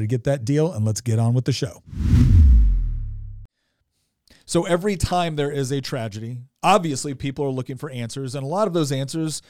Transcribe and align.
to 0.00 0.06
get 0.06 0.24
that 0.24 0.44
deal, 0.44 0.72
and 0.72 0.84
let's 0.84 1.00
get 1.00 1.18
on 1.18 1.34
with 1.34 1.44
the 1.44 1.52
show. 1.52 1.82
So 4.46 4.64
every 4.64 4.96
time 4.96 5.36
there 5.36 5.50
is 5.50 5.70
a 5.72 5.80
tragedy, 5.80 6.38
obviously 6.62 7.14
people 7.14 7.44
are 7.46 7.50
looking 7.50 7.76
for 7.76 7.90
answers, 7.90 8.34
and 8.34 8.44
a 8.44 8.48
lot 8.48 8.66
of 8.66 8.74
those 8.74 8.92
answers 8.92 9.40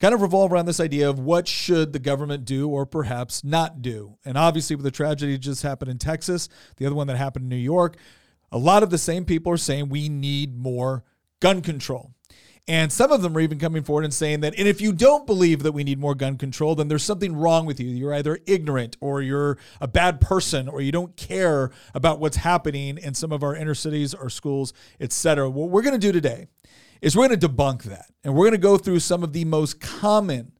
kind 0.00 0.14
of 0.14 0.20
revolve 0.20 0.52
around 0.52 0.66
this 0.66 0.80
idea 0.80 1.08
of 1.08 1.18
what 1.18 1.48
should 1.48 1.92
the 1.92 1.98
government 1.98 2.44
do 2.44 2.68
or 2.68 2.84
perhaps 2.84 3.42
not 3.42 3.80
do. 3.80 4.18
And 4.24 4.36
obviously, 4.36 4.76
with 4.76 4.84
the 4.84 4.90
tragedy 4.90 5.38
just 5.38 5.62
happened 5.62 5.90
in 5.90 5.98
Texas, 5.98 6.48
the 6.76 6.86
other 6.86 6.94
one 6.94 7.06
that 7.06 7.16
happened 7.16 7.44
in 7.44 7.48
New 7.48 7.56
York, 7.56 7.96
a 8.52 8.58
lot 8.58 8.82
of 8.82 8.90
the 8.90 8.98
same 8.98 9.24
people 9.24 9.52
are 9.52 9.56
saying 9.56 9.88
we 9.88 10.08
need 10.08 10.56
more 10.56 11.04
gun 11.40 11.62
control. 11.62 12.13
And 12.66 12.90
some 12.90 13.12
of 13.12 13.20
them 13.20 13.36
are 13.36 13.40
even 13.40 13.58
coming 13.58 13.82
forward 13.82 14.04
and 14.04 14.14
saying 14.14 14.40
that, 14.40 14.54
and 14.58 14.66
if 14.66 14.80
you 14.80 14.94
don't 14.94 15.26
believe 15.26 15.62
that 15.64 15.72
we 15.72 15.84
need 15.84 15.98
more 15.98 16.14
gun 16.14 16.38
control, 16.38 16.74
then 16.74 16.88
there's 16.88 17.02
something 17.02 17.36
wrong 17.36 17.66
with 17.66 17.78
you. 17.78 17.90
You're 17.90 18.14
either 18.14 18.38
ignorant 18.46 18.96
or 19.00 19.20
you're 19.20 19.58
a 19.82 19.88
bad 19.88 20.18
person 20.18 20.66
or 20.68 20.80
you 20.80 20.90
don't 20.90 21.14
care 21.14 21.70
about 21.92 22.20
what's 22.20 22.38
happening 22.38 22.96
in 22.96 23.12
some 23.12 23.32
of 23.32 23.42
our 23.42 23.54
inner 23.54 23.74
cities 23.74 24.14
or 24.14 24.30
schools, 24.30 24.72
et 24.98 25.12
cetera. 25.12 25.50
What 25.50 25.68
we're 25.68 25.82
going 25.82 26.00
to 26.00 26.06
do 26.06 26.10
today 26.10 26.46
is 27.02 27.14
we're 27.14 27.28
going 27.28 27.38
to 27.38 27.48
debunk 27.48 27.82
that. 27.82 28.06
And 28.24 28.34
we're 28.34 28.44
going 28.44 28.52
to 28.52 28.58
go 28.58 28.78
through 28.78 29.00
some 29.00 29.22
of 29.22 29.34
the 29.34 29.44
most 29.44 29.78
common 29.78 30.52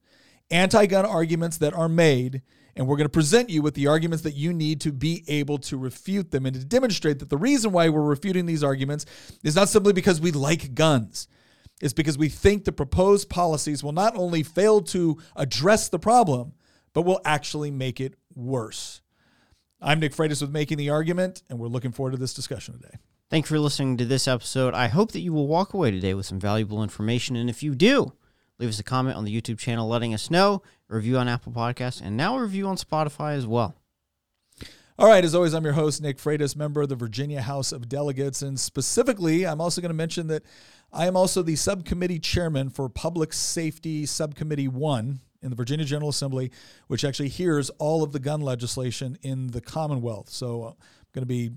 anti 0.51 0.85
gun 0.85 1.07
arguments 1.07 1.57
that 1.59 1.73
are 1.73 1.89
made. 1.89 2.43
And 2.77 2.87
we're 2.87 2.97
going 2.97 3.07
to 3.07 3.13
present 3.13 3.49
you 3.49 3.63
with 3.63 3.75
the 3.75 3.87
arguments 3.87 4.25
that 4.25 4.35
you 4.35 4.53
need 4.53 4.83
to 4.83 4.93
be 4.93 5.25
able 5.27 5.57
to 5.59 5.79
refute 5.79 6.33
them 6.33 6.45
and 6.45 6.55
to 6.55 6.65
demonstrate 6.65 7.21
that 7.21 7.31
the 7.31 7.39
reason 7.39 7.73
why 7.73 7.89
we're 7.89 8.03
refuting 8.03 8.45
these 8.45 8.65
arguments 8.65 9.07
is 9.43 9.57
not 9.57 9.71
simply 9.71 9.95
because 9.95 10.21
we 10.21 10.33
like 10.33 10.75
guns 10.75 11.29
is 11.85 11.93
because 11.93 12.17
we 12.17 12.31
think 12.31 12.65
the 12.65 12.73
proposed 12.73 13.29
policies 13.29 13.85
will 13.85 13.93
not 13.93 14.17
only 14.17 14.43
fail 14.43 14.81
to 14.81 15.19
address 15.37 15.91
the 15.91 15.99
problem, 15.99 16.55
but 16.95 17.03
will 17.03 17.21
actually 17.27 17.71
make 17.71 18.01
it 18.01 18.15
worse. 18.35 19.03
I'm 19.83 20.01
Nick 20.01 20.15
Freitas 20.15 20.41
with 20.41 20.51
Making 20.51 20.79
the 20.79 20.89
Argument, 20.89 21.43
and 21.51 21.59
we're 21.59 21.69
looking 21.69 21.93
forward 21.93 22.13
to 22.13 22.17
this 22.17 22.33
discussion 22.33 22.81
today. 22.81 22.97
Thank 23.29 23.45
you 23.45 23.49
for 23.49 23.59
listening 23.59 23.99
to 23.99 24.07
this 24.07 24.27
episode. 24.27 24.73
I 24.73 24.89
hope 24.89 25.13
that 25.13 25.21
you 25.21 25.35
will 25.35 25.47
walk 25.47 25.75
away 25.75 25.91
today 25.91 26.15
with 26.15 26.25
some 26.25 26.41
valuable 26.41 26.83
information. 26.83 27.37
And 27.37 27.51
if 27.51 27.63
you 27.63 27.75
do, 27.75 28.15
leave 28.59 28.71
us 28.71 28.79
a 28.79 28.83
comment 28.83 29.19
on 29.19 29.27
the 29.27 29.41
YouTube 29.41 29.59
channel 29.59 29.87
letting 29.87 30.15
us 30.15 30.31
know, 30.31 30.63
a 30.89 30.97
review 30.97 31.19
on 31.19 31.29
Apple 31.29 31.53
Podcasts, 31.53 32.01
and 32.01 32.17
now 32.17 32.39
a 32.39 32.41
review 32.41 32.67
on 32.67 32.77
Spotify 32.77 33.35
as 33.35 33.47
well. 33.47 33.75
All 34.97 35.09
right, 35.09 35.25
as 35.25 35.35
always, 35.35 35.55
I'm 35.55 35.65
your 35.65 35.73
host, 35.73 36.01
Nick 36.01 36.19
Freitas, 36.19 36.55
member 36.55 36.83
of 36.83 36.89
the 36.89 36.95
Virginia 36.95 37.43
House 37.43 37.73
of 37.73 37.89
Delegates. 37.89 38.43
And 38.43 38.61
specifically, 38.61 39.45
I'm 39.45 39.61
also 39.61 39.81
going 39.81 39.91
to 39.91 39.93
mention 39.93 40.29
that 40.29 40.45
I 40.93 41.09
am 41.09 41.17
also 41.17 41.43
the 41.43 41.57
subcommittee 41.57 42.21
chairman 42.21 42.71
for 42.71 42.89
Public 42.89 43.33
Safety 43.33 44.07
Subcommittee 44.07 44.69
1 44.69 45.19
in 45.43 45.51
the 45.51 45.57
Virginia 45.57 45.85
General 45.85 46.11
Assembly, 46.11 46.53
which 46.87 47.05
actually 47.05 47.29
hears 47.29 47.71
all 47.71 48.05
of 48.05 48.13
the 48.13 48.21
gun 48.21 48.41
legislation 48.41 49.19
in 49.23 49.49
the 49.49 49.61
Commonwealth. 49.61 50.29
So 50.29 50.63
uh, 50.63 50.69
I'm 50.69 50.77
going 51.13 51.23
to 51.23 51.27
be 51.27 51.51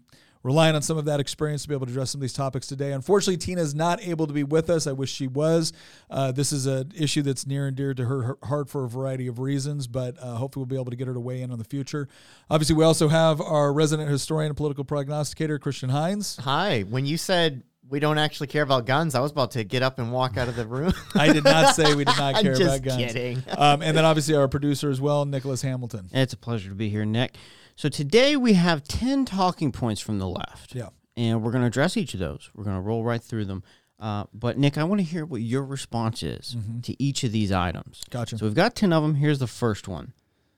relying 0.47 0.75
on 0.75 0.81
some 0.81 0.97
of 0.97 1.03
that 1.03 1.19
experience 1.19 1.63
to 1.63 1.67
be 1.67 1.75
able 1.75 1.85
to 1.85 1.91
address 1.91 2.11
some 2.11 2.19
of 2.19 2.21
these 2.21 2.31
topics 2.31 2.67
today. 2.67 2.93
Unfortunately, 2.93 3.35
Tina 3.35 3.61
is 3.61 3.75
not 3.75 4.01
able 4.01 4.25
to 4.27 4.33
be 4.33 4.45
with 4.45 4.69
us. 4.69 4.87
I 4.87 4.93
wish 4.93 5.11
she 5.11 5.27
was. 5.27 5.73
Uh, 6.09 6.31
this 6.31 6.53
is 6.53 6.65
an 6.65 6.93
issue 6.95 7.21
that's 7.21 7.45
near 7.45 7.67
and 7.67 7.75
dear 7.75 7.93
to 7.93 8.05
her 8.05 8.37
heart 8.43 8.69
for 8.69 8.85
a 8.85 8.89
variety 8.89 9.27
of 9.27 9.39
reasons, 9.39 9.87
but 9.87 10.17
uh, 10.19 10.35
hopefully 10.35 10.61
we'll 10.61 10.67
be 10.67 10.81
able 10.81 10.89
to 10.89 10.95
get 10.95 11.07
her 11.07 11.13
to 11.13 11.19
weigh 11.19 11.41
in 11.41 11.51
on 11.51 11.57
the 11.59 11.65
future. 11.65 12.07
Obviously, 12.49 12.77
we 12.77 12.85
also 12.85 13.09
have 13.09 13.41
our 13.41 13.73
resident 13.73 14.09
historian 14.09 14.51
and 14.51 14.57
political 14.57 14.85
prognosticator, 14.85 15.59
Christian 15.59 15.89
Hines. 15.89 16.37
Hi. 16.37 16.83
When 16.83 17.05
you 17.05 17.17
said 17.17 17.63
we 17.89 17.99
don't 17.99 18.17
actually 18.17 18.47
care 18.47 18.63
about 18.63 18.85
guns. 18.85 19.15
I 19.15 19.21
was 19.21 19.31
about 19.31 19.51
to 19.51 19.63
get 19.63 19.81
up 19.81 19.97
and 19.97 20.11
walk 20.11 20.37
out 20.37 20.49
of 20.49 20.55
the 20.57 20.67
room. 20.67 20.93
I 21.15 21.31
did 21.31 21.45
not 21.45 21.73
say 21.73 21.93
we 21.95 22.03
did 22.03 22.17
not 22.17 22.35
care 22.41 22.53
just 22.53 22.79
about 22.79 22.81
guns. 22.81 23.13
Kidding. 23.13 23.43
Um, 23.57 23.81
and 23.81 23.95
then 23.95 24.03
obviously 24.03 24.35
our 24.35 24.49
producer 24.49 24.89
as 24.89 24.99
well, 24.99 25.23
Nicholas 25.25 25.61
Hamilton. 25.61 26.09
It's 26.11 26.33
a 26.33 26.37
pleasure 26.37 26.67
to 26.69 26.75
be 26.75 26.89
here, 26.89 27.05
Nick. 27.05 27.35
So 27.77 27.89
today 27.89 28.35
we 28.35 28.53
have 28.53 28.83
10 28.83 29.25
talking 29.25 29.71
points 29.71 30.01
from 30.01 30.17
the 30.17 30.27
left. 30.27 30.73
Yeah. 30.73 30.89
And 31.15 31.43
we're 31.43 31.51
going 31.51 31.61
to 31.61 31.67
address 31.67 31.95
each 31.95 32.15
of 32.15 32.19
those. 32.19 32.49
We're 32.55 32.63
going 32.63 32.75
to 32.75 32.81
roll 32.81 33.03
right 33.03 33.21
through 33.21 33.45
them. 33.45 33.63
Uh, 33.99 34.25
but 34.33 34.57
Nick, 34.57 34.79
I 34.79 34.83
want 34.83 34.99
to 34.99 35.05
hear 35.05 35.25
what 35.25 35.41
your 35.41 35.63
response 35.63 36.23
is 36.23 36.55
Mm-hmm. 36.57 36.79
to 36.81 37.01
each 37.03 37.23
of 37.23 37.31
these 37.31 37.51
items. 37.51 38.03
Gotcha. 38.09 38.37
So 38.39 38.45
we've 38.47 38.55
got 38.55 38.75
10 38.75 38.91
of 38.91 39.03
them. 39.03 39.15
Here's 39.15 39.37
the 39.39 39.47
first 39.47 39.87
one. 39.87 40.13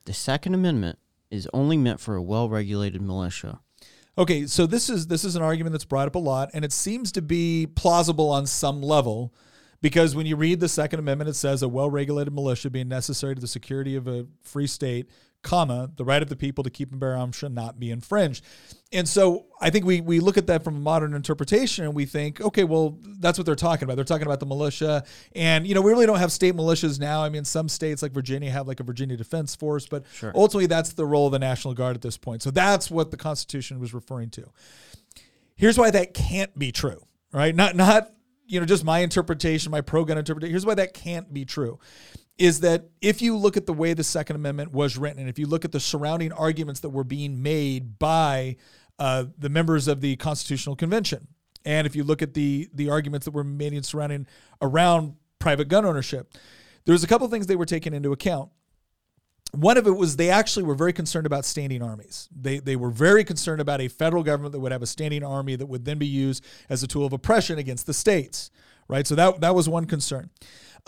The 0.06 0.13
Second 0.13 0.53
Amendment 0.53 0.97
is 1.30 1.47
only 1.53 1.75
meant 1.78 2.00
for 2.00 2.16
a 2.16 2.22
well-regulated 2.22 3.02
militia. 3.02 3.59
Okay, 4.18 4.47
so 4.47 4.66
this 4.66 4.90
is 4.90 5.07
this 5.07 5.24
is 5.24 5.36
an 5.36 5.41
argument 5.41 5.74
that's 5.74 5.86
brought 5.86 6.07
up 6.07 6.16
a 6.16 6.19
lot, 6.19 6.50
and 6.53 6.66
it 6.66 6.74
seems 6.74 7.12
to 7.13 7.22
be 7.22 7.68
plausible 7.68 8.30
on 8.30 8.46
some 8.46 8.81
level, 8.81 9.34
because 9.81 10.13
when 10.16 10.25
you 10.25 10.36
read 10.36 10.59
the 10.59 10.68
Second 10.68 11.00
Amendment, 11.00 11.30
it 11.30 11.36
says 11.36 11.62
a 11.63 11.69
well-regulated 11.69 12.34
militia 12.34 12.69
being 12.69 12.90
necessary 12.90 13.36
to 13.36 13.40
the 13.40 13.47
security 13.47 13.96
of 13.96 14.07
a 14.07 14.25
free 14.41 14.68
state, 14.68 15.09
comma 15.41 15.89
the 15.95 16.03
right 16.03 16.22
of 16.22 16.27
the 16.27 16.35
people 16.35 16.63
to 16.66 16.69
keep 16.69 16.91
and 16.91 17.00
bear 17.00 17.16
arms 17.16 17.35
shall 17.35 17.50
not 17.50 17.79
be 17.79 17.91
infringed. 17.91 18.44
And 18.91 19.07
so 19.07 19.45
I 19.61 19.69
think 19.69 19.85
we 19.85 20.01
we 20.01 20.19
look 20.19 20.38
at 20.38 20.47
that 20.47 20.63
from 20.63 20.75
a 20.75 20.79
modern 20.79 21.13
interpretation, 21.13 21.85
and 21.85 21.94
we 21.94 22.05
think, 22.05 22.41
okay, 22.41 22.63
well 22.63 22.97
that's 23.19 23.38
what 23.38 23.45
they're 23.45 23.55
talking 23.55 23.85
about. 23.85 23.95
They're 23.95 24.03
talking 24.03 24.25
about 24.25 24.39
the 24.39 24.45
militia, 24.45 25.03
and 25.35 25.66
you 25.66 25.75
know 25.75 25.81
we 25.81 25.91
really 25.91 26.05
don't 26.05 26.19
have 26.19 26.31
state 26.31 26.55
militias 26.55 27.00
now. 27.00 27.23
I 27.23 27.29
mean, 27.29 27.45
some 27.45 27.69
states 27.69 28.01
like 28.01 28.11
Virginia 28.11 28.51
have 28.51 28.67
like 28.67 28.79
a 28.79 28.83
Virginia 28.83 29.16
Defense 29.16 29.55
Force, 29.55 29.88
but 29.88 30.03
Sure. 30.13 30.31
ultimately 30.35 30.66
that's 30.66 30.94
the 30.94 31.05
role 31.05 31.27
of 31.27 31.31
the 31.31 31.39
National 31.39 31.73
Guard 31.73 31.95
at 31.95 32.01
this 32.01 32.17
point. 32.17 32.41
So 32.41 32.51
that's 32.51 32.89
what 32.91 33.11
the 33.11 33.17
Constitution 33.17 33.79
was 33.79 33.94
referring 33.94 34.31
to. 34.31 34.45
Here's 35.56 35.77
why 35.77 35.91
that 35.91 36.13
can't 36.13 36.57
be 36.57 36.71
true, 36.71 37.06
right? 37.31 37.56
Not 37.56 37.75
not 37.75 38.11
you 38.45 38.59
know 38.59 38.66
just 38.66 38.83
my 38.83 39.00
interpretation, 39.00 39.71
my 39.71 39.81
pro 39.81 40.03
gun 40.03 40.17
interpretation. 40.17 40.51
Here's 40.51 40.66
why 40.66 40.75
that 40.75 40.94
can't 40.94 41.31
be 41.33 41.45
true. 41.45 41.79
Is 42.39 42.61
that 42.61 42.85
if 43.01 43.22
you 43.22 43.38
look 43.38 43.57
at 43.57 43.67
the 43.67 43.73
way 43.73 43.94
the 43.94 44.03
Second 44.03 44.38
Amendment 44.38 44.72
was 44.72 44.97
written, 44.97 45.19
and 45.19 45.29
if 45.29 45.38
you 45.38 45.45
look 45.45 45.66
at 45.66 45.72
the 45.72 45.79
surrounding 45.79 46.31
arguments 46.31 46.79
that 46.79 46.89
were 46.89 47.03
being 47.03 47.44
made 47.44 48.00
by 48.00 48.55
uh, 48.97 49.25
the 49.38 49.50
members 49.50 49.88
of 49.88 50.01
the 50.01 50.16
Constitutional 50.16 50.75
Convention, 50.75 51.27
and 51.66 51.85
if 51.85 51.95
you 51.95 52.03
look 52.03 52.22
at 52.22 52.33
the 52.33 52.69
the 52.73 52.89
arguments 52.89 53.25
that 53.25 53.31
were 53.31 53.44
made 53.44 53.73
in 53.73 53.83
surrounding 53.83 54.25
around 54.61 55.16
private 55.38 55.67
gun 55.67 55.85
ownership, 55.85 56.33
there 56.85 56.94
was 56.94 57.03
a 57.03 57.07
couple 57.07 57.27
things 57.27 57.45
they 57.45 57.55
were 57.55 57.66
taking 57.66 57.94
into 57.94 58.11
account 58.11 58.50
one 59.51 59.77
of 59.77 59.88
it 59.88 59.91
was 59.91 60.16
they 60.16 60.29
actually 60.29 60.63
were 60.63 60.75
very 60.75 60.94
concerned 60.94 61.25
about 61.25 61.45
standing 61.45 61.81
armies. 61.81 62.30
They, 62.36 62.59
they 62.59 62.75
were 62.75 62.91
very 62.91 63.24
concerned 63.24 63.62
about 63.62 63.81
a 63.81 63.88
federal 63.88 64.24
government 64.24 64.51
that 64.51 64.59
would 64.59 64.71
have 64.71 64.83
a 64.83 64.88
standing 64.88 65.24
army 65.24 65.56
that 65.56 65.65
would 65.65 65.86
then 65.86 65.97
be 65.97 66.07
used 66.07 66.45
as 66.69 66.83
a 66.83 66.88
tool 66.88 67.06
of 67.06 67.13
oppression 67.13 67.57
against 67.57 67.88
the 67.88 67.94
states, 67.94 68.51
right? 68.88 69.07
So 69.07 69.15
that, 69.15 69.41
that 69.41 69.56
was 69.56 69.68
one 69.68 69.86
concern. 69.86 70.30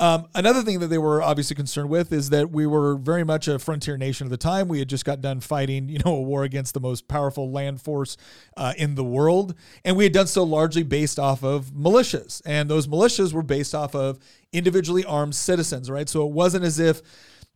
Um, 0.01 0.27
another 0.33 0.63
thing 0.63 0.79
that 0.79 0.87
they 0.87 0.97
were 0.97 1.21
obviously 1.21 1.55
concerned 1.55 1.87
with 1.87 2.11
is 2.11 2.31
that 2.31 2.49
we 2.49 2.65
were 2.65 2.95
very 2.95 3.23
much 3.23 3.47
a 3.47 3.59
frontier 3.59 3.97
nation 3.97 4.25
at 4.25 4.31
the 4.31 4.37
time. 4.37 4.67
We 4.67 4.79
had 4.79 4.89
just 4.89 5.05
got 5.05 5.21
done 5.21 5.41
fighting, 5.41 5.89
you 5.89 5.99
know, 6.03 6.15
a 6.15 6.21
war 6.21 6.43
against 6.43 6.73
the 6.73 6.79
most 6.79 7.07
powerful 7.07 7.51
land 7.51 7.83
force 7.83 8.17
uh, 8.57 8.73
in 8.79 8.95
the 8.95 9.03
world, 9.03 9.53
and 9.85 9.95
we 9.95 10.03
had 10.03 10.11
done 10.11 10.25
so 10.25 10.41
largely 10.41 10.81
based 10.81 11.19
off 11.19 11.43
of 11.43 11.67
militias, 11.67 12.41
and 12.47 12.67
those 12.67 12.87
militias 12.87 13.31
were 13.31 13.43
based 13.43 13.75
off 13.75 13.93
of 13.93 14.17
individually 14.51 15.05
armed 15.05 15.35
citizens, 15.35 15.87
right? 15.87 16.09
So 16.09 16.25
it 16.25 16.31
wasn't 16.31 16.65
as 16.65 16.79
if 16.79 17.03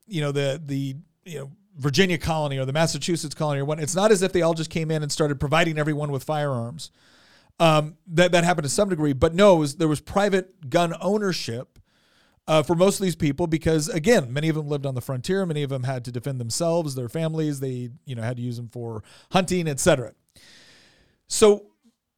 you 0.06 0.22
know 0.22 0.32
the 0.32 0.62
the 0.64 0.98
you 1.24 1.40
know 1.40 1.52
Virginia 1.78 2.20
colony 2.20 2.60
or 2.60 2.66
the 2.66 2.74
Massachusetts 2.74 3.34
colony 3.34 3.62
or 3.62 3.66
what. 3.66 3.80
It's 3.80 3.96
not 3.96 4.12
as 4.12 4.22
if 4.22 4.34
they 4.34 4.44
all 4.44 4.54
just 4.54 4.70
came 4.70 4.92
in 4.92 5.02
and 5.02 5.12
started 5.12 5.40
providing 5.40 5.80
everyone 5.80 6.12
with 6.12 6.24
firearms. 6.24 6.92
Um, 7.60 7.98
that 8.06 8.34
that 8.34 8.44
happened 8.44 8.66
to 8.66 8.70
some 8.70 8.90
degree, 8.90 9.14
but 9.14 9.34
no, 9.34 9.56
was, 9.56 9.78
there 9.78 9.88
was 9.88 10.00
private 10.00 10.70
gun 10.70 10.94
ownership 11.02 11.75
uh, 12.48 12.64
for 12.64 12.76
most 12.76 13.00
of 13.00 13.04
these 13.04 13.16
people 13.16 13.48
because 13.48 13.90
again 13.90 14.32
many 14.32 14.50
of 14.50 14.56
them 14.56 14.68
lived 14.68 14.86
on 14.86 14.96
the 14.96 15.02
frontier. 15.02 15.46
Many 15.46 15.64
of 15.64 15.70
them 15.70 15.84
had 15.84 16.06
to 16.06 16.12
defend 16.12 16.40
themselves 16.40 16.96
their 16.96 17.10
families. 17.10 17.60
They 17.60 17.90
you 18.06 18.16
know 18.16 18.22
had 18.22 18.38
to 18.38 18.44
use 18.44 18.58
them 18.58 18.70
for 18.70 19.04
hunting 19.32 19.68
etc 19.68 20.14
so 21.28 21.68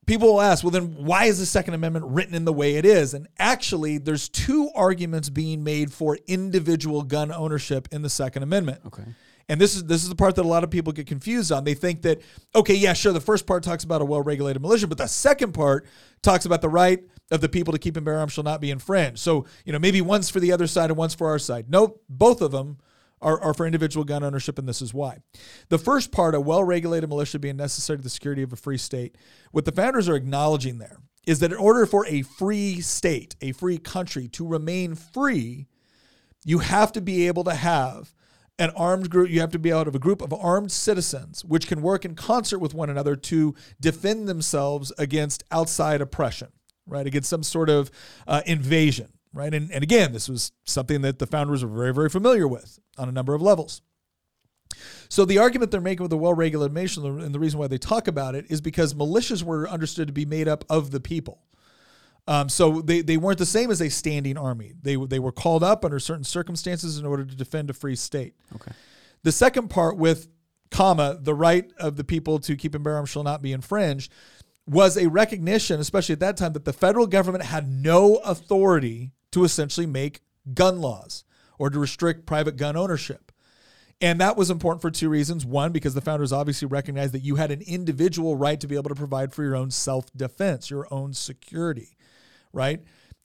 people 0.06 0.34
will 0.34 0.42
ask 0.42 0.64
well 0.64 0.72
then 0.72 0.96
why 1.04 1.26
is 1.26 1.40
the 1.40 1.46
second 1.46 1.74
amendment 1.74 2.06
written 2.08 2.34
in 2.34 2.46
the 2.46 2.54
way 2.54 2.76
it 2.76 2.86
is? 2.86 3.14
And 3.14 3.28
actually 3.38 3.98
there's 3.98 4.30
two 4.30 4.70
arguments 4.76 5.30
being 5.30 5.64
made 5.64 5.94
for 5.94 6.18
individual 6.28 7.04
gun 7.04 7.32
ownership 7.32 7.88
in 7.92 8.02
the 8.02 8.10
second 8.10 8.44
amendment. 8.44 8.82
Okay. 8.88 9.04
And 9.50 9.62
this 9.62 9.76
is 9.76 9.86
this 9.86 10.04
is 10.04 10.10
the 10.10 10.16
part 10.16 10.36
that 10.36 10.46
a 10.46 10.48
lot 10.48 10.64
of 10.64 10.70
people 10.70 10.94
get 10.94 11.08
confused 11.08 11.52
on. 11.52 11.64
They 11.64 11.74
think 11.74 12.02
that 12.04 12.22
okay, 12.56 12.76
yeah, 12.76 12.94
sure, 12.94 13.14
the 13.14 13.22
first 13.22 13.48
part 13.48 13.64
talks 13.64 13.84
about 13.84 14.02
a 14.02 14.06
well-regulated 14.06 14.62
militia, 14.62 14.88
but 14.88 14.98
the 14.98 15.08
second 15.08 15.54
part 15.54 15.86
talks 16.22 16.46
about 16.46 16.62
the 16.62 16.70
right 16.70 17.04
of 17.32 17.42
the 17.42 17.50
people 17.50 17.74
to 17.74 17.80
keep 17.80 17.96
and 17.98 18.06
bear 18.06 18.20
arms 18.20 18.34
shall 18.34 18.44
not 18.44 18.62
be 18.62 18.72
infringed. 18.72 19.20
So 19.20 19.46
you 19.66 19.74
know 19.74 19.80
maybe 19.80 20.02
one's 20.02 20.30
for 20.30 20.40
the 20.40 20.52
other 20.52 20.68
side 20.68 20.90
and 20.90 20.98
one's 20.98 21.16
for 21.16 21.28
our 21.28 21.40
side. 21.40 21.70
No, 21.70 22.00
both 22.10 22.42
of 22.42 22.52
them 22.52 22.78
are, 23.22 23.40
are 23.42 23.54
for 23.54 23.66
individual 23.66 24.04
gun 24.04 24.24
ownership, 24.24 24.60
and 24.60 24.68
this 24.68 24.82
is 24.82 24.94
why. 24.94 25.18
The 25.70 25.80
first 25.80 26.12
part, 26.12 26.36
a 26.36 26.42
well-regulated 26.42 27.10
militia 27.10 27.40
being 27.40 27.58
necessary 27.58 27.98
to 27.98 28.04
the 28.04 28.10
security 28.10 28.44
of 28.44 28.54
a 28.54 28.58
free 28.58 28.78
state, 28.78 29.16
what 29.52 29.66
the 29.66 29.72
founders 29.72 30.08
are 30.08 30.16
acknowledging 30.16 30.78
there 30.78 31.00
is 31.26 31.40
that 31.40 31.52
in 31.52 31.58
order 31.58 31.86
for 31.86 32.06
a 32.08 32.22
free 32.22 32.80
state, 32.80 33.36
a 33.42 33.52
free 33.52 33.78
country 33.78 34.28
to 34.30 34.48
remain 34.48 34.96
free, 34.96 35.68
you 36.46 36.60
have 36.60 36.92
to 36.94 37.02
be 37.02 37.28
able 37.28 37.44
to 37.44 37.54
have 37.54 38.14
an 38.60 38.72
armed 38.72 39.10
group 39.10 39.30
you 39.30 39.40
have 39.40 39.52
to 39.52 39.60
be 39.60 39.72
out 39.72 39.88
of 39.88 39.96
a 39.96 40.00
group 40.00 40.22
of 40.22 40.34
armed 40.34 40.72
citizens 40.72 41.46
which 41.46 41.68
can 41.68 41.82
work 41.82 42.06
in 42.06 42.16
concert 42.16 42.60
with 42.60 42.74
one 42.74 42.90
another 42.90 43.16
to 43.16 43.56
defend 43.80 44.28
themselves 44.28 44.92
against 44.98 45.44
outside 45.52 46.02
oppression 46.02 46.50
right? 46.90 47.06
Against 47.06 47.30
some 47.30 47.44
sort 47.44 47.70
of 47.70 47.92
uh, 48.28 48.42
invasion 48.46 49.10
right? 49.34 49.54
And, 49.54 49.72
and 49.72 49.84
again 49.84 50.14
this 50.14 50.30
was 50.30 50.52
something 50.66 51.02
that 51.02 51.20
the 51.20 51.28
founders 51.28 51.64
were 51.64 51.76
very 51.76 51.94
very 51.94 52.10
familiar 52.10 52.48
with 52.48 52.80
on 52.98 53.10
a 53.10 53.12
number 53.12 53.34
of 53.34 53.42
levels. 53.42 53.82
So 55.10 55.24
the 55.24 55.38
argument 55.38 55.72
they're 55.72 55.82
making 55.82 56.04
with 56.04 56.12
the 56.12 56.18
well-regulated 56.18 56.74
nation 56.74 57.06
and 57.06 57.34
the 57.34 57.40
reason 57.40 57.60
why 57.60 57.68
they 57.68 57.78
talk 57.78 58.08
about 58.08 58.36
it 58.36 58.46
is 58.50 58.62
because 58.62 58.94
militias 58.94 59.42
were 59.42 59.68
understood 59.68 60.08
to 60.08 60.14
be 60.14 60.26
made 60.26 60.48
up 60.48 60.66
of 60.70 60.92
the 60.92 61.00
people 61.00 61.42
um, 62.28 62.50
so 62.50 62.82
they, 62.82 63.02
they 63.02 63.18
weren't 63.18 63.38
the 63.38 63.46
same 63.46 63.72
as 63.72 63.82
a 63.82 63.90
standing 63.90 64.38
army. 64.38 64.74
They, 64.82 64.98
they 64.98 65.20
were 65.20 65.32
called 65.32 65.64
up 65.64 65.86
under 65.86 66.00
certain 66.00 66.26
circumstances 66.26 66.98
in 66.98 67.06
order 67.06 67.24
to 67.24 67.36
defend 67.36 67.70
a 67.70 67.74
free 67.74 67.96
state. 67.96 68.36
Okay. 68.56 68.72
The 69.24 69.32
second 69.32 69.70
part 69.70 69.98
with 69.98 70.28
comma, 70.70 71.18
the 71.22 71.34
right 71.34 71.72
of 71.80 71.96
the 71.96 72.04
people 72.04 72.40
to 72.40 72.56
keep 72.58 72.76
and 72.76 72.84
bear 72.84 72.96
arms 72.96 73.10
shall 73.10 73.24
not 73.24 73.42
be 73.42 73.54
infringed, 73.54 74.12
was 74.66 74.98
a 74.98 75.08
recognition, 75.08 75.80
especially 75.80 76.14
at 76.14 76.20
that 76.20 76.36
time, 76.36 76.52
that 76.54 76.66
the 76.66 76.74
federal 76.74 77.08
government 77.08 77.46
had 77.46 77.70
no 77.70 78.18
authority 78.18 79.14
to 79.32 79.46
essentially 79.46 79.86
make 79.86 80.20
gun 80.54 80.82
laws 80.82 81.24
or 81.58 81.70
to 81.70 81.80
restrict 81.80 82.26
private 82.26 82.58
gun 82.58 82.76
ownership. 82.76 83.32
And 84.02 84.20
that 84.20 84.38
was 84.38 84.52
important 84.52 84.82
for 84.82 84.92
two 84.92 85.10
reasons. 85.10 85.46
One, 85.46 85.72
because 85.72 85.94
the 85.94 86.02
founders 86.02 86.34
obviously 86.34 86.68
recognized 86.68 87.14
that 87.14 87.24
you 87.24 87.38
had 87.38 87.50
an 87.50 87.62
individual 87.62 88.36
right 88.36 88.60
to 88.60 88.68
be 88.68 88.76
able 88.76 88.90
to 88.90 88.96
provide 88.96 89.34
for 89.34 89.44
your 89.44 89.56
own 89.56 89.72
self 89.72 90.12
defense, 90.16 90.70
your 90.70 90.88
own 90.94 91.14
security 91.14 91.97
right? 92.54 92.82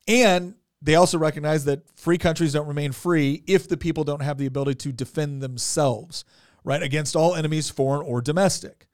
And 0.08 0.54
they 0.80 0.96
also 0.96 1.16
recognize 1.16 1.64
that 1.66 1.88
free 1.96 2.18
countries 2.18 2.52
don't 2.52 2.66
remain 2.66 2.92
free 2.92 3.44
if 3.46 3.68
the 3.68 3.76
people 3.76 4.02
don't 4.02 4.22
have 4.22 4.36
the 4.36 4.46
ability 4.46 4.74
to 4.74 4.92
defend 4.92 5.40
themselves, 5.40 6.24
right, 6.64 6.82
against 6.82 7.14
all 7.14 7.34
enemies, 7.34 7.70
foreign 7.70 8.02
or 8.02 8.20
domestic. 8.20 8.88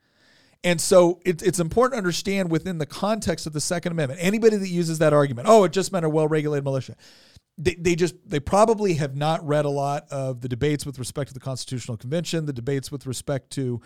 And 0.64 0.80
so 0.80 1.20
it, 1.24 1.40
it's 1.42 1.60
important 1.60 1.94
to 1.94 1.98
understand 1.98 2.50
within 2.50 2.78
the 2.78 2.86
context 2.86 3.46
of 3.46 3.52
the 3.52 3.60
Second 3.60 3.92
Amendment, 3.92 4.20
anybody 4.22 4.56
that 4.56 4.68
uses 4.68 4.98
that 4.98 5.12
argument, 5.12 5.48
oh, 5.48 5.64
it 5.64 5.72
just 5.72 5.92
meant 5.92 6.04
a 6.04 6.08
well 6.08 6.28
regulated 6.28 6.64
militia. 6.64 6.96
They, 7.56 7.74
they 7.74 7.94
just 7.94 8.14
they 8.26 8.38
probably 8.38 8.94
have 8.94 9.16
not 9.16 9.44
read 9.46 9.64
a 9.64 9.70
lot 9.70 10.06
of 10.10 10.42
the 10.42 10.48
debates 10.48 10.84
with 10.84 10.98
respect 10.98 11.28
to 11.28 11.34
the 11.34 11.40
Constitutional 11.40 11.96
Convention, 11.96 12.46
the 12.46 12.52
debates 12.52 12.92
with 12.92 13.06
respect 13.06 13.50
to 13.52 13.80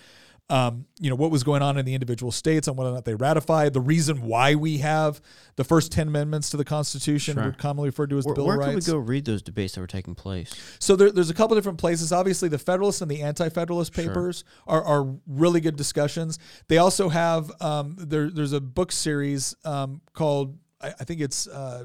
um, 0.50 0.86
you 1.00 1.08
know 1.08 1.16
what 1.16 1.30
was 1.30 1.44
going 1.44 1.62
on 1.62 1.78
in 1.78 1.84
the 1.86 1.94
individual 1.94 2.30
states 2.32 2.68
on 2.68 2.76
whether 2.76 2.90
or 2.90 2.94
not 2.94 3.04
they 3.04 3.14
ratified 3.14 3.72
the 3.72 3.80
reason 3.80 4.22
why 4.22 4.54
we 4.54 4.78
have 4.78 5.20
the 5.56 5.64
first 5.64 5.92
10 5.92 6.08
amendments 6.08 6.50
to 6.50 6.56
the 6.56 6.64
constitution 6.64 7.34
Sure. 7.36 7.52
commonly 7.58 7.88
referred 7.88 8.10
to 8.10 8.18
as 8.18 8.24
Where, 8.26 8.34
the 8.34 8.38
bill 8.40 8.46
where 8.46 8.56
of 8.60 8.64
can 8.66 8.74
we 8.74 8.80
go 8.82 8.96
read 8.98 9.24
those 9.24 9.40
debates 9.40 9.74
that 9.74 9.80
were 9.80 9.86
taking 9.86 10.14
place? 10.14 10.52
so 10.78 10.96
there, 10.96 11.10
there's 11.10 11.30
a 11.30 11.34
couple 11.34 11.56
different 11.56 11.78
places 11.78 12.12
obviously 12.12 12.48
the 12.48 12.58
federalist 12.58 13.00
and 13.00 13.10
the 13.10 13.22
anti-federalist 13.22 13.94
Sure. 13.94 14.04
papers 14.08 14.44
are, 14.66 14.82
are 14.84 15.14
really 15.26 15.60
good 15.60 15.76
discussions 15.76 16.38
they 16.68 16.78
also 16.78 17.08
have 17.08 17.50
um, 17.62 17.96
there, 17.98 18.28
there's 18.30 18.52
a 18.52 18.60
book 18.60 18.92
series 18.92 19.54
um, 19.64 20.00
called 20.12 20.58
I, 20.80 20.88
I 21.00 21.04
think 21.04 21.20
it's 21.20 21.46
uh, 21.46 21.84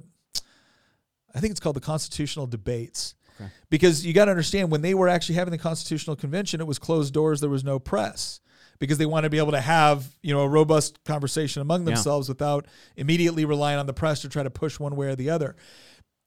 I 1.36 1.39
think 1.39 1.51
it's 1.51 1.60
called 1.60 1.75
the 1.75 1.81
Constitutional 1.81 2.48
Debates. 2.48 3.13
Okay. 3.39 3.51
Because 3.69 4.03
you 4.03 4.12
got 4.13 4.25
to 4.25 4.31
understand, 4.31 4.71
when 4.71 4.81
they 4.81 4.95
were 4.95 5.07
actually 5.07 5.36
having 5.36 5.51
the 5.51 5.57
Constitutional 5.60 6.15
Convention, 6.15 6.60
it 6.60 6.65
was 6.65 6.80
closed 6.80 7.13
doors. 7.13 7.42
There 7.42 7.50
was 7.50 7.63
no 7.63 7.77
press 7.77 8.39
because 8.79 8.97
they 8.97 9.06
want 9.06 9.24
to 9.24 9.29
be 9.29 9.38
able 9.38 9.51
to 9.51 9.62
have 9.62 10.07
you 10.21 10.33
know 10.33 10.41
a 10.41 10.47
robust 10.50 11.03
conversation 11.06 11.62
among 11.62 11.81
Yeah. 11.81 11.94
themselves 11.95 12.29
without 12.29 12.65
immediately 12.95 13.45
relying 13.45 13.79
on 13.79 13.85
the 13.85 13.94
press 13.94 14.21
to 14.21 14.29
try 14.29 14.44
to 14.44 14.50
push 14.50 14.79
one 14.79 14.95
way 14.95 15.07
or 15.07 15.15
the 15.15 15.29
other. 15.29 15.56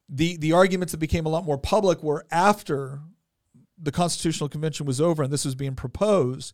The 0.09 0.37
the 0.39 0.53
arguments 0.53 0.93
that 0.93 0.99
became 0.99 1.27
a 1.27 1.29
lot 1.29 1.45
more 1.45 1.59
public 1.59 2.03
were 2.03 2.27
after 2.31 3.01
the 3.83 3.93
Constitutional 3.93 4.49
Convention 4.49 4.87
was 4.87 5.01
over 5.01 5.23
and 5.23 5.33
this 5.33 5.45
was 5.45 5.55
being 5.55 5.75
proposed, 5.75 6.53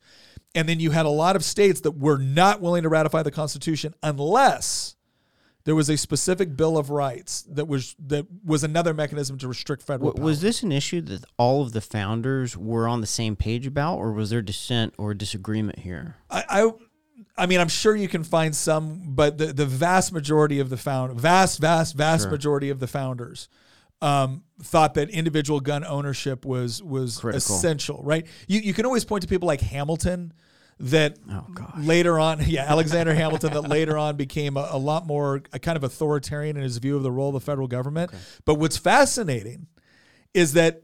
and 0.55 0.69
then 0.69 0.79
you 0.81 0.91
had 0.91 1.07
a 1.07 1.11
lot 1.11 1.37
of 1.37 1.45
states 1.45 1.81
that 1.83 1.93
were 1.93 2.19
not 2.19 2.61
willing 2.61 2.83
to 2.83 2.89
ratify 2.89 3.23
the 3.23 3.31
Constitution 3.31 3.95
unless 4.03 4.96
there 5.67 5.75
was 5.75 5.91
a 5.91 5.97
specific 5.99 6.57
Bill 6.57 6.79
of 6.79 6.89
Rights 6.89 7.43
that 7.51 7.67
was 7.69 7.95
that 8.07 8.27
was 8.45 8.65
another 8.65 8.95
mechanism 8.95 9.37
to 9.39 9.49
restrict 9.49 9.83
federal. 9.83 10.13
W- 10.13 10.25
was 10.25 10.41
this 10.41 10.63
an 10.63 10.73
issue 10.73 11.03
that 11.03 11.25
all 11.37 11.61
of 11.63 11.73
the 11.73 11.81
founders 11.83 12.57
were 12.57 12.89
on 12.89 13.03
the 13.03 13.07
same 13.07 13.37
page 13.37 13.67
about, 13.67 13.99
or 13.99 14.13
was 14.13 14.31
there 14.31 14.41
dissent 14.43 14.95
or 14.97 15.13
disagreement 15.13 15.81
here? 15.81 16.17
I, 16.31 16.45
I 16.49 16.73
I 17.37 17.47
mean, 17.47 17.61
I'm 17.61 17.69
sure 17.69 17.95
you 17.95 18.09
can 18.09 18.25
find 18.25 18.55
some, 18.57 19.03
but 19.15 19.37
the, 19.39 19.47
the 19.53 19.67
vast 19.67 20.13
majority 20.13 20.59
of 20.61 20.71
the 20.71 20.77
found 20.79 21.21
vast, 21.21 21.59
vast, 21.61 21.95
vast 21.95 22.23
Sure. 22.23 22.31
majority 22.31 22.71
of 22.71 22.79
the 22.81 22.87
founders 22.87 23.49
um, 24.01 24.43
thought 24.63 24.95
that 24.95 25.11
individual 25.11 25.61
gun 25.61 25.85
ownership 25.85 26.45
was 26.45 26.83
was 26.83 27.19
Critical. 27.19 27.57
essential, 27.57 28.01
right? 28.05 28.27
You 28.47 28.61
you 28.61 28.73
can 28.75 28.87
always 28.87 29.05
point 29.05 29.23
to 29.23 29.29
people 29.29 29.47
like 29.47 29.61
Hamilton 29.61 30.33
that 30.79 31.17
Oh 31.31 31.47
later 31.79 32.19
on, 32.19 32.41
yeah, 32.47 32.65
Alexander 32.65 33.15
Hamilton 33.15 33.53
that 33.53 33.69
later 33.69 33.97
on 33.97 34.17
became 34.17 34.57
a, 34.57 34.69
a 34.73 34.79
lot 34.79 35.07
more 35.07 35.43
a 35.53 35.59
kind 35.59 35.77
of 35.77 35.85
authoritarian 35.85 36.57
in 36.57 36.63
his 36.63 36.79
view 36.79 36.97
of 36.97 37.03
the 37.03 37.13
role 37.13 37.29
of 37.29 37.35
the 37.35 37.41
federal 37.41 37.69
government. 37.69 38.11
But 38.45 38.55
what's 38.57 38.77
fascinating 38.77 39.67
is 40.35 40.53
that 40.53 40.83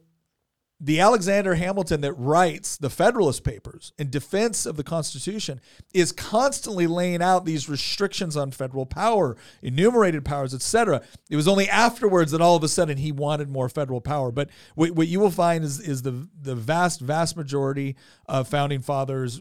the 0.84 0.98
Alexander 0.98 1.54
Hamilton 1.54 2.00
that 2.00 2.14
writes 2.14 2.76
the 2.76 2.90
Federalist 2.90 3.44
Papers 3.44 3.92
in 3.98 4.10
defense 4.10 4.66
of 4.66 4.76
the 4.76 4.82
Constitution 4.82 5.60
is 5.94 6.10
constantly 6.10 6.88
laying 6.88 7.22
out 7.22 7.44
these 7.44 7.68
restrictions 7.68 8.36
on 8.36 8.50
federal 8.50 8.84
power, 8.84 9.36
enumerated 9.62 10.24
powers, 10.24 10.52
etc. 10.52 11.00
It 11.30 11.36
was 11.36 11.46
only 11.46 11.68
afterwards 11.68 12.32
that 12.32 12.40
all 12.40 12.56
of 12.56 12.64
a 12.64 12.68
sudden 12.68 12.98
he 12.98 13.12
wanted 13.12 13.48
more 13.48 13.68
federal 13.68 14.00
power. 14.00 14.32
But 14.32 14.50
what, 14.74 14.90
what 14.90 15.06
you 15.06 15.20
will 15.20 15.30
find 15.30 15.62
is 15.62 15.78
is 15.78 16.02
the 16.02 16.26
the 16.40 16.56
vast 16.56 17.00
vast 17.00 17.36
majority 17.36 17.94
of 18.26 18.48
founding 18.48 18.80
fathers, 18.80 19.40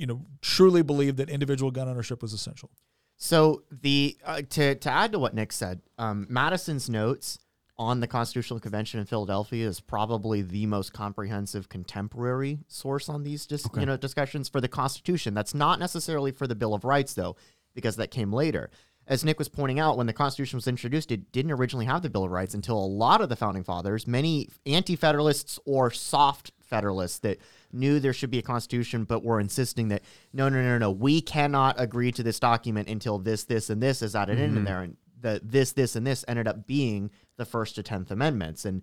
you 0.00 0.06
know, 0.06 0.22
truly 0.40 0.80
believed 0.82 1.18
that 1.18 1.28
individual 1.28 1.70
gun 1.70 1.86
ownership 1.86 2.22
was 2.22 2.32
essential. 2.32 2.70
So 3.18 3.64
the 3.70 4.16
uh, 4.24 4.40
to 4.48 4.74
to 4.76 4.90
add 4.90 5.12
to 5.12 5.18
what 5.18 5.34
Nick 5.34 5.52
said, 5.52 5.82
um, 5.98 6.26
Madison's 6.30 6.88
notes 6.88 7.38
on 7.78 8.00
the 8.00 8.06
Constitutional 8.06 8.60
Convention 8.60 8.98
in 8.98 9.04
Philadelphia 9.04 9.66
is 9.66 9.78
probably 9.78 10.40
the 10.40 10.64
most 10.64 10.94
comprehensive 10.94 11.68
contemporary 11.68 12.60
source 12.66 13.10
on 13.10 13.22
these 13.22 13.46
dis- 13.46 13.66
you 13.76 13.84
know 13.84 13.98
discussions 13.98 14.48
for 14.48 14.62
the 14.62 14.68
Constitution. 14.68 15.34
That's 15.34 15.54
not 15.54 15.78
necessarily 15.78 16.32
for 16.32 16.46
the 16.46 16.54
Bill 16.54 16.72
of 16.72 16.84
Rights 16.84 17.12
though, 17.12 17.36
because 17.74 17.96
that 17.96 18.10
came 18.10 18.32
later. 18.32 18.70
As 19.06 19.22
Nick 19.22 19.38
was 19.38 19.48
pointing 19.48 19.80
out, 19.80 19.98
when 19.98 20.06
the 20.06 20.12
Constitution 20.14 20.56
was 20.56 20.68
introduced, 20.68 21.12
it 21.12 21.30
didn't 21.32 21.52
originally 21.52 21.86
have 21.86 22.00
the 22.00 22.08
Bill 22.08 22.24
of 22.24 22.30
Rights 22.30 22.54
until 22.54 22.78
a 22.78 22.86
lot 22.86 23.20
of 23.20 23.28
the 23.28 23.36
founding 23.36 23.64
fathers, 23.64 24.06
many 24.06 24.48
anti-federalists 24.64 25.58
or 25.66 25.90
soft 25.90 26.52
federalists 26.70 27.18
that 27.18 27.38
knew 27.72 28.00
there 28.00 28.14
should 28.14 28.30
be 28.30 28.38
a 28.38 28.42
constitution 28.42 29.04
but 29.04 29.22
were 29.22 29.40
insisting 29.40 29.88
that 29.88 30.02
no 30.32 30.48
no 30.48 30.62
no 30.62 30.78
no 30.78 30.90
we 30.90 31.20
cannot 31.20 31.74
agree 31.78 32.10
to 32.12 32.22
this 32.22 32.40
document 32.40 32.88
until 32.88 33.18
this 33.18 33.44
this 33.44 33.68
and 33.68 33.82
this 33.82 34.00
is 34.00 34.14
added 34.16 34.38
in 34.38 34.56
in 34.56 34.64
there. 34.64 34.80
And 34.80 34.96
the 35.20 35.40
this 35.44 35.72
this 35.72 35.96
and 35.96 36.06
this 36.06 36.24
ended 36.26 36.48
up 36.48 36.66
being 36.66 37.10
the 37.36 37.44
first 37.44 37.74
to 37.74 37.82
10th 37.82 38.10
amendments. 38.10 38.64
And 38.64 38.82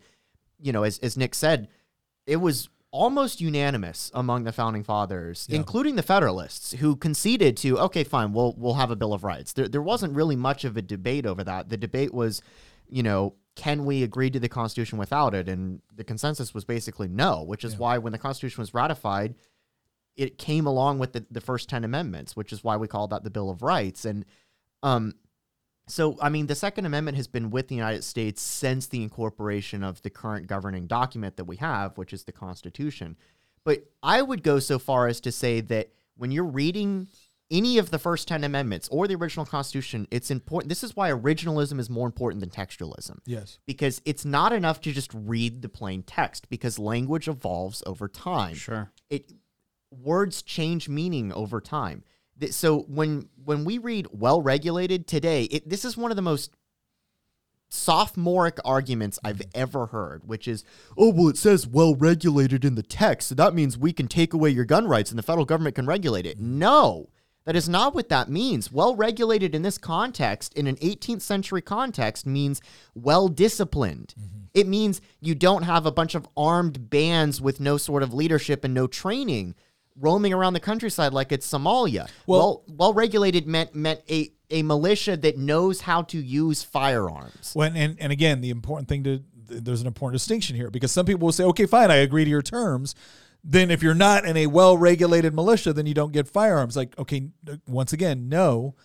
you 0.62 0.72
know 0.72 0.84
as, 0.84 1.00
as 1.00 1.18
nick 1.18 1.34
said 1.34 1.68
it 2.28 2.38
was 2.38 2.70
almost 2.92 3.42
unanimous 3.42 4.12
among 4.14 4.44
the 4.44 4.52
founding 4.52 4.84
fathers 4.84 5.46
Yeah. 5.50 5.58
including 5.58 5.96
the 5.96 6.04
federalists 6.04 6.74
who 6.74 6.96
conceded 6.96 7.58
to 7.58 7.78
okay 7.80 8.04
fine 8.04 8.32
we'll 8.34 8.54
we'll 8.58 8.76
have 8.76 8.92
a 8.92 8.96
bill 8.96 9.14
of 9.14 9.24
rights. 9.24 9.54
There, 9.54 9.68
there 9.68 9.82
wasn't 9.82 10.14
really 10.16 10.36
much 10.36 10.66
of 10.66 10.78
a 10.78 10.82
debate 10.82 11.26
over 11.26 11.44
that. 11.44 11.70
The 11.70 11.78
debate 11.78 12.14
was 12.14 12.42
you 12.90 13.04
know 13.04 13.34
can 13.56 13.86
we 13.86 14.04
agree 14.04 14.30
to 14.30 14.40
the 14.40 14.50
constitution 14.50 14.98
without 15.00 15.34
it 15.34 15.50
and 15.50 15.82
the 15.96 16.04
consensus 16.04 16.54
was 16.54 16.64
basically 16.66 17.08
no 17.08 17.44
which 17.44 17.64
is 17.64 17.74
Yeah. 17.74 17.80
why 17.80 17.98
when 17.98 18.12
the 18.14 18.20
constitution 18.20 18.62
was 18.62 18.74
ratified 18.74 19.36
it 20.16 20.38
came 20.38 20.66
along 20.66 20.98
with 21.00 21.14
the, 21.14 21.26
the 21.30 21.42
first 21.42 21.70
10 21.70 21.84
amendments 21.84 22.36
which 22.36 22.52
is 22.54 22.64
why 22.64 22.78
we 22.78 22.88
call 22.88 23.08
that 23.08 23.24
the 23.24 23.30
bill 23.30 23.50
of 23.50 23.62
rights 23.62 24.06
and 24.06 24.26
um 24.84 25.14
So, 25.90 26.18
I 26.22 26.28
mean, 26.28 26.48
the 26.48 26.56
Second 26.56 26.86
Amendment 26.86 27.16
has 27.16 27.28
been 27.30 27.50
with 27.50 27.70
the 27.70 27.76
United 27.76 28.04
States 28.04 28.42
since 28.42 28.88
the 28.88 29.02
incorporation 29.02 29.84
of 29.86 30.02
the 30.02 30.10
current 30.10 30.46
governing 30.46 30.86
document 30.86 31.38
that 31.38 31.46
we 31.46 31.56
have, 31.58 31.98
which 31.98 32.12
is 32.12 32.26
the 32.26 32.34
Constitution. 32.34 33.16
But 33.64 33.86
I 34.04 34.22
would 34.22 34.44
go 34.44 34.60
so 34.60 34.80
far 34.80 35.08
as 35.08 35.22
to 35.22 35.32
say 35.32 35.62
that 35.62 35.88
when 36.18 36.32
you're 36.32 36.44
reading 36.62 37.08
any 37.50 37.78
of 37.78 37.92
the 37.92 38.00
first 38.00 38.28
10 38.28 38.44
amendments 38.44 38.90
or 38.92 39.08
the 39.08 39.16
original 39.16 39.46
Constitution, 39.46 40.08
it's 40.12 40.30
important. 40.30 40.70
This 40.70 40.84
is 40.84 40.96
why 40.96 41.10
originalism 41.10 41.80
is 41.80 41.90
more 41.90 42.06
important 42.06 42.42
than 42.42 42.50
textualism. 42.50 43.20
Yes. 43.26 43.60
Because 43.66 44.02
it's 44.06 44.26
not 44.26 44.52
enough 44.52 44.82
to 44.82 44.92
just 44.92 45.12
read 45.14 45.62
the 45.62 45.70
plain 45.70 46.04
text, 46.04 46.50
because 46.50 46.78
language 46.78 47.28
evolves 47.28 47.84
over 47.86 48.08
time 48.08 48.56
Sure. 48.56 48.92
it 49.10 49.32
words 49.92 50.42
change 50.42 50.90
meaning 50.90 51.32
over 51.32 51.62
time. 51.62 52.04
So 52.52 52.82
when 52.82 53.30
when 53.44 53.66
we 53.66 53.78
read 53.78 54.08
well 54.12 54.42
regulated 54.42 55.08
today, 55.08 55.44
it, 55.46 55.68
this 55.68 55.86
is 55.86 55.98
one 55.98 56.12
of 56.12 56.18
the 56.18 56.22
most 56.22 56.52
sophomoric 57.70 58.60
arguments 58.64 59.20
I've 59.24 59.38
mm-hmm. 59.38 59.60
ever 59.60 59.88
heard, 59.88 60.28
which 60.28 60.48
is, 60.48 60.64
oh 60.98 61.12
well, 61.12 61.30
it 61.30 61.38
says 61.38 61.68
well 61.68 61.96
regulated 61.96 62.64
in 62.64 62.76
the 62.76 62.84
text, 62.84 63.30
so 63.30 63.36
that 63.36 63.54
means 63.54 63.78
we 63.78 63.94
can 63.94 64.08
take 64.08 64.34
away 64.34 64.50
your 64.50 64.66
gun 64.66 64.88
rights 64.88 65.10
and 65.10 65.18
the 65.18 65.24
federal 65.24 65.46
government 65.46 65.76
can 65.76 65.86
regulate 65.86 66.26
it. 66.26 66.40
No. 66.40 67.10
That 67.48 67.56
is 67.56 67.70
not 67.70 67.96
what 67.96 68.10
that 68.10 68.28
means. 68.28 68.74
Well 68.74 68.94
regulated 68.94 69.56
in 69.56 69.62
this 69.62 69.78
context, 69.78 70.54
in 70.56 70.68
an 70.68 70.76
18th 70.76 71.22
century 71.22 71.62
context, 71.62 72.26
means 72.26 72.60
well 72.94 73.30
disciplined. 73.30 74.14
Mm-hmm. 74.20 74.38
It 74.54 74.68
means 74.68 75.00
you 75.22 75.34
don't 75.34 75.64
have 75.64 75.86
a 75.86 75.92
bunch 75.92 76.14
of 76.14 76.28
armed 76.36 76.90
bands 76.90 77.40
with 77.40 77.62
no 77.62 77.78
sort 77.78 78.04
of 78.04 78.14
leadership 78.14 78.66
and 78.66 78.74
no 78.74 78.86
training 78.86 79.56
roaming 79.96 80.34
around 80.34 80.54
the 80.54 80.60
countryside 80.60 81.14
like 81.14 81.32
it's 81.32 81.50
Somalia. 81.50 82.10
Well- 82.26 82.40
Well, 82.40 82.64
well 82.68 82.94
regulated 82.94 83.48
meant 83.48 83.74
meant 83.74 84.02
a, 84.10 84.30
a 84.50 84.62
militia 84.64 85.16
that 85.16 85.38
knows 85.38 85.80
how 85.80 86.02
to 86.02 86.18
use 86.20 86.64
firearms. 86.64 87.52
When 87.54 87.78
and, 87.78 87.96
and 87.98 88.12
again, 88.12 88.42
the 88.42 88.50
important 88.50 88.90
thing 88.90 89.06
to 89.06 89.24
there's 89.48 89.80
an 89.80 89.88
important 89.88 90.20
distinction 90.20 90.58
here 90.58 90.70
because 90.70 90.92
some 90.92 91.06
people 91.06 91.26
will 91.26 91.32
say, 91.32 91.46
okay, 91.46 91.66
fine, 91.66 91.90
I 91.92 91.96
agree 91.96 92.26
to 92.26 92.30
your 92.30 92.42
terms. 92.42 92.94
Then 93.50 93.72
if 93.72 93.82
you're 93.82 93.94
not 93.96 94.26
in 94.26 94.36
a 94.36 94.48
well-regulated 94.48 95.34
militia, 95.34 95.72
then 95.72 95.86
you 95.86 95.94
don't 95.94 96.12
get 96.12 96.28
firearms. 96.28 96.76
Like, 96.76 97.00
okay, 97.00 97.30
once 97.66 97.94
again, 97.94 98.28
no. 98.28 98.76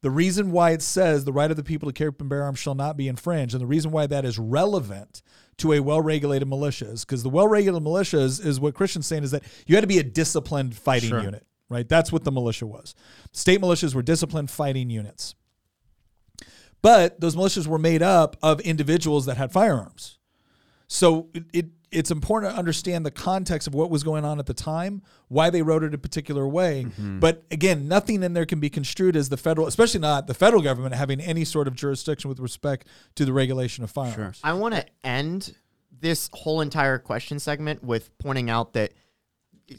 The 0.00 0.10
reason 0.10 0.52
why 0.52 0.70
it 0.70 0.80
says 0.80 1.24
the 1.24 1.34
right 1.34 1.50
of 1.50 1.58
the 1.58 1.62
people 1.62 1.86
to 1.88 1.92
carry 1.92 2.12
and 2.18 2.28
bear 2.28 2.42
arms 2.42 2.58
shall 2.58 2.74
not 2.74 2.96
be 2.96 3.08
infringed, 3.08 3.52
and 3.54 3.60
the 3.60 3.66
reason 3.66 3.90
why 3.90 4.06
that 4.06 4.24
is 4.24 4.38
relevant 4.38 5.20
to 5.58 5.74
a 5.74 5.80
well-regulated 5.80 6.48
militia 6.48 6.86
is 6.90 7.04
because 7.04 7.22
the 7.22 7.28
well-regulated 7.28 7.82
militia 7.82 8.20
is, 8.20 8.40
is 8.40 8.58
what 8.58 8.74
Christian's 8.74 9.06
saying 9.06 9.22
is 9.22 9.32
that 9.32 9.42
you 9.66 9.74
had 9.74 9.82
to 9.82 9.86
be 9.86 9.98
a 9.98 10.02
disciplined 10.02 10.74
fighting 10.74 11.10
Sure. 11.10 11.22
unit, 11.22 11.46
right? 11.68 11.86
That's 11.86 12.10
what 12.10 12.24
the 12.24 12.32
militia 12.32 12.66
was. 12.66 12.94
State 13.32 13.60
militias 13.60 13.94
were 13.94 14.02
disciplined 14.02 14.50
fighting 14.50 14.88
units. 14.88 15.34
But 16.80 17.20
those 17.20 17.36
militias 17.36 17.66
were 17.66 17.78
made 17.78 18.02
up 18.02 18.36
of 18.42 18.60
individuals 18.60 19.26
that 19.26 19.36
had 19.36 19.52
firearms. 19.52 20.18
So 20.88 21.28
it, 21.34 21.44
it 21.52 21.66
it's 21.90 22.10
important 22.10 22.52
to 22.52 22.58
understand 22.58 23.06
the 23.06 23.10
context 23.10 23.68
of 23.68 23.74
what 23.74 23.90
was 23.90 24.02
going 24.02 24.24
on 24.24 24.38
at 24.38 24.46
the 24.46 24.54
time, 24.54 25.02
why 25.28 25.50
they 25.50 25.62
wrote 25.62 25.82
it 25.84 25.94
a 25.94 25.98
particular 25.98 26.46
way. 26.46 26.84
Mm-hmm. 26.84 27.20
But 27.20 27.44
again, 27.50 27.88
nothing 27.88 28.22
in 28.22 28.32
there 28.32 28.46
can 28.46 28.60
be 28.60 28.70
construed 28.70 29.16
as 29.16 29.28
the 29.28 29.36
federal, 29.36 29.66
especially 29.66 30.00
not 30.00 30.26
the 30.26 30.34
federal 30.34 30.62
government 30.62 30.94
having 30.94 31.20
any 31.20 31.44
sort 31.44 31.68
of 31.68 31.74
jurisdiction 31.74 32.28
with 32.28 32.40
respect 32.40 32.86
to 33.14 33.24
the 33.24 33.32
regulation 33.32 33.84
of 33.84 33.90
firearms. 33.90 34.40
I 34.42 34.52
want 34.54 34.74
to 34.74 34.84
end 35.04 35.54
this 36.00 36.28
whole 36.32 36.60
entire 36.60 36.98
question 36.98 37.38
segment 37.38 37.82
with 37.82 38.16
pointing 38.18 38.50
out 38.50 38.72
that 38.74 38.92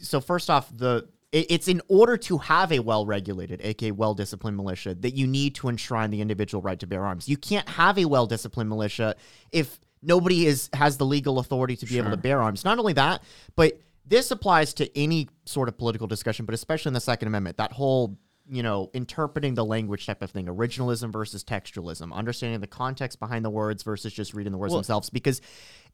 so 0.02 0.20
first 0.20 0.50
off 0.50 0.70
the 0.76 1.08
it's 1.34 1.68
in 1.68 1.82
order 1.90 2.16
to 2.16 2.38
have 2.38 2.72
a 2.72 2.80
well-regulated 2.80 3.62
aka 3.62 3.92
well-disciplined 3.92 4.58
militia 4.58 4.96
that 4.96 5.14
you 5.14 5.28
need 5.28 5.54
to 5.54 5.70
enshrine 5.70 6.10
the 6.10 6.22
individual 6.22 6.62
right 6.62 6.80
to 6.80 6.88
bear 6.88 7.06
arms 7.06 7.28
you 7.28 7.38
can't 7.38 7.68
have 7.70 7.98
a 7.98 8.06
well-disciplined 8.06 8.70
militia 8.70 9.16
if 9.52 9.80
nobody 10.02 10.46
is 10.46 10.70
has 10.74 10.98
the 10.98 11.06
legal 11.06 11.40
authority 11.40 11.76
to 11.76 11.86
be 11.86 11.98
able 11.98 12.12
to 12.12 12.18
bear 12.18 12.42
arms. 12.42 12.64
Not 12.66 12.80
only 12.80 12.94
that 12.94 13.24
but 13.56 13.80
this 14.06 14.32
applies 14.32 14.74
to 14.76 14.98
any 14.98 15.28
sort 15.46 15.68
of 15.68 15.78
political 15.78 16.08
discussion 16.08 16.46
but 16.46 16.56
especially 16.56 16.90
in 16.90 16.94
the 16.94 17.00
second 17.02 17.28
amendment 17.28 17.58
that 17.58 17.72
whole 17.74 18.18
you 18.50 18.64
know 18.64 18.90
interpreting 18.94 19.56
the 19.56 19.66
language 19.66 20.06
type 20.06 20.22
of 20.22 20.32
thing 20.32 20.46
originalism 20.46 21.12
versus 21.12 21.44
textualism 21.44 22.14
understanding 22.14 22.62
the 22.62 22.68
context 22.68 23.20
behind 23.20 23.44
the 23.44 23.50
words 23.50 23.84
versus 23.84 24.14
just 24.14 24.34
reading 24.34 24.52
the 24.54 24.58
words 24.58 24.72
Well- 24.72 24.80
themselves. 24.82 25.10
Because 25.10 25.42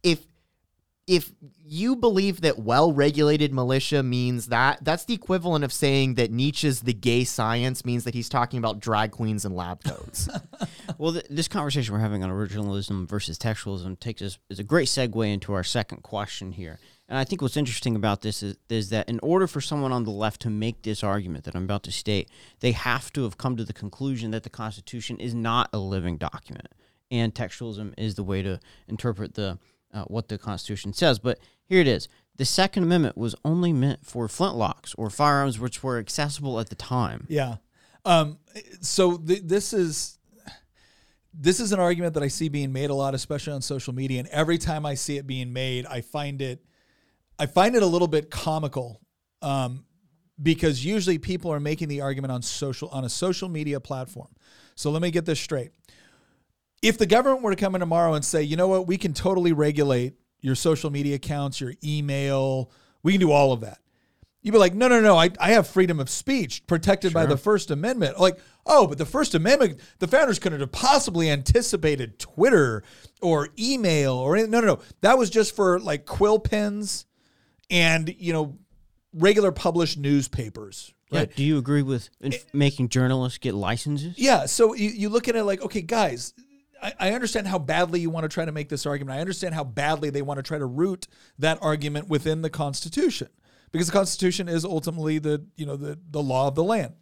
if 0.04 0.20
if 1.06 1.32
you 1.66 1.96
believe 1.96 2.42
that 2.42 2.60
well-regulated 2.60 3.54
militia 3.54 4.02
means 4.02 4.48
that 4.48 4.80
that's 4.84 5.04
the 5.04 5.14
equivalent 5.14 5.66
of 5.66 5.74
saying 5.74 6.16
that 6.16 6.32
Nietzsche's 6.32 6.82
the 6.82 6.94
gay 6.94 7.26
science 7.26 7.84
means 7.84 8.06
that 8.06 8.14
he's 8.14 8.30
talking 8.30 8.58
about 8.58 8.80
drag 8.80 9.12
queens 9.12 9.44
and 9.44 9.56
lab 9.56 9.84
coats. 9.84 10.30
Well, 10.98 11.14
th- 11.14 11.26
this 11.30 11.48
conversation 11.48 11.94
we're 11.94 12.02
having 12.02 12.24
on 12.24 12.30
originalism 12.30 13.08
versus 13.08 13.38
textualism 13.38 14.00
takes 14.00 14.22
us 14.22 14.38
is 14.50 14.60
a 14.60 14.64
great 14.64 14.88
segue 14.88 15.34
into 15.34 15.54
our 15.54 15.64
second 15.64 16.04
question 16.04 16.52
here. 16.52 16.78
And 17.10 17.18
I 17.18 17.24
think 17.24 17.42
what's 17.42 17.58
interesting 17.58 17.96
about 17.96 18.22
this 18.22 18.44
is, 18.44 18.58
is 18.70 18.90
that 18.90 19.10
in 19.10 19.20
order 19.20 19.48
for 19.48 19.60
someone 19.60 19.92
on 19.92 20.04
the 20.04 20.12
left 20.12 20.42
to 20.42 20.50
make 20.50 20.84
this 20.84 21.04
argument 21.04 21.46
that 21.46 21.56
I'm 21.56 21.64
about 21.64 21.84
to 21.84 21.92
state, 21.92 22.30
they 22.60 22.72
have 22.74 23.12
to 23.14 23.24
have 23.24 23.38
come 23.38 23.58
to 23.58 23.64
the 23.64 23.74
conclusion 23.74 24.32
that 24.32 24.44
the 24.44 24.50
Constitution 24.50 25.18
is 25.18 25.34
not 25.34 25.70
a 25.74 25.78
living 25.78 26.18
document, 26.18 26.68
and 27.12 27.34
textualism 27.34 27.94
is 27.98 28.16
the 28.16 28.24
way 28.24 28.42
to 28.42 28.60
interpret 28.88 29.34
the 29.34 29.58
uh, 29.94 30.06
what 30.06 30.28
the 30.28 30.38
Constitution 30.38 30.94
says. 30.94 31.20
But 31.20 31.40
here 31.66 31.80
it 31.80 31.88
is: 31.88 32.08
the 32.36 32.46
Second 32.46 32.84
Amendment 32.84 33.18
was 33.18 33.36
only 33.46 33.74
meant 33.74 34.06
for 34.06 34.28
flintlocks 34.28 34.96
or 34.98 35.10
firearms 35.10 35.60
which 35.60 35.84
were 35.84 35.98
accessible 35.98 36.60
at 36.60 36.70
the 36.70 36.76
time. 36.76 37.26
Yeah. 37.30 37.58
Um, 38.06 38.40
so 38.82 39.18
th- 39.18 39.44
this 39.44 39.74
is 39.74 40.18
this 41.34 41.60
is 41.60 41.72
an 41.72 41.80
argument 41.80 42.14
that 42.14 42.24
I 42.24 42.28
see 42.28 42.50
being 42.50 42.74
made 42.74 42.90
a 42.90 42.94
lot, 42.94 43.16
especially 43.16 43.54
on 43.54 43.62
social 43.62 43.94
media. 43.94 44.20
And 44.20 44.28
every 44.30 44.58
time 44.58 44.86
I 44.86 44.96
see 44.96 45.18
it 45.18 45.26
being 45.26 45.54
made, 45.54 45.86
I 45.86 46.02
find 46.02 46.42
it 46.42 46.64
I 47.40 47.46
find 47.46 47.76
it 47.76 47.84
a 47.84 47.88
little 47.88 48.08
bit 48.08 48.30
comical. 48.30 49.02
Um, 49.42 49.86
because 50.42 50.84
usually 50.84 51.18
people 51.18 51.52
are 51.52 51.60
making 51.60 51.90
the 51.90 52.02
argument 52.02 52.32
on 52.32 52.42
social 52.42 52.90
on 52.90 53.06
a 53.06 53.10
social 53.10 53.50
media 53.50 53.80
platform. 53.80 54.30
So 54.76 54.90
let 54.92 55.02
me 55.02 55.12
get 55.12 55.26
this 55.26 55.40
straight. 55.40 55.72
If 56.84 56.98
the 57.00 57.08
government 57.08 57.42
were 57.42 57.50
to 57.50 57.56
come 57.56 57.74
in 57.76 57.80
tomorrow 57.80 58.14
and 58.14 58.24
say, 58.24 58.44
you 58.44 58.58
know 58.58 58.68
what, 58.68 58.86
we 58.86 58.98
can 58.98 59.14
totally 59.14 59.54
regulate 59.54 60.14
your 60.42 60.54
social 60.54 60.92
media 60.92 61.16
accounts, 61.16 61.62
your 61.62 61.74
email, 61.84 62.70
we 63.02 63.14
can 63.14 63.22
do 63.22 63.32
all 63.32 63.54
of 63.54 63.62
that. 63.62 63.80
You'd 64.42 64.52
be 64.52 64.58
like, 64.58 64.74
no, 64.74 64.90
no, 64.90 65.00
no, 65.00 65.18
I, 65.18 65.30
I 65.40 65.52
have 65.52 65.68
freedom 65.68 66.02
of 66.02 66.10
speech 66.10 66.68
protected 66.68 67.14
by 67.14 67.26
the 67.26 67.38
First 67.38 67.72
Amendment. 67.72 68.20
Like, 68.20 68.38
oh, 68.66 68.88
but 68.88 68.98
the 68.98 69.06
First 69.06 69.34
Amendment, 69.36 69.80
the 70.00 70.08
founders 70.08 70.38
couldn't 70.38 70.60
have 70.60 70.74
possibly 70.74 71.32
anticipated 71.32 72.20
Twitter 72.20 72.84
or 73.22 73.48
email 73.58 74.16
or 74.16 74.36
anything. 74.36 74.52
No, 74.52 74.60
no, 74.60 74.68
no. 74.68 74.80
That 75.00 75.18
was 75.18 75.30
just 75.30 75.56
for 75.56 75.80
like 75.80 76.06
quill 76.06 76.40
pens 76.40 77.06
and, 77.70 78.14
you 78.20 78.34
know, 78.34 78.58
regular 79.14 79.54
published 79.54 79.98
newspapers. 79.98 80.94
Yeah, 81.10 81.24
do 81.24 81.44
you 81.44 81.58
agree 81.58 81.84
with 81.84 82.10
eh, 82.22 82.28
inf- 82.28 82.54
making 82.54 82.90
journalists 82.90 83.38
get 83.38 83.54
licenses? 83.54 84.18
Yeah. 84.18 84.48
So 84.48 84.74
you, 84.74 84.90
you 84.90 85.08
look 85.08 85.30
at 85.30 85.38
it 85.38 85.44
like, 85.46 85.62
okay, 85.62 85.82
guys, 85.82 86.34
I, 87.00 87.12
understand 87.14 87.48
how 87.48 87.60
badly 87.60 88.00
you 88.00 88.10
want 88.10 88.26
to 88.26 88.30
try 88.30 88.46
to 88.46 88.52
make 88.52 88.70
this 88.70 88.86
argument. 88.86 89.18
I 89.18 89.22
understand 89.22 89.56
how 89.56 89.64
badly 89.64 90.10
they 90.10 90.22
want 90.22 90.38
to 90.38 90.44
try 90.44 90.58
to 90.58 90.66
root 90.66 91.08
that 91.40 91.58
argument 91.62 92.10
within 92.10 92.42
the 92.42 92.50
Constitution, 92.50 93.30
because 93.72 93.88
the 93.88 93.94
Constitution 93.94 94.50
is 94.50 94.66
ultimately 94.66 95.20
the 95.20 95.46
you 95.56 95.66
know 95.66 95.76
the 95.76 95.98
the 96.10 96.22
law 96.22 96.48
of 96.48 96.56
the 96.56 96.64
land. 96.64 96.94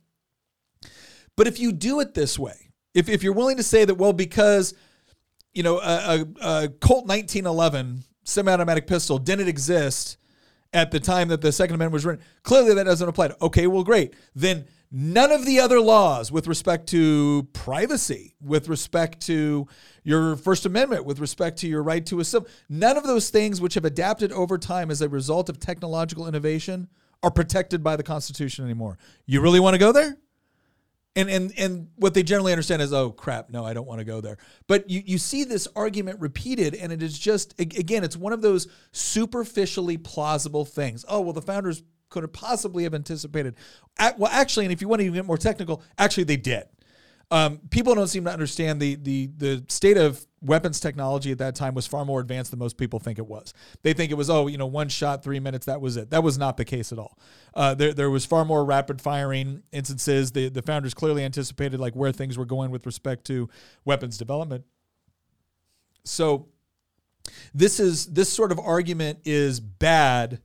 But 1.36 1.48
if 1.48 1.60
you 1.60 1.72
do 1.72 2.00
it 2.00 2.14
this 2.14 2.38
way, 2.38 2.72
if 2.94 3.10
if 3.10 3.24
you're 3.24 3.34
willing 3.34 3.58
to 3.58 3.64
say 3.64 3.86
that, 3.86 3.96
well, 3.96 4.14
because 4.14 4.74
you 5.54 5.64
know 5.64 5.80
a, 5.80 6.26
a, 6.42 6.64
a 6.64 6.70
Colt 6.70 7.08
1911 7.08 8.04
semi-automatic 8.24 8.88
pistol 8.88 9.18
didn't 9.18 9.48
exist 9.48 10.18
at 10.74 10.92
the 10.92 11.00
time 11.00 11.28
that 11.30 11.42
the 11.42 11.52
Second 11.52 11.76
Amendment 11.76 11.94
was 11.94 12.06
written. 12.06 12.24
Clearly, 12.44 12.74
that 12.76 12.86
doesn't 12.86 13.08
apply. 13.08 13.30
To, 13.30 13.38
okay, 13.46 13.68
well, 13.68 13.84
great. 13.84 14.14
Then 14.36 14.66
none 14.92 15.32
of 15.32 15.46
the 15.46 15.60
other 15.60 15.80
laws 15.80 16.32
with 16.32 16.48
respect 16.48 16.88
to 16.90 17.48
privacy, 17.54 18.36
with 18.42 18.68
respect 18.68 19.22
to 19.22 19.68
your 20.04 20.36
First 20.36 20.66
Amendment, 20.66 21.06
with 21.06 21.20
respect 21.20 21.60
to 21.60 21.68
your 21.68 21.82
right 21.82 22.06
to 22.08 22.20
assemble, 22.20 22.50
none 22.68 22.98
of 22.98 23.04
those 23.04 23.30
things 23.30 23.62
which 23.62 23.76
have 23.76 23.86
adapted 23.86 24.32
over 24.34 24.58
time 24.58 24.92
as 24.92 25.02
a 25.02 25.08
result 25.08 25.50
of 25.50 25.60
technological 25.60 26.28
innovation 26.28 26.90
are 27.24 27.32
protected 27.32 27.84
by 27.84 27.96
the 27.96 28.04
Constitution 28.04 28.66
anymore. 28.66 28.98
You 29.26 29.42
really 29.42 29.60
want 29.60 29.76
to 29.76 29.80
go 29.80 29.92
there? 29.92 30.18
And 31.14 31.30
and 31.30 31.54
and 31.58 31.90
what 31.98 32.14
they 32.14 32.24
generally 32.24 32.54
understand 32.54 32.82
is, 32.82 32.94
oh 32.94 33.12
crap, 33.12 33.50
no, 33.50 33.66
I 33.66 33.74
don't 33.74 33.86
want 33.86 34.00
to 34.00 34.06
go 34.06 34.22
there. 34.22 34.38
But 34.68 34.90
you 34.90 35.04
you 35.06 35.18
see 35.18 35.44
this 35.44 35.68
argument 35.76 36.22
repeated, 36.22 36.74
and 36.74 36.92
it 36.92 37.04
is 37.04 37.20
just 37.20 37.60
again, 37.60 38.06
it's 38.06 38.16
one 38.16 38.32
of 38.32 38.42
those 38.42 38.68
superficially 38.94 39.98
plausible 39.98 40.64
things. 40.64 41.04
Oh 41.10 41.20
well, 41.20 41.34
the 41.34 41.42
founders 41.42 41.84
could 42.12 42.24
have 42.24 42.34
possibly 42.34 42.84
have 42.84 42.94
anticipated. 42.94 43.56
Well, 44.18 44.32
actually, 44.32 44.66
and 44.66 44.72
if 44.72 44.82
you 44.82 44.88
want 44.88 45.00
to 45.00 45.06
even 45.06 45.16
get 45.16 45.26
more 45.26 45.38
technical, 45.38 45.82
actually 45.98 46.26
they 46.26 46.38
did. 46.38 46.66
Um, 47.32 47.62
people 47.70 47.96
don't 47.96 48.08
seem 48.08 48.26
to 48.26 48.32
understand 48.32 48.82
the 48.82 48.96
the 48.96 49.30
the 49.38 49.66
state 49.70 49.96
of 49.96 50.28
weapons 50.42 50.82
technology 50.82 51.32
at 51.32 51.38
that 51.38 51.56
time 51.56 51.74
was 51.74 51.88
far 51.88 52.04
more 52.04 52.20
advanced 52.20 52.52
than 52.52 52.60
most 52.60 52.78
people 52.78 53.00
think 53.00 53.20
it 53.20 53.26
was. 53.26 53.54
They 53.84 53.94
think 53.94 54.12
it 54.12 54.16
was, 54.16 54.30
oh, 54.30 54.48
you 54.48 54.58
know, 54.58 54.66
one 54.66 54.90
shot, 54.90 55.24
three 55.24 55.40
minutes, 55.40 55.68
that 55.68 55.80
was 55.80 55.96
it. 55.96 56.10
That 56.10 56.24
was 56.24 56.38
not 56.38 56.58
the 56.58 56.66
case 56.66 56.92
at 56.92 57.00
all. 57.00 57.18
Uh, 57.54 57.74
there, 57.74 57.94
there 57.94 58.10
was 58.10 58.26
far 58.26 58.44
more 58.44 58.66
rapid 58.66 59.02
firing 59.02 59.64
instances. 59.72 60.32
The, 60.32 60.50
the 60.50 60.64
founders 60.64 60.94
clearly 60.94 61.24
anticipated 61.24 61.80
like 61.80 61.96
where 61.96 62.12
things 62.12 62.38
were 62.38 62.46
going 62.46 62.72
with 62.72 62.86
respect 62.86 63.26
to 63.28 63.50
weapons 63.86 64.18
development. 64.18 64.66
So 66.04 66.48
this 67.54 67.80
is 67.80 68.08
this 68.08 68.34
sort 68.34 68.52
of 68.52 68.60
argument 68.60 69.20
is 69.26 69.60
bad 69.60 70.42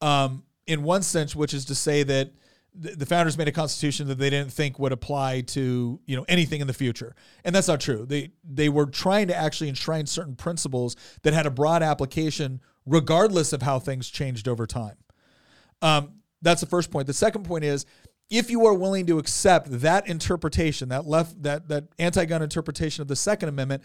um, 0.00 0.42
in 0.68 0.82
one 0.82 1.02
sense, 1.02 1.34
which 1.34 1.52
is 1.54 1.64
to 1.64 1.74
say 1.74 2.04
that 2.04 2.30
the 2.74 3.06
founders 3.06 3.36
made 3.36 3.48
a 3.48 3.52
constitution 3.52 4.06
that 4.06 4.18
they 4.18 4.30
didn't 4.30 4.52
think 4.52 4.78
would 4.78 4.92
apply 4.92 5.40
to 5.40 5.98
you 6.06 6.16
know 6.16 6.24
anything 6.28 6.60
in 6.60 6.66
the 6.68 6.74
future. 6.74 7.16
And 7.44 7.54
that's 7.54 7.66
not 7.66 7.80
true. 7.80 8.06
They 8.06 8.30
they 8.44 8.68
were 8.68 8.86
trying 8.86 9.28
to 9.28 9.34
actually 9.34 9.68
enshrine 9.68 10.06
certain 10.06 10.36
principles 10.36 10.94
that 11.22 11.32
had 11.32 11.46
a 11.46 11.50
broad 11.50 11.82
application 11.82 12.60
regardless 12.86 13.52
of 13.52 13.62
how 13.62 13.78
things 13.78 14.08
changed 14.08 14.46
over 14.46 14.66
time. 14.66 14.96
Um, 15.82 16.20
that's 16.40 16.60
the 16.60 16.66
first 16.66 16.90
point. 16.90 17.06
The 17.06 17.14
second 17.14 17.44
point 17.44 17.64
is 17.64 17.84
if 18.30 18.50
you 18.50 18.66
are 18.66 18.74
willing 18.74 19.06
to 19.06 19.18
accept 19.18 19.80
that 19.80 20.06
interpretation 20.06 20.90
that 20.90 21.06
left 21.06 21.42
that 21.42 21.68
that 21.68 21.84
anti-gun 21.98 22.42
interpretation 22.42 23.02
of 23.02 23.08
the 23.08 23.16
second 23.16 23.48
amendment 23.48 23.82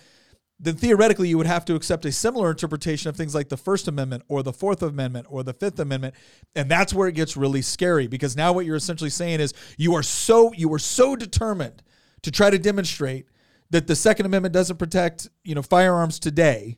then 0.64 0.76
theoretically 0.76 1.28
you 1.28 1.38
would 1.38 1.48
have 1.48 1.66
to 1.66 1.76
accept 1.76 2.06
a 2.06 2.12
similar 2.12 2.50
interpretation 2.50 3.10
of 3.10 3.18
things 3.18 3.36
like 3.36 3.50
the 3.50 3.58
First 3.58 3.90
Amendment 3.90 4.24
or 4.30 4.42
the 4.42 4.54
Fourth 4.54 4.82
Amendment 4.82 5.28
or 5.30 5.44
the 5.44 5.54
Fifth 5.54 5.78
Amendment, 5.78 6.16
and 6.56 6.72
that's 6.72 6.94
where 6.94 7.10
it 7.10 7.16
gets 7.16 7.36
really 7.36 7.62
scary 7.62 8.08
because 8.08 8.38
now 8.38 8.54
what 8.54 8.66
you're 8.66 8.78
essentially 8.78 9.10
saying 9.10 9.42
is 9.42 9.54
you 9.78 9.94
are 9.94 10.04
so 10.04 10.54
you 10.54 10.74
are 10.74 10.80
so 10.80 11.18
determined 11.18 11.84
to 12.22 12.32
try 12.32 12.50
to 12.50 12.58
demonstrate 12.58 13.28
that 13.72 13.88
the 13.88 13.96
Second 13.96 14.26
Amendment 14.26 14.54
doesn't 14.54 14.78
protect 14.78 15.30
you 15.44 15.54
know 15.54 15.62
firearms 15.62 16.18
today 16.18 16.78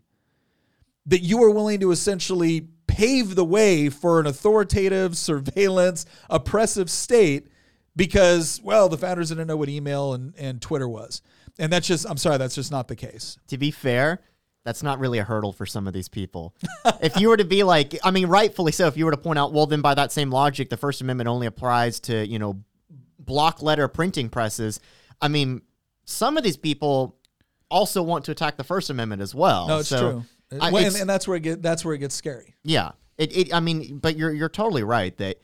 that 1.05 1.19
you 1.19 1.43
are 1.43 1.51
willing 1.51 1.79
to 1.79 1.91
essentially 1.91 2.67
pave 2.87 3.35
the 3.35 3.45
way 3.45 3.89
for 3.89 4.19
an 4.19 4.25
authoritative 4.25 5.15
surveillance 5.15 6.07
oppressive 6.29 6.89
state 6.89 7.47
because 7.95 8.59
well 8.63 8.89
the 8.89 8.97
founders 8.97 9.29
didn't 9.29 9.47
know 9.47 9.57
what 9.57 9.69
email 9.69 10.13
and, 10.13 10.33
and 10.37 10.59
Twitter 10.59 10.89
was 10.89 11.21
and 11.59 11.71
that's 11.71 11.87
just, 11.87 12.05
I'm 12.09 12.17
sorry, 12.17 12.37
that's 12.37 12.55
just 12.55 12.71
not 12.71 12.87
the 12.87 12.95
case. 12.95 13.37
To 13.47 13.57
be 13.57 13.71
fair, 13.71 14.21
that's 14.63 14.83
not 14.83 14.99
really 14.99 15.19
a 15.19 15.23
hurdle 15.23 15.53
for 15.53 15.65
some 15.65 15.87
of 15.87 15.93
these 15.93 16.09
people. 16.09 16.55
if 17.01 17.17
you 17.17 17.29
were 17.29 17.37
to 17.37 17.45
be 17.45 17.63
like, 17.63 17.95
I 18.03 18.11
mean, 18.11 18.27
rightfully 18.27 18.71
so, 18.71 18.87
if 18.87 18.97
you 18.97 19.05
were 19.05 19.11
to 19.11 19.17
point 19.17 19.39
out, 19.39 19.53
well, 19.53 19.67
then 19.67 19.81
by 19.81 19.93
that 19.93 20.11
same 20.11 20.31
logic, 20.31 20.69
the 20.69 20.77
First 20.77 21.01
Amendment 21.01 21.27
only 21.27 21.47
applies 21.47 21.99
to, 22.01 22.25
you 22.27 22.39
know, 22.39 22.63
block 23.19 23.61
letter 23.61 23.87
printing 23.87 24.29
presses. 24.29 24.79
I 25.21 25.27
mean, 25.27 25.61
some 26.05 26.37
of 26.37 26.43
these 26.43 26.57
people 26.57 27.17
also 27.69 28.01
want 28.01 28.25
to 28.25 28.31
attack 28.31 28.57
the 28.57 28.63
First 28.63 28.89
Amendment 28.89 29.21
as 29.21 29.35
well. 29.35 29.67
No, 29.67 29.79
it's 29.79 29.89
so 29.89 29.99
true. 29.99 30.59
I, 30.59 30.71
well, 30.71 30.85
it's, 30.85 30.95
and, 30.95 31.01
and, 31.01 31.09
that's 31.09 31.27
where 31.27 31.37
it 31.37 31.41
get, 31.41 31.61
that's 31.61 31.83
where 31.85 31.93
it 31.93 31.99
gets 31.99 32.15
scary. 32.15 32.55
Yeah. 32.63 32.91
It, 33.17 33.35
it, 33.35 33.53
I 33.53 33.59
mean, 33.59 33.99
but 33.99 34.17
you're 34.17 34.31
you're 34.31 34.49
totally 34.49 34.83
right 34.83 35.15
that 35.17 35.39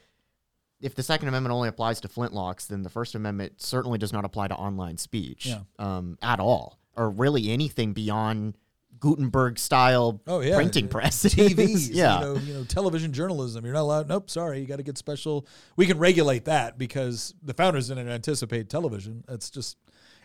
if 0.81 0.95
the 0.95 1.03
Second 1.03 1.27
Amendment 1.27 1.53
only 1.53 1.69
applies 1.69 2.01
to 2.01 2.07
flintlocks, 2.07 2.67
then 2.67 2.83
the 2.83 2.89
First 2.89 3.15
Amendment 3.15 3.61
certainly 3.61 3.97
does 3.97 4.11
not 4.11 4.25
apply 4.25 4.47
to 4.47 4.55
online 4.55 4.97
speech 4.97 5.45
yeah. 5.47 5.59
um, 5.79 6.17
at 6.21 6.39
all, 6.39 6.79
or 6.95 7.09
really 7.09 7.51
anything 7.51 7.93
beyond 7.93 8.57
Gutenberg 9.00 9.59
style 9.59 10.21
oh, 10.27 10.39
yeah. 10.39 10.55
printing 10.55 10.88
press. 10.89 11.23
TVs, 11.23 11.89
yeah. 11.91 12.19
You 12.19 12.25
know, 12.25 12.35
you 12.39 12.53
know, 12.53 12.63
television 12.63 13.11
journalism. 13.11 13.65
You're 13.65 13.73
not 13.73 13.81
allowed. 13.81 14.07
Nope, 14.07 14.29
sorry. 14.29 14.59
You 14.59 14.65
got 14.65 14.77
to 14.77 14.83
get 14.83 14.97
special. 14.97 15.45
We 15.75 15.85
can 15.85 15.97
regulate 15.97 16.45
that 16.45 16.77
because 16.77 17.33
the 17.43 17.53
founders 17.53 17.89
didn't 17.89 18.07
anticipate 18.07 18.69
television. 18.69 19.23
It's 19.27 19.50
just, 19.50 19.77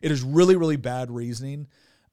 it 0.02 0.12
is 0.12 0.22
really, 0.22 0.56
really 0.56 0.76
bad 0.76 1.10
reasoning. 1.10 1.66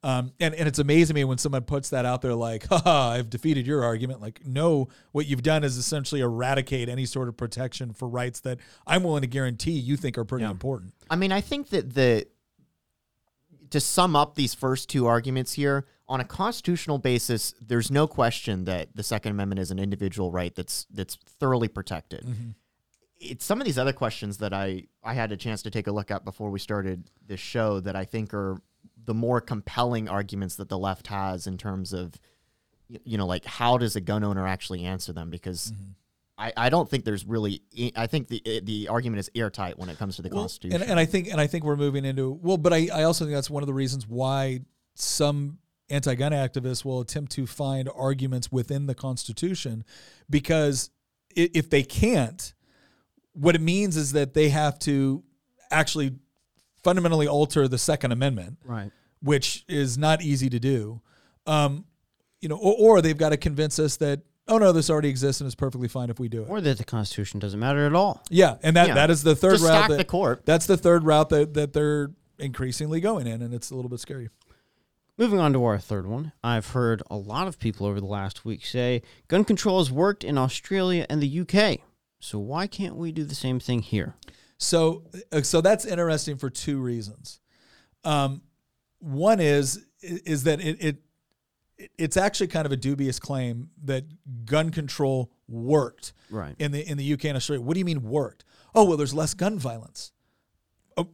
Um, 0.03 0.33
and, 0.39 0.53
and 0.53 0.67
it's 0.67 0.79
amazing 0.79 1.13
me 1.13 1.24
when 1.24 1.38
someone 1.38 1.63
puts 1.63 1.89
that 1.91 2.05
out 2.05 2.22
there 2.22 2.36
like, 2.36 2.67
haha, 2.67 3.12
I've 3.12 3.29
defeated 3.29 3.65
your 3.65 3.83
argument. 3.83 4.22
Like, 4.22 4.45
no, 4.45 4.89
what 5.13 5.27
you've 5.27 5.43
done 5.43 5.63
is 5.63 5.77
essentially 5.77 6.19
eradicate 6.19 6.89
any 6.89 7.05
sort 7.05 7.29
of 7.29 7.38
protection 7.38 7.93
for 7.93 8.10
rights 8.10 8.41
that 8.41 8.60
I'm 8.86 9.03
willing 9.03 9.22
to 9.22 9.27
guarantee 9.27 9.72
you 9.72 9.95
think 9.95 10.17
are 10.17 10.25
pretty 10.25 10.43
yeah. 10.43 10.51
important. 10.51 10.93
I 11.10 11.15
mean, 11.15 11.31
I 11.31 11.39
think 11.39 11.69
that 11.69 11.93
the 11.93 12.27
to 13.69 13.79
sum 13.79 14.15
up 14.15 14.36
these 14.36 14.53
first 14.53 14.88
two 14.88 15.07
arguments 15.07 15.53
here, 15.53 15.88
on 16.07 16.19
a 16.19 16.25
constitutional 16.25 17.00
basis, 17.00 17.55
there's 17.60 17.89
no 17.89 18.05
question 18.05 18.65
that 18.65 18.95
the 18.95 19.01
Second 19.01 19.31
Amendment 19.31 19.60
is 19.60 19.72
an 19.72 19.79
individual 19.79 20.31
right 20.31 20.53
that's 20.53 20.86
that's 20.91 21.15
thoroughly 21.39 21.67
protected. 21.67 22.24
Mm-hmm. 22.24 22.50
It's 23.19 23.45
some 23.45 23.62
of 23.62 23.65
these 23.65 23.79
other 23.79 23.93
questions 23.93 24.38
that 24.39 24.53
I 24.53 24.83
I 25.01 25.13
had 25.13 25.31
a 25.31 25.38
chance 25.38 25.63
to 25.63 25.72
take 25.72 25.88
a 25.88 25.91
look 25.91 26.12
at 26.12 26.25
before 26.25 26.51
we 26.51 26.60
started 26.60 27.10
this 27.25 27.39
show 27.39 27.80
that 27.80 27.95
I 27.95 28.04
think 28.06 28.34
are 28.34 28.62
the 29.05 29.13
more 29.13 29.41
compelling 29.41 30.07
arguments 30.09 30.55
that 30.55 30.69
the 30.69 30.77
left 30.77 31.07
has 31.07 31.47
in 31.47 31.57
terms 31.57 31.93
of 31.93 32.13
you 32.87 33.17
know 33.17 33.25
like 33.25 33.45
how 33.45 33.77
does 33.77 33.95
a 33.95 34.01
gun 34.01 34.23
owner 34.23 34.45
actually 34.47 34.83
answer 34.83 35.13
them 35.13 35.29
because 35.29 35.71
mm-hmm. 35.71 35.91
I, 36.37 36.53
I 36.57 36.69
don't 36.69 36.89
think 36.89 37.05
there's 37.05 37.25
really 37.25 37.61
I 37.95 38.07
think 38.07 38.27
the 38.27 38.61
the 38.63 38.87
argument 38.87 39.19
is 39.19 39.29
airtight 39.35 39.77
when 39.77 39.89
it 39.89 39.97
comes 39.97 40.15
to 40.17 40.21
the 40.21 40.29
well, 40.29 40.43
Constitution 40.43 40.81
and, 40.81 40.91
and 40.91 40.99
I 40.99 41.05
think 41.05 41.27
and 41.27 41.39
I 41.39 41.47
think 41.47 41.63
we're 41.63 41.75
moving 41.75 42.05
into 42.05 42.31
well 42.41 42.57
but 42.57 42.73
I, 42.73 42.89
I 42.93 43.03
also 43.03 43.25
think 43.25 43.35
that's 43.35 43.49
one 43.49 43.63
of 43.63 43.67
the 43.67 43.73
reasons 43.73 44.07
why 44.07 44.61
some 44.95 45.59
anti-gun 45.89 46.31
activists 46.31 46.85
will 46.85 47.01
attempt 47.01 47.31
to 47.33 47.45
find 47.45 47.89
arguments 47.95 48.51
within 48.51 48.87
the 48.87 48.95
Constitution 48.95 49.83
because 50.29 50.89
if 51.35 51.69
they 51.69 51.83
can't 51.83 52.53
what 53.33 53.55
it 53.55 53.61
means 53.61 53.97
is 53.97 54.11
that 54.13 54.33
they 54.33 54.49
have 54.49 54.77
to 54.79 55.23
actually 55.71 56.13
fundamentally 56.84 57.28
alter 57.28 57.67
the 57.67 57.78
Second 57.78 58.12
Amendment, 58.12 58.58
right? 58.65 58.91
Which 59.22 59.65
is 59.67 59.98
not 59.98 60.22
easy 60.22 60.50
to 60.50 60.60
do. 60.60 61.02
Um, 61.46 61.86
you 62.41 62.50
know, 62.50 62.58
or, 62.58 62.98
or 62.98 63.02
they've 63.02 63.17
got 63.17 63.30
to 63.30 63.38
convince 63.38 63.80
us 63.80 63.98
that 63.98 64.22
oh 64.48 64.58
no, 64.58 64.72
this 64.72 64.89
already 64.89 65.10
exists 65.10 65.41
and 65.41 65.48
it's 65.48 65.56
perfectly 65.56 65.88
fine 65.88 66.10
if 66.10 66.19
we 66.19 66.28
do 66.28 66.43
it, 66.43 66.50
or 66.50 66.62
that 66.62 66.78
the 66.78 66.84
Constitution 66.84 67.39
doesn't 67.39 67.60
matter 67.60 67.86
at 67.86 67.93
all. 67.93 68.22
Yeah, 68.30 68.58
and 68.62 68.76
that, 68.76 68.89
yeah. 68.89 68.96
that 68.96 69.10
is 69.10 69.24
the 69.24 69.36
third 69.36 69.60
Just 69.60 69.65
route. 69.65 69.89
That, 69.89 69.98
the 69.98 70.06
court. 70.06 70.46
That's 70.46 70.65
the 70.65 70.78
third 70.78 71.04
route 71.04 71.30
that 71.30 71.54
that 71.54 71.74
they're 71.74 72.12
increasingly 72.39 73.00
going 73.00 73.28
in, 73.28 73.41
and 73.41 73.54
it's 73.54 73.72
a 73.72 73.76
little 73.76 73.89
bit 73.89 74.00
scary. 74.00 74.30
Moving 75.17 75.39
on 75.39 75.54
to 75.54 75.63
our 75.63 75.78
third 75.78 76.08
one, 76.08 76.32
I've 76.43 76.69
heard 76.69 77.04
a 77.10 77.15
lot 77.15 77.48
of 77.48 77.60
people 77.60 77.86
over 77.86 78.00
the 78.00 78.08
last 78.08 78.46
week 78.46 78.65
say 78.65 79.04
gun 79.28 79.46
control 79.46 79.78
has 79.78 79.91
worked 79.91 80.24
in 80.24 80.39
Australia 80.39 81.06
and 81.08 81.22
the 81.22 81.39
UK. 81.41 81.82
So 82.19 82.39
why 82.39 82.65
can't 82.65 82.96
we 82.96 83.12
do 83.12 83.24
the 83.24 83.36
same 83.36 83.60
thing 83.60 83.84
here? 83.84 84.15
So, 84.63 85.04
uh, 85.32 85.41
so 85.41 85.62
that's 85.62 85.86
interesting 85.86 86.38
for 86.38 86.49
two 86.49 86.80
reasons. 86.80 87.41
Um, 88.04 88.41
one 88.99 89.39
is 89.39 89.86
is 90.02 90.43
that 90.43 90.62
it, 90.62 90.82
it 90.82 90.97
it's 91.97 92.17
actually 92.17 92.47
kind 92.47 92.65
of 92.65 92.71
a 92.71 92.78
dubious 92.78 93.19
claim 93.19 93.69
that 93.84 94.06
gun 94.45 94.69
control 94.69 95.32
worked 95.47 96.13
right. 96.30 96.56
in 96.60 96.71
the 96.71 96.89
in 96.89 96.97
the 96.97 97.13
UK 97.13 97.26
and 97.26 97.38
Australia. 97.38 97.62
What 97.62 97.73
do 97.73 97.80
you 97.80 97.86
mean 97.86 98.04
worked? 98.04 98.45
Oh 98.73 98.86
well, 98.86 98.97
there's 98.97 99.13
less 99.13 99.34
gun 99.34 99.60
violence 99.60 100.12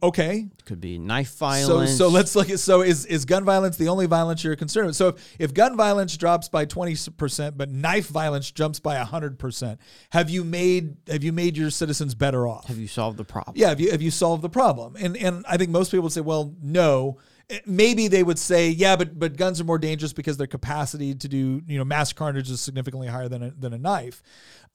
okay. 0.02 0.48
Could 0.64 0.80
be 0.80 0.98
knife 0.98 1.36
violence 1.36 1.90
so 1.90 2.06
so 2.06 2.08
let's 2.08 2.36
look 2.36 2.50
at 2.50 2.60
so 2.60 2.82
is 2.82 3.06
is 3.06 3.24
gun 3.24 3.44
violence 3.44 3.76
the 3.76 3.88
only 3.88 4.06
violence 4.06 4.44
you're 4.44 4.56
concerned 4.56 4.88
with? 4.88 4.96
So 4.96 5.08
if, 5.08 5.36
if 5.38 5.54
gun 5.54 5.76
violence 5.76 6.16
drops 6.16 6.48
by 6.48 6.66
20% 6.66 7.56
but 7.56 7.70
knife 7.70 8.08
violence 8.08 8.50
jumps 8.50 8.80
by 8.80 8.96
100% 9.02 9.78
have 10.10 10.30
you 10.30 10.44
made 10.44 10.96
have 11.08 11.24
you 11.24 11.32
made 11.32 11.56
your 11.56 11.70
citizens 11.70 12.14
better 12.14 12.46
off? 12.46 12.66
Have 12.66 12.78
you 12.78 12.88
solved 12.88 13.16
the 13.16 13.24
problem? 13.24 13.54
Yeah 13.56 13.68
have 13.68 13.80
you 13.80 13.90
have 13.90 14.02
you 14.02 14.10
solved 14.10 14.42
the 14.42 14.50
problem? 14.50 14.96
And 14.96 15.16
and 15.16 15.44
i 15.48 15.56
think 15.56 15.70
most 15.70 15.90
people 15.90 16.04
would 16.04 16.12
say 16.12 16.20
well 16.20 16.54
no. 16.62 17.18
Eh, 17.48 17.58
maybe 17.66 18.08
they 18.08 18.22
would 18.22 18.38
say 18.38 18.68
yeah 18.68 18.96
but 18.96 19.18
but 19.18 19.36
guns 19.36 19.60
are 19.60 19.64
more 19.64 19.78
dangerous 19.78 20.12
because 20.12 20.36
their 20.36 20.46
capacity 20.46 21.14
to 21.14 21.28
do 21.28 21.62
you 21.66 21.78
know 21.78 21.84
mass 21.84 22.12
carnage 22.12 22.50
is 22.50 22.60
significantly 22.60 23.08
higher 23.08 23.28
than 23.28 23.42
a, 23.42 23.50
than 23.50 23.72
a 23.72 23.78
knife. 23.78 24.22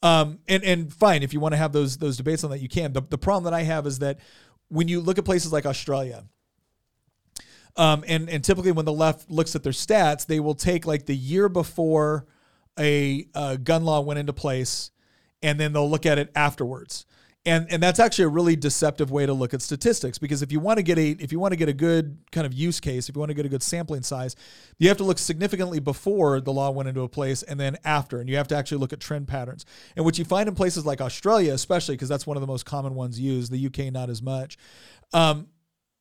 Um, 0.02 0.40
and 0.46 0.62
and 0.62 0.92
fine 0.92 1.22
if 1.22 1.32
you 1.32 1.40
want 1.40 1.52
to 1.52 1.56
have 1.56 1.72
those 1.72 1.96
those 1.96 2.16
debates 2.18 2.44
on 2.44 2.50
that 2.50 2.60
you 2.60 2.68
can. 2.68 2.92
The, 2.92 3.00
the 3.00 3.18
problem 3.18 3.44
that 3.44 3.54
i 3.54 3.62
have 3.62 3.86
is 3.86 4.00
that 4.00 4.18
when 4.68 4.88
you 4.88 5.00
look 5.00 5.18
at 5.18 5.24
places 5.24 5.52
like 5.52 5.66
Australia, 5.66 6.24
um, 7.76 8.04
and 8.06 8.28
and 8.28 8.42
typically 8.44 8.72
when 8.72 8.84
the 8.84 8.92
left 8.92 9.30
looks 9.30 9.54
at 9.54 9.62
their 9.62 9.72
stats, 9.72 10.26
they 10.26 10.40
will 10.40 10.54
take 10.54 10.86
like 10.86 11.06
the 11.06 11.16
year 11.16 11.48
before 11.48 12.26
a 12.78 13.26
gun 13.62 13.84
law 13.84 14.00
went 14.00 14.18
into 14.18 14.32
place, 14.32 14.90
and 15.42 15.58
then 15.58 15.72
they'll 15.72 15.90
look 15.90 16.06
at 16.06 16.18
it 16.18 16.30
afterwards. 16.34 17.05
And, 17.46 17.68
and 17.70 17.80
that's 17.80 18.00
actually 18.00 18.24
a 18.24 18.28
really 18.28 18.56
deceptive 18.56 19.12
way 19.12 19.24
to 19.24 19.32
look 19.32 19.54
at 19.54 19.62
statistics 19.62 20.18
because 20.18 20.42
if 20.42 20.50
you 20.50 20.58
want 20.58 20.78
to 20.78 20.82
get 20.82 20.98
a 20.98 21.10
if 21.10 21.30
you 21.30 21.38
want 21.38 21.52
to 21.52 21.56
get 21.56 21.68
a 21.68 21.72
good 21.72 22.18
kind 22.32 22.44
of 22.44 22.52
use 22.52 22.80
case 22.80 23.08
if 23.08 23.14
you 23.14 23.20
want 23.20 23.30
to 23.30 23.34
get 23.34 23.46
a 23.46 23.48
good 23.48 23.62
sampling 23.62 24.02
size 24.02 24.34
you 24.78 24.88
have 24.88 24.96
to 24.96 25.04
look 25.04 25.16
significantly 25.16 25.78
before 25.78 26.40
the 26.40 26.52
law 26.52 26.70
went 26.70 26.88
into 26.88 27.02
a 27.02 27.08
place 27.08 27.44
and 27.44 27.60
then 27.60 27.76
after 27.84 28.18
and 28.18 28.28
you 28.28 28.36
have 28.36 28.48
to 28.48 28.56
actually 28.56 28.78
look 28.78 28.92
at 28.92 28.98
trend 28.98 29.28
patterns. 29.28 29.64
And 29.94 30.04
what 30.04 30.18
you 30.18 30.24
find 30.24 30.48
in 30.48 30.56
places 30.56 30.84
like 30.84 31.00
Australia 31.00 31.54
especially 31.54 31.94
because 31.94 32.08
that's 32.08 32.26
one 32.26 32.36
of 32.36 32.40
the 32.40 32.48
most 32.48 32.66
common 32.66 32.96
ones 32.96 33.20
used 33.20 33.52
the 33.52 33.66
UK 33.66 33.92
not 33.92 34.10
as 34.10 34.20
much 34.20 34.58
um, 35.12 35.46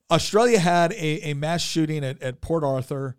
Australia 0.10 0.60
had 0.60 0.94
a, 0.94 1.30
a 1.30 1.34
mass 1.36 1.62
shooting 1.62 2.04
at, 2.04 2.20
at 2.24 2.42
Port 2.42 2.64
Arthur 2.64 3.18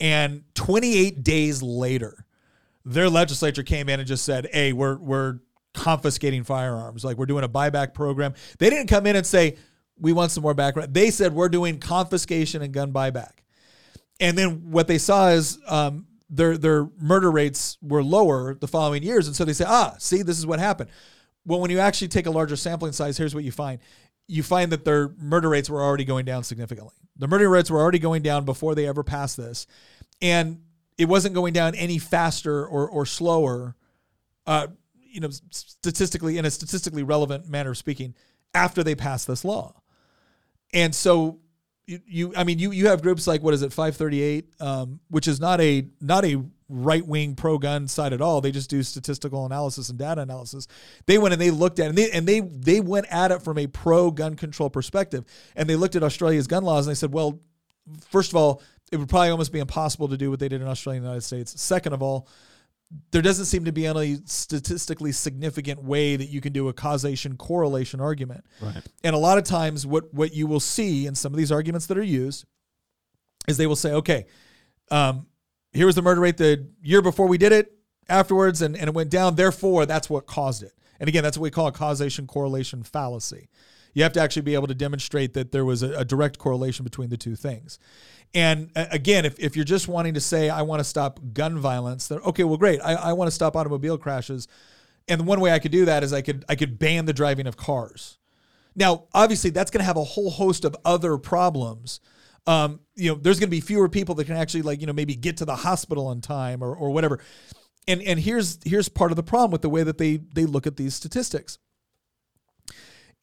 and 0.00 0.44
28 0.54 1.22
days 1.22 1.62
later 1.62 2.24
their 2.86 3.10
legislature 3.10 3.62
came 3.62 3.90
in 3.90 4.00
and 4.00 4.08
just 4.08 4.24
said 4.24 4.48
hey 4.50 4.72
we're 4.72 4.96
we're 4.96 5.40
confiscating 5.76 6.42
firearms. 6.44 7.04
Like 7.04 7.16
we're 7.18 7.26
doing 7.26 7.44
a 7.44 7.48
buyback 7.48 7.94
program. 7.94 8.34
They 8.58 8.70
didn't 8.70 8.88
come 8.88 9.06
in 9.06 9.14
and 9.14 9.26
say, 9.26 9.56
we 9.98 10.12
want 10.12 10.32
some 10.32 10.42
more 10.42 10.54
background. 10.54 10.92
They 10.92 11.10
said, 11.10 11.32
we're 11.32 11.48
doing 11.48 11.78
confiscation 11.78 12.62
and 12.62 12.72
gun 12.74 12.92
buyback. 12.92 13.34
and 14.20 14.36
then 14.36 14.70
what 14.70 14.88
they 14.88 14.98
saw 14.98 15.28
is 15.28 15.58
um, 15.66 16.06
their 16.28 16.56
their 16.56 16.88
murder 16.98 17.30
rates 17.30 17.78
were 17.82 18.02
lower 18.02 18.54
the 18.54 18.66
following 18.68 19.02
years, 19.02 19.26
and 19.26 19.36
so 19.36 19.44
they 19.44 19.52
say, 19.52 19.64
ah, 19.66 19.94
see, 19.98 20.22
this 20.22 20.38
is 20.38 20.46
what 20.46 20.58
happened. 20.58 20.90
Well, 21.44 21.60
when 21.60 21.70
you 21.70 21.78
actually 21.78 22.08
take 22.08 22.26
a 22.26 22.30
larger 22.30 22.56
sampling 22.56 22.92
size, 22.92 23.16
here's 23.16 23.34
what 23.34 23.44
you 23.44 23.52
find: 23.52 23.78
you 24.26 24.42
find 24.42 24.72
that 24.72 24.84
their 24.84 25.10
murder 25.18 25.48
rates 25.48 25.70
were 25.70 25.82
already 25.82 26.04
going 26.04 26.24
down 26.24 26.44
significantly. 26.44 26.94
The 27.16 27.28
murder 27.28 27.48
rates 27.48 27.70
were 27.70 27.80
already 27.80 27.98
going 27.98 28.22
down 28.22 28.44
before 28.44 28.74
they 28.74 28.86
ever 28.86 29.04
passed 29.04 29.36
this, 29.36 29.66
and 30.20 30.62
it 30.98 31.06
wasn't 31.06 31.34
going 31.34 31.52
down 31.52 31.74
any 31.74 31.98
faster 31.98 32.66
or 32.66 32.88
or 32.88 33.06
slower. 33.06 33.76
Uh, 34.46 34.68
you 35.10 35.20
know, 35.20 35.30
statistically 35.50 36.38
in 36.38 36.44
a 36.44 36.50
statistically 36.50 37.02
relevant 37.02 37.48
manner 37.48 37.70
of 37.70 37.78
speaking, 37.78 38.14
after 38.54 38.82
they 38.82 38.94
passed 38.94 39.26
this 39.26 39.44
law, 39.44 39.74
and 40.72 40.94
so 40.94 41.40
you, 41.86 42.00
you 42.06 42.32
I 42.36 42.44
mean, 42.44 42.58
you 42.58 42.72
you 42.72 42.88
have 42.88 43.02
groups 43.02 43.26
like 43.26 43.42
what 43.42 43.54
is 43.54 43.62
it, 43.62 43.72
538, 43.72 44.60
um, 44.60 45.00
which 45.08 45.28
is 45.28 45.40
not 45.40 45.60
a 45.60 45.86
not 46.00 46.24
a 46.24 46.42
right 46.68 47.06
wing 47.06 47.36
pro 47.36 47.58
gun 47.58 47.86
side 47.86 48.12
at 48.12 48.20
all. 48.20 48.40
They 48.40 48.50
just 48.50 48.68
do 48.68 48.82
statistical 48.82 49.46
analysis 49.46 49.88
and 49.88 49.98
data 49.98 50.22
analysis. 50.22 50.66
They 51.06 51.18
went 51.18 51.32
and 51.32 51.40
they 51.40 51.50
looked 51.50 51.78
at 51.78 51.88
and 51.88 51.96
they 51.96 52.10
and 52.10 52.26
they 52.26 52.40
they 52.40 52.80
went 52.80 53.06
at 53.10 53.30
it 53.30 53.42
from 53.42 53.58
a 53.58 53.66
pro 53.68 54.10
gun 54.10 54.34
control 54.34 54.68
perspective, 54.68 55.24
and 55.54 55.68
they 55.68 55.76
looked 55.76 55.96
at 55.96 56.02
Australia's 56.02 56.46
gun 56.46 56.64
laws 56.64 56.86
and 56.86 56.94
they 56.94 56.98
said, 56.98 57.12
well, 57.12 57.40
first 58.10 58.32
of 58.32 58.36
all, 58.36 58.62
it 58.90 58.96
would 58.96 59.08
probably 59.08 59.30
almost 59.30 59.52
be 59.52 59.60
impossible 59.60 60.08
to 60.08 60.16
do 60.16 60.30
what 60.30 60.40
they 60.40 60.48
did 60.48 60.60
in 60.60 60.68
Australia 60.68 60.98
and 60.98 61.04
the 61.04 61.08
United 61.08 61.24
States. 61.24 61.60
Second 61.60 61.92
of 61.92 62.02
all, 62.02 62.28
there 63.10 63.22
doesn't 63.22 63.46
seem 63.46 63.64
to 63.64 63.72
be 63.72 63.86
any 63.86 64.18
statistically 64.26 65.12
significant 65.12 65.82
way 65.82 66.16
that 66.16 66.26
you 66.26 66.40
can 66.40 66.52
do 66.52 66.68
a 66.68 66.72
causation 66.72 67.36
correlation 67.36 68.00
argument. 68.00 68.44
Right. 68.60 68.82
And 69.02 69.14
a 69.14 69.18
lot 69.18 69.38
of 69.38 69.44
times 69.44 69.86
what 69.86 70.12
what 70.14 70.32
you 70.32 70.46
will 70.46 70.60
see 70.60 71.06
in 71.06 71.14
some 71.14 71.32
of 71.32 71.36
these 71.36 71.50
arguments 71.50 71.86
that 71.86 71.98
are 71.98 72.02
used 72.02 72.44
is 73.48 73.56
they 73.56 73.66
will 73.66 73.76
say, 73.76 73.92
okay, 73.92 74.26
um, 74.90 75.26
here 75.72 75.86
was 75.86 75.94
the 75.94 76.02
murder 76.02 76.20
rate 76.20 76.36
the 76.36 76.68
year 76.82 77.02
before 77.02 77.26
we 77.26 77.38
did 77.38 77.52
it, 77.52 77.72
afterwards, 78.08 78.62
and, 78.62 78.76
and 78.76 78.88
it 78.88 78.94
went 78.94 79.10
down. 79.10 79.34
Therefore, 79.34 79.86
that's 79.86 80.08
what 80.08 80.26
caused 80.26 80.62
it. 80.62 80.72
And 80.98 81.08
again, 81.08 81.22
that's 81.22 81.36
what 81.36 81.42
we 81.42 81.50
call 81.50 81.66
a 81.66 81.72
causation 81.72 82.26
correlation 82.26 82.82
fallacy. 82.82 83.48
You 83.96 84.02
have 84.02 84.12
to 84.12 84.20
actually 84.20 84.42
be 84.42 84.52
able 84.52 84.66
to 84.66 84.74
demonstrate 84.74 85.32
that 85.32 85.52
there 85.52 85.64
was 85.64 85.82
a, 85.82 85.90
a 85.92 86.04
direct 86.04 86.36
correlation 86.36 86.84
between 86.84 87.08
the 87.08 87.16
two 87.16 87.34
things. 87.34 87.78
And 88.34 88.70
uh, 88.76 88.84
again, 88.90 89.24
if, 89.24 89.38
if 89.40 89.56
you're 89.56 89.64
just 89.64 89.88
wanting 89.88 90.12
to 90.12 90.20
say, 90.20 90.50
I 90.50 90.60
want 90.60 90.80
to 90.80 90.84
stop 90.84 91.18
gun 91.32 91.58
violence, 91.58 92.06
then 92.08 92.18
okay, 92.18 92.44
well, 92.44 92.58
great. 92.58 92.78
I, 92.82 92.92
I 92.92 93.12
want 93.14 93.28
to 93.28 93.30
stop 93.30 93.56
automobile 93.56 93.96
crashes. 93.96 94.48
And 95.08 95.26
one 95.26 95.40
way 95.40 95.50
I 95.50 95.58
could 95.58 95.72
do 95.72 95.86
that 95.86 96.04
is 96.04 96.12
I 96.12 96.20
could 96.20 96.44
I 96.46 96.56
could 96.56 96.78
ban 96.78 97.06
the 97.06 97.14
driving 97.14 97.46
of 97.46 97.56
cars. 97.56 98.18
Now, 98.74 99.04
obviously, 99.14 99.48
that's 99.48 99.70
going 99.70 99.80
to 99.80 99.86
have 99.86 99.96
a 99.96 100.04
whole 100.04 100.28
host 100.28 100.66
of 100.66 100.76
other 100.84 101.16
problems. 101.16 102.00
Um, 102.46 102.80
you 102.96 103.10
know, 103.10 103.18
there's 103.18 103.40
going 103.40 103.48
to 103.48 103.56
be 103.56 103.62
fewer 103.62 103.88
people 103.88 104.14
that 104.16 104.26
can 104.26 104.36
actually 104.36 104.60
like 104.60 104.82
you 104.82 104.86
know 104.86 104.92
maybe 104.92 105.16
get 105.16 105.38
to 105.38 105.46
the 105.46 105.56
hospital 105.56 106.08
on 106.08 106.20
time 106.20 106.62
or 106.62 106.76
or 106.76 106.90
whatever. 106.90 107.18
And 107.88 108.02
and 108.02 108.20
here's 108.20 108.58
here's 108.62 108.90
part 108.90 109.10
of 109.10 109.16
the 109.16 109.22
problem 109.22 109.52
with 109.52 109.62
the 109.62 109.70
way 109.70 109.84
that 109.84 109.96
they 109.96 110.18
they 110.34 110.44
look 110.44 110.66
at 110.66 110.76
these 110.76 110.94
statistics 110.94 111.56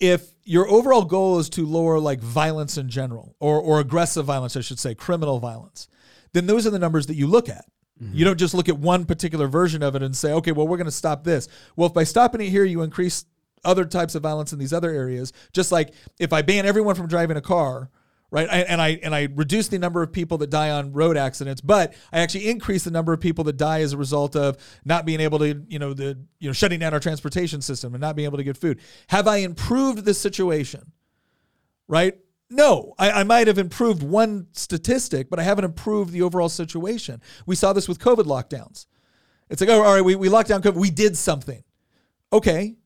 if 0.04 0.34
your 0.44 0.68
overall 0.68 1.06
goal 1.06 1.40
is 1.40 1.48
to 1.52 1.66
lower 1.66 1.98
like 1.98 2.20
violence 2.20 2.78
in 2.78 2.90
general 2.90 3.38
or 3.40 3.62
or 3.62 3.80
aggressive 3.80 4.26
violence, 4.26 4.58
I 4.58 4.62
should 4.62 4.78
say, 4.78 4.94
criminal 4.94 5.40
violence, 5.40 5.88
then 6.34 6.46
those 6.46 6.68
are 6.68 6.72
the 6.72 6.80
numbers 6.80 7.08
that 7.08 7.16
you 7.16 7.26
look 7.26 7.48
at. 7.48 7.64
Mm-hmm. 8.02 8.18
You 8.18 8.26
don't 8.26 8.38
just 8.38 8.54
look 8.54 8.68
at 8.68 8.78
one 8.78 9.06
particular 9.06 9.48
version 9.48 9.82
of 9.82 9.96
it 9.96 10.04
and 10.04 10.14
say, 10.14 10.34
okay, 10.34 10.52
well, 10.52 10.68
we're 10.68 10.76
going 10.76 10.86
to 10.86 10.92
stop 10.92 11.24
this. 11.24 11.48
Well, 11.78 11.88
if 11.88 11.94
by 11.94 12.04
stopping 12.04 12.42
it 12.42 12.50
here, 12.50 12.66
you 12.66 12.82
increase 12.82 13.24
other 13.64 13.86
types 13.86 14.14
of 14.14 14.24
violence 14.24 14.52
in 14.52 14.60
these 14.60 14.74
other 14.74 14.92
areas, 14.92 15.32
just 15.54 15.72
like 15.72 15.94
if 16.20 16.34
I 16.34 16.42
ban 16.42 16.66
everyone 16.66 16.96
from 16.96 17.08
driving 17.08 17.38
a 17.38 17.42
car, 17.42 17.90
right? 18.34 18.50
I, 18.50 18.58
and 18.62 18.82
I 18.82 19.00
and 19.04 19.14
I 19.14 19.28
reduce 19.36 19.68
the 19.68 19.78
number 19.78 20.02
of 20.02 20.12
people 20.12 20.40
that 20.40 20.50
die 20.50 20.72
on 20.72 20.92
road 20.92 21.18
accidents, 21.18 21.62
but 21.62 21.94
I 22.12 22.20
actually 22.20 22.50
increase 22.50 22.84
the 22.84 22.90
number 22.90 23.14
of 23.14 23.22
people 23.22 23.44
that 23.44 23.58
die 23.58 23.82
as 23.82 23.94
a 23.94 23.98
result 23.98 24.36
of 24.36 24.58
not 24.84 25.06
being 25.06 25.20
able 25.20 25.38
to, 25.38 25.64
you 25.68 25.78
know, 25.78 25.94
the 25.94 26.18
you 26.40 26.50
know 26.50 26.54
shutting 26.54 26.80
down 26.80 26.96
our 26.96 27.00
transportation 27.00 27.62
system 27.62 27.94
and 27.94 28.02
not 28.02 28.16
being 28.16 28.26
able 28.26 28.40
to 28.40 28.44
get 28.44 28.58
food. 28.58 28.80
Have 29.10 29.28
I 29.28 29.38
improved 29.38 30.04
the 30.04 30.16
situation? 30.16 30.92
Right? 31.88 32.18
No, 32.50 32.96
I, 32.98 33.12
I 33.12 33.24
might 33.24 33.46
have 33.46 33.60
improved 33.60 34.02
one 34.02 34.48
statistic, 34.54 35.30
but 35.30 35.38
I 35.38 35.44
haven't 35.44 35.66
improved 35.66 36.12
the 36.12 36.24
overall 36.24 36.50
situation. 36.50 37.22
We 37.46 37.56
saw 37.56 37.72
this 37.72 37.88
with 37.88 38.00
COVID 38.00 38.26
lockdowns. 38.26 38.88
It's 39.52 39.62
like, 39.62 39.70
oh, 39.70 39.84
all 39.84 39.94
right, 39.94 40.04
we, 40.04 40.16
we 40.16 40.30
locked 40.30 40.50
down 40.50 40.64
COVID. 40.64 40.76
We 40.76 40.90
did 40.90 41.16
something. 41.16 41.64
Okay, 42.32 42.78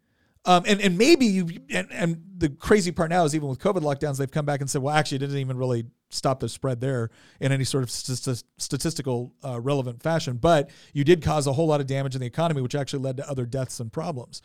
um, 0.47 0.63
and, 0.65 0.79
and 0.79 0.97
maybe 0.97 1.25
you, 1.25 1.49
and, 1.69 1.91
and 1.91 2.23
the 2.37 2.47
crazy 2.49 2.91
part 2.91 3.09
now 3.09 3.25
is 3.25 3.35
even 3.35 3.49
with 3.49 3.59
COVID 3.59 3.81
lockdowns, 3.81 4.17
they've 4.17 4.31
come 4.31 4.45
back 4.45 4.61
and 4.61 4.69
said, 4.69 4.81
well, 4.81 4.95
actually, 4.95 5.17
it 5.17 5.19
didn't 5.19 5.37
even 5.37 5.57
really 5.57 5.85
stop 6.09 6.39
the 6.39 6.47
spread 6.47 6.79
there 6.79 7.09
in 7.41 7.51
any 7.51 7.65
sort 7.65 7.83
of 7.83 7.91
st- 7.91 8.43
statistical 8.57 9.33
uh, 9.43 9.59
relevant 9.59 10.01
fashion. 10.01 10.37
But 10.37 10.69
you 10.93 11.03
did 11.03 11.21
cause 11.21 11.47
a 11.47 11.53
whole 11.53 11.67
lot 11.67 11.81
of 11.81 11.87
damage 11.87 12.15
in 12.15 12.21
the 12.21 12.27
economy, 12.27 12.61
which 12.61 12.75
actually 12.75 13.03
led 13.03 13.17
to 13.17 13.29
other 13.29 13.45
deaths 13.45 13.81
and 13.81 13.91
problems. 13.91 14.41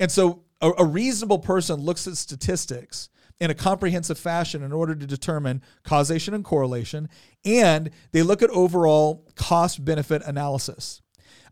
And 0.00 0.10
so 0.10 0.44
a, 0.62 0.72
a 0.78 0.84
reasonable 0.84 1.40
person 1.40 1.78
looks 1.78 2.06
at 2.06 2.16
statistics 2.16 3.10
in 3.38 3.50
a 3.50 3.54
comprehensive 3.54 4.18
fashion 4.18 4.62
in 4.62 4.72
order 4.72 4.94
to 4.94 5.06
determine 5.06 5.60
causation 5.82 6.32
and 6.32 6.42
correlation, 6.42 7.08
and 7.44 7.90
they 8.12 8.22
look 8.22 8.42
at 8.42 8.48
overall 8.50 9.26
cost 9.34 9.84
benefit 9.84 10.22
analysis. 10.24 11.02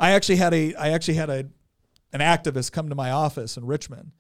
I 0.00 0.12
actually 0.12 0.37
had 0.37 0.55
a 0.55 0.74
I 0.76 0.90
actually 0.90 1.14
had 1.14 1.28
a 1.28 1.46
an 2.12 2.20
activist 2.20 2.72
come 2.72 2.88
to 2.88 2.94
my 2.94 3.11
office 3.11 3.57
in 3.57 3.66
Richmond 3.66 4.12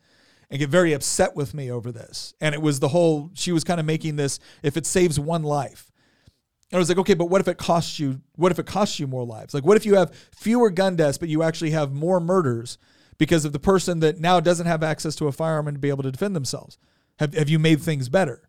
and 0.50 0.58
get 0.58 0.68
very 0.68 0.92
upset 0.92 1.34
with 1.34 1.54
me 1.54 1.70
over 1.70 1.90
this. 1.90 2.34
And 2.40 2.54
it 2.54 2.60
was 2.60 2.80
the 2.80 2.88
whole, 2.88 3.30
she 3.34 3.52
was 3.52 3.64
kind 3.64 3.80
of 3.80 3.86
making 3.86 4.16
this, 4.16 4.38
if 4.62 4.76
it 4.76 4.86
saves 4.86 5.18
one 5.18 5.42
life. 5.42 5.90
And 6.70 6.76
I 6.76 6.78
was 6.78 6.88
like, 6.88 6.98
okay, 6.98 7.14
but 7.14 7.26
what 7.26 7.40
if 7.40 7.48
it 7.48 7.58
costs 7.58 7.98
you, 7.98 8.20
what 8.36 8.52
if 8.52 8.58
it 8.58 8.66
costs 8.66 8.98
you 8.98 9.06
more 9.06 9.24
lives? 9.24 9.54
Like, 9.54 9.64
what 9.64 9.76
if 9.76 9.84
you 9.84 9.96
have 9.96 10.14
fewer 10.34 10.70
gun 10.70 10.96
deaths, 10.96 11.18
but 11.18 11.28
you 11.28 11.42
actually 11.42 11.70
have 11.70 11.92
more 11.92 12.20
murders 12.20 12.78
because 13.18 13.44
of 13.44 13.52
the 13.52 13.58
person 13.58 14.00
that 14.00 14.20
now 14.20 14.40
doesn't 14.40 14.66
have 14.66 14.82
access 14.82 15.14
to 15.16 15.26
a 15.26 15.32
firearm 15.32 15.68
and 15.68 15.74
to 15.76 15.80
be 15.80 15.90
able 15.90 16.02
to 16.02 16.10
defend 16.10 16.34
themselves? 16.34 16.78
Have, 17.18 17.34
have 17.34 17.48
you 17.48 17.58
made 17.58 17.80
things 17.80 18.08
better? 18.08 18.48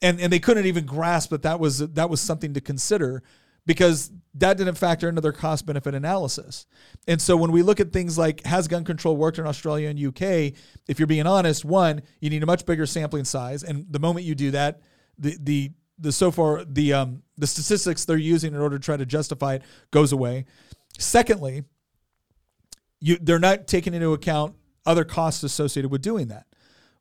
And, 0.00 0.20
and 0.20 0.32
they 0.32 0.38
couldn't 0.38 0.66
even 0.66 0.86
grasp 0.86 1.30
that 1.30 1.42
that 1.42 1.60
was, 1.60 1.78
that 1.78 2.08
was 2.08 2.20
something 2.20 2.54
to 2.54 2.60
consider 2.60 3.22
because 3.68 4.10
that 4.32 4.56
didn't 4.56 4.76
factor 4.76 5.10
into 5.10 5.20
their 5.20 5.30
cost 5.30 5.66
benefit 5.66 5.94
analysis. 5.94 6.64
And 7.06 7.20
so 7.20 7.36
when 7.36 7.52
we 7.52 7.60
look 7.60 7.80
at 7.80 7.92
things 7.92 8.16
like 8.16 8.42
has 8.46 8.66
gun 8.66 8.82
control 8.82 9.14
worked 9.14 9.38
in 9.38 9.46
Australia 9.46 9.90
and 9.90 10.02
UK, 10.02 10.54
if 10.88 10.98
you're 10.98 11.06
being 11.06 11.26
honest, 11.26 11.66
one, 11.66 12.00
you 12.18 12.30
need 12.30 12.42
a 12.42 12.46
much 12.46 12.64
bigger 12.64 12.86
sampling 12.86 13.26
size. 13.26 13.62
And 13.62 13.84
the 13.90 13.98
moment 13.98 14.24
you 14.24 14.34
do 14.34 14.52
that, 14.52 14.80
the 15.18 15.36
the 15.38 15.72
the 15.98 16.12
so 16.12 16.30
far 16.30 16.64
the 16.64 16.94
um 16.94 17.22
the 17.36 17.46
statistics 17.46 18.06
they're 18.06 18.16
using 18.16 18.54
in 18.54 18.60
order 18.60 18.78
to 18.78 18.82
try 18.82 18.96
to 18.96 19.04
justify 19.04 19.56
it 19.56 19.62
goes 19.90 20.12
away. 20.12 20.46
Secondly, 20.98 21.64
you 23.00 23.18
they're 23.20 23.38
not 23.38 23.66
taking 23.66 23.92
into 23.92 24.14
account 24.14 24.56
other 24.86 25.04
costs 25.04 25.42
associated 25.42 25.90
with 25.90 26.00
doing 26.00 26.28
that. 26.28 26.46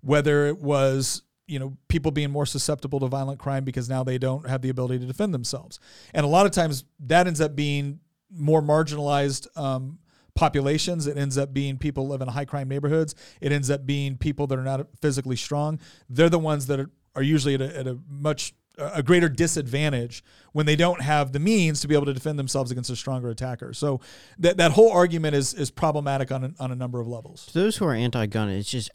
Whether 0.02 0.48
it 0.48 0.58
was 0.60 1.22
you 1.48 1.60
know 1.60 1.78
people 1.88 2.12
being 2.12 2.30
more 2.30 2.46
susceptible 2.46 3.00
to 3.00 3.08
violent 3.08 3.40
crime 3.40 3.64
because 3.64 3.90
now 3.90 4.04
they 4.04 4.18
don't 4.18 4.48
have 4.48 4.62
the 4.62 4.70
ability 4.70 5.00
to 5.00 5.06
defend 5.06 5.34
themselves 5.34 5.80
and 6.14 6.26
a 6.26 6.30
lot 6.30 6.46
of 6.46 6.52
times 6.52 6.84
that 7.00 7.28
ends 7.28 7.42
up 7.42 7.56
being 7.56 8.00
more 8.30 8.62
marginalized 8.62 9.48
um, 9.58 9.98
populations 10.36 11.08
it 11.08 11.18
ends 11.18 11.38
up 11.38 11.54
being 11.54 11.78
people 11.78 12.08
live 12.08 12.22
in 12.22 12.28
high 12.28 12.46
crime 12.46 12.68
neighborhoods 12.68 13.16
it 13.42 13.52
ends 13.52 13.70
up 13.70 13.86
being 13.86 14.18
people 14.18 14.46
that 14.46 14.60
are 14.60 14.64
not 14.64 14.86
physically 15.02 15.36
strong 15.36 15.80
they're 16.10 16.30
the 16.30 16.38
ones 16.38 16.68
that 16.68 16.80
are, 16.80 16.90
are 17.16 17.24
usually 17.24 17.56
at 17.56 17.62
a, 17.62 17.78
at 17.80 17.88
a 17.88 17.98
much 18.10 18.54
a 18.78 19.02
greater 19.02 19.28
disadvantage 19.28 20.24
when 20.52 20.66
they 20.66 20.76
don't 20.76 21.02
have 21.02 21.32
the 21.32 21.40
means 21.40 21.82
to 21.82 21.88
be 21.88 21.96
able 21.96 22.06
to 22.06 22.14
defend 22.14 22.38
themselves 22.38 22.72
against 22.72 22.90
a 22.90 22.96
stronger 22.96 23.30
attacker. 23.30 23.74
So 23.74 24.02
that 24.38 24.58
that 24.58 24.72
whole 24.72 24.92
argument 24.92 25.36
is 25.36 25.54
is 25.54 25.72
problematic 25.72 26.32
on 26.32 26.44
a, 26.44 26.52
on 26.60 26.72
a 26.72 26.76
number 26.76 27.00
of 27.00 27.08
levels. 27.08 27.48
To 27.48 27.54
those 27.54 27.78
who 27.78 27.86
are 27.86 27.94
anti-gun, 27.94 28.50
it's 28.50 28.70
just 28.70 28.92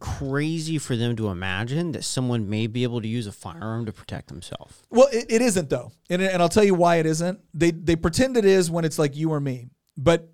crazy 0.00 0.78
for 0.78 0.96
them 0.96 1.16
to 1.16 1.28
imagine 1.28 1.92
that 1.92 2.04
someone 2.04 2.48
may 2.48 2.66
be 2.66 2.82
able 2.82 3.00
to 3.00 3.08
use 3.08 3.26
a 3.26 3.32
firearm 3.32 3.86
to 3.86 3.92
protect 3.92 4.28
themselves. 4.28 4.82
Well, 4.90 5.08
it, 5.12 5.26
it 5.28 5.42
isn't 5.42 5.70
though, 5.70 5.92
and, 6.10 6.20
and 6.22 6.42
I'll 6.42 6.48
tell 6.48 6.64
you 6.64 6.74
why 6.74 6.96
it 6.96 7.06
isn't. 7.06 7.40
They 7.54 7.70
they 7.70 7.96
pretend 7.96 8.36
it 8.36 8.44
is 8.44 8.70
when 8.70 8.84
it's 8.84 8.98
like 8.98 9.16
you 9.16 9.32
or 9.32 9.40
me, 9.40 9.68
but 9.96 10.28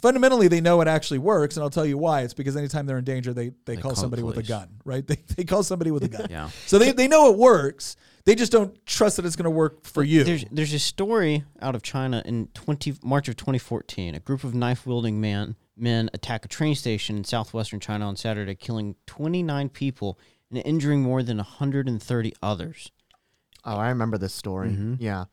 fundamentally 0.00 0.48
they 0.48 0.60
know 0.60 0.80
it 0.80 0.88
actually 0.88 1.18
works, 1.18 1.56
and 1.56 1.64
I'll 1.64 1.70
tell 1.70 1.86
you 1.86 1.98
why. 1.98 2.22
It's 2.22 2.34
because 2.34 2.56
anytime 2.56 2.86
they're 2.86 2.98
in 2.98 3.04
danger, 3.04 3.32
they 3.32 3.48
they, 3.48 3.54
they 3.64 3.76
call, 3.76 3.92
call 3.92 3.96
somebody 3.96 4.22
with 4.22 4.38
a 4.38 4.42
gun, 4.42 4.68
right? 4.84 5.06
They 5.06 5.18
they 5.36 5.44
call 5.44 5.62
somebody 5.62 5.90
with 5.90 6.04
a 6.04 6.08
gun. 6.08 6.26
yeah. 6.30 6.50
So 6.66 6.78
they 6.78 6.92
they 6.92 7.08
know 7.08 7.30
it 7.32 7.38
works. 7.38 7.96
They 8.24 8.34
just 8.34 8.50
don't 8.50 8.84
trust 8.86 9.16
that 9.16 9.24
it's 9.24 9.36
going 9.36 9.44
to 9.44 9.50
work 9.50 9.84
for 9.84 10.02
you. 10.02 10.24
There's 10.24 10.44
there's 10.50 10.72
a 10.72 10.78
story 10.78 11.44
out 11.60 11.74
of 11.74 11.82
China 11.82 12.22
in 12.24 12.48
20 12.54 12.94
March 13.04 13.28
of 13.28 13.36
2014. 13.36 14.14
A 14.14 14.20
group 14.20 14.42
of 14.42 14.54
knife 14.54 14.84
wielding 14.86 15.20
men 15.20 15.54
men 15.76 16.10
attack 16.14 16.44
a 16.44 16.48
train 16.48 16.74
station 16.74 17.16
in 17.16 17.24
southwestern 17.24 17.80
China 17.80 18.06
on 18.06 18.16
Saturday, 18.16 18.54
killing 18.54 18.96
29 19.06 19.68
people 19.68 20.18
and 20.50 20.62
injuring 20.64 21.02
more 21.02 21.22
than 21.22 21.36
130 21.38 22.34
others. 22.42 22.90
Oh, 23.64 23.76
I 23.76 23.88
remember 23.88 24.16
this 24.16 24.34
story. 24.34 24.70
Mm-hmm. 24.70 24.94
Yeah. 24.98 25.24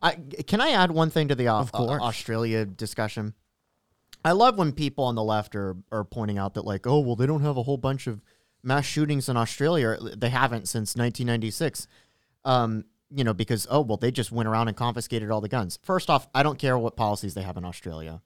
I, 0.00 0.14
can 0.46 0.60
I 0.60 0.70
add 0.70 0.90
one 0.90 1.10
thing 1.10 1.28
to 1.28 1.34
the 1.34 1.48
uh, 1.48 1.66
uh, 1.74 1.98
Australia 2.00 2.64
discussion? 2.64 3.34
I 4.24 4.32
love 4.32 4.58
when 4.58 4.72
people 4.72 5.04
on 5.04 5.14
the 5.14 5.22
left 5.22 5.56
are, 5.56 5.76
are 5.90 6.04
pointing 6.04 6.38
out 6.38 6.54
that, 6.54 6.64
like, 6.64 6.86
oh, 6.86 7.00
well, 7.00 7.16
they 7.16 7.26
don't 7.26 7.42
have 7.42 7.56
a 7.56 7.62
whole 7.62 7.78
bunch 7.78 8.06
of 8.06 8.20
mass 8.62 8.84
shootings 8.84 9.28
in 9.28 9.36
Australia. 9.36 9.96
They 10.16 10.28
haven't 10.28 10.68
since 10.68 10.94
1996. 10.94 11.88
Um, 12.44 12.84
you 13.10 13.24
know, 13.24 13.32
because 13.32 13.66
oh 13.70 13.80
well, 13.80 13.96
they 13.96 14.10
just 14.10 14.30
went 14.30 14.48
around 14.48 14.68
and 14.68 14.76
confiscated 14.76 15.30
all 15.30 15.40
the 15.40 15.48
guns. 15.48 15.78
First 15.82 16.10
off, 16.10 16.28
I 16.34 16.42
don't 16.42 16.58
care 16.58 16.76
what 16.78 16.96
policies 16.96 17.34
they 17.34 17.42
have 17.42 17.56
in 17.56 17.64
Australia. 17.64 18.20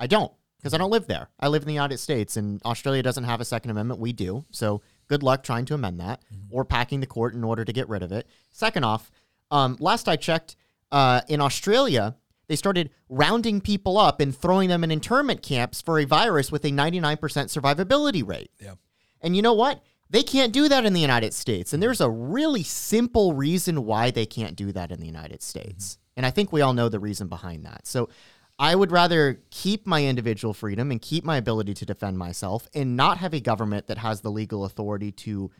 I 0.00 0.06
don't 0.06 0.32
because 0.66 0.74
I 0.74 0.78
don't 0.78 0.90
live 0.90 1.06
there. 1.06 1.28
I 1.38 1.46
live 1.46 1.62
in 1.62 1.68
the 1.68 1.74
United 1.74 1.98
States, 1.98 2.36
and 2.36 2.60
Australia 2.64 3.00
doesn't 3.00 3.22
have 3.22 3.40
a 3.40 3.44
Second 3.44 3.70
Amendment. 3.70 4.00
We 4.00 4.12
do. 4.12 4.44
So 4.50 4.82
good 5.06 5.22
luck 5.22 5.44
trying 5.44 5.64
to 5.66 5.74
amend 5.74 6.00
that 6.00 6.22
or 6.50 6.64
packing 6.64 6.98
the 6.98 7.06
court 7.06 7.34
in 7.34 7.44
order 7.44 7.64
to 7.64 7.72
get 7.72 7.88
rid 7.88 8.02
of 8.02 8.10
it. 8.10 8.26
Second 8.50 8.82
off, 8.82 9.12
um, 9.52 9.76
last 9.78 10.08
I 10.08 10.16
checked, 10.16 10.56
uh, 10.90 11.20
in 11.28 11.40
Australia, 11.40 12.16
they 12.48 12.56
started 12.56 12.90
rounding 13.08 13.60
people 13.60 13.96
up 13.96 14.18
and 14.18 14.36
throwing 14.36 14.68
them 14.68 14.82
in 14.82 14.90
internment 14.90 15.40
camps 15.40 15.80
for 15.80 16.00
a 16.00 16.04
virus 16.04 16.50
with 16.50 16.64
a 16.64 16.70
99% 16.70 17.16
survivability 17.16 18.26
rate. 18.26 18.50
Yeah. 18.60 18.74
And 19.20 19.36
you 19.36 19.42
know 19.42 19.54
what? 19.54 19.84
They 20.10 20.24
can't 20.24 20.52
do 20.52 20.68
that 20.68 20.84
in 20.84 20.94
the 20.94 21.00
United 21.00 21.32
States. 21.32 21.74
And 21.74 21.80
there's 21.80 22.00
a 22.00 22.10
really 22.10 22.64
simple 22.64 23.34
reason 23.34 23.84
why 23.84 24.10
they 24.10 24.26
can't 24.26 24.56
do 24.56 24.72
that 24.72 24.90
in 24.90 24.98
the 24.98 25.06
United 25.06 25.44
States. 25.44 25.96
And 26.16 26.26
I 26.26 26.30
think 26.30 26.52
we 26.52 26.60
all 26.60 26.72
know 26.72 26.88
the 26.88 26.98
reason 26.98 27.28
behind 27.28 27.64
that. 27.66 27.86
So 27.86 28.08
I 28.58 28.74
would 28.74 28.90
rather 28.90 29.42
keep 29.50 29.86
my 29.86 30.04
individual 30.04 30.54
freedom 30.54 30.90
and 30.90 31.00
keep 31.00 31.24
my 31.24 31.36
ability 31.36 31.74
to 31.74 31.86
defend 31.86 32.18
myself 32.18 32.68
and 32.74 32.96
not 32.96 33.18
have 33.18 33.34
a 33.34 33.40
government 33.40 33.86
that 33.88 33.98
has 33.98 34.22
the 34.22 34.30
legal 34.30 34.64
authority 34.64 35.12
to 35.12 35.50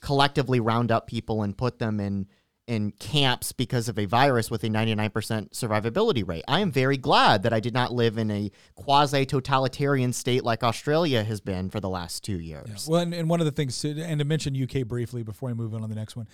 collectively 0.00 0.60
round 0.60 0.92
up 0.92 1.06
people 1.06 1.42
and 1.42 1.56
put 1.56 1.78
them 1.78 1.98
in 1.98 2.26
in 2.66 2.92
camps 2.92 3.52
because 3.52 3.90
of 3.90 3.98
a 3.98 4.06
virus 4.06 4.50
with 4.50 4.64
a 4.64 4.68
99% 4.68 5.10
survivability 5.50 6.26
rate. 6.26 6.44
I 6.48 6.60
am 6.60 6.72
very 6.72 6.96
glad 6.96 7.42
that 7.42 7.52
I 7.52 7.60
did 7.60 7.74
not 7.74 7.92
live 7.92 8.16
in 8.16 8.30
a 8.30 8.50
quasi 8.74 9.26
totalitarian 9.26 10.14
state 10.14 10.44
like 10.44 10.64
Australia 10.64 11.24
has 11.24 11.42
been 11.42 11.68
for 11.68 11.80
the 11.80 11.90
last 11.90 12.24
2 12.24 12.40
years. 12.40 12.88
Well, 12.88 13.00
and, 13.00 13.12
and 13.12 13.28
one 13.28 13.40
of 13.40 13.44
the 13.44 13.52
things, 13.52 13.78
to, 13.80 14.00
and 14.00 14.18
to 14.18 14.24
mention 14.24 14.56
UK 14.56 14.86
briefly 14.86 15.22
before 15.22 15.50
I 15.50 15.52
move 15.52 15.74
on 15.74 15.82
to 15.82 15.88
the 15.88 15.94
next 15.94 16.16
one, 16.16 16.26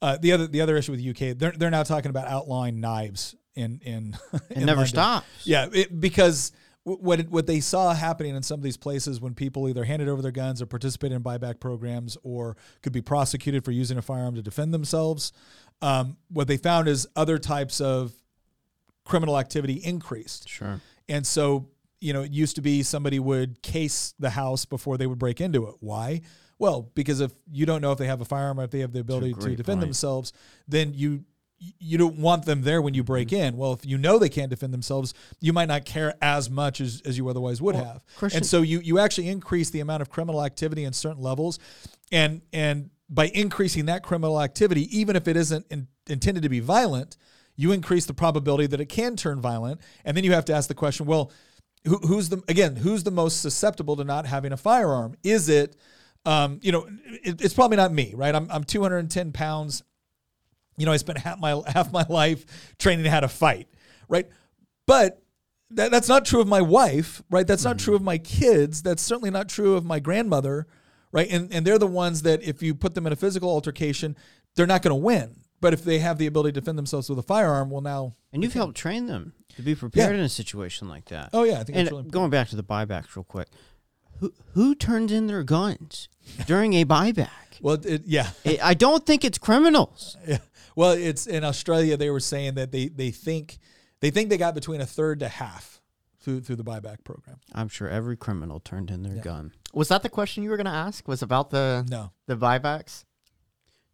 uh, 0.00 0.18
the 0.20 0.30
other 0.30 0.46
the 0.46 0.60
other 0.60 0.76
issue 0.76 0.92
with 0.92 1.04
UK, 1.04 1.36
they're 1.36 1.52
they're 1.52 1.70
now 1.70 1.82
talking 1.82 2.10
about 2.10 2.28
outlawing 2.28 2.80
knives 2.80 3.34
in 3.54 3.80
in. 3.84 4.16
It 4.50 4.58
in 4.58 4.66
never 4.66 4.80
London. 4.80 4.86
stops. 4.86 5.26
Yeah, 5.44 5.68
it, 5.72 6.00
because 6.00 6.52
what 6.84 7.28
what 7.28 7.46
they 7.46 7.60
saw 7.60 7.94
happening 7.94 8.34
in 8.34 8.42
some 8.42 8.58
of 8.58 8.64
these 8.64 8.76
places 8.76 9.20
when 9.20 9.34
people 9.34 9.68
either 9.68 9.84
handed 9.84 10.08
over 10.08 10.20
their 10.20 10.32
guns 10.32 10.60
or 10.60 10.66
participated 10.66 11.14
in 11.14 11.22
buyback 11.22 11.60
programs 11.60 12.16
or 12.22 12.56
could 12.82 12.92
be 12.92 13.00
prosecuted 13.02 13.64
for 13.64 13.70
using 13.70 13.98
a 13.98 14.02
firearm 14.02 14.34
to 14.34 14.42
defend 14.42 14.74
themselves, 14.74 15.32
um, 15.80 16.16
what 16.28 16.48
they 16.48 16.56
found 16.56 16.88
is 16.88 17.06
other 17.14 17.38
types 17.38 17.80
of 17.80 18.12
criminal 19.04 19.38
activity 19.38 19.74
increased. 19.74 20.48
Sure. 20.48 20.80
And 21.08 21.26
so, 21.26 21.68
you 22.00 22.12
know, 22.12 22.22
it 22.22 22.32
used 22.32 22.56
to 22.56 22.62
be 22.62 22.82
somebody 22.82 23.18
would 23.18 23.62
case 23.62 24.14
the 24.18 24.30
house 24.30 24.64
before 24.64 24.96
they 24.96 25.06
would 25.06 25.18
break 25.18 25.40
into 25.40 25.68
it. 25.68 25.76
Why? 25.80 26.22
Well, 26.58 26.90
because 26.94 27.20
if 27.20 27.32
you 27.50 27.66
don't 27.66 27.80
know 27.80 27.92
if 27.92 27.98
they 27.98 28.06
have 28.06 28.20
a 28.20 28.24
firearm 28.24 28.60
or 28.60 28.64
if 28.64 28.70
they 28.70 28.80
have 28.80 28.92
the 28.92 29.00
ability 29.00 29.34
to 29.34 29.56
defend 29.56 29.64
point. 29.64 29.80
themselves, 29.80 30.32
then 30.68 30.94
you 30.94 31.24
you 31.78 31.98
don't 31.98 32.16
want 32.16 32.44
them 32.44 32.62
there 32.62 32.82
when 32.82 32.94
you 32.94 33.04
break 33.04 33.28
Mm-hmm. 33.28 33.42
in. 33.44 33.56
Well, 33.56 33.72
if 33.72 33.86
you 33.86 33.98
know 33.98 34.18
they 34.18 34.28
can't 34.28 34.50
defend 34.50 34.72
themselves, 34.72 35.14
you 35.40 35.52
might 35.52 35.68
not 35.68 35.84
care 35.84 36.14
as 36.20 36.50
much 36.50 36.80
as, 36.80 37.00
as 37.04 37.16
you 37.16 37.28
otherwise 37.28 37.60
would 37.62 37.74
have. 37.76 38.02
Christian- 38.16 38.38
and 38.38 38.46
so 38.46 38.62
you 38.62 38.80
you 38.80 38.98
actually 38.98 39.28
increase 39.28 39.70
the 39.70 39.80
amount 39.80 40.02
of 40.02 40.10
criminal 40.10 40.44
activity 40.44 40.84
in 40.84 40.92
certain 40.92 41.22
levels, 41.22 41.58
and 42.10 42.42
and 42.52 42.90
by 43.08 43.26
increasing 43.28 43.86
that 43.86 44.02
criminal 44.02 44.40
activity, 44.40 44.88
even 44.98 45.16
if 45.16 45.28
it 45.28 45.36
isn't 45.36 45.66
in, 45.70 45.86
intended 46.08 46.42
to 46.42 46.48
be 46.48 46.60
violent, 46.60 47.16
you 47.56 47.70
increase 47.72 48.06
the 48.06 48.14
probability 48.14 48.66
that 48.66 48.80
it 48.80 48.86
can 48.86 49.16
turn 49.16 49.40
violent. 49.40 49.80
And 50.04 50.16
then 50.16 50.24
you 50.24 50.32
have 50.32 50.46
to 50.46 50.54
ask 50.54 50.68
the 50.68 50.74
question, 50.74 51.04
well, 51.06 51.30
who, 51.84 51.98
who's 51.98 52.28
the 52.30 52.42
again 52.48 52.76
who's 52.76 53.04
the 53.04 53.10
most 53.10 53.40
susceptible 53.42 53.96
to 53.96 54.04
not 54.04 54.24
having 54.26 54.52
a 54.52 54.56
firearm? 54.56 55.14
Is 55.22 55.48
it 55.48 55.76
um, 56.24 56.60
you 56.62 56.70
know, 56.70 56.86
it, 57.24 57.40
it's 57.42 57.52
probably 57.54 57.76
not 57.76 57.92
me, 57.92 58.14
right? 58.14 58.32
I'm, 58.34 58.48
I'm 58.50 58.62
210 58.64 59.32
pounds. 59.32 59.82
You 60.76 60.86
know, 60.86 60.92
I 60.92 60.96
spent 60.96 61.18
half 61.18 61.38
my 61.38 61.60
half 61.66 61.92
my 61.92 62.04
life 62.08 62.74
training 62.78 63.04
how 63.06 63.20
to 63.20 63.28
fight, 63.28 63.68
right? 64.08 64.28
But 64.86 65.22
that, 65.70 65.90
that's 65.90 66.08
not 66.08 66.24
true 66.24 66.40
of 66.40 66.48
my 66.48 66.60
wife, 66.60 67.22
right? 67.30 67.46
That's 67.46 67.64
not 67.64 67.76
mm-hmm. 67.76 67.84
true 67.84 67.94
of 67.94 68.02
my 68.02 68.18
kids. 68.18 68.82
That's 68.82 69.02
certainly 69.02 69.30
not 69.30 69.48
true 69.48 69.74
of 69.74 69.84
my 69.84 70.00
grandmother, 70.00 70.66
right? 71.10 71.28
And 71.30 71.52
and 71.52 71.66
they're 71.66 71.78
the 71.78 71.86
ones 71.86 72.22
that 72.22 72.42
if 72.42 72.62
you 72.62 72.74
put 72.74 72.94
them 72.94 73.06
in 73.06 73.12
a 73.12 73.16
physical 73.16 73.48
altercation, 73.48 74.16
they're 74.54 74.66
not 74.66 74.82
going 74.82 74.92
to 74.92 74.96
win. 74.96 75.36
But 75.60 75.72
if 75.72 75.84
they 75.84 76.00
have 76.00 76.18
the 76.18 76.26
ability 76.26 76.52
to 76.54 76.60
defend 76.60 76.76
themselves 76.76 77.08
with 77.08 77.20
a 77.20 77.22
firearm, 77.22 77.70
well, 77.70 77.80
now, 77.80 78.16
And 78.32 78.42
you've 78.42 78.52
helped 78.52 78.76
train 78.76 79.06
them 79.06 79.32
to 79.54 79.62
be 79.62 79.76
prepared 79.76 80.16
in 80.16 80.20
a 80.20 80.28
situation 80.28 80.88
like 80.88 81.04
that. 81.06 81.30
oh 81.32 81.44
yeah, 81.44 81.60
I 81.60 81.64
think 81.64 81.78
and 81.78 81.90
really 81.90 82.10
going 82.10 82.30
back 82.30 82.48
to 82.48 82.56
the 82.56 82.64
buybacks 82.64 83.14
real 83.14 83.24
quick, 83.24 83.48
who 84.18 84.32
who 84.54 84.74
turns 84.74 85.12
in 85.12 85.26
their 85.26 85.42
guns 85.42 86.08
during 86.46 86.74
a 86.74 86.84
buyback? 86.84 87.28
Well, 87.60 87.78
it, 87.84 88.02
yeah, 88.06 88.30
I 88.44 88.58
I 88.62 88.74
don't 88.74 89.06
think 89.06 89.24
it's 89.24 89.38
criminals. 89.38 90.16
Yeah. 90.26 90.38
Well, 90.76 90.92
it's 90.92 91.26
in 91.26 91.44
Australia. 91.44 91.96
They 91.96 92.10
were 92.10 92.20
saying 92.20 92.54
that 92.54 92.72
they 92.72 92.88
they 92.88 93.10
think 93.10 93.58
they 94.00 94.10
think 94.10 94.30
they 94.30 94.38
got 94.38 94.54
between 94.54 94.80
a 94.80 94.86
third 94.86 95.20
to 95.20 95.28
half 95.28 95.80
through 96.20 96.40
through 96.40 96.56
the 96.56 96.64
buyback 96.64 97.04
program. 97.04 97.36
I'm 97.54 97.68
sure 97.68 97.88
every 97.88 98.16
criminal 98.16 98.60
turned 98.60 98.90
in 98.90 99.02
their 99.02 99.22
gun. 99.22 99.52
Was 99.72 99.88
that 99.88 100.02
the 100.02 100.08
question 100.08 100.42
you 100.42 100.50
were 100.50 100.56
going 100.56 100.66
to 100.66 100.72
ask? 100.72 101.06
Was 101.08 101.22
about 101.22 101.50
the 101.50 101.86
No, 101.88 102.12
the 102.26 102.36
buybacks? 102.36 103.04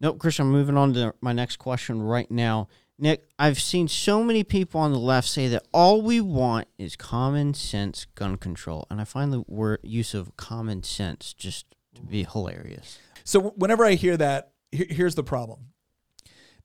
Nope, 0.01 0.19
Christian, 0.19 0.45
I'm 0.45 0.51
moving 0.51 0.77
on 0.77 0.93
to 0.93 1.13
my 1.19 1.33
next 1.33 1.57
question 1.57 2.01
right 2.01 2.29
now. 2.31 2.69
Nick, 2.97 3.29
I've 3.37 3.59
seen 3.59 3.87
so 3.87 4.23
many 4.23 4.43
people 4.43 4.81
on 4.81 4.91
the 4.91 4.99
left 4.99 5.27
say 5.27 5.47
that 5.47 5.65
all 5.73 6.01
we 6.01 6.19
want 6.19 6.67
is 6.77 6.95
common 6.95 7.53
sense 7.53 8.05
gun 8.15 8.37
control. 8.37 8.85
And 8.89 8.99
I 8.99 9.05
find 9.05 9.31
the 9.31 9.43
word 9.47 9.79
use 9.83 10.13
of 10.13 10.35
common 10.35 10.83
sense 10.83 11.33
just 11.33 11.65
to 11.95 12.01
be 12.01 12.23
hilarious. 12.23 12.99
So 13.23 13.39
whenever 13.57 13.85
I 13.85 13.93
hear 13.93 14.17
that, 14.17 14.51
here's 14.71 15.15
the 15.15 15.23
problem: 15.23 15.67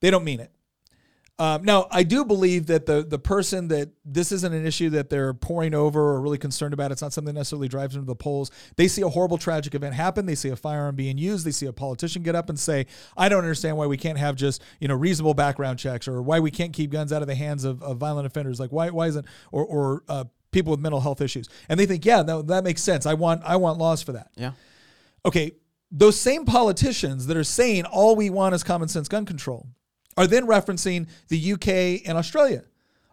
they 0.04 0.10
don't 0.10 0.24
mean 0.24 0.40
it. 0.40 0.50
Um, 1.38 1.64
now, 1.64 1.88
I 1.90 2.02
do 2.02 2.26
believe 2.26 2.66
that 2.66 2.84
the 2.84 3.02
the 3.02 3.18
person 3.18 3.68
that 3.68 3.88
this 4.04 4.32
isn't 4.32 4.52
an 4.52 4.66
issue 4.66 4.90
that 4.90 5.08
they're 5.08 5.32
pouring 5.32 5.72
over 5.72 6.00
or 6.00 6.20
really 6.20 6.36
concerned 6.36 6.74
about. 6.74 6.92
It's 6.92 7.00
not 7.00 7.14
something 7.14 7.32
that 7.32 7.40
necessarily 7.40 7.68
drives 7.68 7.94
them 7.94 8.02
to 8.02 8.06
the 8.06 8.14
polls. 8.14 8.50
They 8.76 8.86
see 8.86 9.00
a 9.00 9.08
horrible, 9.08 9.38
tragic 9.38 9.74
event 9.74 9.94
happen. 9.94 10.26
They 10.26 10.34
see 10.34 10.50
a 10.50 10.56
firearm 10.56 10.94
being 10.94 11.16
used. 11.16 11.46
They 11.46 11.52
see 11.52 11.64
a 11.64 11.72
politician 11.72 12.22
get 12.22 12.34
up 12.34 12.50
and 12.50 12.60
say, 12.60 12.86
"I 13.16 13.30
don't 13.30 13.38
understand 13.38 13.78
why 13.78 13.86
we 13.86 13.96
can't 13.96 14.18
have 14.18 14.36
just 14.36 14.62
you 14.78 14.88
know 14.88 14.94
reasonable 14.94 15.32
background 15.32 15.78
checks, 15.78 16.06
or 16.06 16.20
why 16.20 16.38
we 16.38 16.50
can't 16.50 16.74
keep 16.74 16.90
guns 16.90 17.14
out 17.14 17.22
of 17.22 17.28
the 17.28 17.34
hands 17.34 17.64
of, 17.64 17.82
of 17.82 17.96
violent 17.96 18.26
offenders. 18.26 18.60
Like 18.60 18.72
why 18.72 18.90
why 18.90 19.06
isn't 19.06 19.26
or 19.52 19.64
or 19.64 20.02
uh, 20.06 20.24
people 20.52 20.70
with 20.70 20.80
mental 20.80 21.00
health 21.00 21.22
issues?" 21.22 21.48
And 21.68 21.80
they 21.80 21.86
think, 21.86 22.04
"Yeah, 22.04 22.20
no, 22.20 22.42
that 22.42 22.62
makes 22.62 22.82
sense. 22.82 23.06
I 23.06 23.14
want 23.14 23.42
I 23.42 23.56
want 23.56 23.78
laws 23.78 24.02
for 24.02 24.12
that." 24.12 24.30
Yeah. 24.36 24.52
okay, 25.24 25.52
those 25.90 26.20
same 26.20 26.44
politicians 26.44 27.26
that 27.26 27.36
are 27.36 27.42
saying 27.42 27.86
all 27.86 28.14
we 28.14 28.30
want 28.30 28.54
is 28.54 28.62
common 28.62 28.88
sense 28.88 29.08
gun 29.08 29.24
control 29.24 29.66
are 30.16 30.26
then 30.26 30.46
referencing 30.46 31.08
the 31.28 31.52
UK 31.52 32.08
and 32.08 32.16
Australia. 32.18 32.64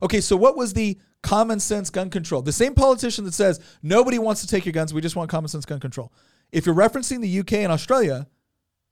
Okay, 0.01 0.21
so 0.21 0.35
what 0.35 0.57
was 0.57 0.73
the 0.73 0.97
common 1.21 1.59
sense 1.59 1.89
gun 1.89 2.09
control? 2.09 2.41
The 2.41 2.51
same 2.51 2.73
politician 2.73 3.25
that 3.25 3.33
says 3.33 3.59
nobody 3.83 4.19
wants 4.19 4.41
to 4.41 4.47
take 4.47 4.65
your 4.65 4.73
guns, 4.73 4.93
we 4.93 5.01
just 5.01 5.15
want 5.15 5.29
common 5.29 5.47
sense 5.47 5.65
gun 5.65 5.79
control. 5.79 6.11
If 6.51 6.65
you're 6.65 6.75
referencing 6.75 7.21
the 7.21 7.39
UK 7.39 7.53
and 7.53 7.71
Australia, 7.71 8.27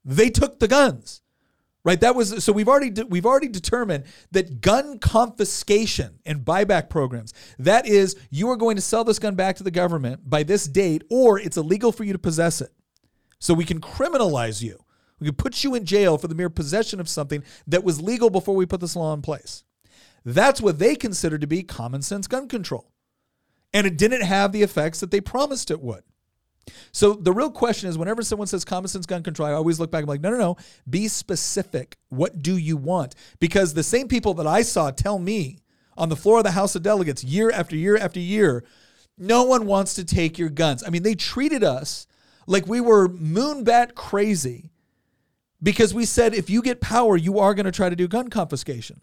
they 0.06 0.30
took 0.30 0.60
the 0.60 0.68
guns. 0.68 1.22
Right? 1.86 2.00
That 2.02 2.14
was 2.14 2.44
so 2.44 2.52
we've 2.52 2.68
already 2.68 2.90
de- 2.90 3.06
we've 3.06 3.26
already 3.26 3.48
determined 3.48 4.04
that 4.32 4.60
gun 4.60 5.00
confiscation 5.00 6.20
and 6.26 6.44
buyback 6.44 6.90
programs 6.90 7.34
that 7.58 7.88
is 7.88 8.18
you 8.30 8.50
are 8.50 8.58
going 8.58 8.76
to 8.76 8.82
sell 8.82 9.06
this 9.06 9.18
gun 9.18 9.36
back 9.36 9.56
to 9.56 9.64
the 9.64 9.72
government 9.72 10.30
by 10.30 10.44
this 10.44 10.68
date 10.68 11.04
or 11.10 11.40
it's 11.40 11.56
illegal 11.56 11.94
for 11.94 12.04
you 12.04 12.12
to 12.12 12.20
possess 12.20 12.60
it. 12.60 12.70
So 13.40 13.54
we 13.54 13.64
can 13.64 13.80
criminalize 13.80 14.62
you. 14.62 14.84
We 15.20 15.28
could 15.28 15.38
put 15.38 15.64
you 15.64 15.76
in 15.76 15.86
jail 15.86 16.18
for 16.18 16.28
the 16.28 16.36
mere 16.36 16.50
possession 16.50 17.00
of 17.00 17.10
something 17.10 17.44
that 17.68 17.84
was 17.84 18.02
legal 18.02 18.30
before 18.30 18.56
we 18.56 18.66
put 18.66 18.82
this 18.82 18.96
law 18.96 19.14
in 19.14 19.22
place. 19.22 19.64
That's 20.26 20.62
what 20.62 20.80
they 20.80 20.96
consider 20.96 21.38
to 21.38 21.48
be 21.48 21.64
common 21.64 22.02
sense 22.02 22.28
gun 22.28 22.48
control. 22.48 22.92
And 23.74 23.86
it 23.86 23.98
didn't 23.98 24.24
have 24.24 24.52
the 24.52 24.64
effects 24.64 25.00
that 25.00 25.12
they 25.12 25.22
promised 25.22 25.72
it 25.72 25.82
would. 25.82 26.04
So 26.92 27.14
the 27.14 27.34
real 27.34 27.52
question 27.52 27.90
is 27.90 27.98
whenever 27.98 28.22
someone 28.22 28.48
says 28.48 28.66
common 28.66 28.88
sense 28.88 29.06
gun 29.06 29.24
control, 29.24 29.48
I 29.48 29.54
always 29.54 29.80
look 29.80 29.92
back 29.92 30.04
and 30.04 30.10
I'm 30.10 30.14
like, 30.14 30.22
no, 30.22 30.32
no, 30.32 30.38
no. 30.38 30.58
Be 30.90 31.08
specific. 31.08 31.98
What 32.10 32.42
do 32.42 32.58
you 32.58 32.78
want? 32.78 33.16
Because 33.40 33.74
the 33.74 33.84
same 33.84 34.08
people 34.08 34.34
that 34.36 34.48
I 34.48 34.62
saw 34.62 34.92
tell 34.92 35.20
me 35.20 35.60
on 35.98 36.10
the 36.10 36.16
floor 36.16 36.40
of 36.40 36.44
the 36.44 36.52
House 36.52 36.76
of 36.76 36.84
Delegates 36.84 37.24
year 37.24 37.52
after 37.52 37.76
year 37.76 37.98
after 37.98 38.20
year, 38.20 38.64
no 39.18 39.44
one 39.44 39.66
wants 39.66 39.96
to 39.96 40.06
take 40.06 40.38
your 40.38 40.50
guns. 40.50 40.84
I 40.86 40.90
mean, 40.90 41.04
they 41.04 41.16
treated 41.16 41.64
us 41.64 42.08
like 42.48 42.68
we 42.68 42.82
were 42.82 43.10
moonbat 43.10 43.96
crazy 43.96 44.72
because 45.62 45.94
we 45.94 46.06
said 46.06 46.34
if 46.34 46.50
you 46.50 46.62
get 46.62 46.82
power, 46.82 47.18
you 47.18 47.40
are 47.40 47.54
going 47.54 47.66
to 47.66 47.72
try 47.72 47.90
to 47.90 47.96
do 47.96 48.08
gun 48.08 48.30
confiscation. 48.30 49.02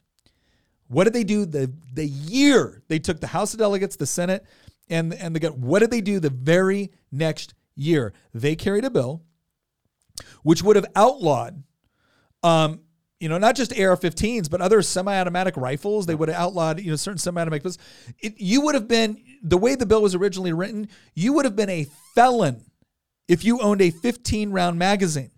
What 0.89 1.05
did 1.05 1.13
they 1.13 1.25
do 1.25 1.45
the 1.45 1.73
the 1.93 2.07
year 2.07 2.83
they 2.89 2.99
took 2.99 3.21
the 3.21 3.27
House 3.27 3.53
of 3.53 3.59
Delegates, 3.59 3.97
the 3.97 4.07
Senate, 4.07 4.45
and 4.89 5.13
and 5.15 5.35
the 5.35 5.41
gun? 5.41 5.53
What 5.61 5.81
did 5.81 5.91
they 5.91 6.01
do 6.01 6.21
the 6.21 6.31
very 6.31 6.93
next 7.11 7.55
year? 7.75 8.13
They 8.33 8.55
carried 8.55 8.85
a 8.85 8.91
bill 8.91 9.23
which 10.43 10.63
would 10.63 10.77
have 10.77 10.87
outlawed, 10.95 11.63
um, 12.43 12.81
you 13.21 13.29
know, 13.29 13.39
not 13.39 13.57
just 13.57 13.73
AR-15s 13.73 14.51
but 14.51 14.61
other 14.61 14.81
semi-automatic 14.83 15.57
rifles. 15.57 16.07
They 16.07 16.15
would 16.15 16.29
have 16.29 16.39
outlawed, 16.39 16.81
you 16.81 16.91
know, 16.91 16.97
certain 16.97 17.19
semi-automatic 17.19 17.63
pistols. 17.63 17.85
It, 18.21 18.35
you 18.39 18.61
would 18.63 18.75
have 18.75 18.89
been 18.89 19.23
the 19.43 19.59
way 19.59 19.75
the 19.75 19.87
bill 19.87 20.03
was 20.03 20.15
originally 20.15 20.53
written. 20.53 20.89
You 21.15 21.33
would 21.35 21.45
have 21.45 21.57
been 21.57 21.71
a 21.71 21.87
felon 22.15 22.65
if 23.29 23.45
you 23.45 23.61
owned 23.61 23.83
a 23.83 23.91
15 23.91 24.51
round 24.51 24.79
magazine. 24.79 25.31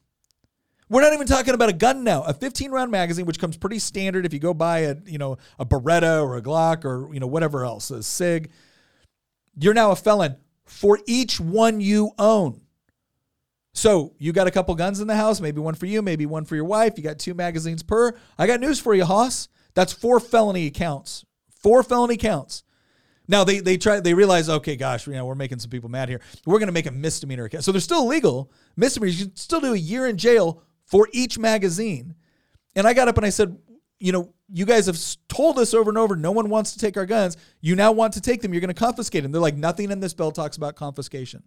We're 0.90 1.02
not 1.02 1.12
even 1.12 1.26
talking 1.26 1.54
about 1.54 1.68
a 1.68 1.74
gun 1.74 2.02
now. 2.02 2.22
A 2.22 2.32
15 2.32 2.70
round 2.70 2.90
magazine, 2.90 3.26
which 3.26 3.38
comes 3.38 3.56
pretty 3.56 3.78
standard 3.78 4.24
if 4.24 4.32
you 4.32 4.38
go 4.38 4.54
buy 4.54 4.80
a 4.80 4.96
you 5.06 5.18
know 5.18 5.36
a 5.58 5.66
Beretta 5.66 6.22
or 6.22 6.36
a 6.36 6.42
Glock 6.42 6.84
or 6.84 7.12
you 7.12 7.20
know 7.20 7.26
whatever 7.26 7.64
else, 7.64 7.90
a 7.90 8.02
Sig. 8.02 8.50
You're 9.60 9.74
now 9.74 9.90
a 9.90 9.96
felon 9.96 10.36
for 10.64 10.98
each 11.06 11.40
one 11.40 11.80
you 11.80 12.12
own. 12.18 12.62
So 13.74 14.14
you 14.18 14.32
got 14.32 14.46
a 14.46 14.50
couple 14.50 14.74
guns 14.74 15.00
in 15.00 15.06
the 15.06 15.14
house, 15.14 15.40
maybe 15.40 15.60
one 15.60 15.74
for 15.74 15.86
you, 15.86 16.02
maybe 16.02 16.26
one 16.26 16.44
for 16.44 16.56
your 16.56 16.64
wife. 16.64 16.94
You 16.96 17.04
got 17.04 17.18
two 17.18 17.34
magazines 17.34 17.82
per. 17.82 18.12
I 18.36 18.46
got 18.46 18.60
news 18.60 18.80
for 18.80 18.94
you, 18.94 19.04
Hoss. 19.04 19.48
That's 19.74 19.92
four 19.92 20.20
felony 20.20 20.70
counts. 20.70 21.24
Four 21.50 21.82
felony 21.82 22.16
counts. 22.16 22.64
Now 23.28 23.44
they 23.44 23.60
they 23.60 23.76
try 23.76 24.00
they 24.00 24.14
realize 24.14 24.48
okay, 24.48 24.74
gosh, 24.74 25.06
you 25.06 25.12
know 25.12 25.26
we're 25.26 25.34
making 25.34 25.58
some 25.58 25.70
people 25.70 25.90
mad 25.90 26.08
here. 26.08 26.20
We're 26.46 26.58
going 26.58 26.68
to 26.68 26.72
make 26.72 26.86
a 26.86 26.90
misdemeanor 26.90 27.44
account. 27.44 27.62
So 27.62 27.72
they're 27.72 27.80
still 27.80 28.04
illegal 28.04 28.50
misdemeanors. 28.76 29.20
You 29.20 29.26
can 29.26 29.36
still 29.36 29.60
do 29.60 29.74
a 29.74 29.78
year 29.78 30.06
in 30.06 30.16
jail 30.16 30.62
for 30.88 31.08
each 31.12 31.38
magazine. 31.38 32.14
And 32.74 32.86
I 32.86 32.94
got 32.94 33.08
up 33.08 33.16
and 33.16 33.26
I 33.26 33.30
said, 33.30 33.56
you 34.00 34.12
know, 34.12 34.32
you 34.50 34.64
guys 34.64 34.86
have 34.86 34.98
told 35.28 35.58
us 35.58 35.74
over 35.74 35.90
and 35.90 35.98
over, 35.98 36.16
no 36.16 36.32
one 36.32 36.48
wants 36.48 36.72
to 36.72 36.78
take 36.78 36.96
our 36.96 37.06
guns. 37.06 37.36
You 37.60 37.76
now 37.76 37.92
want 37.92 38.14
to 38.14 38.20
take 38.20 38.40
them. 38.40 38.52
You're 38.52 38.62
going 38.62 38.74
to 38.74 38.80
confiscate 38.80 39.22
them. 39.22 39.32
They're 39.32 39.40
like, 39.40 39.56
nothing 39.56 39.90
in 39.90 40.00
this 40.00 40.14
bill 40.14 40.32
talks 40.32 40.56
about 40.56 40.76
confiscation. 40.76 41.42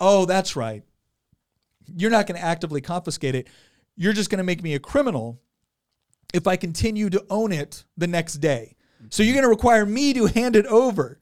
Oh, 0.00 0.24
that's 0.24 0.56
right. 0.56 0.82
You're 1.86 2.10
not 2.10 2.26
going 2.26 2.40
to 2.40 2.44
actively 2.44 2.80
confiscate 2.80 3.34
it. 3.34 3.48
You're 3.96 4.12
just 4.12 4.30
going 4.30 4.38
to 4.38 4.44
make 4.44 4.62
me 4.62 4.74
a 4.74 4.80
criminal 4.80 5.40
if 6.32 6.48
I 6.48 6.56
continue 6.56 7.10
to 7.10 7.24
own 7.30 7.52
it 7.52 7.84
the 7.96 8.08
next 8.08 8.34
day. 8.34 8.74
So 9.10 9.22
you're 9.22 9.34
going 9.34 9.44
to 9.44 9.50
require 9.50 9.86
me 9.86 10.14
to 10.14 10.26
hand 10.26 10.56
it 10.56 10.66
over. 10.66 11.20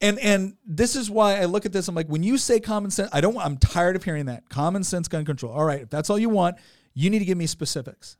And 0.00 0.18
and 0.18 0.56
this 0.66 0.94
is 0.94 1.10
why 1.10 1.40
I 1.40 1.46
look 1.46 1.64
at 1.64 1.72
this. 1.72 1.88
I'm 1.88 1.94
like, 1.94 2.08
when 2.08 2.22
you 2.22 2.36
say 2.36 2.60
common 2.60 2.90
sense, 2.90 3.08
I 3.12 3.20
don't. 3.20 3.36
I'm 3.38 3.56
tired 3.56 3.96
of 3.96 4.04
hearing 4.04 4.26
that 4.26 4.48
common 4.48 4.84
sense 4.84 5.08
gun 5.08 5.24
control. 5.24 5.52
All 5.52 5.64
right, 5.64 5.82
if 5.82 5.90
that's 5.90 6.10
all 6.10 6.18
you 6.18 6.28
want, 6.28 6.56
you 6.92 7.08
need 7.08 7.20
to 7.20 7.24
give 7.24 7.38
me 7.38 7.46
specifics. 7.46 8.18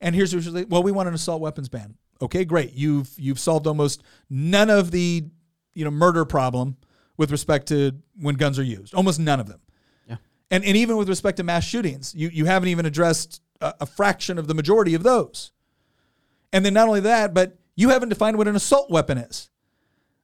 And 0.00 0.14
here's 0.14 0.32
usually, 0.34 0.64
well, 0.64 0.82
we 0.82 0.92
want 0.92 1.08
an 1.08 1.14
assault 1.14 1.40
weapons 1.40 1.68
ban. 1.68 1.94
Okay, 2.20 2.44
great. 2.44 2.72
You've 2.74 3.10
you've 3.16 3.38
solved 3.38 3.66
almost 3.66 4.02
none 4.28 4.68
of 4.68 4.90
the 4.90 5.24
you 5.74 5.84
know 5.84 5.90
murder 5.90 6.24
problem 6.24 6.76
with 7.16 7.30
respect 7.30 7.68
to 7.68 7.92
when 8.20 8.34
guns 8.34 8.58
are 8.58 8.64
used. 8.64 8.94
Almost 8.94 9.20
none 9.20 9.40
of 9.40 9.46
them. 9.46 9.60
Yeah. 10.08 10.16
And 10.50 10.64
and 10.64 10.76
even 10.76 10.96
with 10.96 11.08
respect 11.08 11.38
to 11.38 11.44
mass 11.44 11.64
shootings, 11.64 12.14
you 12.14 12.28
you 12.28 12.44
haven't 12.44 12.68
even 12.68 12.84
addressed 12.84 13.40
a, 13.60 13.74
a 13.80 13.86
fraction 13.86 14.38
of 14.38 14.46
the 14.48 14.54
majority 14.54 14.94
of 14.94 15.02
those. 15.02 15.50
And 16.52 16.64
then 16.64 16.74
not 16.74 16.86
only 16.86 17.00
that, 17.00 17.34
but 17.34 17.56
you 17.74 17.88
haven't 17.88 18.10
defined 18.10 18.38
what 18.38 18.46
an 18.46 18.54
assault 18.54 18.90
weapon 18.90 19.18
is. 19.18 19.50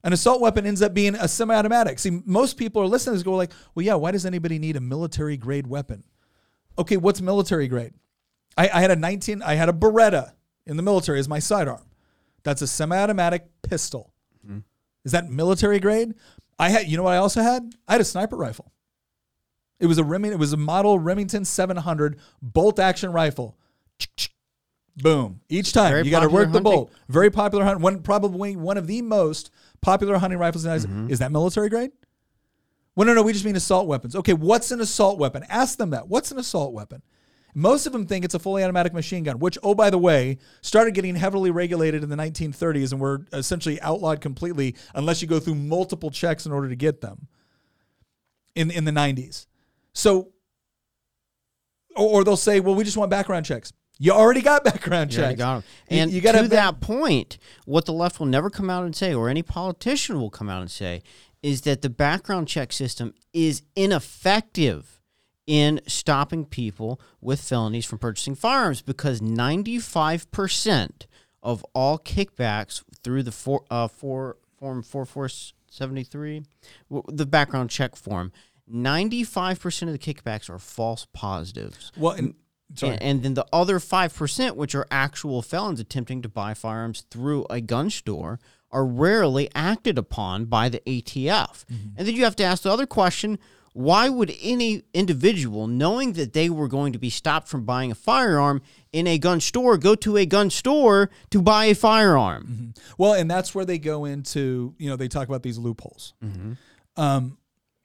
An 0.03 0.13
assault 0.13 0.41
weapon 0.41 0.67
ends 0.67 0.81
up 0.81 0.95
being 0.95 1.15
a 1.15 1.29
semi-automatic. 1.29 1.99
See, 1.99 2.23
most 2.25 2.57
people 2.57 2.81
are 2.81 2.87
listening 2.87 3.19
to 3.19 3.25
go 3.25 3.35
like, 3.35 3.53
well, 3.75 3.85
yeah, 3.85 3.95
why 3.95 4.13
does 4.13 4.25
anybody 4.25 4.59
need 4.59 4.77
a 4.77 4.81
military 4.81 5.37
grade 5.37 5.67
weapon? 5.67 6.05
Okay, 6.79 6.97
what's 6.97 7.21
military 7.21 7.69
grade? 7.69 7.93
I, 8.57 8.71
I 8.73 8.81
had 8.81 8.91
a 8.91 8.97
19, 8.97 9.43
I 9.43 9.55
had 9.55 9.69
a 9.69 9.73
Beretta 9.73 10.33
in 10.67 10.77
the 10.77 10.83
military 10.83 11.19
as 11.19 11.29
my 11.29 11.39
sidearm. 11.39 11.85
That's 12.43 12.63
a 12.63 12.67
semi-automatic 12.67 13.47
pistol. 13.63 14.13
Mm-hmm. 14.45 14.61
Is 15.05 15.13
that 15.13 15.29
military 15.29 15.79
grade? 15.79 16.15
I 16.59 16.71
had, 16.71 16.89
you 16.89 16.97
know 16.97 17.03
what 17.03 17.13
I 17.13 17.19
also 17.19 17.43
had? 17.43 17.75
I 17.87 17.93
had 17.93 18.01
a 18.01 18.05
sniper 18.05 18.37
rifle. 18.37 18.73
It 19.79 19.87
was 19.87 19.99
a 19.99 20.05
Remington, 20.05 20.39
it 20.39 20.41
was 20.41 20.53
a 20.53 20.59
model 20.59 20.99
Remington 20.99 21.45
700 21.45 22.19
bolt 22.43 22.79
action 22.79 23.13
rifle. 23.13 23.57
Boom. 24.97 25.41
Each 25.49 25.73
time 25.73 25.91
Very 25.91 26.05
you 26.05 26.11
got 26.11 26.21
to 26.21 26.29
work 26.29 26.49
the 26.49 26.59
hunting. 26.59 26.63
bolt. 26.65 26.93
Very 27.09 27.31
popular 27.31 27.65
hunt. 27.65 27.81
One 27.81 28.03
probably 28.03 28.57
one 28.57 28.77
of 28.77 28.87
the 28.87 29.03
most 29.03 29.51
popular 29.83 30.19
hunting 30.19 30.38
rifles 30.38 30.64
in 30.64 30.71
the 30.71 30.75
United 30.77 30.88
Mm-hmm. 30.90 31.05
States. 31.07 31.12
Is 31.14 31.19
that 31.21 31.33
military 31.33 31.69
grade? 31.69 31.90
Well, 32.97 33.07
no, 33.07 33.14
no, 33.14 33.23
we 33.23 33.33
just 33.33 33.45
mean 33.45 33.57
assault 33.57 33.87
weapons. 33.87 34.16
Okay, 34.16 34.35
what's 34.35 34.71
an 34.73 34.81
assault 34.81 35.19
weapon? 35.19 35.45
Ask 35.49 35.79
them 35.79 35.90
that. 35.90 36.09
What's 36.09 36.33
an 36.33 36.38
assault 36.38 36.73
weapon? 36.73 37.03
Most 37.55 37.87
of 37.87 37.93
them 37.93 38.07
think 38.07 38.25
it's 38.25 38.35
a 38.35 38.38
fully 38.38 38.62
automatic 38.62 38.93
machine 38.93 39.25
gun, 39.25 39.38
which, 39.38 39.59
oh, 39.62 39.75
by 39.75 39.90
the 39.90 39.99
way, 39.99 40.38
started 40.61 40.95
getting 40.95 41.16
heavily 41.16 41.51
regulated 41.51 42.03
in 42.05 42.09
the 42.09 42.16
1930s 42.16 42.93
and 42.93 43.01
were 43.01 43.27
essentially 43.33 43.81
outlawed 43.81 44.21
completely 44.21 44.77
unless 44.95 45.21
you 45.23 45.29
go 45.29 45.40
through 45.40 45.57
multiple 45.57 46.11
checks 46.11 46.47
in 46.47 46.53
order 46.53 46.69
to 46.69 46.77
get 46.77 47.01
them 47.01 47.27
in, 48.55 48.71
in 48.71 48.85
the 48.85 48.93
90s. 48.93 49.47
So, 49.93 50.29
or, 51.97 52.21
or 52.21 52.25
they'll 52.25 52.37
say, 52.37 52.61
well, 52.61 52.75
we 52.75 52.85
just 52.85 52.97
want 52.97 53.11
background 53.11 53.47
checks. 53.47 53.73
You 54.03 54.13
already 54.13 54.41
got 54.41 54.65
background 54.65 55.13
You 55.13 55.19
checks. 55.19 55.39
got 55.39 55.57
'em. 55.59 55.63
And 55.89 56.11
you 56.11 56.23
gotta 56.23 56.43
to 56.43 56.49
that 56.49 56.81
point, 56.81 57.37
what 57.67 57.85
the 57.85 57.93
left 57.93 58.19
will 58.19 58.27
never 58.27 58.49
come 58.49 58.71
out 58.71 58.85
and 58.85 58.97
say, 58.97 59.13
or 59.13 59.29
any 59.29 59.43
politician 59.43 60.19
will 60.19 60.31
come 60.31 60.49
out 60.49 60.63
and 60.63 60.71
say, 60.71 61.03
is 61.43 61.61
that 61.63 61.83
the 61.83 61.91
background 61.91 62.49
check 62.49 62.73
system 62.73 63.13
is 63.35 63.63
ineffective 63.77 65.01
in 65.47 65.81
stopping 65.87 66.47
people 66.47 66.99
with 67.21 67.41
felonies 67.43 67.85
from 67.85 67.99
purchasing 67.99 68.35
firearms 68.35 68.81
because 68.83 69.21
95% 69.21 71.07
of 71.43 71.65
all 71.75 71.99
kickbacks 71.99 72.83
through 73.03 73.23
the 73.23 73.33
for, 73.33 73.65
uh, 73.71 73.89
for, 73.89 74.37
form 74.59 74.83
4473, 74.83 76.43
w- 76.91 77.03
the 77.09 77.27
background 77.27 77.71
check 77.71 77.97
form, 77.97 78.33
95% 78.71 79.83
of 79.83 79.93
the 79.93 79.99
kickbacks 79.99 80.49
are 80.49 80.59
false 80.59 81.07
positives. 81.13 81.91
Well, 81.97 82.13
and, 82.13 82.35
sorry. 82.75 82.93
And, 82.95 83.03
and 83.03 83.23
then 83.23 83.35
the 83.35 83.47
other 83.53 83.79
5%, 83.79 84.57
which 84.57 84.75
are 84.75 84.87
actual 84.91 85.43
felons 85.43 85.81
attempting 85.81 86.23
to 86.23 86.29
buy 86.29 86.55
firearms 86.55 87.03
through 87.11 87.47
a 87.51 87.61
gun 87.61 87.91
store, 87.91 88.39
are 88.71 88.87
rarely 88.87 89.49
acted 89.55 89.99
upon 89.99 90.45
by 90.45 90.69
the 90.69 90.81
ATF. 90.87 91.65
Mm-hmm. 91.67 91.89
And 91.97 92.07
then 92.07 92.15
you 92.15 92.25
have 92.25 92.37
to 92.37 92.45
ask 92.45 92.63
the 92.63 92.71
other 92.73 92.87
question 92.87 93.39
why 93.73 94.09
would 94.09 94.35
any 94.43 94.83
individual, 94.93 95.69
knowing 95.69 96.15
that 96.15 96.33
they 96.33 96.51
were 96.51 96.67
going 96.67 96.93
to 96.93 96.99
be 96.99 97.09
stopped 97.09 97.47
from 97.47 97.65
buying 97.65 97.93
a 97.93 97.95
firearm 97.95 98.63
in 98.93 99.07
a 99.07 99.17
gun 99.17 99.39
store, 99.41 99.79
go 99.79 99.95
to 99.95 100.17
a 100.17 100.27
gun 100.27 100.51
store 100.51 101.09
to 101.31 101.41
buy 101.41 101.67
a 101.67 101.75
firearm? 101.75 102.43
Mm-hmm. 102.45 102.71
Well, 102.99 103.13
and 103.15 103.31
that's 103.31 103.55
where 103.55 103.65
they 103.65 103.79
go 103.79 104.05
into, 104.07 104.75
you 104.79 104.91
know, 104.91 104.97
they 104.97 105.07
talk 105.09 105.29
about 105.29 105.45
these 105.45 105.57
loopholes. 105.57 106.15
Mm-hmm. 106.25 106.53
Um, 107.01 107.39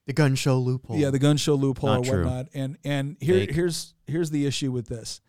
The 0.08 0.14
gun 0.14 0.36
show 0.36 0.58
loophole. 0.60 0.98
yeah, 0.98 1.10
the 1.12 1.20
gun 1.20 1.38
show 1.38 1.54
loophole 1.56 1.90
Not 1.90 2.00
or 2.00 2.04
true. 2.04 2.26
whatnot. 2.26 2.48
And 2.54 2.78
and 2.84 3.18
here 3.20 3.40
Fake. 3.40 3.52
here's 3.54 3.94
here's 4.08 4.32
the 4.32 4.46
issue 4.46 4.72
with 4.72 4.88
this. 4.88 5.22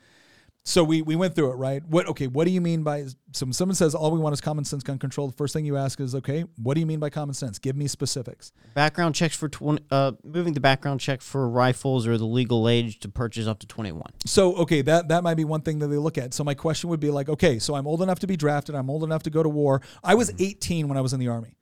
So 0.68 0.82
we 0.82 1.00
we 1.00 1.14
went 1.14 1.36
through 1.36 1.52
it, 1.52 1.54
right? 1.54 1.80
What 1.86 2.08
okay, 2.08 2.26
what 2.26 2.44
do 2.44 2.50
you 2.50 2.60
mean 2.60 2.82
by 2.82 3.04
so 3.32 3.46
when 3.46 3.52
someone 3.52 3.76
says 3.76 3.94
all 3.94 4.10
we 4.10 4.18
want 4.18 4.32
is 4.32 4.40
common 4.40 4.64
sense 4.64 4.82
gun 4.82 4.98
control, 4.98 5.28
the 5.28 5.36
first 5.36 5.52
thing 5.52 5.64
you 5.64 5.76
ask 5.76 6.00
is, 6.00 6.12
okay, 6.16 6.44
what 6.60 6.74
do 6.74 6.80
you 6.80 6.86
mean 6.86 6.98
by 6.98 7.08
common 7.08 7.34
sense? 7.34 7.60
Give 7.60 7.76
me 7.76 7.86
specifics. 7.86 8.50
Background 8.74 9.14
checks 9.14 9.36
for 9.36 9.48
20, 9.48 9.84
uh, 9.92 10.12
moving 10.24 10.54
the 10.54 10.60
background 10.60 10.98
check 10.98 11.22
for 11.22 11.48
rifles 11.48 12.04
or 12.04 12.18
the 12.18 12.26
legal 12.26 12.68
age 12.68 12.98
to 12.98 13.08
purchase 13.08 13.46
up 13.46 13.60
to 13.60 13.66
21. 13.68 14.02
So 14.24 14.56
okay, 14.56 14.82
that 14.82 15.06
that 15.06 15.22
might 15.22 15.36
be 15.36 15.44
one 15.44 15.60
thing 15.60 15.78
that 15.78 15.86
they 15.86 15.98
look 15.98 16.18
at. 16.18 16.34
So 16.34 16.42
my 16.42 16.54
question 16.54 16.90
would 16.90 16.98
be 16.98 17.10
like, 17.10 17.28
okay, 17.28 17.60
so 17.60 17.76
I'm 17.76 17.86
old 17.86 18.02
enough 18.02 18.18
to 18.18 18.26
be 18.26 18.36
drafted, 18.36 18.74
I'm 18.74 18.90
old 18.90 19.04
enough 19.04 19.22
to 19.22 19.30
go 19.30 19.44
to 19.44 19.48
war. 19.48 19.82
I 20.02 20.16
was 20.16 20.32
18 20.40 20.88
when 20.88 20.98
I 20.98 21.00
was 21.00 21.12
in 21.12 21.20
the 21.20 21.28
army. 21.28 21.56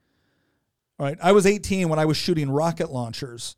All 0.99 1.05
right, 1.05 1.17
I 1.21 1.31
was 1.31 1.45
18 1.45 1.89
when 1.89 1.99
I 1.99 2.05
was 2.05 2.17
shooting 2.17 2.49
rocket 2.49 2.89
launchers 2.89 3.55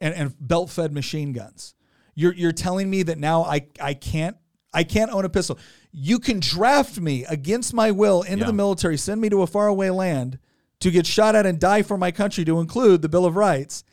and, 0.00 0.12
and 0.12 0.34
belt-fed 0.40 0.92
machine 0.92 1.32
guns. 1.32 1.74
You're 2.18 2.34
you're 2.34 2.50
telling 2.50 2.90
me 2.90 3.04
that 3.04 3.16
now 3.16 3.44
I 3.44 3.68
I 3.80 3.94
can't 3.94 4.36
I 4.74 4.82
can't 4.82 5.12
own 5.12 5.24
a 5.24 5.28
pistol. 5.28 5.56
You 5.92 6.18
can 6.18 6.40
draft 6.40 6.98
me 6.98 7.24
against 7.24 7.72
my 7.72 7.92
will 7.92 8.22
into 8.22 8.44
the 8.44 8.52
military, 8.52 8.96
send 8.96 9.20
me 9.20 9.28
to 9.28 9.42
a 9.42 9.46
faraway 9.46 9.90
land 9.90 10.40
to 10.80 10.90
get 10.90 11.06
shot 11.06 11.36
at 11.36 11.46
and 11.46 11.60
die 11.60 11.82
for 11.82 11.96
my 11.96 12.10
country 12.10 12.44
to 12.44 12.58
include 12.58 13.02
the 13.02 13.08
Bill 13.08 13.24
of 13.24 13.36
Rights, 13.36 13.84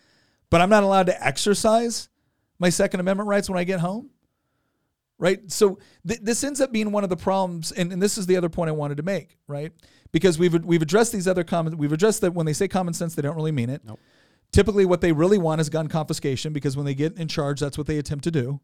but 0.50 0.60
I'm 0.60 0.72
not 0.72 0.82
allowed 0.82 1.06
to 1.06 1.24
exercise 1.24 2.10
my 2.58 2.70
Second 2.70 3.00
Amendment 3.00 3.30
rights 3.30 3.48
when 3.48 3.60
I 3.60 3.64
get 3.64 3.80
home 3.80 4.10
right? 5.18 5.50
So 5.52 5.80
th- 6.08 6.20
this 6.22 6.44
ends 6.44 6.62
up 6.62 6.72
being 6.72 6.92
one 6.92 7.04
of 7.04 7.10
the 7.10 7.16
problems, 7.16 7.72
and, 7.72 7.94
and 7.94 8.02
this 8.02 8.18
is 8.18 8.26
the 8.26 8.36
other 8.38 8.50
point 8.50 8.70
I 8.70 8.74
wanted 8.74 8.98
to 8.98 9.04
make, 9.04 9.38
right? 9.48 9.72
Because 10.12 10.38
we've 10.38 10.64
we've 10.66 10.82
addressed 10.82 11.12
these 11.14 11.28
other 11.28 11.44
comments. 11.44 11.78
we've 11.78 11.94
addressed 11.94 12.22
that 12.22 12.34
when 12.34 12.46
they 12.46 12.54
say 12.54 12.68
common 12.68 12.94
sense, 12.94 13.16
they 13.16 13.22
don't 13.22 13.36
really 13.36 13.52
mean 13.52 13.70
it. 13.70 13.82
Nope. 13.86 14.00
Typically, 14.56 14.86
what 14.86 15.02
they 15.02 15.12
really 15.12 15.38
want 15.38 15.60
is 15.60 15.68
gun 15.68 15.90
confiscation 15.90 16.54
because 16.54 16.78
when 16.78 16.86
they 16.86 16.96
get 16.96 17.18
in 17.18 17.28
charge, 17.28 17.60
that's 17.60 17.78
what 17.78 17.88
they 17.88 17.98
attempt 17.98 18.24
to 18.24 18.32
do. 18.32 18.62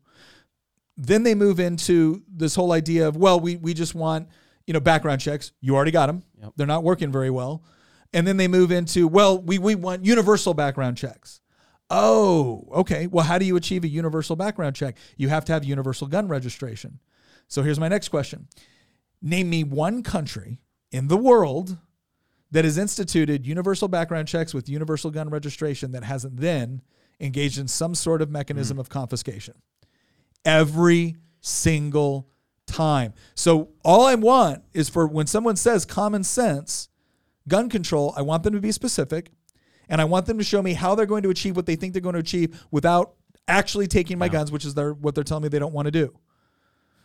Then 0.95 1.23
they 1.23 1.35
move 1.35 1.59
into 1.59 2.23
this 2.33 2.55
whole 2.55 2.71
idea 2.71 3.09
of 3.09 3.17
well, 3.17 3.41
we 3.41 3.57
we 3.57 3.73
just 3.73 3.93
want 3.93 4.29
you 4.65 4.73
know 4.73 4.79
background 4.79 5.19
checks. 5.19 5.51
You 5.59 5.75
already 5.75 5.91
got 5.91 6.05
them. 6.07 6.23
Yep. 6.41 6.53
They're 6.55 6.65
not 6.65 6.85
working 6.85 7.11
very 7.11 7.29
well. 7.29 7.65
And 8.13 8.25
then 8.25 8.37
they 8.37 8.47
move 8.47 8.71
into 8.71 9.05
well, 9.05 9.37
we 9.41 9.59
we 9.59 9.75
want 9.75 10.05
universal 10.05 10.53
background 10.53 10.95
checks. 10.95 11.41
Oh, 11.89 12.69
okay. 12.71 13.07
Well, 13.07 13.25
how 13.25 13.37
do 13.37 13.43
you 13.43 13.57
achieve 13.57 13.83
a 13.83 13.89
universal 13.89 14.37
background 14.37 14.77
check? 14.77 14.95
You 15.17 15.27
have 15.27 15.43
to 15.43 15.51
have 15.51 15.65
universal 15.65 16.07
gun 16.07 16.29
registration. 16.29 16.99
So 17.49 17.63
here's 17.63 17.81
my 17.81 17.89
next 17.89 18.07
question 18.07 18.47
Name 19.21 19.49
me 19.49 19.65
one 19.65 20.03
country 20.03 20.61
in 20.89 21.09
the 21.09 21.17
world 21.17 21.77
that 22.51 22.65
has 22.65 22.77
instituted 22.77 23.45
universal 23.45 23.87
background 23.87 24.27
checks 24.27 24.53
with 24.53 24.67
universal 24.69 25.09
gun 25.11 25.29
registration 25.29 25.91
that 25.91 26.03
hasn't 26.03 26.37
then 26.37 26.81
engaged 27.19 27.57
in 27.57 27.67
some 27.67 27.95
sort 27.95 28.21
of 28.21 28.29
mechanism 28.29 28.77
hmm. 28.77 28.81
of 28.81 28.89
confiscation. 28.89 29.55
Every 30.43 31.15
single 31.39 32.27
time. 32.65 33.13
So 33.35 33.69
all 33.83 34.05
I 34.05 34.15
want 34.15 34.63
is 34.73 34.89
for 34.89 35.07
when 35.07 35.27
someone 35.27 35.55
says 35.55 35.85
common 35.85 36.23
sense, 36.23 36.89
gun 37.47 37.69
control, 37.69 38.13
I 38.15 38.21
want 38.21 38.43
them 38.43 38.53
to 38.53 38.61
be 38.61 38.71
specific 38.71 39.31
and 39.89 39.99
I 40.01 40.05
want 40.05 40.25
them 40.25 40.37
to 40.37 40.43
show 40.43 40.61
me 40.61 40.73
how 40.73 40.95
they're 40.95 41.05
going 41.05 41.23
to 41.23 41.29
achieve 41.29 41.55
what 41.55 41.65
they 41.65 41.75
think 41.75 41.93
they're 41.93 42.01
going 42.01 42.13
to 42.13 42.19
achieve 42.19 42.63
without 42.71 43.13
actually 43.47 43.87
taking 43.87 44.17
my 44.17 44.25
Yeah. 44.25 44.31
guns, 44.31 44.51
which 44.51 44.65
is 44.65 44.73
their 44.73 44.93
what 44.93 45.15
they're 45.15 45.23
telling 45.23 45.43
me 45.43 45.49
they 45.49 45.59
don't 45.59 45.73
want 45.73 45.87
to 45.87 45.91
do. 45.91 46.13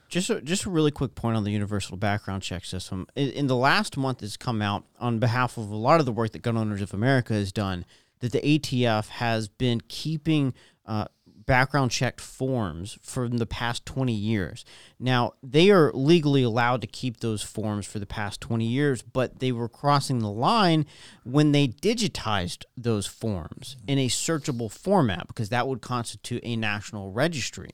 Just 0.09 0.31
a, 0.31 0.41
just 0.41 0.65
a 0.65 0.71
really 0.71 0.91
quick 0.91 1.15
point 1.15 1.37
on 1.37 1.45
the 1.45 1.51
universal 1.51 1.97
background 1.97 2.43
check 2.43 2.65
system. 2.65 3.07
In, 3.17 3.31
in 3.31 3.47
the 3.47 3.57
last 3.57 3.97
month, 3.97 4.23
it's 4.23 4.37
come 4.37 4.63
out 4.63 4.85
on 5.01 5.19
behalf 5.19 5.57
of 5.57 5.71
a 5.71 5.77
lot 5.77 6.01
of 6.01 6.07
the 6.07 6.13
work 6.13 6.33
that 6.33 6.43
Gun 6.43 6.57
Owners 6.57 6.83
of 6.83 6.95
America 6.95 7.35
has 7.35 7.53
done 7.53 7.85
that 8.21 8.33
the 8.33 8.41
ATF 8.41 9.09
has 9.09 9.49
been 9.49 9.81
keeping 9.89 10.55
uh, 10.87 11.07
background 11.47 11.91
checked 11.91 12.21
forms 12.21 12.99
for 13.03 13.29
the 13.29 13.47
past 13.47 13.87
20 13.87 14.13
years. 14.13 14.65
Now, 14.99 15.35
they 15.43 15.71
are 15.71 15.93
legally 15.93 16.43
allowed 16.43 16.81
to 16.81 16.87
keep 16.87 17.21
those 17.21 17.43
forms 17.43 17.87
for 17.87 17.99
the 17.99 18.07
past 18.07 18.41
20 18.41 18.67
years, 18.67 19.03
but 19.03 19.39
they 19.39 19.53
were 19.53 19.69
crossing 19.69 20.19
the 20.19 20.31
line 20.31 20.87
when 21.25 21.53
they 21.53 21.69
digitized 21.69 22.65
those 22.77 23.07
forms 23.07 23.77
in 23.87 23.99
a 23.99 24.09
searchable 24.09 24.71
format 24.71 25.29
because 25.29 25.49
that 25.51 25.69
would 25.69 25.81
constitute 25.81 26.43
a 26.45 26.57
national 26.57 27.13
registry. 27.13 27.71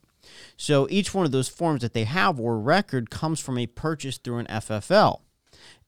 So 0.57 0.87
each 0.91 1.15
one 1.15 1.27
of 1.27 1.33
those 1.33 1.49
forms 1.49 1.83
that 1.83 1.93
they 1.93 2.05
have 2.05 2.39
or 2.39 2.59
record 2.59 3.11
comes 3.11 3.41
from 3.41 3.59
a 3.59 3.67
purchase 3.67 4.19
through 4.19 4.39
an 4.39 4.47
FFL. 4.47 5.21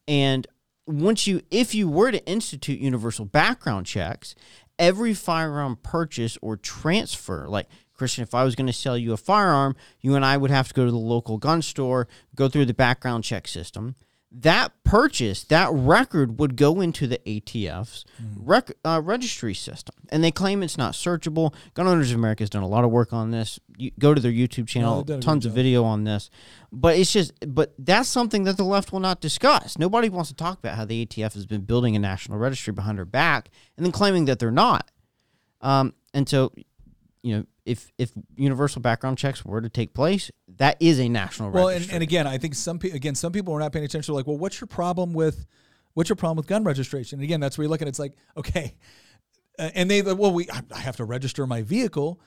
And 0.07 0.47
once 0.87 1.25
you 1.25 1.41
if 1.49 1.73
you 1.73 1.89
were 1.89 2.11
to 2.11 2.25
institute 2.27 2.79
universal 2.79 3.25
background 3.25 3.85
checks, 3.85 4.35
every 4.77 5.13
firearm 5.13 5.77
purchase 5.81 6.37
or 6.41 6.57
transfer, 6.57 7.47
like 7.47 7.67
Christian, 7.93 8.23
if 8.23 8.35
I 8.35 8.43
was 8.43 8.55
going 8.55 8.67
to 8.67 8.73
sell 8.73 8.97
you 8.97 9.13
a 9.13 9.17
firearm, 9.17 9.75
you 10.01 10.15
and 10.15 10.25
I 10.25 10.37
would 10.37 10.51
have 10.51 10.67
to 10.67 10.73
go 10.73 10.85
to 10.85 10.91
the 10.91 10.97
local 10.97 11.37
gun 11.37 11.61
store, 11.61 12.07
go 12.35 12.49
through 12.49 12.65
the 12.65 12.73
background 12.73 13.23
check 13.23 13.47
system. 13.47 13.95
That 14.37 14.73
purchase, 14.83 15.45
that 15.45 15.69
record 15.71 16.39
would 16.39 16.57
go 16.57 16.81
into 16.81 17.07
the 17.07 17.19
ATF's 17.19 18.03
rec- 18.35 18.73
uh, 18.83 18.99
registry 19.01 19.53
system. 19.53 19.95
And 20.09 20.21
they 20.21 20.31
claim 20.31 20.61
it's 20.61 20.77
not 20.77 20.93
searchable. 20.93 21.53
Gun 21.73 21.87
Owners 21.87 22.11
of 22.11 22.17
America 22.17 22.43
has 22.43 22.49
done 22.49 22.61
a 22.63 22.67
lot 22.67 22.83
of 22.83 22.91
work 22.91 23.13
on 23.13 23.31
this. 23.31 23.61
You 23.77 23.91
go 23.97 24.13
to 24.13 24.19
their 24.19 24.33
YouTube 24.33 24.67
channel, 24.67 24.97
they've 24.97 25.05
done 25.05 25.15
a 25.15 25.19
good 25.19 25.25
tons 25.25 25.45
of 25.45 25.51
job. 25.51 25.55
video 25.55 25.83
on 25.85 26.03
this. 26.03 26.29
But 26.69 26.97
it's 26.97 27.13
just, 27.13 27.31
but 27.47 27.73
that's 27.79 28.09
something 28.09 28.43
that 28.43 28.57
the 28.57 28.65
left 28.65 28.91
will 28.91 28.99
not 28.99 29.21
discuss. 29.21 29.77
Nobody 29.79 30.09
wants 30.09 30.29
to 30.31 30.35
talk 30.35 30.59
about 30.59 30.75
how 30.75 30.83
the 30.83 31.05
ATF 31.05 31.33
has 31.33 31.45
been 31.45 31.61
building 31.61 31.95
a 31.95 31.99
national 31.99 32.37
registry 32.37 32.73
behind 32.73 32.99
our 32.99 33.05
back 33.05 33.49
and 33.77 33.85
then 33.85 33.93
claiming 33.93 34.25
that 34.25 34.39
they're 34.39 34.51
not. 34.51 34.91
Um, 35.61 35.93
and 36.13 36.27
so, 36.27 36.51
you 37.25 37.35
know, 37.35 37.45
if 37.65 37.91
if 37.97 38.11
universal 38.35 38.83
background 38.83 39.17
checks 39.17 39.43
were 39.43 39.59
to 39.59 39.67
take 39.67 39.95
place, 39.95 40.29
that 40.57 40.77
is 40.79 40.99
a 40.99 41.09
national 41.09 41.49
Well, 41.49 41.69
and, 41.69 41.89
and 41.91 42.03
again, 42.03 42.27
I 42.27 42.37
think 42.37 42.53
some 42.53 42.77
people 42.77 42.95
again 42.95 43.15
some 43.15 43.31
people 43.31 43.51
are 43.55 43.59
not 43.59 43.73
paying 43.73 43.83
attention. 43.83 44.13
To 44.13 44.15
like, 44.15 44.27
well, 44.27 44.37
what's 44.37 44.61
your 44.61 44.67
problem 44.67 45.11
with 45.11 45.47
what's 45.95 46.07
your 46.07 46.17
problem 46.17 46.37
with 46.37 46.45
gun 46.45 46.63
registration? 46.63 47.17
And 47.17 47.23
again, 47.23 47.39
that's 47.39 47.57
where 47.57 47.63
you 47.63 47.69
look 47.69 47.81
at 47.81 47.87
it. 47.87 47.89
It's 47.89 47.99
like, 47.99 48.13
okay, 48.37 48.75
uh, 49.59 49.71
and 49.73 49.89
they 49.89 50.03
well, 50.03 50.31
we 50.31 50.47
I 50.51 50.61
I 50.71 50.79
have 50.81 50.97
to 50.97 51.03
register 51.03 51.47
my 51.47 51.63
vehicle. 51.63 52.21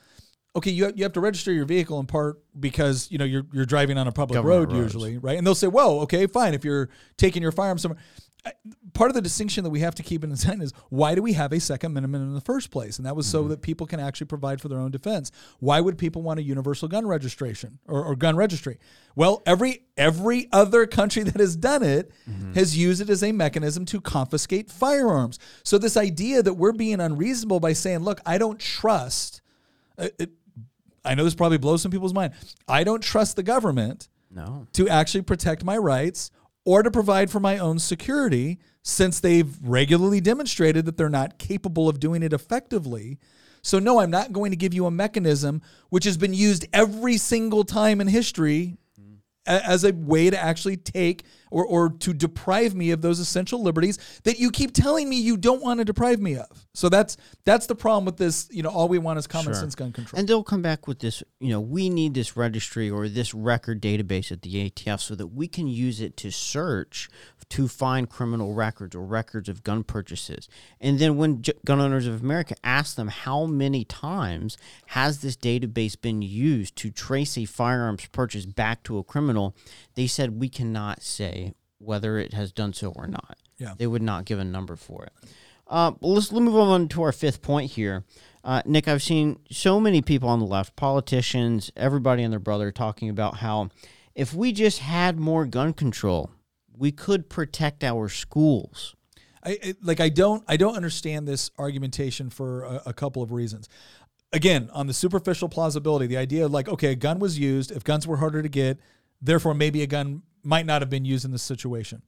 Okay, 0.56 0.72
you 0.72 0.86
have, 0.86 0.98
you 0.98 1.04
have 1.04 1.12
to 1.12 1.20
register 1.20 1.52
your 1.52 1.66
vehicle 1.66 2.00
in 2.00 2.06
part 2.06 2.40
because 2.58 3.08
you 3.12 3.18
know 3.18 3.24
you're 3.24 3.46
you're 3.52 3.66
driving 3.66 3.98
on 3.98 4.08
a 4.08 4.12
public 4.12 4.34
Government 4.34 4.70
road 4.70 4.72
roads. 4.72 4.94
usually, 4.94 5.18
right? 5.18 5.38
And 5.38 5.46
they'll 5.46 5.54
say, 5.54 5.68
well, 5.68 6.00
okay, 6.00 6.26
fine, 6.26 6.54
if 6.54 6.64
you're 6.64 6.88
taking 7.16 7.40
your 7.40 7.52
firearm 7.52 7.78
somewhere. 7.78 8.02
Part 8.94 9.10
of 9.10 9.14
the 9.14 9.22
distinction 9.22 9.64
that 9.64 9.70
we 9.70 9.80
have 9.80 9.94
to 9.96 10.02
keep 10.02 10.24
in 10.24 10.30
mind 10.30 10.62
is 10.62 10.72
why 10.88 11.14
do 11.14 11.22
we 11.22 11.32
have 11.34 11.52
a 11.52 11.60
second 11.60 11.96
amendment 11.96 12.24
in 12.24 12.34
the 12.34 12.40
first 12.40 12.70
place? 12.70 12.98
And 12.98 13.06
that 13.06 13.14
was 13.14 13.26
so 13.26 13.40
mm-hmm. 13.40 13.50
that 13.50 13.62
people 13.62 13.86
can 13.86 14.00
actually 14.00 14.26
provide 14.26 14.60
for 14.60 14.68
their 14.68 14.78
own 14.78 14.90
defense. 14.90 15.30
Why 15.60 15.80
would 15.80 15.98
people 15.98 16.22
want 16.22 16.40
a 16.40 16.42
universal 16.42 16.88
gun 16.88 17.06
registration 17.06 17.78
or, 17.86 18.04
or 18.04 18.16
gun 18.16 18.36
registry? 18.36 18.78
Well, 19.14 19.42
every 19.46 19.84
every 19.96 20.48
other 20.52 20.86
country 20.86 21.22
that 21.24 21.40
has 21.40 21.56
done 21.56 21.82
it 21.82 22.12
mm-hmm. 22.28 22.52
has 22.54 22.76
used 22.76 23.00
it 23.00 23.10
as 23.10 23.22
a 23.22 23.32
mechanism 23.32 23.84
to 23.86 24.00
confiscate 24.00 24.70
firearms. 24.70 25.38
So 25.62 25.78
this 25.78 25.96
idea 25.96 26.42
that 26.42 26.54
we're 26.54 26.72
being 26.72 27.00
unreasonable 27.00 27.60
by 27.60 27.72
saying, 27.72 28.00
"Look, 28.00 28.20
I 28.26 28.38
don't 28.38 28.58
trust," 28.58 29.42
uh, 29.98 30.08
it, 30.18 30.30
I 31.04 31.14
know 31.14 31.24
this 31.24 31.34
probably 31.34 31.58
blows 31.58 31.82
some 31.82 31.90
people's 31.90 32.14
mind. 32.14 32.34
I 32.66 32.84
don't 32.84 33.02
trust 33.02 33.36
the 33.36 33.42
government 33.42 34.08
no. 34.30 34.66
to 34.74 34.88
actually 34.88 35.22
protect 35.22 35.64
my 35.64 35.76
rights 35.76 36.30
or 36.68 36.82
to 36.82 36.90
provide 36.90 37.30
for 37.30 37.40
my 37.40 37.56
own 37.56 37.78
security 37.78 38.58
since 38.82 39.20
they've 39.20 39.56
regularly 39.62 40.20
demonstrated 40.20 40.84
that 40.84 40.98
they're 40.98 41.08
not 41.08 41.38
capable 41.38 41.88
of 41.88 41.98
doing 41.98 42.22
it 42.22 42.34
effectively. 42.34 43.18
So, 43.62 43.78
no, 43.78 44.00
I'm 44.00 44.10
not 44.10 44.34
going 44.34 44.50
to 44.50 44.56
give 44.56 44.74
you 44.74 44.84
a 44.84 44.90
mechanism 44.90 45.62
which 45.88 46.04
has 46.04 46.18
been 46.18 46.34
used 46.34 46.66
every 46.74 47.16
single 47.16 47.64
time 47.64 48.02
in 48.02 48.06
history 48.06 48.76
mm-hmm. 49.00 49.14
a- 49.46 49.66
as 49.66 49.82
a 49.82 49.94
way 49.94 50.28
to 50.28 50.38
actually 50.38 50.76
take 50.76 51.24
or, 51.50 51.64
or 51.64 51.90
to 51.90 52.12
deprive 52.12 52.74
me 52.74 52.90
of 52.90 53.02
those 53.02 53.18
essential 53.18 53.62
liberties 53.62 53.98
that 54.24 54.38
you 54.38 54.50
keep 54.50 54.72
telling 54.72 55.08
me 55.08 55.16
you 55.20 55.36
don't 55.36 55.62
want 55.62 55.78
to 55.78 55.84
deprive 55.84 56.20
me 56.20 56.36
of. 56.36 56.66
So 56.74 56.88
that's 56.88 57.16
that's 57.44 57.66
the 57.66 57.74
problem 57.74 58.04
with 58.04 58.16
this. 58.16 58.48
You 58.50 58.62
know, 58.62 58.70
all 58.70 58.88
we 58.88 58.98
want 58.98 59.18
is 59.18 59.26
common 59.26 59.46
Sure. 59.52 59.54
sense 59.54 59.74
gun 59.74 59.92
control. 59.92 60.18
And 60.18 60.28
they'll 60.28 60.42
come 60.44 60.62
back 60.62 60.86
with 60.86 61.00
this, 61.00 61.22
you 61.40 61.50
know, 61.50 61.60
we 61.60 61.88
need 61.88 62.14
this 62.14 62.36
registry 62.36 62.90
or 62.90 63.08
this 63.08 63.34
record 63.34 63.80
database 63.82 64.30
at 64.30 64.42
the 64.42 64.70
ATF 64.70 65.00
so 65.00 65.14
that 65.14 65.28
we 65.28 65.48
can 65.48 65.66
use 65.68 66.00
it 66.00 66.16
to 66.18 66.30
search 66.30 67.08
to 67.50 67.66
find 67.66 68.10
criminal 68.10 68.52
records 68.52 68.94
or 68.94 69.00
records 69.06 69.48
of 69.48 69.62
gun 69.62 69.82
purchases. 69.82 70.48
And 70.82 70.98
then 70.98 71.16
when 71.16 71.40
J- 71.40 71.54
Gun 71.64 71.80
Owners 71.80 72.06
of 72.06 72.20
America 72.22 72.54
asked 72.62 72.96
them 72.96 73.08
how 73.08 73.46
many 73.46 73.84
times 73.86 74.58
has 74.88 75.20
this 75.20 75.34
database 75.34 75.98
been 75.98 76.20
used 76.20 76.76
to 76.76 76.90
trace 76.90 77.38
a 77.38 77.46
firearms 77.46 78.04
purchase 78.12 78.44
back 78.44 78.82
to 78.84 78.98
a 78.98 79.02
criminal, 79.04 79.56
they 79.98 80.06
said 80.06 80.38
we 80.38 80.48
cannot 80.48 81.02
say 81.02 81.54
whether 81.78 82.18
it 82.18 82.32
has 82.32 82.52
done 82.52 82.72
so 82.72 82.92
or 82.94 83.08
not. 83.08 83.36
Yeah. 83.58 83.74
They 83.76 83.88
would 83.88 84.00
not 84.00 84.26
give 84.26 84.38
a 84.38 84.44
number 84.44 84.76
for 84.76 85.04
it. 85.04 85.12
Uh, 85.66 85.90
let's 86.00 86.30
let's 86.30 86.40
move 86.44 86.54
on 86.54 86.86
to 86.90 87.02
our 87.02 87.10
fifth 87.10 87.42
point 87.42 87.72
here. 87.72 88.04
Uh, 88.44 88.62
Nick, 88.64 88.86
I've 88.86 89.02
seen 89.02 89.40
so 89.50 89.80
many 89.80 90.00
people 90.00 90.28
on 90.28 90.38
the 90.38 90.46
left, 90.46 90.76
politicians, 90.76 91.72
everybody 91.76 92.22
and 92.22 92.32
their 92.32 92.38
brother, 92.38 92.70
talking 92.70 93.08
about 93.10 93.38
how 93.38 93.70
if 94.14 94.32
we 94.32 94.52
just 94.52 94.78
had 94.78 95.18
more 95.18 95.44
gun 95.46 95.72
control, 95.72 96.30
we 96.72 96.92
could 96.92 97.28
protect 97.28 97.82
our 97.82 98.08
schools. 98.08 98.94
I 99.44 99.58
I- 99.64 99.74
like 99.82 99.98
I 99.98 100.10
don't 100.10 100.44
I 100.46 100.56
don't 100.56 100.76
understand 100.76 101.26
this 101.26 101.50
argumentation 101.58 102.30
for 102.30 102.62
a, 102.62 102.82
a 102.86 102.92
couple 102.92 103.20
of 103.20 103.32
reasons. 103.32 103.68
Again, 104.32 104.70
on 104.72 104.86
the 104.86 104.94
superficial 104.94 105.48
plausibility, 105.48 106.06
the 106.06 106.18
idea 106.18 106.44
of 106.44 106.52
like, 106.52 106.68
okay, 106.68 106.92
a 106.92 106.94
gun 106.94 107.18
was 107.18 107.36
used. 107.36 107.72
If 107.72 107.82
guns 107.82 108.06
were 108.06 108.18
harder 108.18 108.42
to 108.42 108.48
get, 108.48 108.78
therefore 109.20 109.54
maybe 109.54 109.82
a 109.82 109.86
gun 109.86 110.22
might 110.42 110.66
not 110.66 110.82
have 110.82 110.90
been 110.90 111.04
used 111.04 111.24
in 111.24 111.30
this 111.30 111.42
situation. 111.42 112.02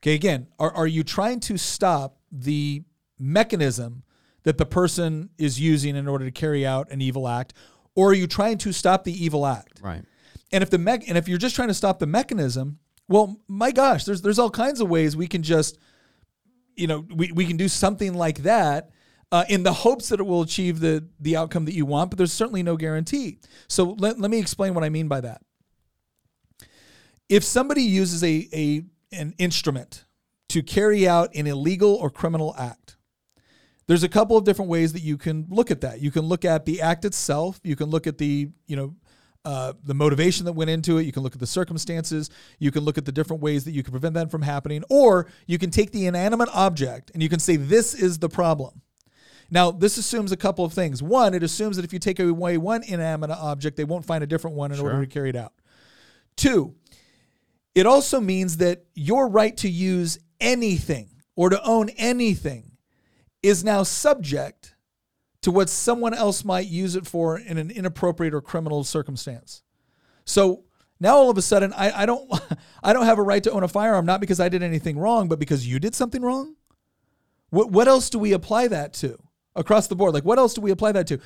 Okay, 0.00 0.14
again, 0.14 0.48
are, 0.58 0.70
are 0.72 0.86
you 0.86 1.02
trying 1.02 1.40
to 1.40 1.56
stop 1.56 2.18
the 2.30 2.82
mechanism 3.18 4.02
that 4.42 4.58
the 4.58 4.66
person 4.66 5.30
is 5.38 5.58
using 5.58 5.96
in 5.96 6.06
order 6.06 6.24
to 6.24 6.30
carry 6.30 6.66
out 6.66 6.90
an 6.90 7.00
evil 7.00 7.26
act, 7.26 7.52
or 7.94 8.10
are 8.10 8.14
you 8.14 8.26
trying 8.26 8.58
to 8.58 8.72
stop 8.72 9.04
the 9.04 9.24
evil 9.24 9.46
act? 9.46 9.80
Right. 9.82 10.04
And 10.52 10.62
if 10.62 10.70
the 10.70 10.78
mech 10.78 11.08
and 11.08 11.18
if 11.18 11.28
you're 11.28 11.38
just 11.38 11.56
trying 11.56 11.68
to 11.68 11.74
stop 11.74 11.98
the 11.98 12.06
mechanism, 12.06 12.78
well, 13.08 13.40
my 13.48 13.72
gosh, 13.72 14.04
there's 14.04 14.22
there's 14.22 14.38
all 14.38 14.50
kinds 14.50 14.80
of 14.80 14.88
ways 14.88 15.16
we 15.16 15.26
can 15.26 15.42
just, 15.42 15.78
you 16.76 16.86
know, 16.86 17.04
we, 17.14 17.32
we 17.32 17.46
can 17.46 17.56
do 17.56 17.68
something 17.68 18.14
like 18.14 18.42
that 18.42 18.90
uh, 19.32 19.44
in 19.48 19.62
the 19.62 19.72
hopes 19.72 20.08
that 20.10 20.20
it 20.20 20.24
will 20.24 20.42
achieve 20.42 20.80
the 20.80 21.08
the 21.18 21.36
outcome 21.36 21.64
that 21.64 21.74
you 21.74 21.86
want, 21.86 22.10
but 22.10 22.18
there's 22.18 22.32
certainly 22.32 22.62
no 22.62 22.76
guarantee. 22.76 23.38
So 23.68 23.96
let, 23.98 24.20
let 24.20 24.30
me 24.30 24.38
explain 24.38 24.74
what 24.74 24.84
I 24.84 24.88
mean 24.88 25.08
by 25.08 25.20
that. 25.22 25.42
If 27.28 27.44
somebody 27.44 27.82
uses 27.82 28.22
a, 28.22 28.48
a 28.52 28.82
an 29.12 29.34
instrument 29.38 30.04
to 30.48 30.62
carry 30.62 31.08
out 31.08 31.34
an 31.34 31.46
illegal 31.46 31.94
or 31.94 32.10
criminal 32.10 32.54
act, 32.56 32.96
there's 33.86 34.02
a 34.02 34.08
couple 34.08 34.36
of 34.36 34.44
different 34.44 34.70
ways 34.70 34.92
that 34.92 35.02
you 35.02 35.16
can 35.16 35.46
look 35.48 35.70
at 35.70 35.80
that. 35.80 36.00
You 36.00 36.10
can 36.10 36.22
look 36.22 36.44
at 36.44 36.64
the 36.64 36.82
act 36.82 37.04
itself. 37.04 37.60
You 37.62 37.76
can 37.76 37.90
look 37.90 38.06
at 38.06 38.18
the 38.18 38.48
you 38.66 38.76
know 38.76 38.94
uh, 39.46 39.74
the 39.84 39.94
motivation 39.94 40.44
that 40.44 40.54
went 40.54 40.68
into 40.68 40.98
it. 40.98 41.04
You 41.04 41.12
can 41.12 41.22
look 41.22 41.34
at 41.34 41.38
the 41.38 41.46
circumstances. 41.46 42.30
You 42.58 42.72
can 42.72 42.82
look 42.82 42.98
at 42.98 43.04
the 43.04 43.12
different 43.12 43.42
ways 43.42 43.64
that 43.64 43.70
you 43.70 43.84
can 43.84 43.92
prevent 43.92 44.14
that 44.14 44.28
from 44.28 44.42
happening. 44.42 44.82
Or 44.90 45.28
you 45.46 45.56
can 45.56 45.70
take 45.70 45.92
the 45.92 46.06
inanimate 46.06 46.48
object 46.52 47.12
and 47.14 47.22
you 47.22 47.28
can 47.28 47.38
say, 47.38 47.54
this 47.54 47.94
is 47.94 48.18
the 48.18 48.28
problem. 48.28 48.82
Now, 49.48 49.70
this 49.70 49.98
assumes 49.98 50.32
a 50.32 50.36
couple 50.36 50.64
of 50.64 50.72
things. 50.72 51.00
One, 51.00 51.32
it 51.32 51.44
assumes 51.44 51.76
that 51.76 51.84
if 51.84 51.92
you 51.92 52.00
take 52.00 52.18
away 52.18 52.58
one 52.58 52.82
inanimate 52.82 53.30
object, 53.30 53.76
they 53.76 53.84
won't 53.84 54.04
find 54.04 54.24
a 54.24 54.26
different 54.26 54.56
one 54.56 54.72
in 54.72 54.80
order 54.80 55.00
to 55.00 55.06
carry 55.06 55.30
it 55.30 55.36
out. 55.36 55.52
Two, 56.36 56.74
it 57.76 57.84
also 57.84 58.20
means 58.20 58.56
that 58.56 58.86
your 58.94 59.28
right 59.28 59.54
to 59.58 59.68
use 59.68 60.18
anything 60.40 61.10
or 61.36 61.50
to 61.50 61.62
own 61.62 61.90
anything 61.90 62.72
is 63.42 63.62
now 63.62 63.82
subject 63.82 64.74
to 65.42 65.50
what 65.50 65.68
someone 65.68 66.14
else 66.14 66.42
might 66.42 66.66
use 66.68 66.96
it 66.96 67.06
for 67.06 67.38
in 67.38 67.58
an 67.58 67.70
inappropriate 67.70 68.32
or 68.32 68.40
criminal 68.40 68.82
circumstance. 68.82 69.62
So 70.24 70.64
now 70.98 71.16
all 71.16 71.28
of 71.28 71.36
a 71.36 71.42
sudden 71.42 71.74
I, 71.74 72.02
I 72.02 72.06
don't 72.06 72.32
I 72.82 72.94
don't 72.94 73.04
have 73.04 73.18
a 73.18 73.22
right 73.22 73.42
to 73.44 73.52
own 73.52 73.62
a 73.62 73.68
firearm 73.68 74.06
not 74.06 74.22
because 74.22 74.40
I 74.40 74.48
did 74.48 74.62
anything 74.62 74.98
wrong, 74.98 75.28
but 75.28 75.38
because 75.38 75.68
you 75.68 75.78
did 75.78 75.94
something 75.94 76.22
wrong. 76.22 76.56
What 77.50 77.70
what 77.70 77.88
else 77.88 78.08
do 78.08 78.18
we 78.18 78.32
apply 78.32 78.68
that 78.68 78.94
to 78.94 79.18
across 79.54 79.86
the 79.86 79.96
board? 79.96 80.14
Like 80.14 80.24
what 80.24 80.38
else 80.38 80.54
do 80.54 80.62
we 80.62 80.70
apply 80.70 80.92
that 80.92 81.06
to? 81.08 81.20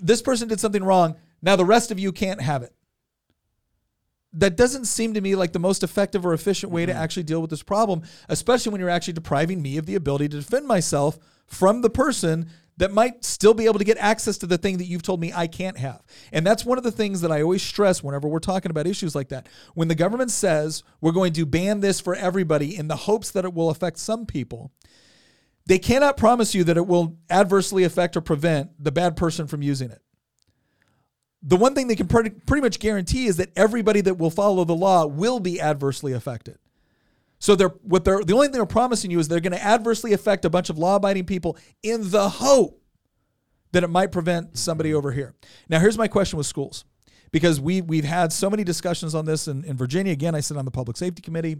This 0.00 0.22
person 0.22 0.48
did 0.48 0.60
something 0.60 0.82
wrong. 0.82 1.16
Now 1.42 1.56
the 1.56 1.66
rest 1.66 1.90
of 1.90 1.98
you 1.98 2.10
can't 2.10 2.40
have 2.40 2.62
it. 2.62 2.72
That 4.34 4.56
doesn't 4.56 4.86
seem 4.86 5.14
to 5.14 5.20
me 5.20 5.36
like 5.36 5.52
the 5.52 5.58
most 5.58 5.82
effective 5.82 6.26
or 6.26 6.34
efficient 6.34 6.72
way 6.72 6.84
to 6.84 6.92
mm-hmm. 6.92 7.00
actually 7.00 7.22
deal 7.22 7.40
with 7.40 7.50
this 7.50 7.62
problem, 7.62 8.02
especially 8.28 8.72
when 8.72 8.80
you're 8.80 8.90
actually 8.90 9.12
depriving 9.14 9.62
me 9.62 9.78
of 9.78 9.86
the 9.86 9.94
ability 9.94 10.28
to 10.28 10.38
defend 10.38 10.66
myself 10.66 11.18
from 11.46 11.82
the 11.82 11.90
person 11.90 12.48
that 12.76 12.92
might 12.92 13.24
still 13.24 13.54
be 13.54 13.66
able 13.66 13.78
to 13.78 13.84
get 13.84 13.96
access 13.98 14.36
to 14.38 14.46
the 14.46 14.58
thing 14.58 14.78
that 14.78 14.86
you've 14.86 15.02
told 15.02 15.20
me 15.20 15.32
I 15.32 15.46
can't 15.46 15.78
have. 15.78 16.02
And 16.32 16.44
that's 16.44 16.64
one 16.64 16.76
of 16.76 16.82
the 16.82 16.90
things 16.90 17.20
that 17.20 17.30
I 17.30 17.42
always 17.42 17.62
stress 17.62 18.02
whenever 18.02 18.26
we're 18.26 18.40
talking 18.40 18.70
about 18.70 18.88
issues 18.88 19.14
like 19.14 19.28
that. 19.28 19.48
When 19.74 19.86
the 19.86 19.94
government 19.94 20.32
says 20.32 20.82
we're 21.00 21.12
going 21.12 21.32
to 21.34 21.46
ban 21.46 21.80
this 21.80 22.00
for 22.00 22.16
everybody 22.16 22.76
in 22.76 22.88
the 22.88 22.96
hopes 22.96 23.30
that 23.30 23.44
it 23.44 23.54
will 23.54 23.70
affect 23.70 23.98
some 23.98 24.26
people, 24.26 24.72
they 25.66 25.78
cannot 25.78 26.16
promise 26.16 26.54
you 26.54 26.64
that 26.64 26.76
it 26.76 26.86
will 26.86 27.16
adversely 27.30 27.84
affect 27.84 28.16
or 28.16 28.20
prevent 28.20 28.70
the 28.82 28.92
bad 28.92 29.16
person 29.16 29.46
from 29.46 29.62
using 29.62 29.90
it. 29.90 30.02
The 31.46 31.56
one 31.56 31.74
thing 31.74 31.88
they 31.88 31.96
can 31.96 32.08
pretty, 32.08 32.32
much 32.60 32.78
guarantee 32.78 33.26
is 33.26 33.36
that 33.36 33.50
everybody 33.54 34.00
that 34.00 34.14
will 34.14 34.30
follow 34.30 34.64
the 34.64 34.74
law 34.74 35.04
will 35.06 35.40
be 35.40 35.60
adversely 35.60 36.12
affected. 36.12 36.58
So 37.38 37.54
they're 37.54 37.74
what 37.82 38.06
they're 38.06 38.24
the 38.24 38.32
only 38.32 38.46
thing 38.46 38.54
they're 38.54 38.64
promising 38.64 39.10
you 39.10 39.18
is 39.18 39.28
they're 39.28 39.40
going 39.40 39.52
to 39.52 39.62
adversely 39.62 40.14
affect 40.14 40.46
a 40.46 40.50
bunch 40.50 40.70
of 40.70 40.78
law-abiding 40.78 41.26
people 41.26 41.58
in 41.82 42.10
the 42.10 42.28
hope 42.28 42.80
that 43.72 43.84
it 43.84 43.88
might 43.90 44.10
prevent 44.12 44.56
somebody 44.56 44.94
over 44.94 45.12
here. 45.12 45.34
Now 45.68 45.80
here's 45.80 45.98
my 45.98 46.08
question 46.08 46.38
with 46.38 46.46
schools. 46.46 46.86
Because 47.30 47.60
we 47.60 47.82
we've 47.82 48.04
had 48.04 48.32
so 48.32 48.48
many 48.48 48.62
discussions 48.62 49.14
on 49.14 49.24
this 49.26 49.48
in, 49.48 49.64
in 49.64 49.76
Virginia. 49.76 50.12
Again, 50.12 50.34
I 50.36 50.40
sit 50.40 50.56
on 50.56 50.64
the 50.64 50.70
public 50.70 50.96
safety 50.96 51.20
committee. 51.20 51.56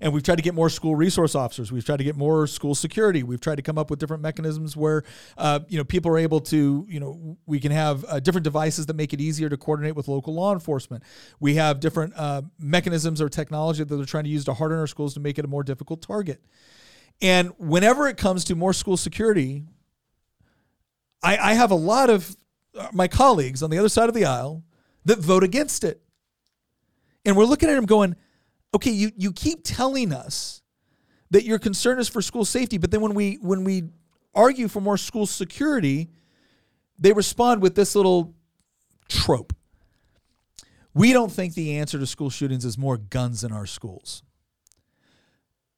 And 0.00 0.12
we've 0.12 0.22
tried 0.22 0.36
to 0.36 0.42
get 0.42 0.54
more 0.54 0.68
school 0.68 0.94
resource 0.94 1.34
officers. 1.34 1.72
We've 1.72 1.84
tried 1.84 1.98
to 1.98 2.04
get 2.04 2.16
more 2.16 2.46
school 2.46 2.74
security. 2.74 3.22
We've 3.22 3.40
tried 3.40 3.56
to 3.56 3.62
come 3.62 3.78
up 3.78 3.90
with 3.90 3.98
different 3.98 4.22
mechanisms 4.22 4.76
where, 4.76 5.04
uh, 5.38 5.60
you 5.68 5.78
know, 5.78 5.84
people 5.84 6.10
are 6.10 6.18
able 6.18 6.40
to, 6.40 6.86
you 6.88 7.00
know, 7.00 7.36
we 7.46 7.60
can 7.60 7.72
have 7.72 8.04
uh, 8.08 8.20
different 8.20 8.44
devices 8.44 8.86
that 8.86 8.96
make 8.96 9.12
it 9.12 9.20
easier 9.20 9.48
to 9.48 9.56
coordinate 9.56 9.96
with 9.96 10.08
local 10.08 10.34
law 10.34 10.52
enforcement. 10.52 11.02
We 11.40 11.54
have 11.54 11.80
different 11.80 12.12
uh, 12.16 12.42
mechanisms 12.58 13.20
or 13.20 13.28
technology 13.28 13.84
that 13.84 13.94
they're 13.94 14.04
trying 14.04 14.24
to 14.24 14.30
use 14.30 14.44
to 14.46 14.54
harden 14.54 14.78
our 14.78 14.86
schools 14.86 15.14
to 15.14 15.20
make 15.20 15.38
it 15.38 15.44
a 15.44 15.48
more 15.48 15.62
difficult 15.62 16.02
target. 16.02 16.40
And 17.22 17.52
whenever 17.58 18.08
it 18.08 18.16
comes 18.16 18.44
to 18.44 18.54
more 18.54 18.72
school 18.72 18.96
security, 18.96 19.62
I, 21.22 21.36
I 21.36 21.54
have 21.54 21.70
a 21.70 21.76
lot 21.76 22.10
of 22.10 22.36
uh, 22.78 22.88
my 22.92 23.08
colleagues 23.08 23.62
on 23.62 23.70
the 23.70 23.78
other 23.78 23.88
side 23.88 24.08
of 24.08 24.14
the 24.14 24.24
aisle 24.24 24.64
that 25.04 25.18
vote 25.18 25.44
against 25.44 25.84
it. 25.84 26.02
And 27.24 27.36
we're 27.36 27.44
looking 27.44 27.68
at 27.70 27.74
them 27.74 27.86
going, 27.86 28.16
okay, 28.74 28.90
you, 28.90 29.12
you 29.16 29.32
keep 29.32 29.60
telling 29.62 30.12
us 30.12 30.62
that 31.30 31.44
your 31.44 31.58
concern 31.58 31.98
is 31.98 32.08
for 32.08 32.20
school 32.20 32.44
safety, 32.44 32.76
but 32.76 32.90
then 32.90 33.00
when 33.00 33.14
we 33.14 33.38
when 33.40 33.64
we 33.64 33.84
argue 34.34 34.68
for 34.68 34.80
more 34.80 34.96
school 34.96 35.26
security, 35.26 36.10
they 36.98 37.12
respond 37.12 37.62
with 37.62 37.74
this 37.74 37.94
little 37.94 38.34
trope. 39.08 39.52
We 40.92 41.12
don't 41.12 41.32
think 41.32 41.54
the 41.54 41.78
answer 41.78 41.98
to 41.98 42.06
school 42.06 42.30
shootings 42.30 42.64
is 42.64 42.78
more 42.78 42.96
guns 42.96 43.42
in 43.42 43.52
our 43.52 43.66
schools. 43.66 44.22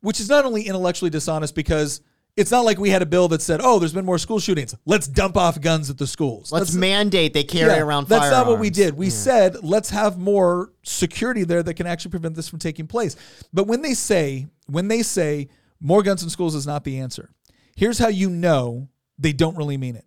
Which 0.01 0.21
is 0.21 0.29
not 0.29 0.45
only 0.45 0.63
intellectually 0.63 1.11
dishonest 1.11 1.55
because 1.55 2.01
it's 2.37 2.51
not 2.51 2.65
like 2.67 2.79
we 2.79 2.91
had 2.91 3.01
a 3.03 3.07
bill 3.07 3.29
that 3.29 3.41
said, 3.41 3.61
"Oh, 3.63 3.79
there's 3.79 3.95
been 3.95 4.05
more 4.05 4.19
school 4.19 4.39
shootings. 4.39 4.75
Let's 4.85 5.09
dump 5.09 5.37
off 5.37 5.61
guns 5.61 5.89
at 5.89 5.99
the 5.99 6.07
schools." 6.07 6.53
Let's 6.53 6.67
That's- 6.67 6.75
mandate 6.79 7.33
they 7.33 7.45
carry 7.45 7.73
yeah, 7.73 7.81
around 7.81 8.09
That's 8.09 8.31
not 8.31 8.47
what 8.47 8.59
we 8.59 8.71
did. 8.71 8.97
We 8.97 9.11
said 9.11 9.65
let's 9.65 9.91
have 9.91 10.19
more 10.19 10.73
security 10.83 11.45
there 11.45 11.63
that 11.63 11.75
can 11.75 11.87
actually 11.87 12.11
prevent 12.11 12.35
this 12.35 12.49
from 12.49 12.59
taking 12.59 12.87
place. 12.87 13.17
But 13.53 13.67
when 13.67 13.83
they 13.83 13.95
say 13.95 14.47
when 14.67 14.89
they 14.89 15.03
say 15.03 15.49
more 15.81 16.03
guns 16.03 16.23
in 16.23 16.31
schools 16.31 16.55
is 16.55 16.67
not 16.67 16.85
the 16.85 16.99
answer, 16.99 17.31
here's 17.75 17.99
how 17.99 18.09
you 18.09 18.29
know 18.29 18.89
they 19.19 19.33
don't 19.33 19.57
really 19.57 19.77
mean 19.77 19.97
it. 19.97 20.05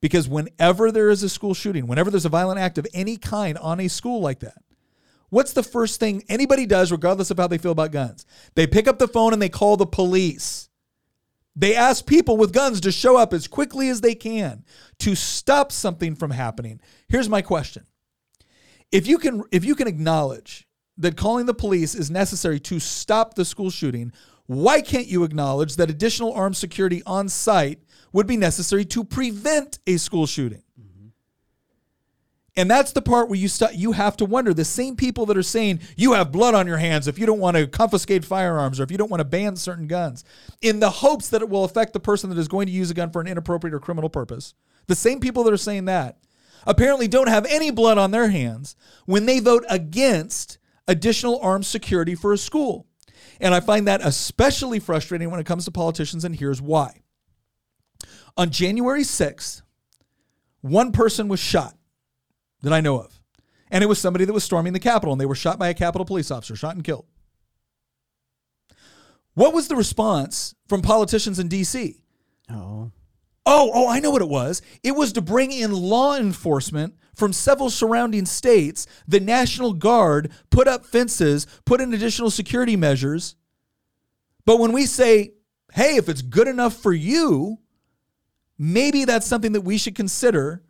Because 0.00 0.28
whenever 0.28 0.90
there 0.90 1.08
is 1.08 1.22
a 1.22 1.28
school 1.28 1.54
shooting, 1.54 1.86
whenever 1.86 2.10
there's 2.10 2.26
a 2.26 2.30
violent 2.30 2.60
act 2.60 2.78
of 2.78 2.86
any 2.92 3.16
kind 3.16 3.56
on 3.58 3.80
a 3.80 3.88
school 3.88 4.20
like 4.20 4.40
that, 4.40 4.58
what's 5.30 5.52
the 5.52 5.62
first 5.62 5.98
thing 5.98 6.24
anybody 6.28 6.66
does, 6.66 6.92
regardless 6.92 7.30
of 7.30 7.38
how 7.38 7.46
they 7.46 7.58
feel 7.58 7.72
about 7.72 7.92
guns? 7.92 8.26
They 8.54 8.66
pick 8.66 8.86
up 8.86 8.98
the 8.98 9.08
phone 9.08 9.32
and 9.32 9.40
they 9.40 9.48
call 9.48 9.76
the 9.76 9.86
police. 9.86 10.68
They 11.56 11.76
ask 11.76 12.04
people 12.06 12.36
with 12.36 12.52
guns 12.52 12.80
to 12.80 12.92
show 12.92 13.16
up 13.16 13.32
as 13.32 13.46
quickly 13.46 13.88
as 13.88 14.00
they 14.00 14.14
can 14.14 14.64
to 14.98 15.14
stop 15.14 15.70
something 15.70 16.16
from 16.16 16.32
happening. 16.32 16.80
Here's 17.08 17.28
my 17.28 17.42
question. 17.42 17.86
If 18.90 19.06
you 19.06 19.18
can 19.18 19.44
if 19.52 19.64
you 19.64 19.74
can 19.74 19.86
acknowledge 19.86 20.66
that 20.98 21.16
calling 21.16 21.46
the 21.46 21.54
police 21.54 21.94
is 21.94 22.10
necessary 22.10 22.60
to 22.60 22.80
stop 22.80 23.34
the 23.34 23.44
school 23.44 23.70
shooting, 23.70 24.12
why 24.46 24.80
can't 24.80 25.06
you 25.06 25.24
acknowledge 25.24 25.76
that 25.76 25.90
additional 25.90 26.32
armed 26.32 26.56
security 26.56 27.02
on 27.06 27.28
site 27.28 27.80
would 28.12 28.26
be 28.26 28.36
necessary 28.36 28.84
to 28.86 29.04
prevent 29.04 29.78
a 29.86 29.96
school 29.96 30.26
shooting? 30.26 30.63
And 32.56 32.70
that's 32.70 32.92
the 32.92 33.02
part 33.02 33.28
where 33.28 33.38
you 33.38 33.48
st- 33.48 33.74
you 33.74 33.92
have 33.92 34.16
to 34.18 34.24
wonder 34.24 34.54
the 34.54 34.64
same 34.64 34.94
people 34.94 35.26
that 35.26 35.36
are 35.36 35.42
saying 35.42 35.80
you 35.96 36.12
have 36.12 36.30
blood 36.30 36.54
on 36.54 36.68
your 36.68 36.76
hands 36.76 37.08
if 37.08 37.18
you 37.18 37.26
don't 37.26 37.40
want 37.40 37.56
to 37.56 37.66
confiscate 37.66 38.24
firearms 38.24 38.78
or 38.78 38.84
if 38.84 38.92
you 38.92 38.98
don't 38.98 39.10
want 39.10 39.20
to 39.20 39.24
ban 39.24 39.56
certain 39.56 39.88
guns 39.88 40.24
in 40.62 40.78
the 40.78 40.90
hopes 40.90 41.28
that 41.30 41.42
it 41.42 41.48
will 41.48 41.64
affect 41.64 41.92
the 41.92 42.00
person 42.00 42.30
that 42.30 42.38
is 42.38 42.46
going 42.46 42.66
to 42.66 42.72
use 42.72 42.90
a 42.90 42.94
gun 42.94 43.10
for 43.10 43.20
an 43.20 43.26
inappropriate 43.26 43.74
or 43.74 43.80
criminal 43.80 44.08
purpose. 44.08 44.54
The 44.86 44.94
same 44.94 45.18
people 45.18 45.42
that 45.44 45.52
are 45.52 45.56
saying 45.56 45.86
that 45.86 46.18
apparently 46.64 47.08
don't 47.08 47.28
have 47.28 47.44
any 47.46 47.72
blood 47.72 47.98
on 47.98 48.12
their 48.12 48.28
hands 48.28 48.76
when 49.04 49.26
they 49.26 49.40
vote 49.40 49.64
against 49.68 50.58
additional 50.86 51.40
armed 51.40 51.66
security 51.66 52.14
for 52.14 52.32
a 52.32 52.38
school. 52.38 52.86
And 53.40 53.52
I 53.52 53.58
find 53.58 53.88
that 53.88 54.00
especially 54.04 54.78
frustrating 54.78 55.28
when 55.28 55.40
it 55.40 55.46
comes 55.46 55.64
to 55.64 55.72
politicians 55.72 56.24
and 56.24 56.36
here's 56.36 56.62
why. 56.62 57.00
On 58.36 58.50
January 58.50 59.02
6th, 59.02 59.62
one 60.60 60.92
person 60.92 61.26
was 61.26 61.40
shot 61.40 61.74
that 62.64 62.72
I 62.72 62.80
know 62.80 62.98
of. 62.98 63.20
And 63.70 63.82
it 63.82 63.86
was 63.86 63.98
somebody 63.98 64.24
that 64.24 64.32
was 64.32 64.44
storming 64.44 64.72
the 64.72 64.80
Capitol, 64.80 65.12
and 65.12 65.20
they 65.20 65.26
were 65.26 65.34
shot 65.34 65.58
by 65.58 65.68
a 65.68 65.74
Capitol 65.74 66.04
police 66.04 66.30
officer, 66.30 66.56
shot 66.56 66.74
and 66.74 66.84
killed. 66.84 67.06
What 69.34 69.54
was 69.54 69.68
the 69.68 69.76
response 69.76 70.54
from 70.68 70.82
politicians 70.82 71.38
in 71.38 71.48
D.C.? 71.48 72.02
Oh. 72.50 72.90
Oh, 73.46 73.70
oh, 73.74 73.88
I 73.88 74.00
know 74.00 74.10
what 74.10 74.22
it 74.22 74.28
was. 74.28 74.62
It 74.82 74.92
was 74.92 75.12
to 75.12 75.20
bring 75.20 75.52
in 75.52 75.72
law 75.72 76.16
enforcement 76.16 76.94
from 77.14 77.32
several 77.32 77.68
surrounding 77.68 78.26
states. 78.26 78.86
The 79.06 79.20
National 79.20 79.74
Guard 79.74 80.32
put 80.50 80.66
up 80.66 80.86
fences, 80.86 81.46
put 81.64 81.80
in 81.80 81.92
additional 81.92 82.30
security 82.30 82.76
measures. 82.76 83.36
But 84.46 84.60
when 84.60 84.72
we 84.72 84.86
say, 84.86 85.34
hey, 85.72 85.96
if 85.96 86.08
it's 86.08 86.22
good 86.22 86.48
enough 86.48 86.74
for 86.74 86.92
you, 86.92 87.58
maybe 88.58 89.04
that's 89.04 89.26
something 89.26 89.52
that 89.52 89.60
we 89.62 89.76
should 89.78 89.94
consider. 89.94 90.62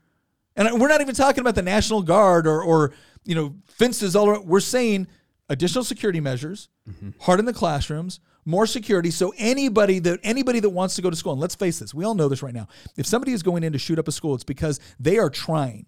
And 0.56 0.80
we're 0.80 0.88
not 0.88 1.00
even 1.00 1.14
talking 1.14 1.40
about 1.40 1.54
the 1.54 1.62
National 1.62 2.02
Guard 2.02 2.46
or, 2.46 2.62
or 2.62 2.92
you 3.24 3.34
know, 3.34 3.54
fences 3.66 4.14
all 4.14 4.28
around. 4.28 4.46
We're 4.46 4.60
saying 4.60 5.08
additional 5.48 5.84
security 5.84 6.20
measures, 6.20 6.68
mm-hmm. 6.88 7.10
harden 7.20 7.44
the 7.44 7.52
classrooms, 7.52 8.20
more 8.44 8.66
security. 8.66 9.10
So 9.10 9.32
anybody 9.36 9.98
that 10.00 10.20
anybody 10.22 10.60
that 10.60 10.70
wants 10.70 10.96
to 10.96 11.02
go 11.02 11.10
to 11.10 11.16
school, 11.16 11.32
and 11.32 11.40
let's 11.40 11.54
face 11.54 11.78
this, 11.78 11.94
we 11.94 12.04
all 12.04 12.14
know 12.14 12.28
this 12.28 12.42
right 12.42 12.54
now. 12.54 12.68
If 12.96 13.06
somebody 13.06 13.32
is 13.32 13.42
going 13.42 13.64
in 13.64 13.72
to 13.72 13.78
shoot 13.78 13.98
up 13.98 14.08
a 14.08 14.12
school, 14.12 14.34
it's 14.34 14.44
because 14.44 14.80
they 15.00 15.18
are 15.18 15.30
trying. 15.30 15.86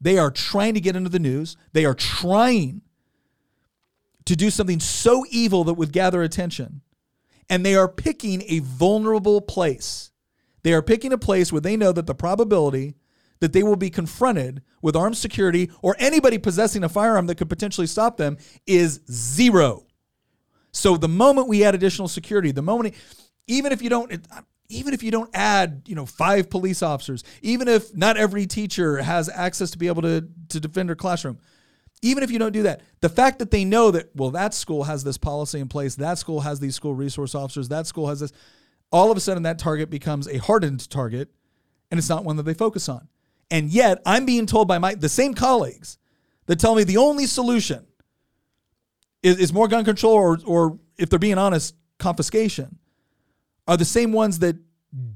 They 0.00 0.18
are 0.18 0.30
trying 0.30 0.74
to 0.74 0.80
get 0.80 0.96
into 0.96 1.08
the 1.08 1.18
news. 1.18 1.56
They 1.72 1.84
are 1.84 1.94
trying 1.94 2.82
to 4.26 4.36
do 4.36 4.50
something 4.50 4.80
so 4.80 5.24
evil 5.30 5.64
that 5.64 5.74
would 5.74 5.92
gather 5.92 6.22
attention. 6.22 6.82
And 7.48 7.64
they 7.64 7.74
are 7.74 7.88
picking 7.88 8.42
a 8.46 8.60
vulnerable 8.60 9.40
place. 9.40 10.10
They 10.62 10.72
are 10.72 10.82
picking 10.82 11.12
a 11.12 11.18
place 11.18 11.52
where 11.52 11.60
they 11.60 11.76
know 11.76 11.92
that 11.92 12.06
the 12.06 12.14
probability 12.14 12.94
that 13.44 13.52
they 13.52 13.62
will 13.62 13.76
be 13.76 13.90
confronted 13.90 14.62
with 14.80 14.96
armed 14.96 15.18
security 15.18 15.70
or 15.82 15.94
anybody 15.98 16.38
possessing 16.38 16.82
a 16.82 16.88
firearm 16.88 17.26
that 17.26 17.34
could 17.34 17.50
potentially 17.50 17.86
stop 17.86 18.16
them 18.16 18.38
is 18.66 19.00
zero. 19.10 19.84
So 20.72 20.96
the 20.96 21.08
moment 21.08 21.46
we 21.46 21.62
add 21.62 21.74
additional 21.74 22.08
security, 22.08 22.52
the 22.52 22.62
moment, 22.62 22.94
even 23.46 23.70
if 23.70 23.82
you 23.82 23.90
don't, 23.90 24.26
even 24.70 24.94
if 24.94 25.02
you 25.02 25.10
don't 25.10 25.28
add, 25.34 25.82
you 25.86 25.94
know, 25.94 26.06
five 26.06 26.48
police 26.48 26.82
officers, 26.82 27.22
even 27.42 27.68
if 27.68 27.94
not 27.94 28.16
every 28.16 28.46
teacher 28.46 28.96
has 28.96 29.28
access 29.28 29.70
to 29.72 29.78
be 29.78 29.88
able 29.88 30.00
to 30.00 30.26
to 30.48 30.58
defend 30.58 30.88
their 30.88 30.96
classroom, 30.96 31.38
even 32.00 32.22
if 32.22 32.30
you 32.30 32.38
don't 32.38 32.52
do 32.52 32.62
that, 32.62 32.80
the 33.02 33.10
fact 33.10 33.40
that 33.40 33.50
they 33.50 33.66
know 33.66 33.90
that 33.90 34.08
well, 34.16 34.30
that 34.30 34.54
school 34.54 34.84
has 34.84 35.04
this 35.04 35.18
policy 35.18 35.60
in 35.60 35.68
place, 35.68 35.96
that 35.96 36.16
school 36.16 36.40
has 36.40 36.60
these 36.60 36.74
school 36.74 36.94
resource 36.94 37.34
officers, 37.34 37.68
that 37.68 37.86
school 37.86 38.08
has 38.08 38.20
this, 38.20 38.32
all 38.90 39.10
of 39.10 39.18
a 39.18 39.20
sudden 39.20 39.42
that 39.42 39.58
target 39.58 39.90
becomes 39.90 40.26
a 40.28 40.38
hardened 40.38 40.88
target, 40.88 41.28
and 41.90 41.98
it's 41.98 42.08
not 42.08 42.24
one 42.24 42.36
that 42.36 42.44
they 42.44 42.54
focus 42.54 42.88
on. 42.88 43.06
And 43.50 43.70
yet, 43.70 44.02
I'm 44.06 44.26
being 44.26 44.46
told 44.46 44.68
by 44.68 44.78
my 44.78 44.94
the 44.94 45.08
same 45.08 45.34
colleagues 45.34 45.98
that 46.46 46.58
tell 46.58 46.74
me 46.74 46.84
the 46.84 46.96
only 46.96 47.26
solution 47.26 47.86
is, 49.22 49.38
is 49.38 49.52
more 49.52 49.68
gun 49.68 49.84
control 49.84 50.14
or, 50.14 50.38
or, 50.44 50.78
if 50.96 51.10
they're 51.10 51.18
being 51.18 51.38
honest, 51.38 51.74
confiscation, 51.98 52.78
are 53.66 53.76
the 53.76 53.84
same 53.84 54.12
ones 54.12 54.38
that 54.40 54.56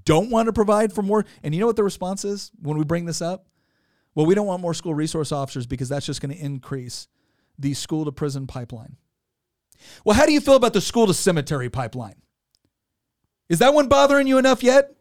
don't 0.05 0.31
want 0.31 0.47
to 0.47 0.53
provide 0.53 0.93
for 0.93 1.03
more. 1.03 1.25
And 1.43 1.55
you 1.55 1.61
know 1.61 1.67
what 1.67 1.77
the 1.77 1.85
response 1.85 2.25
is 2.25 2.51
when 2.61 2.77
we 2.79 2.85
bring 2.85 3.05
this 3.05 3.23
up? 3.23 3.47
Well, 4.15 4.27
we 4.27 4.35
don't 4.35 4.47
want 4.47 4.61
more 4.61 4.75
school 4.75 4.95
resource 4.95 5.31
officers 5.31 5.67
because 5.67 5.89
that's 5.89 6.07
just 6.07 6.21
going 6.21 6.35
to 6.35 6.45
increase 6.45 7.07
the 7.59 7.75
school 7.75 8.05
to 8.05 8.13
prison 8.13 8.47
pipeline. 8.47 8.97
Well, 10.05 10.17
how 10.17 10.27
do 10.27 10.33
you 10.33 10.41
feel 10.41 10.57
about 10.57 10.73
the 10.73 10.81
school 10.81 11.07
to 11.07 11.15
cemetery 11.15 11.71
pipeline? 11.71 12.17
Is 13.49 13.61
that 13.61 13.75
one 13.75 13.87
bothering 13.87 14.27
you 14.27 14.39
enough 14.39 14.63
yet 14.63 14.93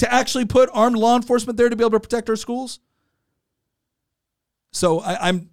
to 0.00 0.12
actually 0.12 0.46
put 0.46 0.68
armed 0.72 0.96
law 0.96 1.16
enforcement 1.16 1.56
there 1.56 1.68
to 1.68 1.76
be 1.76 1.84
able 1.84 1.92
to 1.92 2.00
protect 2.00 2.28
our 2.28 2.36
schools? 2.36 2.80
So 4.72 5.00
I, 5.00 5.28
I'm 5.28 5.50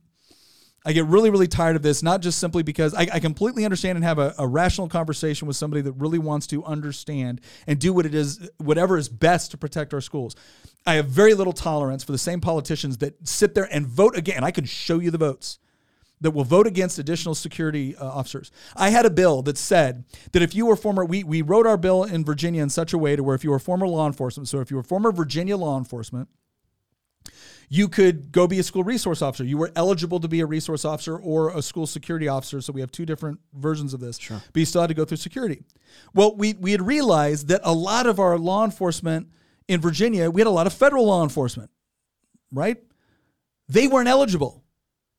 I 0.85 0.93
get 0.93 1.05
really, 1.05 1.29
really 1.29 1.47
tired 1.47 1.75
of 1.75 1.81
this, 1.81 2.01
not 2.01 2.21
just 2.21 2.39
simply 2.39 2.63
because 2.63 2.93
I, 2.93 3.07
I 3.11 3.19
completely 3.19 3.65
understand 3.65 3.97
and 3.97 4.05
have 4.05 4.19
a, 4.19 4.33
a, 4.37 4.47
rational 4.47 4.87
conversation 4.87 5.45
with 5.45 5.57
somebody 5.57 5.81
that 5.81 5.91
really 5.91 6.17
wants 6.17 6.47
to 6.47 6.63
understand 6.63 7.41
and 7.67 7.77
do 7.77 7.91
what 7.91 8.05
it 8.05 8.15
is, 8.15 8.49
whatever 8.57 8.97
is 8.97 9.09
best 9.09 9.51
to 9.51 9.57
protect 9.57 9.93
our 9.93 9.99
schools. 9.99 10.33
I 10.85 10.93
have 10.93 11.07
very 11.07 11.33
little 11.33 11.51
tolerance 11.51 12.05
for 12.05 12.13
the 12.13 12.17
same 12.17 12.39
politicians 12.39 12.99
that 12.99 13.27
sit 13.27 13.53
there 13.53 13.67
and 13.69 13.85
vote 13.85 14.17
again. 14.17 14.45
I 14.45 14.51
can 14.51 14.63
show 14.63 14.99
you 14.99 15.11
the 15.11 15.17
votes 15.17 15.59
that 16.21 16.31
will 16.31 16.43
vote 16.43 16.67
against 16.67 16.99
additional 16.99 17.35
security 17.35 17.95
uh, 17.95 18.05
officers. 18.05 18.51
I 18.75 18.89
had 18.89 19.05
a 19.05 19.09
bill 19.09 19.41
that 19.43 19.57
said 19.57 20.05
that 20.31 20.41
if 20.41 20.55
you 20.55 20.65
were 20.65 20.75
former, 20.75 21.05
we, 21.05 21.23
we 21.23 21.41
wrote 21.41 21.67
our 21.67 21.77
bill 21.77 22.03
in 22.03 22.25
Virginia 22.25 22.63
in 22.63 22.69
such 22.69 22.93
a 22.93 22.97
way 22.97 23.15
to 23.15 23.23
where 23.23 23.35
if 23.35 23.43
you 23.43 23.51
were 23.51 23.59
former 23.59 23.87
law 23.87 24.07
enforcement, 24.07 24.47
so 24.47 24.59
if 24.59 24.71
you 24.71 24.77
were 24.77 24.83
former 24.83 25.11
Virginia 25.11 25.57
law 25.57 25.77
enforcement, 25.77 26.29
you 27.69 27.89
could 27.89 28.31
go 28.31 28.47
be 28.47 28.59
a 28.59 28.63
school 28.63 28.83
resource 28.83 29.21
officer. 29.21 29.43
You 29.43 29.57
were 29.57 29.71
eligible 29.75 30.19
to 30.21 30.27
be 30.27 30.39
a 30.39 30.45
resource 30.45 30.85
officer 30.85 31.17
or 31.17 31.55
a 31.55 31.61
school 31.61 31.85
security 31.85 32.27
officer. 32.27 32.61
So 32.61 32.71
we 32.71 32.79
have 32.79 32.91
two 32.91 33.05
different 33.05 33.39
versions 33.53 33.93
of 33.93 33.99
this. 33.99 34.17
Sure. 34.17 34.41
But 34.53 34.59
you 34.59 34.65
still 34.65 34.81
had 34.81 34.87
to 34.87 34.93
go 34.93 35.03
through 35.03 35.17
security. 35.17 35.63
Well, 36.13 36.35
we, 36.35 36.53
we 36.53 36.71
had 36.71 36.81
realized 36.81 37.49
that 37.49 37.61
a 37.65 37.73
lot 37.73 38.07
of 38.07 38.19
our 38.19 38.37
law 38.37 38.63
enforcement 38.63 39.27
in 39.67 39.81
Virginia, 39.81 40.31
we 40.31 40.39
had 40.39 40.47
a 40.47 40.51
lot 40.51 40.65
of 40.65 40.73
federal 40.73 41.05
law 41.07 41.23
enforcement, 41.23 41.69
right? 42.53 42.77
They 43.67 43.89
weren't 43.89 44.07
eligible 44.07 44.63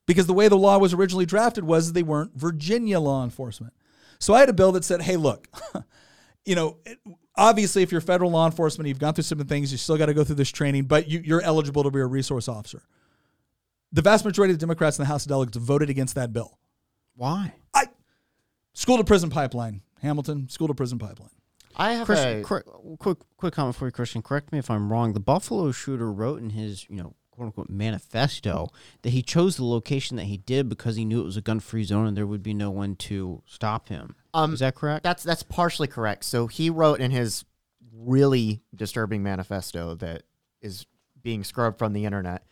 because 0.08 0.26
the 0.26 0.32
way 0.32 0.48
the 0.48 0.56
law 0.56 0.78
was 0.78 0.94
originally 0.94 1.26
drafted 1.26 1.64
was 1.64 1.92
they 1.92 2.02
weren't 2.02 2.34
Virginia 2.34 2.98
law 2.98 3.22
enforcement. 3.22 3.74
So 4.18 4.32
I 4.32 4.40
had 4.40 4.48
a 4.48 4.54
bill 4.54 4.72
that 4.72 4.82
said, 4.82 5.02
hey, 5.02 5.16
look, 5.16 5.46
you 6.46 6.54
know, 6.54 6.78
obviously, 7.36 7.82
if 7.82 7.92
you're 7.92 8.00
federal 8.00 8.30
law 8.30 8.46
enforcement, 8.46 8.88
you've 8.88 8.98
gone 8.98 9.12
through 9.12 9.24
some 9.24 9.38
things, 9.40 9.70
you 9.70 9.76
still 9.76 9.98
got 9.98 10.06
to 10.06 10.14
go 10.14 10.24
through 10.24 10.36
this 10.36 10.50
training, 10.50 10.84
but 10.84 11.08
you, 11.08 11.20
you're 11.22 11.42
eligible 11.42 11.82
to 11.82 11.90
be 11.90 12.00
a 12.00 12.06
resource 12.06 12.48
officer. 12.48 12.82
The 13.92 14.00
vast 14.00 14.24
majority 14.24 14.54
of 14.54 14.58
the 14.58 14.66
Democrats 14.66 14.98
in 14.98 15.02
the 15.02 15.08
House 15.08 15.26
of 15.26 15.28
Delegates 15.28 15.58
voted 15.58 15.90
against 15.90 16.14
that 16.14 16.32
bill. 16.32 16.58
Why? 17.14 17.52
I 17.74 17.84
school 18.72 18.96
to 18.96 19.04
prison 19.04 19.28
pipeline, 19.28 19.82
Hamilton, 20.00 20.48
school 20.48 20.68
to 20.68 20.74
prison 20.74 20.98
pipeline. 20.98 21.30
I 21.76 21.92
have 21.92 22.06
Christian, 22.06 22.40
a 22.40 22.42
quick, 22.42 22.64
quick, 22.98 23.18
quick 23.36 23.52
comment 23.52 23.76
for 23.76 23.84
you, 23.84 23.92
Christian. 23.92 24.22
Correct 24.22 24.52
me 24.52 24.58
if 24.58 24.70
I'm 24.70 24.90
wrong. 24.90 25.12
The 25.12 25.20
Buffalo 25.20 25.70
shooter 25.70 26.10
wrote 26.10 26.40
in 26.40 26.50
his, 26.50 26.88
you 26.88 26.96
know, 26.96 27.14
quote 27.38 27.46
unquote 27.46 27.70
manifesto 27.70 28.68
that 29.02 29.10
he 29.10 29.22
chose 29.22 29.56
the 29.56 29.64
location 29.64 30.16
that 30.16 30.24
he 30.24 30.38
did 30.38 30.68
because 30.68 30.96
he 30.96 31.04
knew 31.04 31.20
it 31.20 31.24
was 31.24 31.36
a 31.36 31.40
gun 31.40 31.60
free 31.60 31.84
zone 31.84 32.06
and 32.06 32.16
there 32.16 32.26
would 32.26 32.42
be 32.42 32.52
no 32.52 32.68
one 32.68 32.96
to 32.96 33.42
stop 33.46 33.88
him. 33.88 34.16
Um, 34.34 34.54
Is 34.54 34.60
that 34.60 34.74
correct? 34.74 35.04
That's 35.04 35.22
that's 35.22 35.44
partially 35.44 35.86
correct. 35.86 36.24
So 36.24 36.48
he 36.48 36.68
wrote 36.68 37.00
in 37.00 37.12
his 37.12 37.44
really 37.94 38.60
disturbing 38.74 39.22
manifesto 39.22 39.94
that 39.96 40.24
is 40.60 40.84
being 41.22 41.44
scrubbed 41.44 41.78
from 41.78 41.92
the 41.92 42.04
internet 42.04 42.42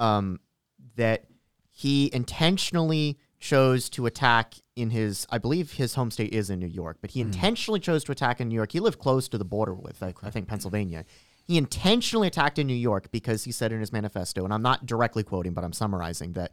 um, 0.00 0.40
that 0.96 1.26
he 1.70 2.10
intentionally 2.12 3.18
chose 3.38 3.88
to 3.90 4.06
attack 4.06 4.54
in 4.74 4.90
his 4.90 5.26
I 5.30 5.38
believe 5.38 5.72
his 5.72 5.94
home 5.94 6.10
state 6.10 6.32
is 6.32 6.50
in 6.50 6.58
New 6.58 6.66
York, 6.66 6.98
but 7.00 7.12
he 7.12 7.20
mm. 7.20 7.26
intentionally 7.26 7.80
chose 7.80 8.02
to 8.04 8.12
attack 8.12 8.40
in 8.40 8.48
New 8.48 8.56
York. 8.56 8.72
He 8.72 8.80
lived 8.80 8.98
close 8.98 9.28
to 9.28 9.38
the 9.38 9.44
border 9.44 9.74
with 9.74 10.02
I, 10.02 10.14
I 10.20 10.30
think 10.30 10.48
Pennsylvania. 10.48 11.04
He 11.52 11.58
intentionally 11.58 12.28
attacked 12.28 12.58
in 12.58 12.66
New 12.66 12.72
York 12.72 13.10
because 13.10 13.44
he 13.44 13.52
said 13.52 13.72
in 13.72 13.80
his 13.80 13.92
manifesto, 13.92 14.42
and 14.42 14.54
I'm 14.54 14.62
not 14.62 14.86
directly 14.86 15.22
quoting, 15.22 15.52
but 15.52 15.64
I'm 15.64 15.74
summarizing 15.74 16.32
that 16.32 16.52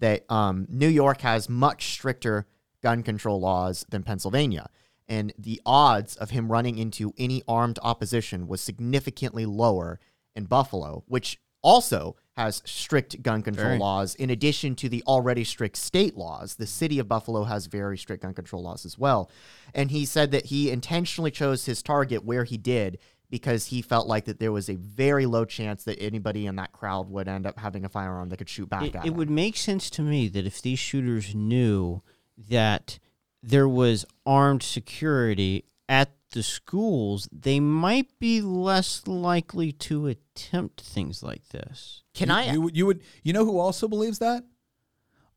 that 0.00 0.24
um, 0.28 0.66
New 0.68 0.88
York 0.88 1.20
has 1.20 1.48
much 1.48 1.92
stricter 1.92 2.48
gun 2.82 3.04
control 3.04 3.38
laws 3.38 3.86
than 3.90 4.02
Pennsylvania, 4.02 4.68
and 5.08 5.32
the 5.38 5.62
odds 5.64 6.16
of 6.16 6.30
him 6.30 6.50
running 6.50 6.78
into 6.78 7.14
any 7.16 7.44
armed 7.46 7.78
opposition 7.80 8.48
was 8.48 8.60
significantly 8.60 9.46
lower 9.46 10.00
in 10.34 10.46
Buffalo, 10.46 11.04
which 11.06 11.38
also 11.62 12.16
has 12.36 12.60
strict 12.64 13.22
gun 13.22 13.42
control 13.42 13.68
very. 13.68 13.78
laws 13.78 14.16
in 14.16 14.30
addition 14.30 14.74
to 14.74 14.88
the 14.88 15.04
already 15.06 15.44
strict 15.44 15.76
state 15.76 16.16
laws. 16.16 16.56
The 16.56 16.66
city 16.66 16.98
of 16.98 17.06
Buffalo 17.06 17.44
has 17.44 17.66
very 17.66 17.96
strict 17.96 18.24
gun 18.24 18.34
control 18.34 18.64
laws 18.64 18.84
as 18.84 18.98
well. 18.98 19.30
And 19.74 19.92
he 19.92 20.04
said 20.04 20.32
that 20.32 20.46
he 20.46 20.72
intentionally 20.72 21.30
chose 21.30 21.66
his 21.66 21.84
target 21.84 22.24
where 22.24 22.42
he 22.42 22.56
did 22.56 22.98
because 23.30 23.66
he 23.66 23.80
felt 23.80 24.06
like 24.08 24.24
that 24.24 24.40
there 24.40 24.52
was 24.52 24.68
a 24.68 24.74
very 24.74 25.24
low 25.24 25.44
chance 25.44 25.84
that 25.84 26.00
anybody 26.00 26.46
in 26.46 26.56
that 26.56 26.72
crowd 26.72 27.08
would 27.08 27.28
end 27.28 27.46
up 27.46 27.58
having 27.58 27.84
a 27.84 27.88
firearm 27.88 28.28
that 28.28 28.36
could 28.36 28.48
shoot 28.48 28.68
back 28.68 28.82
it, 28.82 28.96
at 28.96 29.04
it 29.04 29.08
him. 29.08 29.14
would 29.14 29.30
make 29.30 29.56
sense 29.56 29.88
to 29.90 30.02
me 30.02 30.28
that 30.28 30.46
if 30.46 30.60
these 30.60 30.78
shooters 30.78 31.34
knew 31.34 32.02
that 32.36 32.98
there 33.42 33.68
was 33.68 34.04
armed 34.26 34.62
security 34.62 35.64
at 35.88 36.12
the 36.32 36.42
schools, 36.42 37.28
they 37.32 37.60
might 37.60 38.18
be 38.18 38.40
less 38.40 39.06
likely 39.06 39.72
to 39.72 40.06
attempt 40.06 40.80
things 40.80 41.22
like 41.22 41.48
this. 41.48 42.02
Can 42.14 42.28
you, 42.28 42.34
I? 42.34 42.42
You, 42.52 42.70
you 42.72 42.86
would. 42.86 43.02
You 43.22 43.32
know 43.32 43.44
who 43.44 43.58
also 43.58 43.88
believes 43.88 44.18
that? 44.18 44.44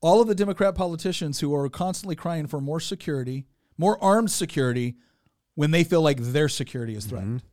All 0.01 0.21
of 0.21 0.27
the 0.27 0.35
Democrat 0.35 0.75
politicians 0.75 1.39
who 1.39 1.55
are 1.55 1.69
constantly 1.69 2.15
crying 2.15 2.45
for 2.47 2.59
more 2.59 2.79
security, 2.79 3.45
more 3.77 4.01
armed 4.03 4.31
security, 4.31 4.95
when 5.55 5.71
they 5.71 5.83
feel 5.83 6.01
like 6.01 6.17
their 6.19 6.49
security 6.49 6.95
is 6.95 7.05
threatened. 7.05 7.39
Mm-hmm. 7.39 7.47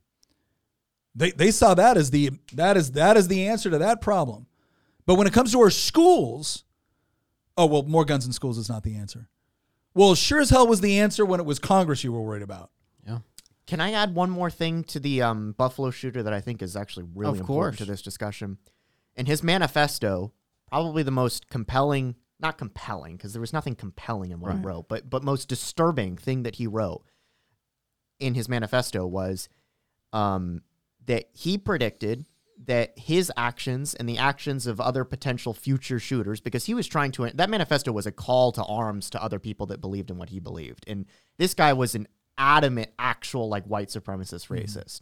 They 1.14 1.30
they 1.32 1.50
saw 1.50 1.74
that 1.74 1.96
as 1.96 2.10
the 2.10 2.30
that 2.52 2.76
is 2.76 2.92
that 2.92 3.16
is 3.16 3.28
the 3.28 3.46
answer 3.46 3.70
to 3.70 3.78
that 3.78 4.00
problem. 4.00 4.46
But 5.06 5.16
when 5.16 5.26
it 5.26 5.32
comes 5.32 5.52
to 5.52 5.60
our 5.60 5.70
schools, 5.70 6.64
oh 7.56 7.66
well, 7.66 7.82
more 7.82 8.04
guns 8.04 8.26
in 8.26 8.32
schools 8.32 8.58
is 8.58 8.68
not 8.68 8.82
the 8.82 8.96
answer. 8.96 9.28
Well, 9.94 10.14
sure 10.14 10.40
as 10.40 10.50
hell 10.50 10.68
was 10.68 10.80
the 10.80 11.00
answer 11.00 11.26
when 11.26 11.40
it 11.40 11.46
was 11.46 11.58
Congress 11.58 12.04
you 12.04 12.12
were 12.12 12.22
worried 12.22 12.42
about. 12.42 12.70
Yeah. 13.04 13.18
Can 13.66 13.80
I 13.80 13.92
add 13.92 14.14
one 14.14 14.30
more 14.30 14.50
thing 14.50 14.84
to 14.84 15.00
the 15.00 15.22
um, 15.22 15.52
Buffalo 15.52 15.90
shooter 15.90 16.22
that 16.22 16.32
I 16.32 16.40
think 16.40 16.62
is 16.62 16.76
actually 16.76 17.06
really 17.14 17.38
of 17.38 17.40
important 17.40 17.76
course. 17.76 17.78
to 17.78 17.84
this 17.84 18.02
discussion? 18.02 18.58
In 19.16 19.26
his 19.26 19.42
manifesto, 19.42 20.32
probably 20.68 21.02
the 21.02 21.10
most 21.10 21.48
compelling, 21.48 22.14
not 22.38 22.56
compelling, 22.56 23.16
because 23.16 23.32
there 23.32 23.40
was 23.40 23.52
nothing 23.52 23.74
compelling 23.74 24.30
in 24.30 24.40
what 24.40 24.50
right. 24.50 24.58
he 24.58 24.64
wrote, 24.64 24.88
but 24.88 25.10
but 25.10 25.24
most 25.24 25.48
disturbing 25.48 26.16
thing 26.16 26.44
that 26.44 26.56
he 26.56 26.68
wrote 26.68 27.04
in 28.20 28.34
his 28.34 28.48
manifesto 28.48 29.06
was 29.06 29.48
um, 30.12 30.62
that 31.10 31.24
he 31.32 31.58
predicted 31.58 32.24
that 32.66 32.96
his 32.96 33.32
actions 33.36 33.94
and 33.94 34.08
the 34.08 34.18
actions 34.18 34.66
of 34.66 34.80
other 34.80 35.04
potential 35.04 35.52
future 35.52 35.98
shooters, 35.98 36.40
because 36.40 36.66
he 36.66 36.74
was 36.74 36.86
trying 36.86 37.10
to, 37.10 37.28
that 37.34 37.50
manifesto 37.50 37.90
was 37.90 38.06
a 38.06 38.12
call 38.12 38.52
to 38.52 38.62
arms 38.64 39.10
to 39.10 39.22
other 39.22 39.38
people 39.38 39.66
that 39.66 39.80
believed 39.80 40.10
in 40.10 40.18
what 40.18 40.28
he 40.28 40.38
believed. 40.38 40.84
And 40.86 41.06
this 41.36 41.54
guy 41.54 41.72
was 41.72 41.94
an 41.94 42.06
adamant, 42.38 42.90
actual, 42.98 43.48
like, 43.48 43.64
white 43.64 43.88
supremacist 43.88 44.46
mm-hmm. 44.46 44.54
racist. 44.54 45.00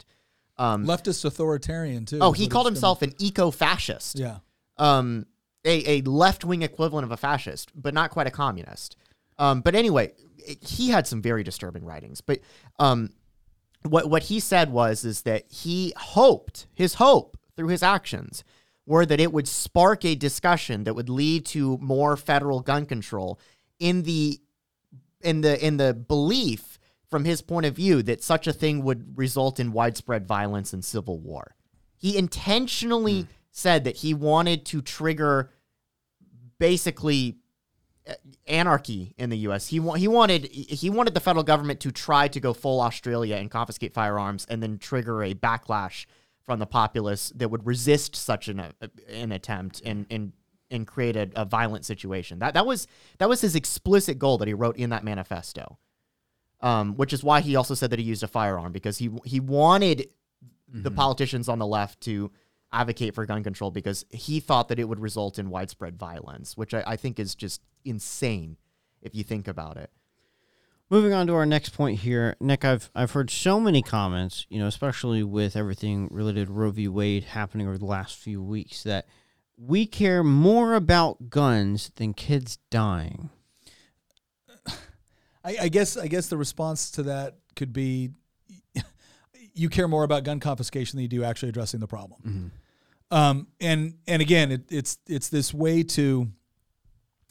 Um, 0.57 0.85
Leftist 0.85 1.23
authoritarian, 1.25 2.05
too. 2.05 2.19
Oh, 2.21 2.31
he 2.31 2.47
called 2.47 2.65
himself 2.65 3.01
an 3.01 3.13
eco 3.19 3.51
fascist. 3.51 4.17
Yeah. 4.17 4.39
Um, 4.77 5.27
a, 5.63 5.99
a 5.99 6.01
left 6.01 6.43
wing 6.43 6.63
equivalent 6.63 7.05
of 7.05 7.11
a 7.11 7.17
fascist, 7.17 7.71
but 7.75 7.93
not 7.93 8.09
quite 8.09 8.27
a 8.27 8.31
communist. 8.31 8.95
Um, 9.37 9.61
but 9.61 9.75
anyway, 9.75 10.13
he 10.61 10.89
had 10.89 11.05
some 11.05 11.21
very 11.21 11.43
disturbing 11.43 11.85
writings. 11.85 12.21
But 12.21 12.39
um, 12.79 13.11
what 13.83 14.09
what 14.09 14.23
he 14.23 14.39
said 14.39 14.71
was 14.71 15.05
is 15.05 15.21
that 15.21 15.45
he 15.49 15.93
hoped 15.95 16.67
his 16.73 16.95
hope 16.95 17.37
through 17.55 17.69
his 17.69 17.83
actions 17.83 18.43
were 18.85 19.05
that 19.05 19.19
it 19.19 19.31
would 19.31 19.47
spark 19.47 20.03
a 20.03 20.15
discussion 20.15 20.83
that 20.83 20.95
would 20.95 21.09
lead 21.09 21.45
to 21.45 21.77
more 21.77 22.17
federal 22.17 22.59
gun 22.59 22.85
control 22.85 23.39
in 23.79 24.03
the 24.03 24.39
in 25.21 25.41
the 25.41 25.65
in 25.65 25.77
the 25.77 25.93
belief 25.93 26.79
from 27.09 27.25
his 27.25 27.41
point 27.41 27.65
of 27.65 27.75
view 27.75 28.03
that 28.03 28.23
such 28.23 28.47
a 28.47 28.53
thing 28.53 28.83
would 28.83 29.17
result 29.17 29.59
in 29.59 29.71
widespread 29.71 30.27
violence 30.27 30.73
and 30.73 30.85
civil 30.85 31.19
war. 31.19 31.55
He 31.97 32.17
intentionally 32.17 33.23
mm. 33.23 33.27
said 33.51 33.83
that 33.83 33.97
he 33.97 34.13
wanted 34.13 34.65
to 34.67 34.81
trigger 34.81 35.51
basically 36.59 37.38
anarchy 38.47 39.13
in 39.17 39.29
the 39.29 39.37
U.S. 39.39 39.67
He 39.67 39.79
wa- 39.79 39.95
he 39.95 40.07
wanted 40.07 40.45
he 40.45 40.89
wanted 40.89 41.13
the 41.13 41.19
federal 41.19 41.43
government 41.43 41.79
to 41.81 41.91
try 41.91 42.27
to 42.27 42.39
go 42.39 42.53
full 42.53 42.81
Australia 42.81 43.35
and 43.35 43.49
confiscate 43.49 43.93
firearms 43.93 44.45
and 44.49 44.61
then 44.61 44.77
trigger 44.77 45.23
a 45.23 45.33
backlash 45.33 46.05
from 46.43 46.59
the 46.59 46.65
populace 46.65 47.31
that 47.35 47.49
would 47.49 47.65
resist 47.65 48.15
such 48.15 48.47
an 48.47 48.59
uh, 48.59 48.71
an 49.09 49.31
attempt 49.31 49.81
and 49.85 50.05
and 50.09 50.33
and 50.71 50.85
create 50.85 51.15
a, 51.15 51.29
a, 51.35 51.45
violent 51.45 51.85
situation. 51.85 52.39
That 52.39 52.53
that 52.53 52.65
was 52.65 52.87
that 53.17 53.29
was 53.29 53.41
his 53.41 53.55
explicit 53.55 54.19
goal 54.19 54.37
that 54.39 54.47
he 54.47 54.53
wrote 54.53 54.77
in 54.77 54.89
that 54.89 55.03
manifesto. 55.03 55.77
Um, 56.61 56.95
which 56.95 57.13
is 57.13 57.23
why 57.23 57.39
he 57.39 57.55
also 57.55 57.73
said 57.73 57.89
that 57.91 57.99
he 57.99 58.05
used 58.05 58.21
a 58.21 58.27
firearm 58.27 58.73
because 58.73 58.97
he 58.97 59.09
he 59.23 59.39
wanted 59.39 60.09
mm-hmm. 60.69 60.83
the 60.83 60.91
politicians 60.91 61.47
on 61.47 61.57
the 61.57 61.67
left 61.67 62.01
to 62.01 62.31
advocate 62.71 63.15
for 63.15 63.25
gun 63.25 63.43
control 63.43 63.71
because 63.71 64.05
he 64.09 64.39
thought 64.39 64.67
that 64.67 64.79
it 64.79 64.85
would 64.85 64.99
result 64.99 65.39
in 65.39 65.49
widespread 65.49 65.97
violence, 65.97 66.55
which 66.55 66.73
I, 66.73 66.83
I 66.85 66.95
think 66.95 67.19
is 67.19 67.35
just 67.35 67.61
insane 67.83 68.57
if 69.01 69.15
you 69.15 69.23
think 69.23 69.47
about 69.47 69.77
it. 69.77 69.89
Moving 70.91 71.13
on 71.13 71.27
to 71.27 71.35
our 71.35 71.45
next 71.45 71.69
point 71.69 71.99
here, 71.99 72.35
Nick, 72.39 72.65
I've 72.65 72.89
I've 72.95 73.11
heard 73.11 73.29
so 73.29 73.59
many 73.59 73.83
comments, 73.83 74.47
you 74.49 74.59
know, 74.59 74.65
especially 74.65 75.23
with 75.23 75.55
everything 75.55 76.07
related 76.09 76.47
to 76.47 76.53
Roe 76.53 76.71
v. 76.71 76.87
Wade 76.87 77.25
happening 77.25 77.67
over 77.67 77.77
the 77.77 77.85
last 77.85 78.17
few 78.17 78.41
weeks, 78.41 78.81
that 78.83 79.05
we 79.55 79.85
care 79.85 80.23
more 80.23 80.73
about 80.73 81.29
guns 81.29 81.91
than 81.97 82.15
kids 82.15 82.57
dying. 82.71 83.29
I, 85.43 85.57
I 85.61 85.69
guess 85.69 85.95
I 85.95 86.07
guess 86.07 86.27
the 86.27 86.37
response 86.37 86.89
to 86.91 87.03
that 87.03 87.35
could 87.55 87.71
be 87.71 88.09
you 89.53 89.69
care 89.69 89.87
more 89.87 90.03
about 90.03 90.23
gun 90.23 90.39
confiscation 90.39 90.97
than 90.97 91.03
you 91.03 91.09
do 91.09 91.23
actually 91.23 91.49
addressing 91.49 91.81
the 91.81 91.87
problem. 91.87 92.21
Mm-hmm. 92.25 92.47
Um, 93.11 93.47
and 93.59 93.95
and 94.07 94.21
again, 94.21 94.51
it, 94.51 94.71
it's 94.71 94.97
it's 95.07 95.29
this 95.29 95.53
way 95.53 95.83
to 95.83 96.29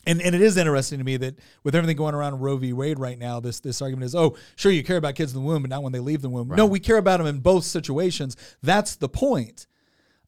And, 0.06 0.22
and 0.22 0.34
it 0.34 0.40
is 0.40 0.56
interesting 0.56 0.98
to 0.98 1.04
me 1.04 1.18
that 1.18 1.38
with 1.64 1.74
everything 1.74 1.96
going 1.96 2.14
around 2.14 2.40
Roe 2.40 2.56
v. 2.56 2.72
Wade 2.72 2.98
right 2.98 3.18
now, 3.18 3.40
this 3.40 3.60
this 3.60 3.82
argument 3.82 4.06
is, 4.06 4.14
oh, 4.14 4.36
sure, 4.56 4.72
you 4.72 4.82
care 4.82 4.96
about 4.96 5.14
kids 5.14 5.34
in 5.34 5.40
the 5.40 5.46
womb, 5.46 5.62
but 5.62 5.70
not 5.70 5.82
when 5.82 5.92
they 5.92 6.00
leave 6.00 6.22
the 6.22 6.30
womb. 6.30 6.48
No, 6.48 6.64
we 6.66 6.80
care 6.80 6.96
about 6.96 7.18
them 7.18 7.26
in 7.26 7.40
both 7.40 7.64
situations. 7.64 8.34
That's 8.62 8.96
the 8.96 9.08
point. 9.08 9.66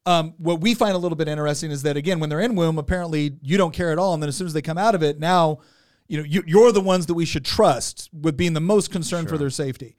Um, 0.05 0.35
what 0.37 0.61
we 0.61 0.73
find 0.73 0.93
a 0.93 0.97
little 0.99 1.15
bit 1.15 1.27
interesting 1.27 1.71
is 1.71 1.81
that 1.83 1.97
again, 1.97 2.19
when 2.19 2.29
they're 2.29 2.39
in 2.41 2.55
womb, 2.55 2.77
apparently 2.77 3.37
you 3.41 3.57
don't 3.57 3.73
care 3.73 3.91
at 3.91 3.97
all, 3.97 4.13
and 4.13 4.21
then 4.21 4.29
as 4.29 4.37
soon 4.37 4.47
as 4.47 4.53
they 4.53 4.61
come 4.61 4.77
out 4.77 4.93
of 4.93 5.01
it, 5.01 5.19
now 5.19 5.59
you 6.07 6.17
know 6.17 6.23
you, 6.23 6.43
you're 6.45 6.71
the 6.71 6.81
ones 6.81 7.07
that 7.07 7.15
we 7.15 7.25
should 7.25 7.45
trust 7.45 8.09
with 8.13 8.37
being 8.37 8.53
the 8.53 8.61
most 8.61 8.91
concerned 8.91 9.29
for 9.29 9.37
their 9.37 9.49
safety. 9.49 9.95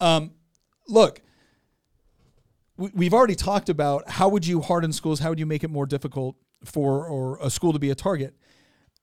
Um, 0.00 0.32
look, 0.88 1.22
we've 2.76 3.14
already 3.14 3.34
talked 3.34 3.68
about 3.68 4.08
how 4.08 4.28
would 4.28 4.46
you 4.46 4.60
harden 4.60 4.92
schools, 4.92 5.20
how 5.20 5.28
would 5.30 5.38
you 5.38 5.46
make 5.46 5.62
it 5.64 5.70
more 5.70 5.86
difficult 5.86 6.36
for 6.64 7.06
or 7.06 7.38
a 7.42 7.50
school 7.50 7.72
to 7.72 7.78
be 7.78 7.90
a 7.90 7.94
target, 7.94 8.34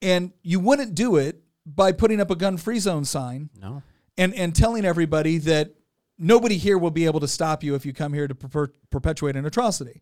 and 0.01 0.31
you 0.43 0.59
wouldn't 0.59 0.95
do 0.95 1.17
it 1.17 1.43
by 1.65 1.91
putting 1.91 2.19
up 2.19 2.31
a 2.31 2.35
gun-free 2.35 2.79
zone 2.79 3.05
sign 3.05 3.49
No. 3.61 3.83
and 4.17 4.33
and 4.33 4.55
telling 4.55 4.85
everybody 4.85 5.37
that 5.39 5.73
nobody 6.17 6.57
here 6.57 6.77
will 6.77 6.91
be 6.91 7.05
able 7.05 7.19
to 7.19 7.27
stop 7.27 7.63
you 7.63 7.75
if 7.75 7.85
you 7.85 7.93
come 7.93 8.13
here 8.13 8.27
to 8.27 8.35
per- 8.35 8.73
perpetuate 8.89 9.35
an 9.35 9.45
atrocity. 9.45 10.01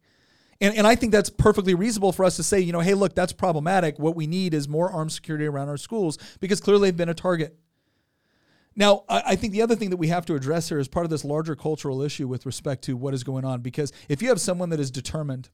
And, 0.60 0.76
and 0.76 0.88
I 0.88 0.96
think 0.96 1.12
that's 1.12 1.30
perfectly 1.30 1.76
reasonable 1.76 2.12
for 2.12 2.26
us 2.26 2.36
to 2.38 2.44
say, 2.44 2.60
you 2.60 2.72
know, 2.74 2.80
hey, 2.80 2.96
look, 2.96 3.14
that's 3.14 3.32
problematic. 3.32 4.00
What 4.00 4.16
we 4.16 4.26
need 4.26 4.56
is 4.56 4.68
more 4.68 4.90
armed 4.92 5.12
security 5.12 5.46
around 5.46 5.70
our 5.70 5.78
schools 5.78 6.18
because 6.40 6.60
clearly 6.60 6.88
they've 6.90 6.98
been 6.98 7.10
a 7.10 7.14
target. 7.14 7.56
Now, 8.78 9.04
I, 9.10 9.24
I 9.26 9.36
think 9.36 9.52
the 9.52 9.64
other 9.64 9.76
thing 9.76 9.90
that 9.90 9.98
we 9.98 10.08
have 10.08 10.26
to 10.28 10.36
address 10.36 10.70
here 10.70 10.80
is 10.80 10.88
part 10.88 11.06
of 11.06 11.10
this 11.10 11.26
larger 11.26 11.56
cultural 11.56 12.02
issue 12.02 12.28
with 12.28 12.46
respect 12.46 12.84
to 12.84 12.96
what 12.96 13.14
is 13.14 13.26
going 13.26 13.44
on. 13.44 13.62
Because 13.62 13.92
if 14.08 14.22
you 14.22 14.30
have 14.30 14.40
someone 14.40 14.70
that 14.70 14.80
is 14.80 14.92
determined 14.92 15.50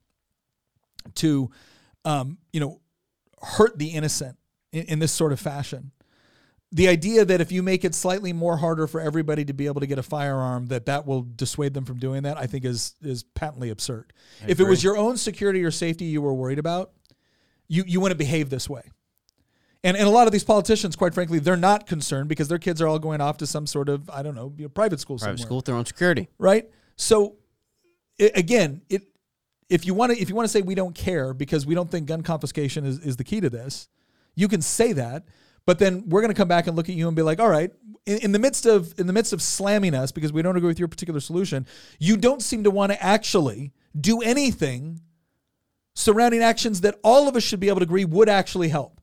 to, 1.16 1.50
um, 2.06 2.38
you 2.52 2.60
know, 2.60 2.82
hurt 3.42 3.80
the 3.80 3.88
innocent 3.88 4.38
in, 4.72 4.84
in 4.86 5.00
this 5.00 5.12
sort 5.12 5.32
of 5.32 5.40
fashion, 5.40 5.92
the 6.74 6.88
idea 6.88 7.24
that 7.24 7.40
if 7.40 7.52
you 7.52 7.62
make 7.62 7.86
it 7.86 7.94
slightly 7.94 8.34
more 8.34 8.58
harder 8.58 8.88
for 8.88 9.00
everybody 9.00 9.46
to 9.46 9.54
be 9.54 9.68
able 9.68 9.80
to 9.80 9.88
get 9.88 10.00
a 10.00 10.04
firearm 10.04 10.66
that 10.68 10.88
that 10.88 11.06
will 11.06 11.22
dissuade 11.36 11.74
them 11.76 11.86
from 11.86 12.00
doing 12.00 12.24
that 12.24 12.36
i 12.36 12.48
think 12.48 12.66
is 12.66 12.96
is 13.04 13.22
patently 13.36 13.70
absurd 13.70 14.12
if 14.48 14.60
it 14.60 14.64
was 14.64 14.84
your 14.84 14.98
own 14.98 15.16
security 15.16 15.64
or 15.64 15.70
safety 15.70 16.06
you 16.06 16.20
were 16.20 16.34
worried 16.34 16.58
about 16.58 16.92
you 17.68 17.84
you 17.86 18.02
wouldn't 18.02 18.18
behave 18.18 18.50
this 18.50 18.68
way 18.68 18.82
and, 19.84 19.98
and 19.98 20.08
a 20.08 20.10
lot 20.10 20.28
of 20.28 20.34
these 20.34 20.44
politicians 20.44 20.96
quite 20.96 21.14
frankly 21.14 21.40
they're 21.40 21.58
not 21.58 21.86
concerned 21.88 22.30
because 22.30 22.48
their 22.48 22.60
kids 22.60 22.82
are 22.82 22.88
all 22.88 23.00
going 23.00 23.22
off 23.22 23.38
to 23.38 23.48
some 23.48 23.68
sort 23.68 23.90
of 23.90 24.10
i 24.10 24.22
don't 24.24 24.36
know 24.36 24.54
you 24.58 24.64
know, 24.64 24.70
private 24.70 25.00
school 25.00 25.18
Private 25.18 25.38
somewhere 25.40 25.48
school 25.48 25.58
with 25.58 25.66
their 25.66 25.76
own 25.76 25.86
security. 25.86 26.30
right? 26.38 26.70
So 26.96 27.38
i 28.20 28.32
again, 28.36 28.82
it 28.90 29.04
if 29.70 29.86
you 29.86 29.94
want 29.94 30.12
to 30.14 30.22
if 30.22 30.30
you 30.30 30.36
want 30.36 30.46
to 30.46 30.52
say 30.52 30.62
we 30.62 30.76
don't 30.76 30.96
care 30.96 31.34
because 31.34 31.66
we 31.66 31.76
don't 31.76 31.90
think 31.90 32.08
gun 32.08 32.22
confiscation 32.22 32.86
is, 32.86 33.00
is 33.00 33.18
the 33.18 33.24
key 33.24 33.42
to 33.42 33.50
this, 33.50 33.88
you 34.36 34.48
can 34.48 34.62
say 34.62 34.94
that, 34.94 35.26
but 35.66 35.80
then 35.80 36.08
we're 36.08 36.22
going 36.22 36.34
to 36.34 36.38
come 36.38 36.48
back 36.48 36.68
and 36.68 36.76
look 36.76 36.90
at 36.90 36.96
you 36.96 37.08
and 37.08 37.16
be 37.16 37.22
like, 37.22 37.40
all 37.40 37.50
right, 37.50 37.72
in, 38.06 38.18
in 38.20 38.32
the 38.32 38.40
midst 38.40 38.66
of 38.66 38.94
in 39.00 39.08
the 39.08 39.14
midst 39.14 39.34
of 39.34 39.42
slamming 39.42 39.96
us 39.96 40.12
because 40.12 40.32
we 40.32 40.42
don't 40.42 40.56
agree 40.58 40.68
with 40.68 40.80
your 40.80 40.88
particular 40.88 41.20
solution, 41.20 41.66
you 42.00 42.18
don't 42.18 42.42
seem 42.42 42.64
to 42.64 42.72
want 42.72 42.92
to 42.92 43.04
actually 43.04 43.74
do 44.00 44.22
anything 44.22 45.02
surrounding 45.96 46.42
actions 46.42 46.82
that 46.82 47.00
all 47.04 47.28
of 47.28 47.36
us 47.36 47.44
should 47.44 47.60
be 47.60 47.70
able 47.70 47.80
to 47.80 47.84
agree 47.84 48.06
would 48.06 48.30
actually 48.30 48.70
help 48.70 49.00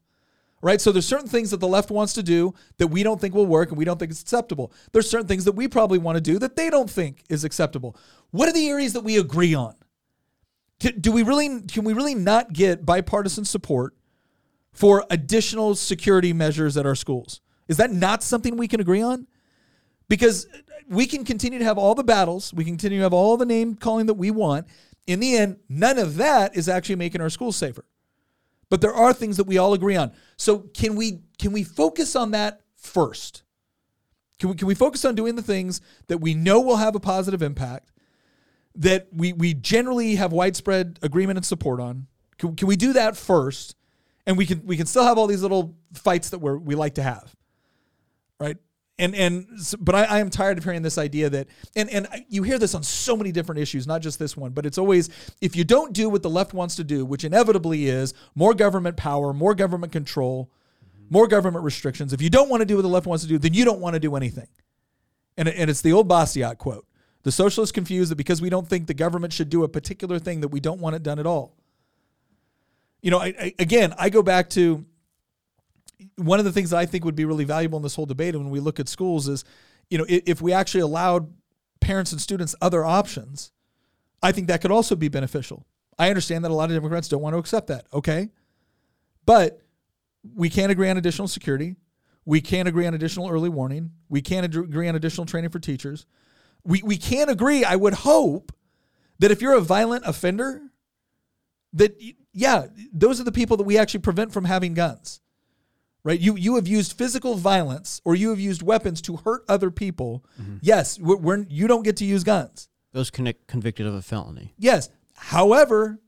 right? 0.62 0.80
So 0.80 0.92
there's 0.92 1.06
certain 1.06 1.28
things 1.28 1.50
that 1.50 1.60
the 1.60 1.68
left 1.68 1.90
wants 1.90 2.12
to 2.14 2.22
do 2.22 2.54
that 2.78 2.88
we 2.88 3.02
don't 3.02 3.20
think 3.20 3.34
will 3.34 3.46
work 3.46 3.70
and 3.70 3.78
we 3.78 3.84
don't 3.84 3.98
think 3.98 4.10
it's 4.10 4.22
acceptable. 4.22 4.72
There's 4.92 5.08
certain 5.08 5.26
things 5.26 5.44
that 5.44 5.52
we 5.52 5.68
probably 5.68 5.98
want 5.98 6.16
to 6.16 6.20
do 6.20 6.38
that 6.38 6.56
they 6.56 6.70
don't 6.70 6.90
think 6.90 7.24
is 7.28 7.44
acceptable. 7.44 7.96
What 8.30 8.48
are 8.48 8.52
the 8.52 8.68
areas 8.68 8.92
that 8.92 9.04
we 9.04 9.18
agree 9.18 9.54
on? 9.54 9.74
Do 10.78 11.12
we 11.12 11.22
really 11.22 11.60
can 11.62 11.84
we 11.84 11.92
really 11.92 12.14
not 12.14 12.52
get 12.52 12.86
bipartisan 12.86 13.44
support 13.44 13.94
for 14.72 15.04
additional 15.10 15.74
security 15.74 16.32
measures 16.32 16.76
at 16.76 16.86
our 16.86 16.94
schools? 16.94 17.42
Is 17.68 17.76
that 17.76 17.92
not 17.92 18.22
something 18.22 18.56
we 18.56 18.66
can 18.66 18.80
agree 18.80 19.02
on? 19.02 19.26
Because 20.08 20.46
we 20.88 21.06
can 21.06 21.24
continue 21.24 21.58
to 21.58 21.64
have 21.64 21.78
all 21.78 21.94
the 21.94 22.02
battles, 22.02 22.52
we 22.54 22.64
continue 22.64 22.98
to 22.98 23.02
have 23.02 23.12
all 23.12 23.36
the 23.36 23.46
name 23.46 23.74
calling 23.74 24.06
that 24.06 24.14
we 24.14 24.30
want. 24.30 24.66
In 25.06 25.20
the 25.20 25.36
end, 25.36 25.58
none 25.68 25.98
of 25.98 26.16
that 26.16 26.56
is 26.56 26.68
actually 26.68 26.96
making 26.96 27.20
our 27.20 27.30
schools 27.30 27.56
safer 27.56 27.84
but 28.70 28.80
there 28.80 28.94
are 28.94 29.12
things 29.12 29.36
that 29.36 29.44
we 29.44 29.58
all 29.58 29.74
agree 29.74 29.96
on. 29.96 30.12
So 30.36 30.60
can 30.60 30.96
we 30.96 31.20
can 31.38 31.52
we 31.52 31.64
focus 31.64 32.16
on 32.16 32.30
that 32.30 32.62
first? 32.76 33.42
Can 34.38 34.48
we 34.48 34.54
can 34.54 34.66
we 34.66 34.74
focus 34.74 35.04
on 35.04 35.14
doing 35.14 35.36
the 35.36 35.42
things 35.42 35.82
that 36.06 36.18
we 36.18 36.32
know 36.32 36.60
will 36.60 36.76
have 36.76 36.94
a 36.94 37.00
positive 37.00 37.42
impact, 37.42 37.90
that 38.76 39.08
we 39.12 39.34
we 39.34 39.52
generally 39.52 40.14
have 40.14 40.32
widespread 40.32 40.98
agreement 41.02 41.36
and 41.36 41.44
support 41.44 41.80
on? 41.80 42.06
Can, 42.38 42.56
can 42.56 42.68
we 42.68 42.76
do 42.76 42.94
that 42.94 43.16
first? 43.16 43.76
And 44.26 44.38
we 44.38 44.46
can 44.46 44.64
we 44.64 44.76
can 44.76 44.86
still 44.86 45.04
have 45.04 45.18
all 45.18 45.26
these 45.26 45.42
little 45.42 45.76
fights 45.92 46.30
that 46.30 46.38
we're, 46.38 46.56
we 46.56 46.74
like 46.74 46.94
to 46.94 47.02
have, 47.02 47.34
right? 48.38 48.56
And 49.00 49.14
and 49.14 49.46
but 49.80 49.94
I, 49.94 50.04
I 50.04 50.18
am 50.18 50.28
tired 50.28 50.58
of 50.58 50.64
hearing 50.64 50.82
this 50.82 50.98
idea 50.98 51.30
that 51.30 51.46
and 51.74 51.88
and 51.88 52.06
you 52.28 52.42
hear 52.42 52.58
this 52.58 52.74
on 52.74 52.82
so 52.82 53.16
many 53.16 53.32
different 53.32 53.58
issues, 53.58 53.86
not 53.86 54.02
just 54.02 54.18
this 54.18 54.36
one, 54.36 54.52
but 54.52 54.66
it's 54.66 54.76
always 54.76 55.08
if 55.40 55.56
you 55.56 55.64
don't 55.64 55.94
do 55.94 56.10
what 56.10 56.22
the 56.22 56.28
left 56.28 56.52
wants 56.52 56.76
to 56.76 56.84
do, 56.84 57.06
which 57.06 57.24
inevitably 57.24 57.86
is 57.86 58.12
more 58.34 58.52
government 58.52 58.98
power, 58.98 59.32
more 59.32 59.54
government 59.54 59.90
control, 59.90 60.50
more 61.08 61.26
government 61.26 61.64
restrictions. 61.64 62.12
If 62.12 62.20
you 62.20 62.28
don't 62.28 62.50
want 62.50 62.60
to 62.60 62.66
do 62.66 62.76
what 62.76 62.82
the 62.82 62.88
left 62.88 63.06
wants 63.06 63.24
to 63.24 63.28
do, 63.28 63.38
then 63.38 63.54
you 63.54 63.64
don't 63.64 63.80
want 63.80 63.94
to 63.94 64.00
do 64.00 64.16
anything. 64.16 64.48
And 65.38 65.48
and 65.48 65.70
it's 65.70 65.80
the 65.80 65.94
old 65.94 66.06
Bastiat 66.06 66.58
quote: 66.58 66.86
"The 67.22 67.32
socialists 67.32 67.72
confuse 67.72 68.10
that 68.10 68.16
because 68.16 68.42
we 68.42 68.50
don't 68.50 68.68
think 68.68 68.86
the 68.86 68.92
government 68.92 69.32
should 69.32 69.48
do 69.48 69.64
a 69.64 69.68
particular 69.68 70.18
thing 70.18 70.42
that 70.42 70.48
we 70.48 70.60
don't 70.60 70.78
want 70.78 70.94
it 70.94 71.02
done 71.02 71.18
at 71.18 71.26
all." 71.26 71.56
You 73.00 73.10
know, 73.10 73.18
I, 73.18 73.34
I, 73.40 73.54
again, 73.58 73.94
I 73.98 74.10
go 74.10 74.22
back 74.22 74.50
to 74.50 74.84
one 76.16 76.38
of 76.38 76.44
the 76.44 76.52
things 76.52 76.70
that 76.70 76.78
I 76.78 76.86
think 76.86 77.04
would 77.04 77.16
be 77.16 77.24
really 77.24 77.44
valuable 77.44 77.76
in 77.78 77.82
this 77.82 77.94
whole 77.94 78.06
debate 78.06 78.34
and 78.34 78.44
when 78.44 78.52
we 78.52 78.60
look 78.60 78.80
at 78.80 78.88
schools 78.88 79.28
is, 79.28 79.44
you 79.88 79.98
know, 79.98 80.04
if 80.08 80.40
we 80.40 80.52
actually 80.52 80.82
allowed 80.82 81.32
parents 81.80 82.12
and 82.12 82.20
students 82.20 82.54
other 82.60 82.84
options, 82.84 83.52
I 84.22 84.32
think 84.32 84.48
that 84.48 84.60
could 84.60 84.70
also 84.70 84.94
be 84.96 85.08
beneficial. 85.08 85.66
I 85.98 86.08
understand 86.08 86.44
that 86.44 86.50
a 86.50 86.54
lot 86.54 86.70
of 86.70 86.76
Democrats 86.76 87.08
don't 87.08 87.22
want 87.22 87.34
to 87.34 87.38
accept 87.38 87.66
that. 87.68 87.86
Okay. 87.92 88.28
But 89.26 89.60
we 90.34 90.50
can't 90.50 90.70
agree 90.70 90.88
on 90.88 90.96
additional 90.96 91.28
security. 91.28 91.76
We 92.24 92.40
can't 92.40 92.68
agree 92.68 92.86
on 92.86 92.94
additional 92.94 93.28
early 93.28 93.48
warning. 93.48 93.92
We 94.08 94.22
can't 94.22 94.44
agree 94.44 94.88
on 94.88 94.94
additional 94.94 95.26
training 95.26 95.50
for 95.50 95.58
teachers. 95.58 96.06
We, 96.64 96.82
we 96.82 96.96
can't 96.96 97.30
agree, 97.30 97.64
I 97.64 97.76
would 97.76 97.94
hope, 97.94 98.52
that 99.18 99.30
if 99.30 99.40
you're 99.40 99.54
a 99.54 99.60
violent 99.60 100.04
offender, 100.06 100.60
that, 101.72 102.00
yeah, 102.32 102.66
those 102.92 103.20
are 103.20 103.24
the 103.24 103.32
people 103.32 103.56
that 103.56 103.64
we 103.64 103.78
actually 103.78 104.00
prevent 104.00 104.32
from 104.32 104.44
having 104.44 104.74
guns 104.74 105.20
right? 106.04 106.18
You 106.18 106.36
you 106.36 106.56
have 106.56 106.66
used 106.66 106.96
physical 106.96 107.36
violence 107.36 108.00
or 108.04 108.14
you 108.14 108.30
have 108.30 108.40
used 108.40 108.62
weapons 108.62 109.00
to 109.02 109.16
hurt 109.16 109.44
other 109.48 109.70
people. 109.70 110.24
Mm-hmm. 110.40 110.56
Yes, 110.62 110.98
we're, 110.98 111.16
we're 111.16 111.46
you 111.48 111.66
don't 111.66 111.82
get 111.82 111.96
to 111.98 112.04
use 112.04 112.24
guns. 112.24 112.68
Those 112.92 113.10
connect, 113.10 113.46
convicted 113.46 113.86
of 113.86 113.94
a 113.94 114.02
felony. 114.02 114.54
Yes, 114.58 114.88
however, 115.14 116.00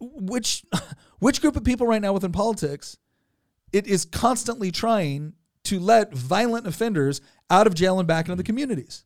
which 0.00 0.64
which 1.18 1.40
group 1.40 1.56
of 1.56 1.64
people 1.64 1.86
right 1.86 2.02
now 2.02 2.12
within 2.12 2.32
politics 2.32 2.96
it 3.72 3.88
is 3.88 4.04
constantly 4.04 4.70
trying 4.70 5.32
to 5.64 5.80
let 5.80 6.14
violent 6.14 6.66
offenders 6.66 7.20
out 7.50 7.66
of 7.66 7.74
jail 7.74 7.98
and 7.98 8.06
back 8.06 8.26
into 8.26 8.36
the 8.36 8.42
mm-hmm. 8.42 8.46
communities. 8.46 9.04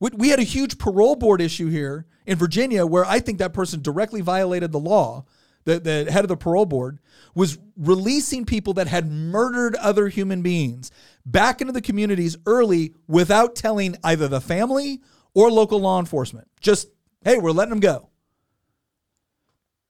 We, 0.00 0.10
we 0.14 0.28
had 0.30 0.38
a 0.38 0.44
huge 0.44 0.78
parole 0.78 1.16
board 1.16 1.40
issue 1.40 1.68
here 1.68 2.06
in 2.26 2.38
Virginia 2.38 2.86
where 2.86 3.04
I 3.04 3.20
think 3.20 3.38
that 3.38 3.52
person 3.52 3.82
directly 3.82 4.22
violated 4.22 4.72
the 4.72 4.80
law. 4.80 5.26
The, 5.64 5.80
the 5.80 6.12
head 6.12 6.24
of 6.24 6.28
the 6.28 6.36
parole 6.36 6.66
board 6.66 6.98
was 7.34 7.58
releasing 7.76 8.44
people 8.44 8.74
that 8.74 8.86
had 8.86 9.10
murdered 9.10 9.74
other 9.76 10.08
human 10.08 10.42
beings 10.42 10.90
back 11.24 11.60
into 11.60 11.72
the 11.72 11.80
communities 11.80 12.36
early 12.46 12.94
without 13.08 13.56
telling 13.56 13.96
either 14.04 14.28
the 14.28 14.40
family 14.40 15.00
or 15.32 15.50
local 15.50 15.80
law 15.80 15.98
enforcement. 15.98 16.48
Just, 16.60 16.88
hey, 17.24 17.38
we're 17.38 17.50
letting 17.50 17.70
them 17.70 17.80
go. 17.80 18.10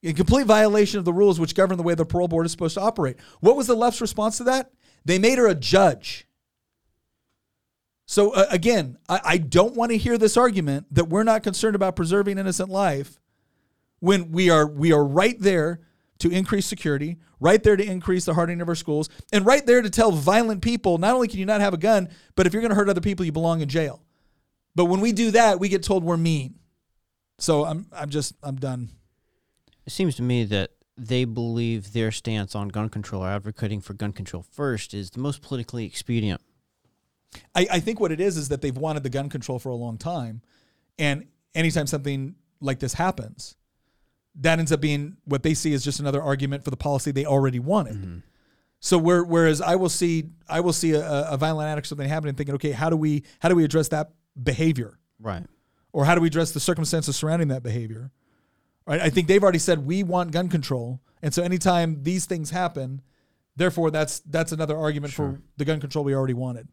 In 0.02 0.14
complete 0.14 0.46
violation 0.46 0.98
of 0.98 1.04
the 1.04 1.12
rules 1.12 1.40
which 1.40 1.54
govern 1.54 1.76
the 1.76 1.82
way 1.82 1.94
the 1.94 2.04
parole 2.04 2.28
board 2.28 2.46
is 2.46 2.52
supposed 2.52 2.74
to 2.74 2.80
operate. 2.80 3.16
What 3.40 3.56
was 3.56 3.66
the 3.66 3.74
left's 3.74 4.00
response 4.00 4.36
to 4.38 4.44
that? 4.44 4.70
They 5.04 5.18
made 5.18 5.38
her 5.38 5.46
a 5.46 5.54
judge. 5.54 6.28
So 8.06 8.32
uh, 8.32 8.46
again, 8.50 8.98
I, 9.08 9.20
I 9.24 9.38
don't 9.38 9.74
want 9.74 9.92
to 9.92 9.98
hear 9.98 10.18
this 10.18 10.36
argument 10.36 10.86
that 10.94 11.06
we're 11.06 11.24
not 11.24 11.42
concerned 11.42 11.74
about 11.74 11.96
preserving 11.96 12.38
innocent 12.38 12.68
life 12.68 13.18
when 14.04 14.30
we 14.32 14.50
are 14.50 14.66
we 14.66 14.92
are 14.92 15.04
right 15.04 15.40
there 15.40 15.80
to 16.18 16.30
increase 16.30 16.66
security, 16.66 17.16
right 17.40 17.62
there 17.62 17.74
to 17.74 17.84
increase 17.84 18.26
the 18.26 18.34
hardening 18.34 18.60
of 18.60 18.68
our 18.68 18.74
schools, 18.74 19.08
and 19.32 19.46
right 19.46 19.64
there 19.64 19.80
to 19.80 19.90
tell 19.90 20.12
violent 20.12 20.62
people 20.62 20.98
not 20.98 21.14
only 21.14 21.26
can 21.26 21.38
you 21.38 21.46
not 21.46 21.62
have 21.62 21.72
a 21.72 21.78
gun, 21.78 22.08
but 22.36 22.46
if 22.46 22.52
you're 22.52 22.62
going 22.62 22.70
to 22.70 22.76
hurt 22.76 22.88
other 22.88 23.00
people, 23.00 23.24
you 23.24 23.32
belong 23.32 23.62
in 23.62 23.68
jail. 23.68 24.02
But 24.74 24.86
when 24.86 25.00
we 25.00 25.12
do 25.12 25.30
that, 25.30 25.58
we 25.58 25.68
get 25.68 25.82
told 25.82 26.04
we're 26.04 26.18
mean. 26.18 26.56
So 27.38 27.64
I'm 27.64 27.86
I'm 27.92 28.10
just 28.10 28.34
I'm 28.42 28.56
done. 28.56 28.90
It 29.86 29.92
seems 29.92 30.16
to 30.16 30.22
me 30.22 30.44
that 30.44 30.70
they 30.96 31.24
believe 31.24 31.92
their 31.92 32.12
stance 32.12 32.54
on 32.54 32.68
gun 32.68 32.90
control 32.90 33.24
or 33.24 33.28
advocating 33.28 33.80
for 33.80 33.94
gun 33.94 34.12
control 34.12 34.44
first 34.52 34.94
is 34.94 35.10
the 35.10 35.18
most 35.18 35.42
politically 35.42 35.86
expedient. 35.86 36.40
I, 37.54 37.66
I 37.72 37.80
think 37.80 37.98
what 38.00 38.12
it 38.12 38.20
is 38.20 38.36
is 38.36 38.48
that 38.50 38.60
they've 38.60 38.76
wanted 38.76 39.02
the 39.02 39.10
gun 39.10 39.28
control 39.28 39.58
for 39.58 39.70
a 39.70 39.74
long 39.74 39.98
time, 39.98 40.42
and 40.98 41.26
anytime 41.54 41.86
something 41.86 42.36
like 42.60 42.78
this 42.78 42.94
happens, 42.94 43.56
that 44.36 44.58
ends 44.58 44.72
up 44.72 44.80
being 44.80 45.16
what 45.24 45.42
they 45.42 45.54
see 45.54 45.72
as 45.74 45.84
just 45.84 46.00
another 46.00 46.22
argument 46.22 46.64
for 46.64 46.70
the 46.70 46.76
policy 46.76 47.10
they 47.12 47.24
already 47.24 47.60
wanted. 47.60 47.94
Mm-hmm. 47.96 48.18
So 48.80 48.98
where, 48.98 49.24
whereas 49.24 49.60
I 49.60 49.76
will 49.76 49.88
see 49.88 50.30
I 50.48 50.60
will 50.60 50.72
see 50.72 50.92
a, 50.92 51.28
a 51.30 51.36
violent 51.36 51.68
addict 51.68 51.86
something 51.86 52.08
happening, 52.08 52.34
thinking, 52.34 52.54
okay, 52.56 52.72
how 52.72 52.90
do 52.90 52.96
we 52.96 53.22
how 53.40 53.48
do 53.48 53.54
we 53.54 53.64
address 53.64 53.88
that 53.88 54.10
behavior, 54.40 54.98
Right. 55.20 55.44
or 55.92 56.04
how 56.04 56.14
do 56.14 56.20
we 56.20 56.26
address 56.26 56.52
the 56.52 56.60
circumstances 56.60 57.16
surrounding 57.16 57.48
that 57.48 57.62
behavior? 57.62 58.10
Right. 58.86 59.00
I 59.00 59.08
think 59.08 59.28
they've 59.28 59.42
already 59.42 59.58
said 59.58 59.86
we 59.86 60.02
want 60.02 60.32
gun 60.32 60.48
control, 60.50 61.00
and 61.22 61.32
so 61.32 61.42
anytime 61.42 62.02
these 62.02 62.26
things 62.26 62.50
happen, 62.50 63.00
therefore 63.56 63.90
that's 63.90 64.20
that's 64.20 64.52
another 64.52 64.76
argument 64.76 65.14
for 65.14 65.40
the 65.56 65.64
gun 65.64 65.80
control 65.80 66.04
we 66.04 66.14
already 66.14 66.34
wanted. 66.34 66.68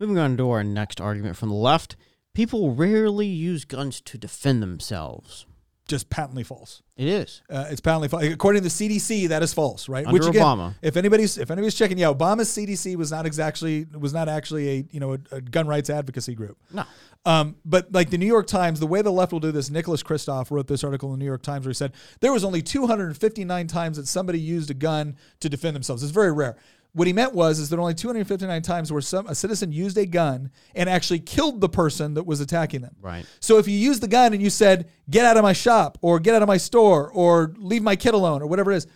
Moving 0.00 0.18
on 0.18 0.36
to 0.38 0.50
our 0.50 0.64
next 0.64 1.00
argument 1.00 1.36
from 1.36 1.50
the 1.50 1.54
left. 1.54 1.94
People 2.32 2.74
rarely 2.74 3.26
use 3.26 3.64
guns 3.64 4.00
to 4.00 4.16
defend 4.18 4.62
themselves. 4.62 5.46
Just 5.90 6.08
patently 6.08 6.44
false. 6.44 6.82
It 6.96 7.08
is. 7.08 7.42
Uh, 7.50 7.66
it's 7.68 7.80
patently 7.80 8.06
false. 8.06 8.22
According 8.22 8.62
to 8.62 8.68
the 8.68 8.72
CDC, 8.72 9.28
that 9.30 9.42
is 9.42 9.52
false, 9.52 9.88
right? 9.88 10.06
Under 10.06 10.28
again, 10.28 10.40
Obama. 10.40 10.74
if 10.82 10.96
anybody's 10.96 11.36
if 11.36 11.50
anybody's 11.50 11.74
checking, 11.74 11.98
yeah, 11.98 12.12
Obama's 12.12 12.48
CDC 12.48 12.94
was 12.94 13.10
not 13.10 13.26
exactly 13.26 13.86
was 13.98 14.12
not 14.12 14.28
actually 14.28 14.68
a 14.68 14.84
you 14.92 15.00
know 15.00 15.14
a, 15.14 15.18
a 15.32 15.40
gun 15.40 15.66
rights 15.66 15.90
advocacy 15.90 16.36
group. 16.36 16.56
No. 16.72 16.84
Um, 17.26 17.56
but 17.64 17.90
like 17.90 18.10
the 18.10 18.18
New 18.18 18.26
York 18.26 18.46
Times, 18.46 18.78
the 18.78 18.86
way 18.86 19.02
the 19.02 19.10
left 19.10 19.32
will 19.32 19.40
do 19.40 19.50
this, 19.50 19.68
Nicholas 19.68 20.04
Kristof 20.04 20.52
wrote 20.52 20.68
this 20.68 20.84
article 20.84 21.12
in 21.12 21.18
the 21.18 21.24
New 21.24 21.28
York 21.28 21.42
Times 21.42 21.66
where 21.66 21.70
he 21.70 21.74
said 21.74 21.92
there 22.20 22.32
was 22.32 22.44
only 22.44 22.62
259 22.62 23.66
times 23.66 23.96
that 23.96 24.06
somebody 24.06 24.38
used 24.38 24.70
a 24.70 24.74
gun 24.74 25.16
to 25.40 25.48
defend 25.48 25.74
themselves. 25.74 26.04
It's 26.04 26.12
very 26.12 26.32
rare. 26.32 26.56
What 26.92 27.06
he 27.06 27.12
meant 27.12 27.34
was 27.34 27.58
is 27.58 27.68
that 27.68 27.78
only 27.78 27.94
259 27.94 28.62
times 28.62 28.92
where 28.92 29.00
some 29.00 29.26
a 29.28 29.34
citizen 29.34 29.70
used 29.70 29.96
a 29.96 30.06
gun 30.06 30.50
and 30.74 30.88
actually 30.88 31.20
killed 31.20 31.60
the 31.60 31.68
person 31.68 32.14
that 32.14 32.24
was 32.26 32.40
attacking 32.40 32.80
them. 32.80 32.96
Right. 33.00 33.24
So 33.38 33.58
if 33.58 33.68
you 33.68 33.74
used 33.74 34.02
the 34.02 34.08
gun 34.08 34.32
and 34.32 34.42
you 34.42 34.50
said, 34.50 34.90
"Get 35.08 35.24
out 35.24 35.36
of 35.36 35.42
my 35.42 35.52
shop," 35.52 35.98
or 36.02 36.18
"Get 36.18 36.34
out 36.34 36.42
of 36.42 36.48
my 36.48 36.56
store," 36.56 37.08
or 37.10 37.54
"Leave 37.58 37.82
my 37.82 37.94
kid 37.96 38.14
alone," 38.14 38.42
or 38.42 38.46
whatever 38.46 38.72
it 38.72 38.76
is, 38.76 38.86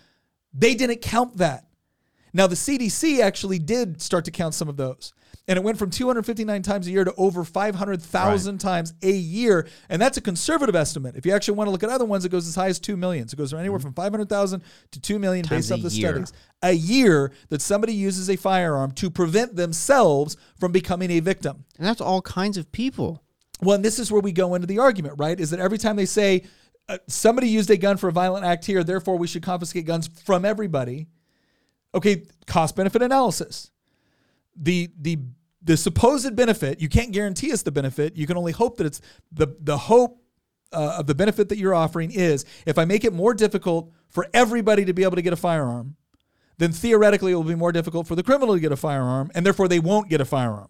they 0.52 0.74
didn't 0.74 1.02
count 1.02 1.36
that. 1.36 1.66
Now 2.32 2.48
the 2.48 2.56
CDC 2.56 3.20
actually 3.22 3.60
did 3.60 4.02
start 4.02 4.24
to 4.24 4.32
count 4.32 4.54
some 4.54 4.68
of 4.68 4.76
those. 4.76 5.12
And 5.46 5.58
it 5.58 5.62
went 5.62 5.78
from 5.78 5.90
259 5.90 6.62
times 6.62 6.86
a 6.86 6.90
year 6.90 7.04
to 7.04 7.12
over 7.16 7.44
500,000 7.44 8.58
times 8.58 8.94
a 9.02 9.10
year. 9.10 9.68
And 9.90 10.00
that's 10.00 10.16
a 10.16 10.22
conservative 10.22 10.74
estimate. 10.74 11.16
If 11.16 11.26
you 11.26 11.32
actually 11.32 11.58
want 11.58 11.68
to 11.68 11.72
look 11.72 11.82
at 11.82 11.90
other 11.90 12.06
ones, 12.06 12.24
it 12.24 12.30
goes 12.30 12.48
as 12.48 12.54
high 12.54 12.68
as 12.68 12.78
2 12.80 12.96
million. 12.96 13.28
So 13.28 13.34
it 13.34 13.38
goes 13.38 13.52
anywhere 13.52 13.78
from 13.78 13.92
500,000 13.92 14.62
to 14.92 15.00
2 15.00 15.18
million 15.18 15.44
Times 15.44 15.68
based 15.68 15.72
off 15.72 15.90
the 15.90 15.94
year. 15.96 16.12
studies. 16.12 16.32
A 16.62 16.72
year 16.72 17.32
that 17.50 17.60
somebody 17.60 17.92
uses 17.92 18.30
a 18.30 18.36
firearm 18.36 18.92
to 18.92 19.10
prevent 19.10 19.54
themselves 19.54 20.38
from 20.58 20.72
becoming 20.72 21.10
a 21.10 21.20
victim. 21.20 21.64
And 21.76 21.86
that's 21.86 22.00
all 22.00 22.22
kinds 22.22 22.56
of 22.56 22.72
people. 22.72 23.22
Well, 23.60 23.74
and 23.74 23.84
this 23.84 23.98
is 23.98 24.10
where 24.10 24.22
we 24.22 24.32
go 24.32 24.54
into 24.54 24.66
the 24.66 24.78
argument, 24.78 25.16
right? 25.18 25.38
Is 25.38 25.50
that 25.50 25.60
every 25.60 25.78
time 25.78 25.96
they 25.96 26.06
say 26.06 26.44
uh, 26.88 26.98
somebody 27.06 27.48
used 27.48 27.70
a 27.70 27.76
gun 27.76 27.98
for 27.98 28.08
a 28.08 28.12
violent 28.12 28.46
act 28.46 28.64
here, 28.64 28.82
therefore 28.82 29.16
we 29.18 29.26
should 29.26 29.42
confiscate 29.42 29.84
guns 29.84 30.08
from 30.24 30.44
everybody. 30.44 31.06
Okay, 31.94 32.24
cost 32.46 32.76
benefit 32.76 33.02
analysis. 33.02 33.70
The 34.56 34.90
the 35.00 35.18
the 35.62 35.76
supposed 35.76 36.36
benefit, 36.36 36.80
you 36.80 36.88
can't 36.88 37.10
guarantee 37.12 37.52
us 37.52 37.62
the 37.62 37.72
benefit. 37.72 38.16
You 38.16 38.26
can 38.26 38.36
only 38.36 38.52
hope 38.52 38.76
that 38.76 38.86
it's 38.86 39.00
the 39.32 39.48
the 39.60 39.76
hope 39.78 40.20
uh, 40.72 40.96
of 40.98 41.06
the 41.06 41.14
benefit 41.14 41.48
that 41.48 41.58
you're 41.58 41.74
offering 41.74 42.10
is 42.10 42.44
if 42.66 42.78
I 42.78 42.84
make 42.84 43.04
it 43.04 43.12
more 43.12 43.34
difficult 43.34 43.92
for 44.10 44.26
everybody 44.34 44.84
to 44.84 44.92
be 44.92 45.02
able 45.04 45.16
to 45.16 45.22
get 45.22 45.32
a 45.32 45.36
firearm, 45.36 45.96
then 46.58 46.72
theoretically 46.72 47.32
it 47.32 47.36
will 47.36 47.44
be 47.44 47.54
more 47.54 47.72
difficult 47.72 48.06
for 48.06 48.14
the 48.14 48.22
criminal 48.22 48.54
to 48.54 48.60
get 48.60 48.72
a 48.72 48.76
firearm, 48.76 49.30
and 49.34 49.44
therefore 49.46 49.68
they 49.68 49.80
won't 49.80 50.08
get 50.08 50.20
a 50.20 50.24
firearm. 50.24 50.68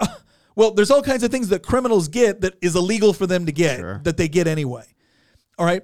Well, 0.56 0.72
there's 0.72 0.90
all 0.90 1.00
kinds 1.00 1.22
of 1.22 1.30
things 1.30 1.48
that 1.50 1.62
criminals 1.62 2.08
get 2.08 2.40
that 2.42 2.54
is 2.60 2.74
illegal 2.74 3.12
for 3.12 3.26
them 3.26 3.46
to 3.46 3.52
get 3.52 3.78
Sure. 3.78 4.00
that 4.02 4.16
they 4.16 4.28
get 4.28 4.46
anyway. 4.48 4.84
All 5.56 5.64
right. 5.64 5.82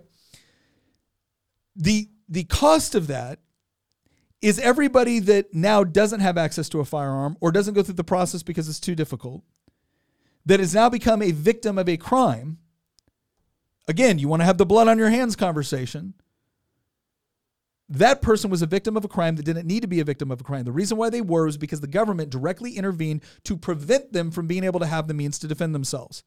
The 1.76 2.08
the 2.28 2.44
cost 2.44 2.94
of 2.94 3.06
that 3.06 3.38
is 4.46 4.60
everybody 4.60 5.18
that 5.18 5.52
now 5.52 5.82
doesn't 5.82 6.20
have 6.20 6.38
access 6.38 6.68
to 6.68 6.78
a 6.78 6.84
firearm 6.84 7.36
or 7.40 7.50
doesn't 7.50 7.74
go 7.74 7.82
through 7.82 7.94
the 7.94 8.04
process 8.04 8.44
because 8.44 8.68
it's 8.68 8.78
too 8.78 8.94
difficult 8.94 9.42
that 10.44 10.60
has 10.60 10.72
now 10.72 10.88
become 10.88 11.20
a 11.20 11.32
victim 11.32 11.76
of 11.76 11.88
a 11.88 11.96
crime. 11.96 12.58
Again, 13.88 14.20
you 14.20 14.28
want 14.28 14.42
to 14.42 14.46
have 14.46 14.58
the 14.58 14.64
blood 14.64 14.86
on 14.86 14.98
your 14.98 15.10
hands 15.10 15.34
conversation. 15.34 16.14
That 17.88 18.22
person 18.22 18.48
was 18.48 18.62
a 18.62 18.66
victim 18.66 18.96
of 18.96 19.04
a 19.04 19.08
crime 19.08 19.34
that 19.34 19.42
didn't 19.44 19.66
need 19.66 19.80
to 19.80 19.88
be 19.88 19.98
a 19.98 20.04
victim 20.04 20.30
of 20.30 20.40
a 20.40 20.44
crime. 20.44 20.64
The 20.64 20.70
reason 20.70 20.96
why 20.96 21.10
they 21.10 21.20
were 21.20 21.46
was 21.46 21.56
because 21.56 21.80
the 21.80 21.88
government 21.88 22.30
directly 22.30 22.76
intervened 22.76 23.24
to 23.44 23.56
prevent 23.56 24.12
them 24.12 24.30
from 24.30 24.46
being 24.46 24.62
able 24.62 24.78
to 24.78 24.86
have 24.86 25.08
the 25.08 25.14
means 25.14 25.40
to 25.40 25.48
defend 25.48 25.74
themselves. 25.74 26.22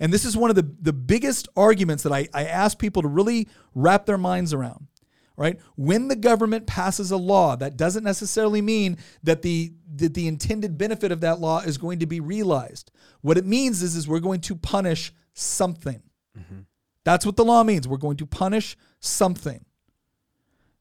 And 0.00 0.12
this 0.12 0.24
is 0.24 0.36
one 0.36 0.50
of 0.50 0.56
the, 0.56 0.68
the 0.80 0.92
biggest 0.92 1.46
arguments 1.56 2.02
that 2.02 2.12
I, 2.12 2.26
I 2.34 2.46
ask 2.46 2.80
people 2.80 3.02
to 3.02 3.08
really 3.08 3.48
wrap 3.76 4.06
their 4.06 4.18
minds 4.18 4.52
around. 4.52 4.88
Right? 5.36 5.58
When 5.76 6.06
the 6.06 6.16
government 6.16 6.66
passes 6.66 7.10
a 7.10 7.16
law, 7.16 7.56
that 7.56 7.76
doesn't 7.76 8.04
necessarily 8.04 8.62
mean 8.62 8.98
that 9.24 9.42
the 9.42 9.72
that 9.96 10.14
the 10.14 10.28
intended 10.28 10.78
benefit 10.78 11.10
of 11.10 11.20
that 11.22 11.40
law 11.40 11.60
is 11.60 11.76
going 11.76 11.98
to 11.98 12.06
be 12.06 12.20
realized. 12.20 12.92
What 13.20 13.36
it 13.36 13.44
means 13.44 13.82
is, 13.82 13.96
is 13.96 14.06
we're 14.06 14.20
going 14.20 14.40
to 14.42 14.54
punish 14.54 15.12
something. 15.32 16.02
Mm-hmm. 16.38 16.60
That's 17.04 17.26
what 17.26 17.36
the 17.36 17.44
law 17.44 17.64
means. 17.64 17.88
We're 17.88 17.96
going 17.96 18.16
to 18.18 18.26
punish 18.26 18.76
something. 19.00 19.64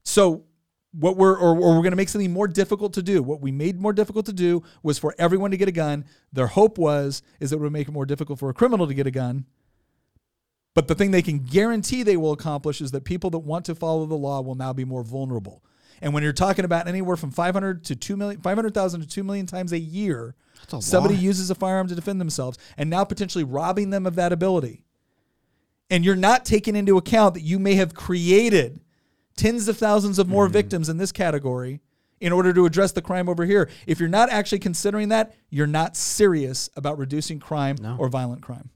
So 0.04 0.46
what 0.92 1.18
we're 1.18 1.36
or, 1.36 1.58
or 1.58 1.76
we're 1.76 1.82
going 1.82 1.92
to 1.92 1.98
make 1.98 2.10
something 2.10 2.32
more 2.32 2.48
difficult 2.48 2.94
to 2.94 3.04
do. 3.04 3.24
What 3.24 3.42
we 3.42 3.52
made 3.52 3.80
more 3.80 3.94
difficult 3.94 4.26
to 4.28 4.34
do 4.34 4.64
was 4.84 5.00
for 5.00 5.16
everyone 5.18 5.52
to 5.52 5.58
get 5.58 5.68
a 5.68 5.74
gun. 5.74 6.06
Their 6.32 6.48
hope 6.48 6.78
was 6.78 7.22
is 7.40 7.50
that 7.50 7.58
it 7.58 7.60
would 7.60 7.74
make 7.74 7.88
it 7.88 7.92
more 7.92 8.06
difficult 8.06 8.40
for 8.40 8.50
a 8.50 8.54
criminal 8.54 8.88
to 8.88 8.94
get 8.94 9.08
a 9.08 9.12
gun. 9.12 9.46
But 10.74 10.88
the 10.88 10.96
thing 10.96 11.12
they 11.12 11.22
can 11.22 11.40
guarantee 11.40 12.04
they 12.04 12.18
will 12.18 12.32
accomplish 12.32 12.82
is 12.82 12.92
that 12.92 13.04
people 13.04 13.30
that 13.32 13.40
want 13.40 13.66
to 13.66 13.76
follow 13.76 14.06
the 14.06 14.16
law 14.16 14.42
will 14.42 14.56
now 14.56 14.74
be 14.74 14.86
more 14.86 15.04
vulnerable. 15.04 15.64
And 16.02 16.14
when 16.14 16.24
you're 16.24 16.34
talking 16.34 16.66
about 16.66 16.88
anywhere 16.88 17.16
from 17.16 17.32
500 17.32 17.84
to 17.86 17.96
2 17.96 18.18
million 18.18 18.42
500,000 18.42 19.02
to 19.02 19.08
2 19.08 19.24
million 19.24 19.46
times 19.46 19.72
a 19.72 19.80
year, 19.80 20.36
a 20.72 20.82
somebody 20.82 21.14
lot. 21.14 21.24
uses 21.24 21.50
a 21.52 21.56
firearm 21.56 21.88
to 21.88 21.96
defend 21.96 22.20
themselves 22.20 22.58
and 22.78 22.90
now 22.90 23.04
potentially 23.04 23.44
robbing 23.44 23.92
them 23.92 24.06
of 24.06 24.16
that 24.16 24.34
ability. 24.34 24.84
And 25.90 26.04
you're 26.04 26.16
not 26.16 26.44
taking 26.46 26.76
into 26.76 26.98
account 26.98 27.36
that 27.36 27.42
you 27.42 27.60
may 27.60 27.76
have 27.76 27.94
created 27.94 28.82
tens 29.36 29.68
of 29.68 29.78
thousands 29.78 30.18
of 30.20 30.26
Mm-hmm. 30.26 30.34
more 30.34 30.48
victims 30.48 30.90
in 30.90 30.98
this 30.98 31.12
category 31.12 31.82
in 32.20 32.32
order 32.32 32.52
to 32.54 32.66
address 32.66 32.92
the 32.94 33.02
crime 33.02 33.30
over 33.30 33.46
here. 33.46 33.70
If 33.86 34.00
you're 34.00 34.10
not 34.10 34.30
actually 34.30 34.60
considering 34.60 35.10
that, 35.10 35.36
you're 35.50 35.68
not 35.68 35.96
serious 35.96 36.70
about 36.76 36.98
reducing 36.98 37.40
crime 37.40 37.76
or 38.00 38.08
violent 38.10 38.42
crime. 38.42 38.70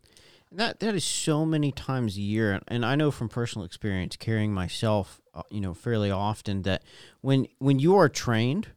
That 0.58 0.80
that 0.80 0.95
is 0.95 1.05
so 1.05 1.45
many 1.45 1.72
times 1.72 2.18
a 2.18 2.22
year, 2.22 2.60
and 2.68 2.84
I 2.84 2.95
know 2.95 3.12
from 3.12 3.30
personal 3.30 3.64
experience 3.64 4.16
carrying 4.16 4.51
myself, 4.51 5.22
uh, 5.36 5.43
you 5.51 5.62
know, 5.62 5.76
fairly 5.76 6.10
often 6.10 6.64
that 6.64 6.82
when 7.22 7.47
when 7.60 7.78
you 7.78 7.95
are 7.95 8.10
trained 8.10 8.70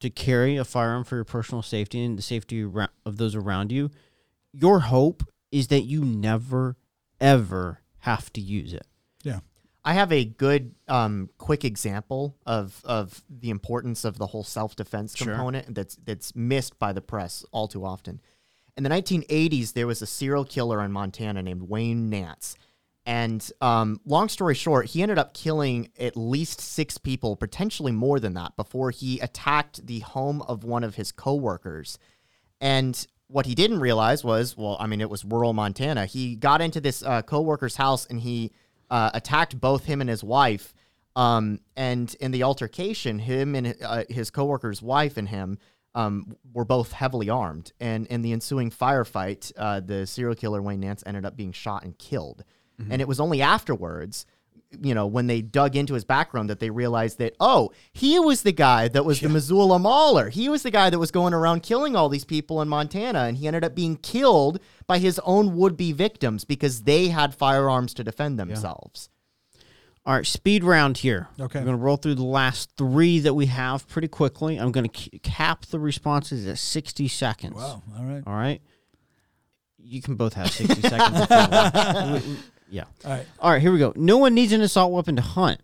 to 0.00 0.10
carry 0.10 0.56
a 0.56 0.64
firearm 0.64 1.04
for 1.04 1.14
your 1.14 1.24
personal 1.24 1.62
safety 1.62 2.04
and 2.04 2.18
the 2.18 2.22
safety 2.22 2.66
of 3.06 3.16
those 3.18 3.36
around 3.36 3.70
you, 3.70 3.88
your 4.52 4.80
hope 4.80 5.22
is 5.52 5.68
that 5.68 5.82
you 5.82 6.04
never 6.04 6.76
ever 7.20 7.82
have 8.00 8.32
to 8.32 8.40
use 8.40 8.72
it. 8.72 8.86
Yeah. 9.22 9.38
I 9.84 9.94
have 9.94 10.10
a 10.12 10.24
good, 10.24 10.74
um, 10.88 11.30
quick 11.38 11.64
example 11.64 12.36
of 12.46 12.82
of 12.84 13.22
the 13.30 13.50
importance 13.50 14.04
of 14.04 14.18
the 14.18 14.26
whole 14.26 14.42
self 14.42 14.74
defense 14.74 15.14
Sure. 15.16 15.34
component 15.34 15.72
that's 15.72 15.94
that's 16.04 16.34
missed 16.34 16.80
by 16.80 16.92
the 16.92 17.00
press 17.00 17.44
all 17.52 17.68
too 17.68 17.84
often. 17.84 18.20
In 18.78 18.84
the 18.84 18.90
1980s, 18.90 19.72
there 19.72 19.88
was 19.88 20.02
a 20.02 20.06
serial 20.06 20.44
killer 20.44 20.80
in 20.84 20.92
Montana 20.92 21.42
named 21.42 21.62
Wayne 21.62 22.08
Nance. 22.08 22.54
And 23.04 23.50
um, 23.60 24.00
long 24.04 24.28
story 24.28 24.54
short, 24.54 24.86
he 24.86 25.02
ended 25.02 25.18
up 25.18 25.34
killing 25.34 25.90
at 25.98 26.16
least 26.16 26.60
six 26.60 26.96
people, 26.96 27.34
potentially 27.34 27.90
more 27.90 28.20
than 28.20 28.34
that, 28.34 28.54
before 28.56 28.92
he 28.92 29.18
attacked 29.18 29.84
the 29.84 29.98
home 29.98 30.42
of 30.42 30.62
one 30.62 30.84
of 30.84 30.94
his 30.94 31.10
coworkers. 31.10 31.98
And 32.60 33.04
what 33.26 33.46
he 33.46 33.56
didn't 33.56 33.80
realize 33.80 34.22
was, 34.22 34.56
well, 34.56 34.76
I 34.78 34.86
mean, 34.86 35.00
it 35.00 35.10
was 35.10 35.24
rural 35.24 35.54
Montana. 35.54 36.06
He 36.06 36.36
got 36.36 36.60
into 36.60 36.80
this 36.80 37.02
uh, 37.02 37.22
coworker's 37.22 37.74
house 37.74 38.06
and 38.06 38.20
he 38.20 38.52
uh, 38.90 39.10
attacked 39.12 39.60
both 39.60 39.86
him 39.86 40.00
and 40.00 40.08
his 40.08 40.22
wife. 40.22 40.72
Um, 41.16 41.58
and 41.74 42.14
in 42.20 42.30
the 42.30 42.44
altercation, 42.44 43.18
him 43.18 43.56
and 43.56 43.74
uh, 43.84 44.04
his 44.08 44.30
coworker's 44.30 44.80
wife 44.80 45.16
and 45.16 45.28
him 45.28 45.58
um, 45.94 46.36
were 46.52 46.64
both 46.64 46.92
heavily 46.92 47.28
armed. 47.28 47.72
And 47.80 48.06
in 48.06 48.22
the 48.22 48.32
ensuing 48.32 48.70
firefight, 48.70 49.52
uh, 49.56 49.80
the 49.80 50.06
serial 50.06 50.34
killer 50.34 50.62
Wayne 50.62 50.80
Nance 50.80 51.02
ended 51.06 51.24
up 51.24 51.36
being 51.36 51.52
shot 51.52 51.84
and 51.84 51.96
killed. 51.98 52.44
And 52.90 53.02
it 53.02 53.08
was 53.08 53.18
only 53.18 53.42
afterwards 53.42 54.24
you 54.82 54.94
know, 54.94 55.06
when 55.06 55.26
they 55.26 55.40
dug 55.40 55.76
into 55.76 55.94
his 55.94 56.04
background, 56.04 56.50
that 56.50 56.60
they 56.60 56.70
realized 56.70 57.18
that, 57.18 57.34
oh, 57.40 57.72
he 57.92 58.18
was 58.18 58.42
the 58.42 58.52
guy 58.52 58.88
that 58.88 59.04
was 59.04 59.20
the 59.20 59.28
Missoula 59.28 59.78
Mauler. 59.78 60.28
He 60.28 60.48
was 60.48 60.62
the 60.62 60.70
guy 60.70 60.90
that 60.90 60.98
was 60.98 61.10
going 61.10 61.32
around 61.32 61.62
killing 61.62 61.96
all 61.96 62.08
these 62.08 62.24
people 62.24 62.60
in 62.60 62.68
Montana, 62.68 63.20
and 63.20 63.36
he 63.36 63.46
ended 63.46 63.64
up 63.64 63.74
being 63.74 63.96
killed 63.96 64.60
by 64.86 64.98
his 64.98 65.18
own 65.20 65.56
would 65.56 65.76
be 65.76 65.92
victims 65.92 66.44
because 66.44 66.82
they 66.82 67.08
had 67.08 67.34
firearms 67.34 67.94
to 67.94 68.04
defend 68.04 68.38
themselves. 68.38 69.08
All 70.08 70.14
right, 70.14 70.26
speed 70.26 70.64
round 70.64 70.96
here. 70.96 71.28
Okay. 71.38 71.58
I'm 71.58 71.66
going 71.66 71.76
to 71.76 71.82
roll 71.82 71.98
through 71.98 72.14
the 72.14 72.24
last 72.24 72.70
three 72.78 73.18
that 73.20 73.34
we 73.34 73.44
have 73.44 73.86
pretty 73.88 74.08
quickly. 74.08 74.56
I'm 74.56 74.72
going 74.72 74.88
to 74.88 75.18
cap 75.18 75.66
the 75.66 75.78
responses 75.78 76.46
at 76.46 76.56
60 76.56 77.08
seconds. 77.08 77.54
Wow. 77.54 77.82
All 77.98 78.04
right. 78.04 78.22
All 78.26 78.32
right. 78.34 78.62
You 79.76 80.00
can 80.00 80.14
both 80.16 80.32
have 80.32 80.50
60 80.50 80.80
seconds. 80.80 81.20
if 81.20 81.30
you 81.30 81.36
want. 81.36 82.24
We- 82.24 82.30
we- 82.32 82.36
Yeah. 82.70 82.84
All 83.04 83.10
right. 83.12 83.26
All 83.38 83.50
right, 83.50 83.60
here 83.60 83.70
we 83.70 83.78
go. 83.78 83.92
No 83.96 84.16
one 84.16 84.32
needs 84.34 84.52
an 84.52 84.62
assault 84.62 84.92
weapon 84.92 85.16
to 85.16 85.22
hunt. 85.22 85.60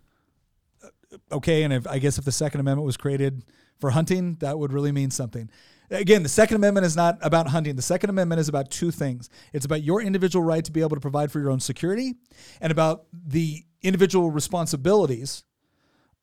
Uh, 0.83 0.89
okay, 1.33 1.63
and 1.63 1.73
if 1.73 1.87
I 1.87 1.99
guess 1.99 2.19
if 2.19 2.27
the 2.27 2.33
Second 2.33 2.61
Amendment 2.61 2.85
was 2.85 2.99
created 2.99 3.45
for 3.81 3.91
hunting, 3.93 4.35
that 4.41 4.59
would 4.59 4.75
really 4.75 4.93
mean 4.93 5.11
something. 5.11 5.49
Again, 5.91 6.23
the 6.23 6.29
Second 6.29 6.57
Amendment 6.57 6.85
is 6.85 6.97
not 6.97 7.17
about 7.23 7.47
hunting. 7.49 7.77
The 7.77 7.83
Second 7.83 8.11
Amendment 8.11 8.41
is 8.41 8.49
about 8.51 8.71
two 8.71 8.91
things. 8.91 9.29
It's 9.55 9.65
about 9.67 9.83
your 9.83 10.03
individual 10.03 10.45
right 10.45 10.65
to 10.65 10.73
be 10.73 10.81
able 10.81 10.97
to 10.97 11.01
provide 11.01 11.31
for 11.33 11.41
your 11.41 11.51
own 11.51 11.61
security, 11.61 12.15
and 12.61 12.71
about 12.71 13.05
the 13.13 13.65
individual 13.85 14.31
responsibilities 14.31 15.45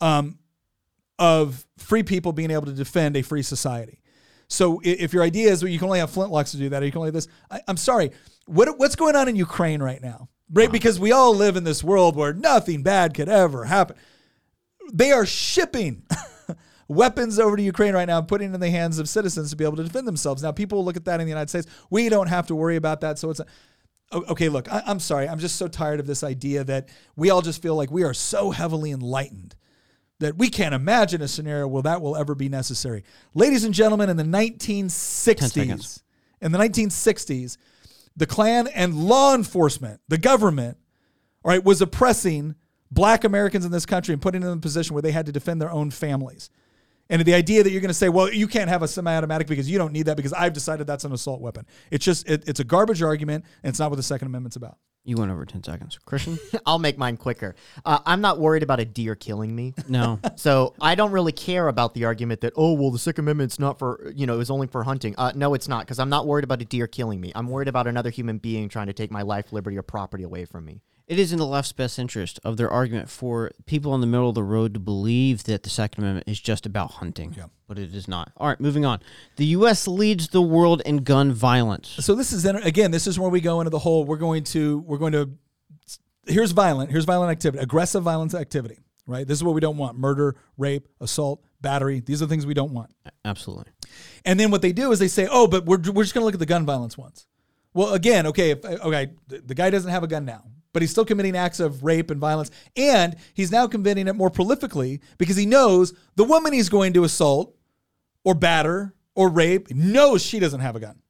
um, 0.01 0.39
of 1.17 1.65
free 1.77 2.03
people 2.03 2.33
being 2.33 2.51
able 2.51 2.65
to 2.65 2.73
defend 2.73 3.15
a 3.15 3.21
free 3.21 3.43
society. 3.43 4.01
So 4.47 4.81
if 4.83 5.13
your 5.13 5.23
idea 5.23 5.49
is 5.49 5.63
well, 5.63 5.71
you 5.71 5.79
can 5.79 5.85
only 5.85 5.99
have 5.99 6.11
flintlocks 6.11 6.51
to 6.51 6.57
do 6.57 6.67
that, 6.69 6.83
or 6.83 6.85
you 6.85 6.91
can 6.91 6.99
only 6.99 7.11
this, 7.11 7.29
I, 7.49 7.61
I'm 7.69 7.77
sorry. 7.77 8.11
What 8.47 8.77
what's 8.77 8.97
going 8.97 9.15
on 9.15 9.29
in 9.29 9.37
Ukraine 9.37 9.81
right 9.81 10.01
now? 10.01 10.27
Right, 10.53 10.69
because 10.69 10.99
we 10.99 11.13
all 11.13 11.33
live 11.33 11.55
in 11.55 11.63
this 11.63 11.81
world 11.81 12.17
where 12.17 12.33
nothing 12.33 12.83
bad 12.83 13.13
could 13.13 13.29
ever 13.29 13.63
happen 13.63 13.95
they 14.91 15.11
are 15.11 15.25
shipping 15.25 16.03
weapons 16.87 17.39
over 17.39 17.55
to 17.55 17.63
Ukraine 17.63 17.93
right 17.93 18.05
now, 18.05 18.19
and 18.19 18.27
putting 18.27 18.51
it 18.51 18.55
in 18.55 18.59
the 18.59 18.69
hands 18.69 18.99
of 18.99 19.07
citizens 19.07 19.49
to 19.51 19.55
be 19.55 19.63
able 19.63 19.77
to 19.77 19.83
defend 19.83 20.07
themselves. 20.07 20.43
Now, 20.43 20.51
people 20.51 20.83
look 20.83 20.97
at 20.97 21.05
that 21.05 21.19
in 21.19 21.25
the 21.25 21.31
United 21.31 21.49
States. 21.49 21.67
We 21.89 22.09
don't 22.09 22.27
have 22.27 22.47
to 22.47 22.55
worry 22.55 22.75
about 22.75 23.01
that. 23.01 23.17
So 23.17 23.29
it's 23.29 23.39
a, 23.39 23.45
okay. 24.11 24.49
Look, 24.49 24.71
I, 24.71 24.83
I'm 24.85 24.99
sorry. 24.99 25.27
I'm 25.27 25.39
just 25.39 25.55
so 25.55 25.67
tired 25.67 25.99
of 25.99 26.07
this 26.07 26.23
idea 26.23 26.63
that 26.63 26.89
we 27.15 27.29
all 27.29 27.41
just 27.41 27.61
feel 27.61 27.75
like 27.75 27.91
we 27.91 28.03
are 28.03 28.13
so 28.13 28.51
heavily 28.51 28.91
enlightened 28.91 29.55
that 30.21 30.37
we 30.37 30.49
can't 30.49 30.73
imagine 30.75 31.21
a 31.21 31.27
scenario 31.27 31.67
where 31.67 31.83
that 31.83 32.01
will 32.01 32.15
ever 32.15 32.35
be 32.35 32.47
necessary. 32.47 33.03
Ladies 33.33 33.63
and 33.63 33.73
gentlemen, 33.73 34.09
in 34.09 34.17
the 34.17 34.23
1960s, 34.23 36.03
in 36.41 36.51
the 36.51 36.59
1960s, 36.59 37.57
the 38.15 38.27
Klan 38.27 38.67
and 38.67 38.95
law 38.95 39.33
enforcement, 39.33 39.99
the 40.07 40.17
government, 40.17 40.77
all 41.43 41.49
right, 41.49 41.63
was 41.63 41.81
oppressing 41.81 42.55
black 42.91 43.23
Americans 43.23 43.65
in 43.65 43.71
this 43.71 43.85
country 43.85 44.13
and 44.13 44.21
putting 44.21 44.41
them 44.41 44.51
in 44.51 44.57
a 44.59 44.61
position 44.61 44.93
where 44.93 45.01
they 45.01 45.11
had 45.11 45.25
to 45.25 45.31
defend 45.31 45.61
their 45.61 45.71
own 45.71 45.89
families. 45.89 46.49
And 47.11 47.21
the 47.23 47.33
idea 47.33 47.61
that 47.61 47.69
you're 47.69 47.81
going 47.81 47.89
to 47.89 47.93
say, 47.93 48.09
well, 48.09 48.31
you 48.31 48.47
can't 48.47 48.69
have 48.69 48.81
a 48.81 48.87
semi-automatic 48.87 49.45
because 49.45 49.69
you 49.69 49.77
don't 49.77 49.91
need 49.91 50.07
that 50.07 50.15
because 50.17 50.33
I've 50.33 50.53
decided 50.53 50.87
that's 50.87 51.03
an 51.03 51.11
assault 51.11 51.41
weapon. 51.41 51.67
It's 51.91 52.03
just, 52.03 52.27
it, 52.27 52.47
it's 52.47 52.59
a 52.59 52.63
garbage 52.63 53.03
argument, 53.03 53.45
and 53.63 53.69
it's 53.69 53.79
not 53.79 53.91
what 53.91 53.97
the 53.97 54.03
Second 54.03 54.27
Amendment's 54.27 54.55
about. 54.55 54.77
You 55.03 55.17
went 55.17 55.31
over 55.31 55.45
10 55.45 55.63
seconds. 55.63 55.99
Christian? 56.05 56.39
I'll 56.65 56.79
make 56.79 56.97
mine 56.97 57.17
quicker. 57.17 57.55
Uh, 57.83 57.99
I'm 58.05 58.21
not 58.21 58.39
worried 58.39 58.63
about 58.63 58.79
a 58.79 58.85
deer 58.85 59.15
killing 59.15 59.55
me. 59.55 59.73
No. 59.87 60.19
So 60.35 60.73
I 60.81 60.95
don't 60.95 61.11
really 61.11 61.33
care 61.33 61.67
about 61.67 61.93
the 61.93 62.05
argument 62.05 62.41
that 62.41 62.53
oh 62.55 62.73
well 62.73 62.89
the 62.89 62.97
Second 62.97 63.25
Amendment's 63.25 63.59
not 63.59 63.77
for 63.77 64.11
you 64.15 64.25
know 64.25 64.33
it 64.33 64.37
was 64.37 64.49
only 64.49 64.65
for 64.65 64.83
hunting. 64.83 65.13
Uh, 65.17 65.31
no, 65.35 65.53
it's 65.53 65.67
not 65.67 65.85
because 65.85 65.99
I'm 65.99 66.09
not 66.09 66.25
worried 66.25 66.43
about 66.43 66.61
a 66.61 66.65
deer 66.65 66.87
killing 66.87 67.21
me. 67.21 67.31
I'm 67.35 67.47
worried 67.47 67.67
about 67.67 67.85
another 67.85 68.09
human 68.09 68.39
being 68.39 68.69
trying 68.69 68.87
to 68.87 68.93
take 68.93 69.11
my 69.11 69.21
life, 69.21 69.51
liberty, 69.51 69.77
or 69.77 69.83
property 69.83 70.23
away 70.23 70.45
from 70.45 70.65
me. 70.65 70.81
It 71.11 71.19
is 71.19 71.33
in 71.33 71.39
the 71.39 71.45
left's 71.45 71.73
best 71.73 71.99
interest 71.99 72.39
of 72.45 72.55
their 72.55 72.69
argument 72.69 73.09
for 73.09 73.51
people 73.65 73.93
in 73.95 73.99
the 73.99 74.07
middle 74.07 74.29
of 74.29 74.35
the 74.35 74.43
road 74.43 74.73
to 74.75 74.79
believe 74.79 75.43
that 75.43 75.63
the 75.63 75.69
Second 75.69 76.03
Amendment 76.05 76.29
is 76.29 76.39
just 76.39 76.65
about 76.65 76.91
hunting, 76.93 77.33
Yeah. 77.37 77.47
but 77.67 77.77
it 77.77 77.93
is 77.93 78.07
not. 78.07 78.31
All 78.37 78.47
right, 78.47 78.57
moving 78.61 78.85
on. 78.85 79.01
The 79.35 79.47
U.S. 79.47 79.89
leads 79.89 80.29
the 80.29 80.41
world 80.41 80.81
in 80.85 81.03
gun 81.03 81.33
violence. 81.33 81.89
So 81.99 82.15
this 82.15 82.31
is 82.31 82.45
again, 82.45 82.91
this 82.91 83.07
is 83.07 83.19
where 83.19 83.29
we 83.29 83.41
go 83.41 83.59
into 83.59 83.69
the 83.69 83.79
whole. 83.79 84.05
We're 84.05 84.15
going 84.15 84.45
to, 84.45 84.79
we're 84.87 84.99
going 84.99 85.11
to. 85.11 85.31
Here's 86.27 86.51
violent. 86.51 86.91
Here's 86.91 87.03
violent 87.03 87.29
activity. 87.29 87.61
Aggressive 87.61 88.03
violence 88.03 88.33
activity. 88.33 88.77
Right. 89.05 89.27
This 89.27 89.37
is 89.37 89.43
what 89.43 89.53
we 89.53 89.59
don't 89.59 89.75
want: 89.75 89.97
murder, 89.97 90.37
rape, 90.57 90.87
assault, 91.01 91.43
battery. 91.59 91.99
These 91.99 92.21
are 92.21 92.25
the 92.25 92.29
things 92.29 92.45
we 92.45 92.53
don't 92.53 92.71
want. 92.71 92.89
Absolutely. 93.25 93.65
And 94.23 94.39
then 94.39 94.49
what 94.49 94.61
they 94.61 94.71
do 94.71 94.93
is 94.93 94.99
they 94.99 95.09
say, 95.09 95.27
"Oh, 95.29 95.45
but 95.45 95.65
we're, 95.65 95.79
we're 95.91 96.03
just 96.03 96.13
going 96.13 96.21
to 96.21 96.25
look 96.25 96.35
at 96.35 96.39
the 96.39 96.45
gun 96.45 96.65
violence 96.65 96.97
ones." 96.97 97.27
Well, 97.73 97.93
again, 97.95 98.27
okay, 98.27 98.51
if, 98.51 98.63
okay, 98.63 99.11
the, 99.27 99.39
the 99.39 99.55
guy 99.55 99.69
doesn't 99.71 99.91
have 99.91 100.03
a 100.03 100.07
gun 100.07 100.23
now, 100.23 100.43
but 100.73 100.81
he's 100.81 100.91
still 100.91 101.05
committing 101.05 101.35
acts 101.35 101.59
of 101.59 101.83
rape 101.83 102.11
and 102.11 102.19
violence, 102.19 102.51
and 102.75 103.15
he's 103.33 103.51
now 103.51 103.67
committing 103.67 104.07
it 104.07 104.15
more 104.15 104.31
prolifically 104.31 104.99
because 105.17 105.35
he 105.35 105.45
knows 105.45 105.93
the 106.15 106.23
woman 106.23 106.53
he's 106.53 106.69
going 106.69 106.93
to 106.93 107.03
assault 107.03 107.55
or 108.23 108.33
batter 108.33 108.93
or 109.15 109.29
rape 109.29 109.69
knows 109.71 110.21
she 110.21 110.39
doesn't 110.39 110.61
have 110.61 110.75
a 110.75 110.79
gun, 110.79 111.01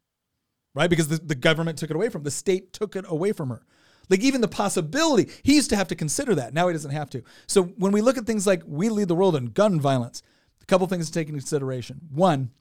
right? 0.73 0.89
Because 0.89 1.07
the, 1.07 1.17
the 1.17 1.35
government 1.35 1.77
took 1.77 1.89
it 1.89 1.95
away 1.95 2.09
from 2.09 2.23
the 2.23 2.31
state 2.31 2.73
took 2.73 2.95
it 2.95 3.05
away 3.07 3.31
from 3.31 3.49
her. 3.49 3.63
Like 4.09 4.21
even 4.21 4.41
the 4.41 4.47
possibility, 4.47 5.31
he 5.43 5.55
used 5.55 5.69
to 5.69 5.75
have 5.77 5.87
to 5.87 5.95
consider 5.95 6.35
that. 6.35 6.53
Now 6.53 6.67
he 6.67 6.73
doesn't 6.73 6.91
have 6.91 7.09
to. 7.11 7.23
So 7.47 7.63
when 7.63 7.93
we 7.93 8.01
look 8.01 8.17
at 8.17 8.25
things 8.25 8.45
like 8.45 8.61
we 8.65 8.89
lead 8.89 9.07
the 9.07 9.15
world 9.15 9.37
in 9.37 9.45
gun 9.47 9.79
violence, 9.79 10.21
a 10.61 10.65
couple 10.65 10.85
things 10.87 11.07
to 11.07 11.13
take 11.13 11.29
into 11.29 11.39
consideration. 11.39 12.01
One, 12.11 12.51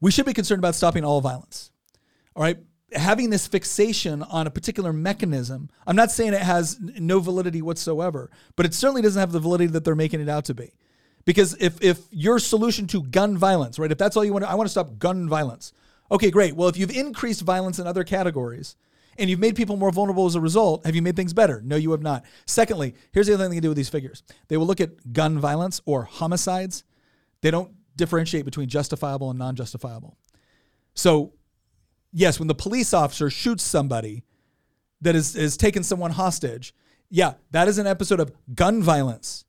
we 0.00 0.10
should 0.10 0.26
be 0.26 0.32
concerned 0.32 0.60
about 0.60 0.74
stopping 0.74 1.04
all 1.04 1.20
violence. 1.20 1.70
All 2.36 2.42
right. 2.42 2.58
Having 2.94 3.30
this 3.30 3.46
fixation 3.46 4.22
on 4.22 4.46
a 4.46 4.50
particular 4.50 4.92
mechanism, 4.92 5.70
I'm 5.86 5.96
not 5.96 6.10
saying 6.10 6.34
it 6.34 6.42
has 6.42 6.78
no 6.80 7.20
validity 7.20 7.62
whatsoever, 7.62 8.30
but 8.56 8.66
it 8.66 8.74
certainly 8.74 9.02
doesn't 9.02 9.20
have 9.20 9.32
the 9.32 9.40
validity 9.40 9.72
that 9.72 9.84
they're 9.84 9.94
making 9.94 10.20
it 10.20 10.28
out 10.28 10.44
to 10.46 10.54
be. 10.54 10.72
Because 11.24 11.56
if 11.60 11.80
if 11.82 12.00
your 12.10 12.38
solution 12.38 12.86
to 12.88 13.02
gun 13.02 13.38
violence, 13.38 13.78
right, 13.78 13.92
if 13.92 13.98
that's 13.98 14.16
all 14.16 14.24
you 14.24 14.32
want 14.32 14.44
to, 14.44 14.50
I 14.50 14.54
want 14.54 14.66
to 14.66 14.70
stop 14.70 14.98
gun 14.98 15.28
violence. 15.28 15.72
Okay, 16.10 16.30
great. 16.30 16.56
Well, 16.56 16.68
if 16.68 16.76
you've 16.76 16.90
increased 16.90 17.42
violence 17.42 17.78
in 17.78 17.86
other 17.86 18.04
categories 18.04 18.76
and 19.16 19.30
you've 19.30 19.38
made 19.38 19.56
people 19.56 19.76
more 19.76 19.92
vulnerable 19.92 20.26
as 20.26 20.34
a 20.34 20.40
result, 20.40 20.84
have 20.84 20.94
you 20.94 21.02
made 21.02 21.16
things 21.16 21.32
better? 21.32 21.62
No, 21.64 21.76
you 21.76 21.92
have 21.92 22.02
not. 22.02 22.24
Secondly, 22.46 22.94
here's 23.12 23.26
the 23.26 23.34
other 23.34 23.44
thing 23.44 23.50
they 23.50 23.56
can 23.56 23.62
do 23.62 23.68
with 23.70 23.76
these 23.76 23.88
figures. 23.88 24.22
They 24.48 24.56
will 24.56 24.66
look 24.66 24.80
at 24.80 25.12
gun 25.12 25.38
violence 25.38 25.80
or 25.86 26.04
homicides. 26.04 26.84
They 27.40 27.50
don't 27.50 27.72
differentiate 27.96 28.44
between 28.44 28.68
justifiable 28.68 29.30
and 29.30 29.38
non-justifiable. 29.38 30.16
So, 30.94 31.32
yes, 32.12 32.38
when 32.38 32.48
the 32.48 32.54
police 32.54 32.92
officer 32.94 33.30
shoots 33.30 33.62
somebody 33.62 34.24
that 35.00 35.16
is 35.16 35.34
is 35.34 35.56
taken 35.56 35.82
someone 35.82 36.12
hostage, 36.12 36.74
yeah, 37.10 37.34
that 37.50 37.68
is 37.68 37.78
an 37.78 37.86
episode 37.86 38.20
of 38.20 38.32
gun 38.54 38.82
violence. 38.82 39.44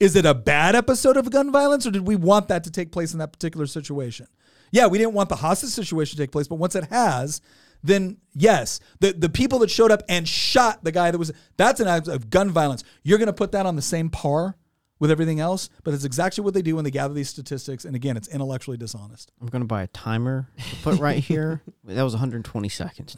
Is 0.00 0.14
it 0.14 0.24
a 0.24 0.34
bad 0.34 0.76
episode 0.76 1.16
of 1.16 1.30
gun 1.30 1.50
violence, 1.50 1.86
or 1.86 1.90
did 1.90 2.06
we 2.06 2.16
want 2.16 2.48
that 2.48 2.64
to 2.64 2.70
take 2.70 2.92
place 2.92 3.12
in 3.12 3.18
that 3.18 3.32
particular 3.32 3.66
situation? 3.66 4.26
Yeah, 4.70 4.86
we 4.86 4.98
didn't 4.98 5.14
want 5.14 5.28
the 5.28 5.36
hostage 5.36 5.70
situation 5.70 6.16
to 6.16 6.22
take 6.22 6.30
place, 6.30 6.46
but 6.46 6.56
once 6.56 6.74
it 6.74 6.84
has, 6.84 7.40
then 7.82 8.18
yes, 8.34 8.80
the 9.00 9.12
the 9.12 9.28
people 9.28 9.58
that 9.60 9.70
showed 9.70 9.90
up 9.90 10.02
and 10.08 10.26
shot 10.26 10.84
the 10.84 10.92
guy 10.92 11.10
that 11.10 11.18
was 11.18 11.32
that's 11.56 11.80
an 11.80 11.88
act 11.88 12.08
of 12.08 12.30
gun 12.30 12.50
violence. 12.50 12.84
You're 13.02 13.18
going 13.18 13.26
to 13.26 13.32
put 13.32 13.52
that 13.52 13.66
on 13.66 13.76
the 13.76 13.82
same 13.82 14.10
par 14.10 14.56
with 14.98 15.10
everything 15.10 15.40
else, 15.40 15.70
but 15.84 15.94
it's 15.94 16.04
exactly 16.04 16.42
what 16.42 16.54
they 16.54 16.62
do 16.62 16.74
when 16.76 16.84
they 16.84 16.90
gather 16.90 17.14
these 17.14 17.28
statistics. 17.28 17.84
And 17.84 17.94
again, 17.94 18.16
it's 18.16 18.28
intellectually 18.28 18.76
dishonest. 18.76 19.30
I'm 19.40 19.46
going 19.48 19.62
to 19.62 19.66
buy 19.66 19.82
a 19.82 19.86
timer 19.88 20.48
to 20.58 20.76
put 20.82 20.98
right 20.98 21.22
here. 21.22 21.62
that 21.84 22.02
was 22.02 22.14
120 22.14 22.68
seconds. 22.68 23.16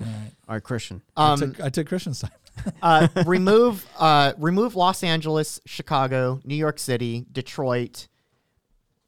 All 0.49 0.55
right, 0.55 0.63
Christian. 0.63 1.03
I 1.17 1.33
Um, 1.33 1.39
took, 1.41 1.61
I 1.61 1.69
took 1.71 1.87
Christian's 1.87 2.21
time. 2.21 2.31
uh, 2.83 3.09
remove 3.25 3.87
uh, 3.99 4.33
remove 4.39 4.77
Los 4.77 5.03
Angeles, 5.03 5.61
Chicago, 5.67 6.41
New 6.45 6.55
York 6.57 6.79
City, 6.79 7.25
Detroit, 7.33 8.09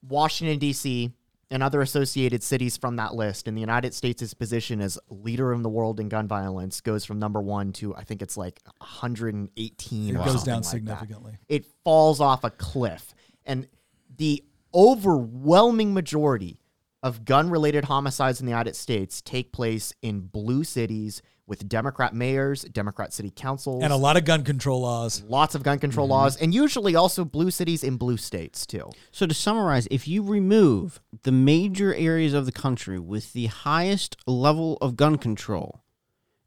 Washington 0.08 0.58
D.C., 0.58 1.10
and 1.52 1.62
other 1.62 1.82
associated 1.82 2.42
cities 2.42 2.76
from 2.78 2.96
that 2.96 3.14
list. 3.14 3.46
And 3.46 3.56
the 3.56 3.60
United 3.60 3.92
States' 3.94 4.32
position 4.34 4.80
as 4.80 4.98
leader 5.10 5.52
in 5.52 5.62
the 5.62 5.68
world 5.68 6.00
in 6.00 6.08
gun 6.08 6.26
violence 6.26 6.80
goes 6.80 7.04
from 7.04 7.18
number 7.18 7.40
one 7.40 7.72
to 7.74 7.94
I 7.94 8.04
think 8.04 8.22
it's 8.22 8.36
like 8.36 8.60
118. 8.78 10.16
It 10.16 10.18
or 10.18 10.24
goes 10.24 10.42
down 10.42 10.56
like 10.56 10.62
that. 10.62 10.70
significantly. 10.70 11.34
It 11.48 11.66
falls 11.84 12.20
off 12.20 12.42
a 12.42 12.50
cliff, 12.50 13.14
and 13.44 13.68
the 14.16 14.42
overwhelming 14.74 15.92
majority 15.92 16.58
of 17.02 17.24
gun-related 17.24 17.84
homicides 17.84 18.40
in 18.40 18.46
the 18.46 18.50
United 18.50 18.76
States 18.76 19.20
take 19.20 19.52
place 19.52 19.92
in 20.02 20.20
blue 20.20 20.64
cities 20.64 21.20
with 21.46 21.68
Democrat 21.68 22.14
mayors, 22.14 22.62
Democrat 22.62 23.12
city 23.12 23.32
councils, 23.34 23.82
And 23.82 23.92
a 23.92 23.96
lot 23.96 24.16
of 24.16 24.24
gun 24.24 24.44
control 24.44 24.82
laws. 24.82 25.22
lots 25.28 25.54
of 25.54 25.62
gun 25.62 25.78
control 25.78 26.06
mm-hmm. 26.06 26.12
laws, 26.12 26.36
and 26.36 26.54
usually 26.54 26.94
also 26.94 27.24
blue 27.24 27.50
cities 27.50 27.82
in 27.82 27.96
blue 27.96 28.16
states 28.16 28.64
too. 28.64 28.90
So 29.10 29.26
to 29.26 29.34
summarize, 29.34 29.88
if 29.90 30.06
you 30.06 30.22
remove 30.22 31.00
the 31.22 31.32
major 31.32 31.94
areas 31.94 32.32
of 32.32 32.46
the 32.46 32.52
country 32.52 32.98
with 32.98 33.32
the 33.32 33.46
highest 33.46 34.16
level 34.26 34.78
of 34.80 34.96
gun 34.96 35.18
control, 35.18 35.82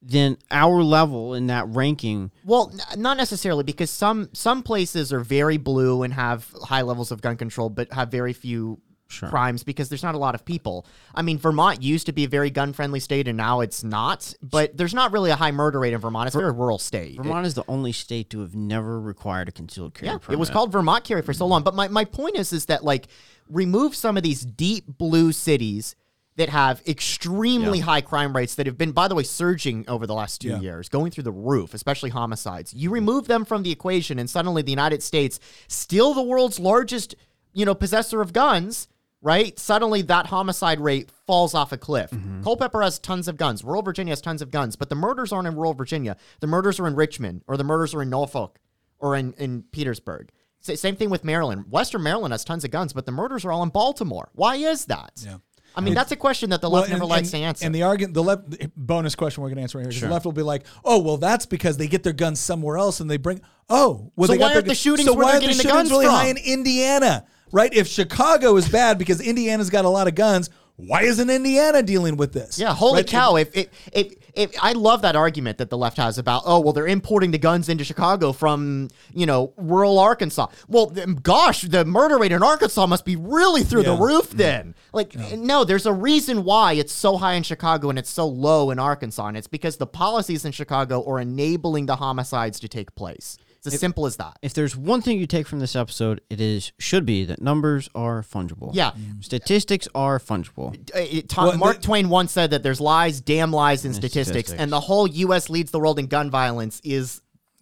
then 0.01 0.37
our 0.51 0.83
level 0.83 1.33
in 1.33 1.47
that 1.47 1.67
ranking 1.67 2.31
Well, 2.45 2.71
n- 2.71 3.01
not 3.01 3.17
necessarily 3.17 3.63
because 3.63 3.89
some 3.89 4.29
some 4.33 4.61
places 4.61 5.11
are 5.11 5.21
very 5.21 5.57
blue 5.57 6.03
and 6.03 6.13
have 6.13 6.53
high 6.63 6.83
levels 6.83 7.11
of 7.11 7.21
gun 7.21 7.37
control, 7.37 7.69
but 7.69 7.91
have 7.91 8.11
very 8.11 8.33
few 8.33 8.79
Sure. 9.07 9.29
crimes 9.29 9.63
because 9.63 9.87
there's 9.87 10.01
not 10.01 10.15
a 10.15 10.17
lot 10.17 10.33
of 10.35 10.43
people. 10.45 10.85
I 11.13 11.21
mean, 11.21 11.37
Vermont 11.37 11.81
used 11.83 12.07
to 12.07 12.11
be 12.11 12.23
a 12.23 12.27
very 12.27 12.49
gun 12.49 12.73
friendly 12.73 12.99
state, 12.99 13.27
and 13.27 13.37
now 13.37 13.61
it's 13.61 13.83
not. 13.83 14.33
But 14.41 14.75
there's 14.75 14.95
not 14.95 15.11
really 15.11 15.29
a 15.29 15.35
high 15.35 15.51
murder 15.51 15.79
rate 15.79 15.93
in 15.93 15.99
Vermont. 15.99 16.25
It's 16.27 16.35
a 16.35 16.39
very 16.39 16.51
rural 16.51 16.79
state. 16.79 17.17
Vermont 17.17 17.45
is 17.45 17.53
the 17.53 17.63
only 17.67 17.91
state 17.91 18.31
to 18.31 18.39
have 18.39 18.55
never 18.55 18.99
required 18.99 19.47
a 19.47 19.51
concealed 19.51 19.93
carry 19.93 20.07
Yeah, 20.11 20.17
permit. 20.17 20.37
it 20.37 20.39
was 20.39 20.49
called 20.49 20.71
Vermont 20.71 21.03
Carry 21.03 21.21
for 21.21 21.33
so 21.33 21.45
long. 21.45 21.61
But 21.63 21.75
my, 21.75 21.87
my 21.87 22.03
point 22.03 22.35
is 22.35 22.51
is 22.51 22.65
that 22.65 22.83
like 22.83 23.07
remove 23.47 23.95
some 23.95 24.17
of 24.17 24.23
these 24.23 24.41
deep 24.41 24.85
blue 24.87 25.31
cities 25.31 25.95
that 26.37 26.49
have 26.49 26.81
extremely 26.87 27.79
high 27.81 28.01
crime 28.01 28.35
rates 28.35 28.55
that 28.55 28.65
have 28.65 28.77
been, 28.77 28.91
by 28.91 29.07
the 29.07 29.15
way, 29.15 29.23
surging 29.23 29.85
over 29.87 30.05
the 30.07 30.13
last 30.15 30.41
two 30.41 30.49
Yeah. 30.49 30.59
years, 30.59 30.89
going 30.89 31.11
through 31.11 31.23
the 31.25 31.31
roof, 31.31 31.73
especially 31.73 32.09
homicides. 32.09 32.73
You 32.73 32.89
remove 32.89 33.27
them 33.27 33.45
from 33.45 33.63
the 33.63 33.71
equation, 33.71 34.19
and 34.19 34.29
suddenly 34.29 34.61
the 34.63 34.71
United 34.71 35.01
States, 35.03 35.39
still 35.69 36.13
the 36.13 36.21
world's 36.23 36.59
largest, 36.59 37.15
you 37.53 37.63
know, 37.65 37.73
possessor 37.75 38.19
of 38.19 38.33
guns, 38.33 38.89
right? 39.25 39.57
Suddenly 39.59 40.03
that 40.03 40.27
homicide 40.27 40.79
rate 40.79 41.09
falls 41.25 41.53
off 41.55 41.71
a 41.71 41.77
cliff. 41.77 42.11
Mm-hmm. 42.11 42.43
Culpeper 42.43 42.81
has 42.83 42.99
tons 42.99 43.27
of 43.27 43.37
guns. 43.37 43.63
Rural 43.63 43.81
Virginia 43.81 44.11
has 44.11 44.21
tons 44.21 44.41
of 44.41 44.51
guns, 44.51 44.75
but 44.75 44.87
the 44.89 44.95
murders 44.95 45.33
aren't 45.33 45.47
in 45.47 45.55
rural 45.55 45.73
Virginia. 45.73 46.15
The 46.41 46.47
murders 46.47 46.79
are 46.79 46.85
in 46.87 46.95
Richmond, 46.95 47.41
or 47.47 47.57
the 47.57 47.63
murders 47.63 47.95
are 47.95 48.03
in 48.03 48.09
Norfolk, 48.11 48.59
or 48.99 49.15
in, 49.15 49.33
in 49.33 49.63
Petersburg. 49.71 50.29
Sa- 50.59 50.75
Same 50.75 50.95
thing 50.95 51.09
with 51.09 51.23
Maryland. 51.23 51.65
Western 51.69 52.03
Maryland 52.03 52.33
has 52.33 52.45
tons 52.45 52.63
of 52.63 52.69
guns, 52.71 52.93
but 52.93 53.05
the 53.07 53.11
murders 53.11 53.43
are 53.45 53.51
all 53.51 53.63
in 53.63 53.69
Baltimore. 53.69 54.29
Why 54.33 54.55
is 54.57 54.85
that? 54.85 55.11
Yeah. 55.17 55.37
I 55.77 55.81
mean, 55.81 55.93
that's 55.93 56.11
a 56.13 56.15
question 56.15 56.51
that 56.51 56.61
the 56.61 56.69
Well, 56.69 56.81
left 56.81 56.91
never 56.91 57.01
and- 57.03 57.09
likes 57.09 57.33
and- 57.33 57.41
to 57.41 57.45
answer. 57.47 57.65
And 57.65 57.75
the 57.75 57.83
argument, 57.83 58.13
the 58.13 58.23
left 58.23 58.43
eh, 58.61 58.67
bonus 58.77 59.13
question 59.15 59.41
we're 59.43 59.49
going 59.49 59.57
to 59.57 59.63
answer 59.63 59.77
right 59.79 59.85
here. 59.85 59.91
'cause 59.91 60.01
The 60.01 60.07
left 60.07 60.23
will 60.23 60.31
be 60.31 60.41
like, 60.41 60.65
"Oh, 60.85 60.99
well, 60.99 61.17
that's 61.17 61.45
because 61.45 61.75
they 61.77 61.87
get 61.87 62.03
their 62.03 62.13
guns 62.13 62.39
somewhere 62.39 62.77
else 62.77 63.01
and 63.01 63.09
they 63.11 63.17
bring." 63.17 63.41
Oh, 63.69 64.11
well, 64.15 64.29
So 64.29 64.37
why 64.37 64.53
aren't 64.53 64.67
the 64.67 64.75
shootings 64.75 65.07
So 65.07 65.13
why 65.13 65.23
they're 65.23 65.33
aren't 65.33 65.45
the 65.47 65.51
shootings 65.53 65.71
guns 65.73 65.89
really 65.91 66.05
from? 66.05 66.13
high 66.15 66.27
in 66.27 66.37
Indiana? 66.37 67.25
Right? 67.55 67.73
If 67.73 67.87
Chicago 67.87 68.57
is 68.57 68.67
bad 68.67 68.97
because 68.97 69.21
Indiana's 69.21 69.69
got 69.69 69.85
a 69.85 69.89
lot 69.89 70.09
of 70.09 70.15
guns, 70.15 70.49
why 70.75 71.03
isn't 71.03 71.29
Indiana 71.29 71.81
dealing 71.81 72.17
with 72.17 72.33
this? 72.33 72.59
Yeah, 72.59 72.73
holy 72.73 72.97
Right? 72.97 73.07
cow! 73.07 73.37
If, 73.37 73.55
if 73.55 73.67
if 73.93 74.13
if 74.33 74.51
I 74.61 74.73
love 74.73 75.03
that 75.03 75.15
argument 75.15 75.59
that 75.59 75.69
the 75.69 75.77
left 75.77 75.95
has 75.95 76.17
about 76.17 76.43
oh 76.45 76.59
well 76.59 76.73
they're 76.73 76.85
importing 76.85 77.31
the 77.31 77.37
guns 77.37 77.69
into 77.69 77.85
Chicago 77.85 78.33
from 78.33 78.89
you 79.13 79.25
know 79.25 79.53
rural 79.55 79.99
Arkansas. 79.99 80.47
Well, 80.67 80.87
gosh, 81.23 81.61
the 81.61 81.85
murder 81.85 82.17
rate 82.17 82.33
in 82.33 82.43
Arkansas 82.43 82.85
must 82.87 83.05
be 83.05 83.15
really 83.15 83.63
through 83.63 83.83
the 83.83 83.95
roof 83.95 84.31
then. 84.31 84.75
Like 84.91 85.15
no, 85.37 85.63
there's 85.63 85.85
a 85.85 85.93
reason 85.93 86.43
why 86.43 86.73
it's 86.73 86.91
so 86.91 87.15
high 87.15 87.35
in 87.35 87.43
Chicago 87.43 87.89
and 87.89 87.97
it's 87.97 88.09
so 88.09 88.27
low 88.27 88.69
in 88.69 88.77
Arkansas, 88.77 89.27
and 89.27 89.37
it's 89.37 89.47
because 89.47 89.77
the 89.77 89.87
policies 89.87 90.43
in 90.43 90.51
Chicago 90.51 91.09
are 91.09 91.21
enabling 91.21 91.85
the 91.85 91.95
homicides 91.95 92.59
to 92.59 92.67
take 92.67 92.95
place. 92.95 93.37
It's 93.65 93.75
as 93.75 93.79
simple 93.79 94.05
as 94.05 94.17
that. 94.17 94.37
If 94.41 94.53
there's 94.53 94.75
one 94.75 95.01
thing 95.01 95.19
you 95.19 95.27
take 95.27 95.47
from 95.47 95.59
this 95.59 95.75
episode, 95.75 96.21
it 96.29 96.39
is 96.41 96.71
should 96.79 97.05
be 97.05 97.25
that 97.25 97.41
numbers 97.41 97.89
are 97.95 98.21
fungible. 98.21 98.71
Yeah. 98.73 98.91
Statistics 99.21 99.87
are 99.95 100.19
fungible. 100.19 100.75
Uh, 100.95 100.99
it- 100.99 101.29
Tom- 101.29 101.47
Well, 101.47 101.57
Mark 101.57 101.77
the- 101.77 101.83
Twain 101.83 102.09
once 102.09 102.31
said 102.31 102.51
that 102.51 102.63
there's 102.63 102.79
lies, 102.81 103.21
damn 103.21 103.51
lies 103.51 103.83
in 103.85 103.89
And 103.89 103.95
statistics, 103.95 104.27
statistics. 104.29 104.59
and 104.61 104.71
the 104.71 104.79
whole 104.81 105.07
U.S. 105.07 105.49
leads 105.49 105.71
the 105.71 105.79
world 105.79 105.99
in 105.99 106.07
gun 106.07 106.29
violence 106.29 106.81
is 106.83 107.21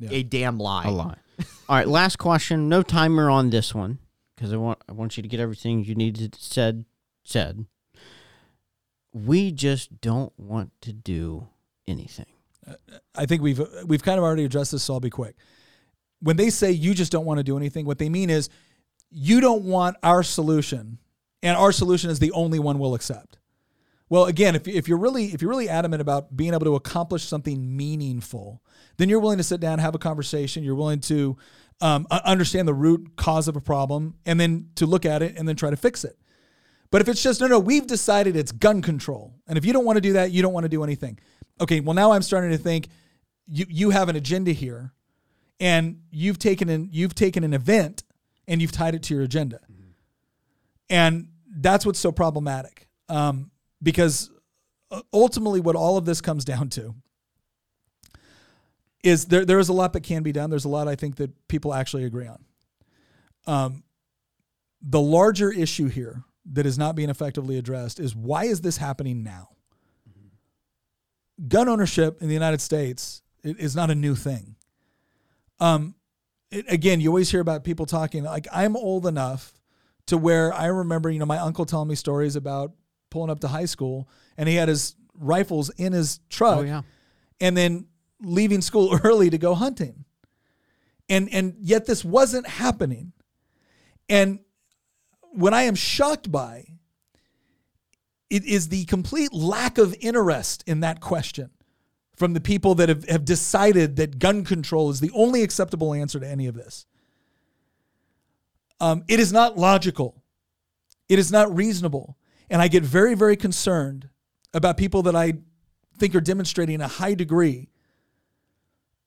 a 0.10 0.24
damn 0.24 0.58
lie. 0.58 0.86
A 0.86 0.91
lie. 0.91 1.16
All 1.70 1.76
right, 1.78 1.88
last 1.88 2.18
question. 2.18 2.68
No 2.70 2.82
timer 2.84 3.30
on 3.30 3.49
this 3.49 3.74
one 3.74 3.99
because 4.36 4.51
I 4.54 4.58
want 4.58 4.80
I 4.89 4.91
want 4.91 5.16
you 5.18 5.24
to 5.24 5.30
get 5.30 5.39
everything 5.39 5.84
you 5.86 5.95
needed 5.95 6.36
said 6.36 6.86
said. 7.24 7.66
We 9.14 9.51
just 9.51 10.01
don't 10.01 10.34
want 10.38 10.72
to 10.82 10.91
do 10.93 11.47
anything. 11.88 12.26
I 13.16 13.26
think 13.26 13.41
we've 13.41 13.62
we've 13.86 14.04
kind 14.04 14.18
of 14.18 14.24
already 14.24 14.43
addressed 14.45 14.72
this, 14.72 14.84
so 14.84 14.93
I'll 14.95 14.99
be 14.99 15.10
quick. 15.10 15.36
When 16.24 16.38
they 16.38 16.49
say 16.49 16.71
you 16.71 16.93
just 16.93 17.11
don't 17.11 17.26
want 17.26 17.39
to 17.39 17.43
do 17.43 17.57
anything, 17.57 17.86
what 17.86 17.97
they 17.97 18.09
mean 18.09 18.30
is 18.30 18.49
you 19.11 19.41
don't 19.41 19.63
want 19.65 19.97
our 20.01 20.24
solution, 20.24 20.97
and 21.43 21.57
our 21.57 21.71
solution 21.71 22.09
is 22.09 22.19
the 22.19 22.32
only 22.32 22.59
one 22.59 22.80
we'll 22.80 22.95
accept. 22.95 23.38
Well, 24.09 24.26
again, 24.26 24.55
if, 24.55 24.67
if 24.67 24.88
you're 24.88 24.97
really 24.97 25.34
if 25.34 25.41
you're 25.41 25.49
really 25.49 25.69
adamant 25.69 26.01
about 26.01 26.36
being 26.36 26.53
able 26.53 26.65
to 26.65 26.76
accomplish 26.76 27.24
something 27.24 27.76
meaningful, 27.76 28.61
then 28.97 29.09
you're 29.09 29.19
willing 29.19 29.38
to 29.38 29.43
sit 29.43 29.59
down, 29.59 29.80
have 29.80 29.95
a 29.95 29.99
conversation. 29.99 30.63
You're 30.63 30.76
willing 30.76 30.99
to 31.01 31.38
um, 31.82 32.07
understand 32.11 32.67
the 32.67 32.74
root 32.74 33.15
cause 33.15 33.47
of 33.47 33.55
a 33.55 33.61
problem, 33.61 34.15
and 34.26 34.39
then 34.39 34.69
to 34.76 34.86
look 34.86 35.05
at 35.05 35.21
it 35.21 35.36
and 35.38 35.47
then 35.47 35.55
try 35.55 35.69
to 35.69 35.78
fix 35.78 36.03
it. 36.03 36.17
But 36.91 37.01
if 37.01 37.09
it's 37.09 37.24
just 37.24 37.41
no, 37.41 37.47
no, 37.47 37.59
we've 37.59 37.88
decided 37.88 38.36
it's 38.36 38.51
gun 38.51 38.82
control, 38.82 39.34
and 39.47 39.57
if 39.57 39.65
you 39.65 39.74
don't 39.74 39.86
want 39.86 39.97
to 39.97 40.01
do 40.01 40.13
that, 40.13 40.32
you 40.32 40.41
don't 40.41 40.53
want 40.53 40.65
to 40.65 40.69
do 40.69 40.84
anything. 40.84 41.19
Okay, 41.59 41.80
well 41.80 41.95
now 41.95 42.11
I'm 42.11 42.21
starting 42.21 42.51
to 42.51 42.57
think 42.57 42.88
you 43.47 43.65
you 43.67 43.89
have 43.89 44.09
an 44.09 44.15
agenda 44.15 44.51
here, 44.51 44.93
and 45.64 46.01
you've 46.11 46.38
taken 46.39 46.68
an 46.68 46.89
you've 46.91 47.16
taken 47.16 47.45
an 47.45 47.53
event 47.53 48.03
and 48.49 48.61
you've 48.61 48.74
tied 48.74 48.95
it 48.95 49.03
to 49.03 49.14
your 49.14 49.24
agenda, 49.24 49.59
and 50.89 51.30
that's 51.47 51.86
what's 51.86 51.99
so 51.99 52.11
problematic. 52.11 52.89
Um, 53.07 53.49
because 53.82 54.30
uh, 54.91 55.01
ultimately, 55.14 55.61
what 55.61 55.78
all 55.78 55.95
of 55.97 56.03
this 56.03 56.20
comes 56.20 56.43
down 56.43 56.68
to 56.72 56.93
is 59.05 59.26
there 59.28 59.45
there 59.45 59.57
is 59.57 59.70
a 59.70 59.74
lot 59.74 59.93
that 59.93 60.01
can 60.01 60.22
be 60.22 60.34
done. 60.34 60.49
There's 60.49 60.66
a 60.66 60.70
lot 60.70 60.89
I 60.89 60.95
think 60.95 61.16
that 61.16 61.32
people 61.47 61.74
actually 61.74 62.03
agree 62.03 62.28
on. 62.28 62.43
Um, 63.47 63.84
the 64.82 64.99
larger 64.99 65.49
issue 65.49 65.88
here 65.88 66.24
that 66.51 66.66
is 66.66 66.78
not 66.78 66.93
being 66.93 67.09
effectively 67.09 67.57
addressed 67.57 68.01
is 68.01 68.14
why 68.14 68.45
is 68.45 68.59
this 68.59 68.76
happening 68.76 69.24
now? 69.24 69.47
Gun 71.47 71.70
ownership 71.70 72.22
in 72.22 72.28
the 72.28 72.34
United 72.34 72.59
States 72.59 73.22
is 73.43 73.78
not 73.78 73.89
a 73.89 73.95
new 73.95 74.14
thing. 74.14 74.53
Um, 75.60 75.95
it, 76.51 76.66
again, 76.72 77.01
you 77.01 77.10
always 77.10 77.32
hear 77.32 77.41
about 77.41 77.64
people 77.64 77.86
talking 77.86 78.24
like 78.24 78.47
I'm 78.51 78.76
old 78.76 79.06
enough 79.08 79.54
to 80.08 80.18
where 80.18 80.54
I 80.54 80.66
remember, 80.68 81.10
you 81.10 81.20
know, 81.20 81.26
my 81.26 81.38
uncle 81.39 81.66
telling 81.66 81.88
me 81.88 81.95
stories 81.95 82.36
about 82.36 82.74
pulling 83.10 83.30
up 83.30 83.39
to 83.41 83.47
high 83.47 83.66
school 83.66 84.10
and 84.38 84.49
he 84.49 84.56
had 84.56 84.68
his 84.68 84.95
rifles 85.18 85.70
in 85.72 85.93
his 85.93 86.20
truck 86.30 86.60
Oh 86.60 86.62
yeah. 86.62 86.82
and 87.39 87.56
then 87.56 87.88
leaving 88.22 88.62
school 88.62 88.99
early 89.04 89.30
to 89.30 89.38
go 89.38 89.54
hunting. 89.56 90.06
And 91.10 91.30
and 91.34 91.56
yet 91.60 91.86
this 91.86 92.04
wasn't 92.04 92.47
happening. 92.47 93.14
And 94.10 94.39
what 95.32 95.54
I 95.54 95.64
am 95.64 95.76
shocked 95.76 96.32
by 96.32 96.66
it 98.30 98.43
is 98.45 98.70
the 98.70 98.86
complete 98.86 99.32
lack 99.34 99.78
of 99.78 99.95
interest 99.99 100.64
in 100.66 100.80
that 100.82 100.99
question 101.01 101.51
from 102.16 102.34
the 102.34 102.41
people 102.41 102.76
that 102.76 102.89
have, 102.89 103.07
have 103.09 103.26
decided 103.26 103.95
that 103.95 104.20
gun 104.20 104.43
control 104.43 104.89
is 104.89 104.99
the 104.99 105.11
only 105.14 105.41
acceptable 105.41 105.93
answer 105.93 106.20
to 106.20 106.28
any 106.28 106.47
of 106.47 106.55
this. 106.55 106.86
Um, 108.80 109.03
it 109.07 109.20
is 109.20 109.34
not 109.34 109.57
logical. 109.57 110.22
It 111.09 111.20
is 111.20 111.32
not 111.32 111.55
reasonable. 111.55 112.18
And 112.49 112.61
I 112.61 112.68
get 112.68 112.84
very, 112.84 113.16
very 113.16 113.36
concerned 113.36 114.09
about 114.53 114.78
people 114.78 115.03
that 115.03 115.16
I 115.16 115.34
think 115.97 116.16
are 116.16 116.22
demonstrating 116.22 116.82
a 116.82 116.88
high 116.88 117.14
degree 117.14 117.70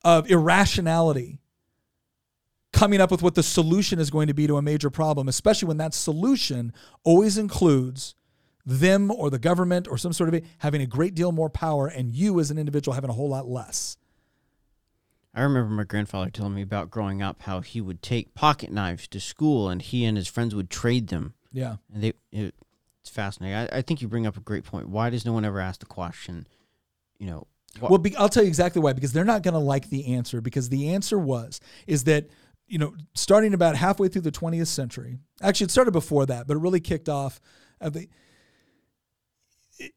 of 0.04 0.30
irrationality 0.30 1.40
coming 2.72 3.00
up 3.00 3.10
with 3.10 3.22
what 3.22 3.34
the 3.34 3.42
solution 3.42 3.98
is 3.98 4.10
going 4.10 4.28
to 4.28 4.34
be 4.34 4.46
to 4.46 4.56
a 4.56 4.62
major 4.62 4.90
problem, 4.90 5.28
especially 5.28 5.68
when 5.68 5.78
that 5.78 5.94
solution 5.94 6.72
always 7.04 7.38
includes 7.38 8.14
them 8.66 9.12
or 9.12 9.30
the 9.30 9.38
government 9.38 9.86
or 9.88 9.96
some 9.96 10.12
sort 10.12 10.28
of 10.28 10.34
it 10.34 10.44
having 10.58 10.82
a 10.82 10.86
great 10.86 11.14
deal 11.14 11.30
more 11.30 11.48
power 11.48 11.86
and 11.86 12.12
you 12.12 12.40
as 12.40 12.50
an 12.50 12.58
individual 12.58 12.94
having 12.94 13.08
a 13.08 13.12
whole 13.14 13.28
lot 13.28 13.46
less. 13.48 13.96
I 15.32 15.42
remember 15.42 15.70
my 15.70 15.84
grandfather 15.84 16.30
telling 16.30 16.54
me 16.54 16.62
about 16.62 16.90
growing 16.90 17.22
up 17.22 17.42
how 17.42 17.60
he 17.60 17.80
would 17.80 18.02
take 18.02 18.34
pocket 18.34 18.72
knives 18.72 19.06
to 19.08 19.20
school 19.20 19.68
and 19.68 19.80
he 19.80 20.04
and 20.04 20.16
his 20.16 20.26
friends 20.26 20.54
would 20.54 20.70
trade 20.70 21.08
them. 21.08 21.34
Yeah. 21.52 21.76
And 21.92 22.02
they 22.02 22.12
it, 22.32 22.54
it's 23.00 23.10
fascinating. 23.10 23.56
I, 23.56 23.78
I 23.78 23.82
think 23.82 24.02
you 24.02 24.08
bring 24.08 24.26
up 24.26 24.36
a 24.36 24.40
great 24.40 24.64
point. 24.64 24.88
Why 24.88 25.10
does 25.10 25.24
no 25.24 25.32
one 25.32 25.44
ever 25.44 25.60
ask 25.60 25.78
the 25.78 25.86
question, 25.86 26.46
you 27.18 27.26
know, 27.26 27.46
wh- 27.78 27.90
Well, 27.90 27.98
be, 27.98 28.16
I'll 28.16 28.28
tell 28.28 28.42
you 28.42 28.48
exactly 28.48 28.80
why. 28.80 28.94
Because 28.94 29.12
they're 29.12 29.24
not 29.24 29.42
going 29.42 29.54
to 29.54 29.60
like 29.60 29.90
the 29.90 30.14
answer. 30.14 30.40
Because 30.40 30.70
the 30.70 30.88
answer 30.88 31.18
was 31.18 31.60
is 31.86 32.04
that 32.04 32.28
you 32.66 32.78
know 32.78 32.94
starting 33.14 33.54
about 33.54 33.76
halfway 33.76 34.08
through 34.08 34.22
the 34.22 34.32
20th 34.32 34.66
century. 34.66 35.18
Actually, 35.40 35.66
it 35.66 35.70
started 35.70 35.92
before 35.92 36.26
that, 36.26 36.48
but 36.48 36.56
it 36.56 36.60
really 36.60 36.80
kicked 36.80 37.08
off. 37.08 37.40
At 37.78 37.92
the, 37.92 38.08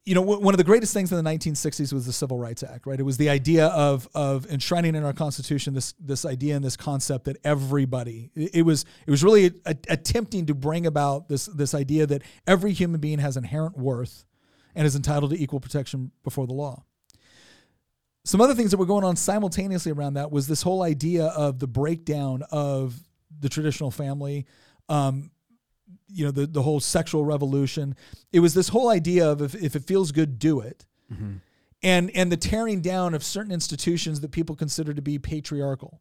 you 0.04 0.14
know, 0.14 0.22
one 0.22 0.52
of 0.52 0.58
the 0.58 0.64
greatest 0.64 0.92
things 0.92 1.10
in 1.10 1.22
the 1.22 1.30
1960s 1.30 1.92
was 1.92 2.04
the 2.04 2.12
Civil 2.12 2.38
Rights 2.38 2.62
Act, 2.62 2.86
right? 2.86 3.00
It 3.00 3.04
was 3.04 3.16
the 3.16 3.30
idea 3.30 3.66
of 3.68 4.08
of 4.14 4.46
enshrining 4.50 4.94
in 4.94 5.04
our 5.04 5.12
Constitution 5.12 5.74
this 5.74 5.94
this 5.98 6.24
idea 6.24 6.56
and 6.56 6.64
this 6.64 6.76
concept 6.76 7.24
that 7.24 7.38
everybody. 7.44 8.30
It, 8.34 8.62
was 8.62 8.84
it 9.06 9.10
was 9.10 9.24
really 9.24 9.52
a, 9.64 9.76
attempting 9.88 10.46
to 10.46 10.54
bring 10.54 10.86
about 10.86 11.28
this 11.28 11.46
this 11.46 11.74
idea 11.74 12.06
that 12.06 12.22
every 12.46 12.72
human 12.72 13.00
being 13.00 13.18
has 13.18 13.36
inherent 13.36 13.78
worth 13.78 14.24
and 14.74 14.86
is 14.86 14.96
entitled 14.96 15.30
to 15.30 15.42
equal 15.42 15.60
protection 15.60 16.12
before 16.22 16.46
the 16.46 16.52
law 16.52 16.84
some 18.24 18.40
other 18.40 18.54
things 18.54 18.70
that 18.70 18.76
were 18.76 18.86
going 18.86 19.04
on 19.04 19.16
simultaneously 19.16 19.92
around 19.92 20.14
that 20.14 20.30
was 20.30 20.46
this 20.46 20.62
whole 20.62 20.82
idea 20.82 21.26
of 21.26 21.58
the 21.58 21.66
breakdown 21.66 22.42
of 22.50 23.02
the 23.40 23.48
traditional 23.48 23.90
family 23.90 24.46
um, 24.88 25.30
you 26.12 26.24
know 26.24 26.30
the, 26.30 26.46
the 26.46 26.62
whole 26.62 26.80
sexual 26.80 27.24
revolution. 27.24 27.96
It 28.32 28.40
was 28.40 28.54
this 28.54 28.68
whole 28.68 28.88
idea 28.88 29.28
of 29.28 29.42
if, 29.42 29.54
if 29.54 29.76
it 29.76 29.84
feels 29.84 30.12
good 30.12 30.38
do 30.38 30.60
it. 30.60 30.86
And 31.82 32.10
and 32.14 32.30
the 32.30 32.36
tearing 32.36 32.82
down 32.82 33.14
of 33.14 33.24
certain 33.24 33.52
institutions 33.52 34.20
that 34.20 34.30
people 34.30 34.54
consider 34.54 34.92
to 34.92 35.02
be 35.02 35.18
patriarchal 35.18 36.00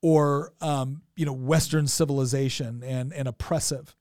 or 0.00 0.52
um, 0.60 1.02
you 1.16 1.26
know 1.26 1.32
western 1.32 1.86
civilization 1.86 2.82
and 2.84 3.12
and 3.12 3.28
oppressive. 3.28 3.94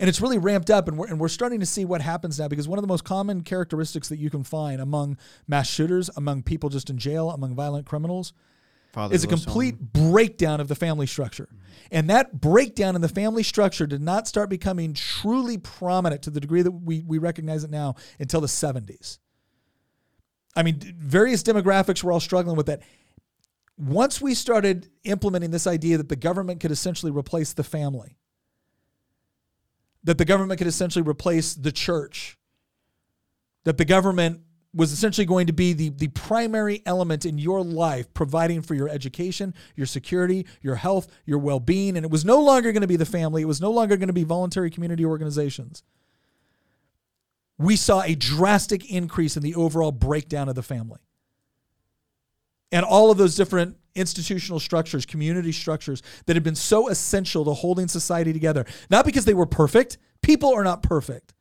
And 0.00 0.08
it's 0.08 0.20
really 0.20 0.38
ramped 0.38 0.70
up 0.70 0.86
and 0.86 0.96
we're, 0.96 1.08
and 1.08 1.18
we're 1.18 1.28
starting 1.28 1.58
to 1.58 1.66
see 1.66 1.84
what 1.84 2.00
happens 2.00 2.38
now 2.38 2.46
because 2.46 2.68
one 2.68 2.78
of 2.78 2.82
the 2.82 2.88
most 2.88 3.02
common 3.02 3.42
characteristics 3.42 4.08
that 4.10 4.18
you 4.18 4.30
can 4.30 4.44
find 4.44 4.80
among 4.80 5.16
mass 5.48 5.68
shooters 5.68 6.08
among 6.16 6.44
people 6.44 6.68
just 6.68 6.88
in 6.88 6.98
jail 6.98 7.30
among 7.30 7.56
violent 7.56 7.84
criminals 7.84 8.32
Father 8.92 9.14
is 9.14 9.24
a 9.24 9.28
Wilson- 9.28 9.44
complete 9.44 9.78
breakdown 9.78 10.60
of 10.60 10.68
the 10.68 10.74
family 10.74 11.06
structure. 11.06 11.48
And 11.90 12.10
that 12.10 12.40
breakdown 12.40 12.94
in 12.94 13.00
the 13.00 13.08
family 13.08 13.42
structure 13.42 13.86
did 13.86 14.02
not 14.02 14.28
start 14.28 14.50
becoming 14.50 14.94
truly 14.94 15.58
prominent 15.58 16.22
to 16.22 16.30
the 16.30 16.40
degree 16.40 16.62
that 16.62 16.70
we, 16.70 17.02
we 17.06 17.18
recognize 17.18 17.64
it 17.64 17.70
now 17.70 17.94
until 18.18 18.40
the 18.40 18.46
70s 18.46 19.18
i 20.56 20.62
mean 20.62 20.80
various 20.98 21.42
demographics 21.42 22.02
were 22.02 22.10
all 22.10 22.20
struggling 22.20 22.56
with 22.56 22.66
that. 22.66 22.82
Once 23.76 24.20
we 24.20 24.34
started 24.34 24.90
implementing 25.04 25.50
this 25.50 25.66
idea 25.66 25.96
that 25.98 26.08
the 26.08 26.16
government 26.16 26.58
could 26.58 26.72
essentially 26.72 27.12
replace 27.12 27.52
the 27.52 27.62
family 27.62 28.18
that 30.04 30.18
the 30.18 30.24
government 30.24 30.58
could 30.58 30.66
essentially 30.66 31.02
replace 31.02 31.54
the 31.54 31.72
church, 31.72 32.38
that 33.64 33.76
the 33.76 33.84
government 33.84 34.40
was 34.74 34.92
essentially 34.92 35.24
going 35.24 35.46
to 35.46 35.52
be 35.52 35.72
the, 35.72 35.88
the 35.88 36.08
primary 36.08 36.82
element 36.84 37.24
in 37.24 37.38
your 37.38 37.62
life, 37.62 38.12
providing 38.12 38.60
for 38.60 38.74
your 38.74 38.88
education, 38.88 39.54
your 39.76 39.86
security, 39.86 40.46
your 40.60 40.74
health, 40.74 41.08
your 41.24 41.38
well 41.38 41.60
being. 41.60 41.96
And 41.96 42.04
it 42.04 42.10
was 42.10 42.24
no 42.24 42.40
longer 42.40 42.72
going 42.72 42.82
to 42.82 42.88
be 42.88 42.96
the 42.96 43.06
family, 43.06 43.42
it 43.42 43.46
was 43.46 43.60
no 43.60 43.70
longer 43.70 43.96
going 43.96 44.08
to 44.08 44.12
be 44.12 44.24
voluntary 44.24 44.70
community 44.70 45.04
organizations. 45.04 45.82
We 47.56 47.76
saw 47.76 48.02
a 48.02 48.14
drastic 48.14 48.90
increase 48.90 49.36
in 49.36 49.42
the 49.42 49.54
overall 49.54 49.90
breakdown 49.90 50.48
of 50.48 50.54
the 50.54 50.62
family. 50.62 51.00
And 52.70 52.84
all 52.84 53.10
of 53.10 53.18
those 53.18 53.34
different 53.34 53.78
institutional 53.94 54.60
structures, 54.60 55.06
community 55.06 55.50
structures 55.50 56.02
that 56.26 56.36
had 56.36 56.44
been 56.44 56.54
so 56.54 56.88
essential 56.88 57.44
to 57.46 57.54
holding 57.54 57.88
society 57.88 58.32
together, 58.32 58.64
not 58.90 59.06
because 59.06 59.24
they 59.24 59.34
were 59.34 59.46
perfect, 59.46 59.98
people 60.22 60.54
are 60.54 60.62
not 60.62 60.82
perfect 60.82 61.34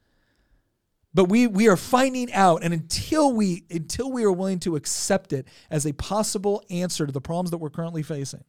but 1.17 1.29
we 1.29 1.47
we 1.47 1.67
are 1.67 1.75
finding 1.75 2.31
out 2.31 2.63
and 2.63 2.75
until 2.75 3.33
we 3.33 3.63
until 3.71 4.11
we 4.11 4.23
are 4.23 4.31
willing 4.31 4.59
to 4.59 4.75
accept 4.75 5.33
it 5.33 5.47
as 5.71 5.87
a 5.87 5.91
possible 5.93 6.63
answer 6.69 7.07
to 7.07 7.11
the 7.11 7.19
problems 7.19 7.49
that 7.49 7.57
we're 7.57 7.71
currently 7.71 8.03
facing 8.03 8.43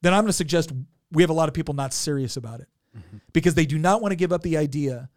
then 0.00 0.14
i'm 0.14 0.22
going 0.22 0.28
to 0.28 0.32
suggest 0.32 0.72
we 1.12 1.22
have 1.22 1.28
a 1.28 1.34
lot 1.34 1.46
of 1.46 1.54
people 1.54 1.74
not 1.74 1.92
serious 1.92 2.38
about 2.38 2.60
it 2.60 2.68
mm-hmm. 2.96 3.18
because 3.34 3.54
they 3.54 3.66
do 3.66 3.76
not 3.76 4.00
want 4.00 4.10
to 4.10 4.16
give 4.16 4.32
up 4.32 4.40
the 4.40 4.56
idea 4.56 5.10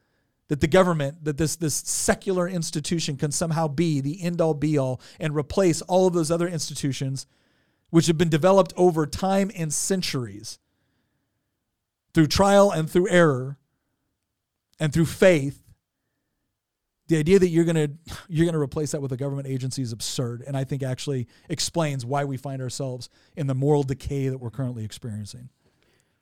that 0.49 0.59
the 0.59 0.67
government 0.67 1.23
that 1.23 1.37
this 1.37 1.55
this 1.55 1.75
secular 1.75 2.45
institution 2.45 3.15
can 3.15 3.31
somehow 3.31 3.69
be 3.69 4.01
the 4.01 4.21
end 4.21 4.41
all 4.41 4.53
be 4.53 4.77
all 4.77 4.99
and 5.17 5.33
replace 5.33 5.81
all 5.83 6.07
of 6.07 6.13
those 6.13 6.29
other 6.29 6.47
institutions 6.47 7.25
which 7.89 8.07
have 8.07 8.17
been 8.17 8.29
developed 8.29 8.73
over 8.75 9.07
time 9.07 9.49
and 9.55 9.73
centuries 9.73 10.59
through 12.13 12.27
trial 12.27 12.69
and 12.69 12.89
through 12.89 13.07
error 13.09 13.57
and 14.77 14.91
through 14.91 15.05
faith 15.05 15.60
the 17.11 17.17
idea 17.17 17.37
that 17.37 17.49
you're 17.49 17.65
gonna 17.65 17.89
you're 18.29 18.45
gonna 18.45 18.57
replace 18.57 18.91
that 18.91 19.01
with 19.01 19.11
a 19.11 19.17
government 19.17 19.45
agency 19.45 19.81
is 19.81 19.91
absurd, 19.91 20.43
and 20.47 20.55
I 20.55 20.63
think 20.63 20.81
actually 20.81 21.27
explains 21.49 22.05
why 22.05 22.23
we 22.23 22.37
find 22.37 22.61
ourselves 22.61 23.09
in 23.35 23.47
the 23.47 23.53
moral 23.53 23.83
decay 23.83 24.29
that 24.29 24.37
we're 24.37 24.49
currently 24.49 24.85
experiencing. 24.85 25.49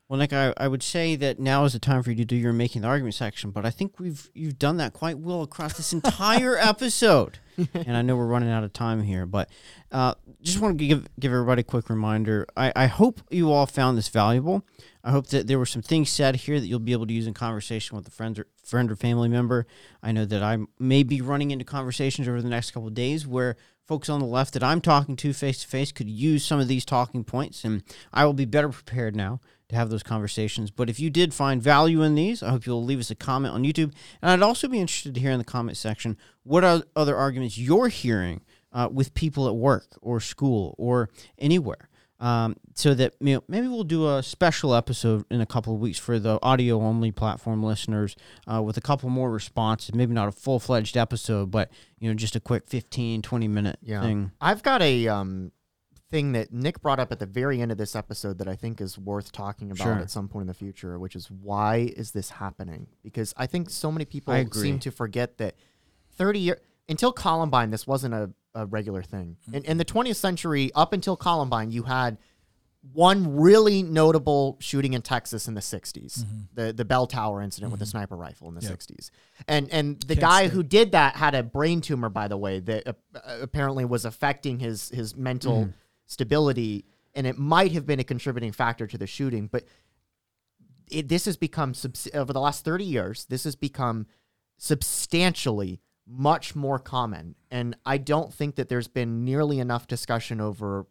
Well, 0.10 0.18
Nick, 0.18 0.34
I, 0.34 0.56
I 0.58 0.68
would 0.68 0.82
say 0.82 1.16
that 1.18 1.40
now 1.40 1.66
is 1.66 1.74
the 1.74 1.80
time 1.80 2.02
for 2.02 2.10
you 2.10 2.16
to 2.16 2.26
do 2.26 2.36
your 2.36 2.52
making 2.52 2.82
the 2.82 2.88
argument 2.88 3.14
section, 3.14 3.52
but 3.52 3.64
I 3.64 3.70
think 3.70 4.00
we've 4.00 4.28
you've 4.34 4.58
done 4.58 4.78
that 4.78 4.92
quite 4.92 5.20
well 5.20 5.44
across 5.44 5.78
this 5.78 5.94
entire 5.94 6.58
episode. 6.60 7.38
and 7.76 7.96
I 7.96 8.02
know 8.02 8.16
we're 8.16 8.26
running 8.26 8.50
out 8.50 8.64
of 8.64 8.74
time 8.74 9.04
here, 9.04 9.28
but 9.28 9.52
uh, 9.92 10.16
just 10.42 10.60
want 10.60 10.80
to 10.80 10.88
give 10.88 11.08
give 11.20 11.32
everybody 11.32 11.60
a 11.60 11.64
quick 11.64 11.92
reminder. 11.92 12.48
I, 12.58 12.74
I 12.76 12.88
hope 12.88 13.22
you 13.30 13.52
all 13.52 13.68
found 13.68 14.00
this 14.00 14.08
valuable. 14.10 14.66
I 15.04 15.12
hope 15.12 15.28
that 15.28 15.46
there 15.46 15.60
were 15.60 15.68
some 15.68 15.84
things 15.84 16.10
said 16.10 16.38
here 16.38 16.60
that 16.60 16.66
you'll 16.66 16.80
be 16.80 16.94
able 16.94 17.06
to 17.06 17.14
use 17.14 17.28
in 17.28 17.36
conversation 17.36 17.96
with 17.96 18.08
a 18.08 18.12
friend 18.12 18.40
or 18.40 18.48
friend 18.64 18.92
or 18.92 18.96
family 18.96 19.30
member. 19.30 19.68
I 20.02 20.12
know 20.12 20.26
that 20.26 20.42
I 20.42 20.58
may 20.80 21.04
be 21.04 21.22
running 21.22 21.52
into 21.52 21.66
conversations 21.66 22.28
over 22.28 22.42
the 22.42 22.50
next 22.50 22.72
couple 22.72 22.88
of 22.88 22.96
days 22.96 23.28
where 23.28 23.58
folks 23.86 24.10
on 24.10 24.20
the 24.20 24.26
left 24.26 24.54
that 24.54 24.64
I'm 24.64 24.82
talking 24.82 25.16
to 25.18 25.34
face 25.34 25.62
to 25.62 25.68
face 25.68 25.92
could 25.92 26.10
use 26.10 26.44
some 26.44 26.60
of 26.60 26.68
these 26.68 26.84
talking 26.84 27.24
points, 27.24 27.64
and 27.64 27.84
I 28.12 28.26
will 28.26 28.34
be 28.34 28.46
better 28.46 28.70
prepared 28.70 29.16
now 29.16 29.40
to 29.70 29.76
have 29.76 29.90
those 29.90 30.04
conversations. 30.04 30.72
But 30.72 30.90
if 30.90 31.00
you 31.00 31.10
did 31.10 31.34
find 31.34 31.62
value 31.62 32.02
in 32.02 32.16
these, 32.16 32.44
I 32.44 32.50
hope 32.50 32.66
you'll 32.66 32.84
leave 32.84 33.00
us 33.00 33.12
a 33.12 33.16
comment 33.16 33.54
on 33.54 33.64
YouTube, 33.64 33.94
and 34.22 34.32
I'd 34.32 34.42
also 34.42 34.68
be 34.68 34.80
interested 34.80 35.14
to 35.14 35.20
hear 35.20 35.32
in 35.32 35.40
the 35.40 35.46
comment 35.46 35.78
section 35.78 36.18
what 36.44 36.64
are 36.64 36.84
other 36.96 37.16
arguments 37.16 37.58
you're 37.58 37.88
hearing 37.88 38.42
uh, 38.72 38.90
with 38.92 39.14
people 39.14 39.48
at 39.48 39.56
work 39.56 39.98
or 40.02 40.20
school 40.20 40.76
or 40.78 41.10
anywhere 41.38 41.90
um, 42.20 42.58
so 42.76 42.94
that 42.94 43.16
you 43.20 43.36
know, 43.36 43.44
maybe 43.48 43.68
we'll 43.68 43.84
do 43.84 44.10
a 44.10 44.22
special 44.22 44.76
episode 44.76 45.26
in 45.32 45.42
a 45.42 45.46
couple 45.46 45.74
of 45.74 45.80
weeks 45.80 45.98
for 45.98 46.20
the 46.20 46.38
audio 46.44 46.82
only 46.82 47.12
platform 47.12 47.64
listeners 47.64 48.16
uh, 48.52 48.62
with 48.62 48.78
a 48.78 48.82
couple 48.82 49.10
more 49.10 49.32
responses. 49.32 49.96
Maybe 49.96 50.14
not 50.14 50.28
a 50.28 50.32
full 50.32 50.60
fledged 50.60 50.98
episode, 50.98 51.50
but 51.52 51.72
you 52.00 52.10
know, 52.10 52.16
just 52.16 52.36
a 52.36 52.40
quick 52.40 52.68
15, 52.68 53.22
20 53.22 53.48
minute 53.48 53.80
yeah. 53.82 54.02
thing. 54.02 54.32
I've 54.42 54.64
got 54.64 54.82
a 54.82 55.08
um, 55.08 55.52
thing 56.10 56.32
that 56.32 56.52
Nick 56.52 56.82
brought 56.82 57.00
up 57.00 57.12
at 57.12 57.20
the 57.20 57.26
very 57.26 57.62
end 57.62 57.72
of 57.72 57.78
this 57.78 57.96
episode 57.96 58.40
that 58.40 58.48
I 58.48 58.56
think 58.56 58.82
is 58.82 58.98
worth 58.98 59.32
talking 59.32 59.72
about 59.72 59.84
sure. 59.84 59.94
at 59.94 60.10
some 60.10 60.28
point 60.28 60.42
in 60.42 60.48
the 60.48 60.54
future, 60.54 60.98
which 60.98 61.16
is 61.16 61.30
why 61.30 61.92
is 61.96 62.12
this 62.12 62.32
happening? 62.32 62.88
Because 63.04 63.34
I 63.38 63.46
think 63.46 63.70
so 63.70 63.92
many 63.92 64.06
people 64.06 64.34
seem 64.52 64.80
to 64.80 64.92
forget 64.92 65.38
that 65.38 65.56
30 66.18 66.40
years 66.40 66.60
until 66.88 67.12
Columbine, 67.12 67.70
this 67.70 67.86
wasn't 67.86 68.14
a 68.14 68.32
a 68.56 68.66
regular 68.66 69.04
thing. 69.04 69.38
Mm-hmm. 69.44 69.56
In, 69.56 69.64
in 69.66 69.78
the 69.78 69.86
20th 69.86 70.16
century, 70.16 70.72
up 70.76 70.94
until 70.94 71.16
Columbine, 71.16 71.72
you 71.72 71.84
had 71.84 72.18
one 72.94 73.36
really 73.36 73.84
notable 73.84 74.58
shooting 74.62 74.94
in 74.94 75.02
Texas 75.02 75.48
in 75.48 75.54
the 75.54 75.62
60s, 75.62 76.20
mm-hmm. 76.20 76.40
the 76.54 76.72
the 76.72 76.86
bell 76.86 77.08
tower 77.08 77.42
incident 77.42 77.68
mm-hmm. 77.68 77.74
with 77.74 77.80
the 77.80 77.86
mm-hmm. 77.86 78.00
sniper 78.00 78.16
rifle 78.16 78.48
in 78.48 78.56
the 78.56 78.62
yep. 78.62 78.72
60s. 78.72 79.12
And 79.48 79.70
and 79.72 80.00
the 80.02 80.16
Can't 80.16 80.22
guy 80.22 80.48
who 80.48 80.64
did 80.64 80.94
that 80.94 81.16
had 81.16 81.36
a 81.36 81.44
brain 81.44 81.82
tumor 81.82 82.10
by 82.10 82.28
the 82.28 82.38
way 82.38 82.60
that 82.62 82.88
uh, 82.88 82.94
apparently 83.42 83.86
was 83.86 84.06
affecting 84.06 84.60
his 84.60 84.90
his 84.90 85.16
mental 85.16 85.66
mm. 85.66 85.74
Stability 86.10 86.86
and 87.14 87.26
it 87.26 87.38
might 87.38 87.72
have 87.72 87.86
been 87.86 88.00
a 88.00 88.04
contributing 88.04 88.52
factor 88.52 88.88
to 88.88 88.98
the 88.98 89.08
shooting, 89.08 89.48
but 89.48 89.64
it, 90.90 91.08
this 91.08 91.26
has 91.26 91.38
become 91.38 91.74
over 92.14 92.34
the 92.34 92.40
last 92.40 92.66
30 92.66 92.84
years, 92.84 93.26
this 93.30 93.44
has 93.44 93.56
become 93.56 94.08
substantially 94.58 95.80
much 96.08 96.56
more 96.56 96.80
common. 96.80 97.36
And 97.52 97.78
I 97.86 97.98
don't 97.98 98.34
think 98.34 98.56
that 98.56 98.70
there's 98.70 98.88
been 98.88 99.24
nearly 99.24 99.60
enough 99.60 99.88
discussion 99.88 100.42
over 100.42 100.88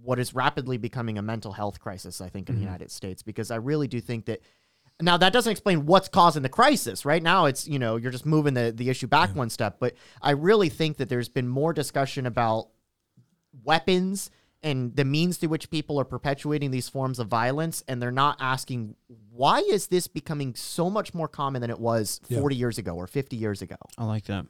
what 0.00 0.18
is 0.18 0.34
rapidly 0.34 0.78
becoming 0.78 1.18
a 1.18 1.22
mental 1.22 1.52
health 1.52 1.80
crisis, 1.80 2.20
I 2.20 2.28
think, 2.28 2.48
in 2.48 2.54
mm-hmm. 2.54 2.60
the 2.60 2.66
United 2.66 2.90
States, 2.90 3.22
because 3.22 3.50
I 3.50 3.56
really 3.56 3.88
do 3.88 4.00
think 4.00 4.26
that. 4.26 4.40
Now 5.00 5.16
that 5.16 5.32
doesn't 5.32 5.50
explain 5.50 5.86
what's 5.86 6.08
causing 6.08 6.42
the 6.42 6.48
crisis. 6.48 7.04
Right 7.04 7.22
now, 7.22 7.46
it's 7.46 7.66
you 7.66 7.78
know 7.78 7.96
you're 7.96 8.12
just 8.12 8.26
moving 8.26 8.54
the 8.54 8.72
the 8.76 8.88
issue 8.88 9.08
back 9.08 9.30
yeah. 9.30 9.36
one 9.36 9.50
step. 9.50 9.78
But 9.80 9.94
I 10.20 10.32
really 10.32 10.68
think 10.68 10.98
that 10.98 11.08
there's 11.08 11.30
been 11.30 11.48
more 11.48 11.72
discussion 11.72 12.26
about 12.26 12.68
weapons 13.64 14.30
and 14.62 14.94
the 14.94 15.04
means 15.04 15.38
through 15.38 15.48
which 15.48 15.70
people 15.70 15.98
are 15.98 16.04
perpetuating 16.04 16.70
these 16.70 16.88
forms 16.88 17.18
of 17.18 17.28
violence 17.28 17.82
and 17.88 18.00
they're 18.00 18.10
not 18.10 18.36
asking 18.40 18.94
why 19.30 19.58
is 19.60 19.88
this 19.88 20.06
becoming 20.06 20.54
so 20.54 20.88
much 20.88 21.14
more 21.14 21.28
common 21.28 21.60
than 21.60 21.70
it 21.70 21.80
was 21.80 22.20
40 22.30 22.54
yeah. 22.54 22.58
years 22.58 22.78
ago 22.78 22.94
or 22.94 23.06
50 23.06 23.36
years 23.36 23.62
ago? 23.62 23.76
I 23.98 24.04
like 24.04 24.24
that. 24.24 24.46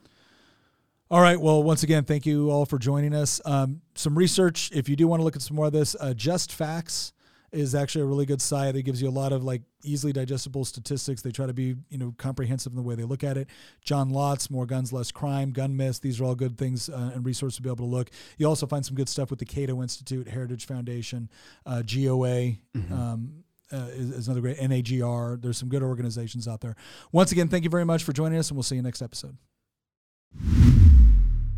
All 1.10 1.20
right 1.20 1.40
well 1.40 1.62
once 1.62 1.82
again 1.82 2.04
thank 2.04 2.26
you 2.26 2.50
all 2.50 2.66
for 2.66 2.78
joining 2.78 3.14
us. 3.14 3.40
Um, 3.44 3.82
some 3.94 4.16
research 4.16 4.70
if 4.72 4.88
you 4.88 4.96
do 4.96 5.08
want 5.08 5.20
to 5.20 5.24
look 5.24 5.36
at 5.36 5.42
some 5.42 5.56
more 5.56 5.66
of 5.66 5.72
this 5.72 5.96
uh, 5.98 6.14
just 6.14 6.52
facts 6.52 7.12
is 7.52 7.74
actually 7.74 8.02
a 8.02 8.06
really 8.06 8.24
good 8.24 8.40
site 8.40 8.74
It 8.74 8.82
gives 8.82 9.02
you 9.02 9.08
a 9.08 9.10
lot 9.10 9.32
of 9.32 9.44
like 9.44 9.62
easily 9.82 10.12
digestible 10.12 10.64
statistics. 10.64 11.22
They 11.22 11.30
try 11.30 11.46
to 11.46 11.52
be, 11.52 11.76
you 11.90 11.98
know, 11.98 12.14
comprehensive 12.16 12.72
in 12.72 12.76
the 12.76 12.82
way 12.82 12.94
they 12.94 13.04
look 13.04 13.22
at 13.22 13.36
it. 13.36 13.48
John 13.84 14.10
Lott's, 14.10 14.50
More 14.50 14.66
Guns, 14.66 14.92
Less 14.92 15.10
Crime, 15.10 15.52
Gun 15.52 15.76
Myths. 15.76 15.98
These 15.98 16.20
are 16.20 16.24
all 16.24 16.34
good 16.34 16.56
things 16.56 16.88
uh, 16.88 17.12
and 17.14 17.24
resources 17.24 17.56
to 17.56 17.62
be 17.62 17.68
able 17.68 17.76
to 17.76 17.84
look. 17.84 18.10
You 18.38 18.46
also 18.48 18.66
find 18.66 18.84
some 18.84 18.94
good 18.94 19.08
stuff 19.08 19.30
with 19.30 19.38
the 19.38 19.44
Cato 19.44 19.82
Institute, 19.82 20.28
Heritage 20.28 20.66
Foundation, 20.66 21.28
uh, 21.66 21.82
GOA. 21.82 22.56
Mm-hmm. 22.74 22.92
Um, 22.92 23.44
uh, 23.72 23.88
is, 23.92 24.10
is 24.10 24.28
another 24.28 24.42
great 24.42 24.58
NAGR. 24.58 25.40
There's 25.40 25.56
some 25.56 25.70
good 25.70 25.82
organizations 25.82 26.46
out 26.46 26.60
there. 26.60 26.76
Once 27.10 27.32
again, 27.32 27.48
thank 27.48 27.64
you 27.64 27.70
very 27.70 27.86
much 27.86 28.04
for 28.04 28.12
joining 28.12 28.38
us, 28.38 28.50
and 28.50 28.56
we'll 28.56 28.64
see 28.64 28.76
you 28.76 28.82
next 28.82 29.00
episode. 29.00 29.38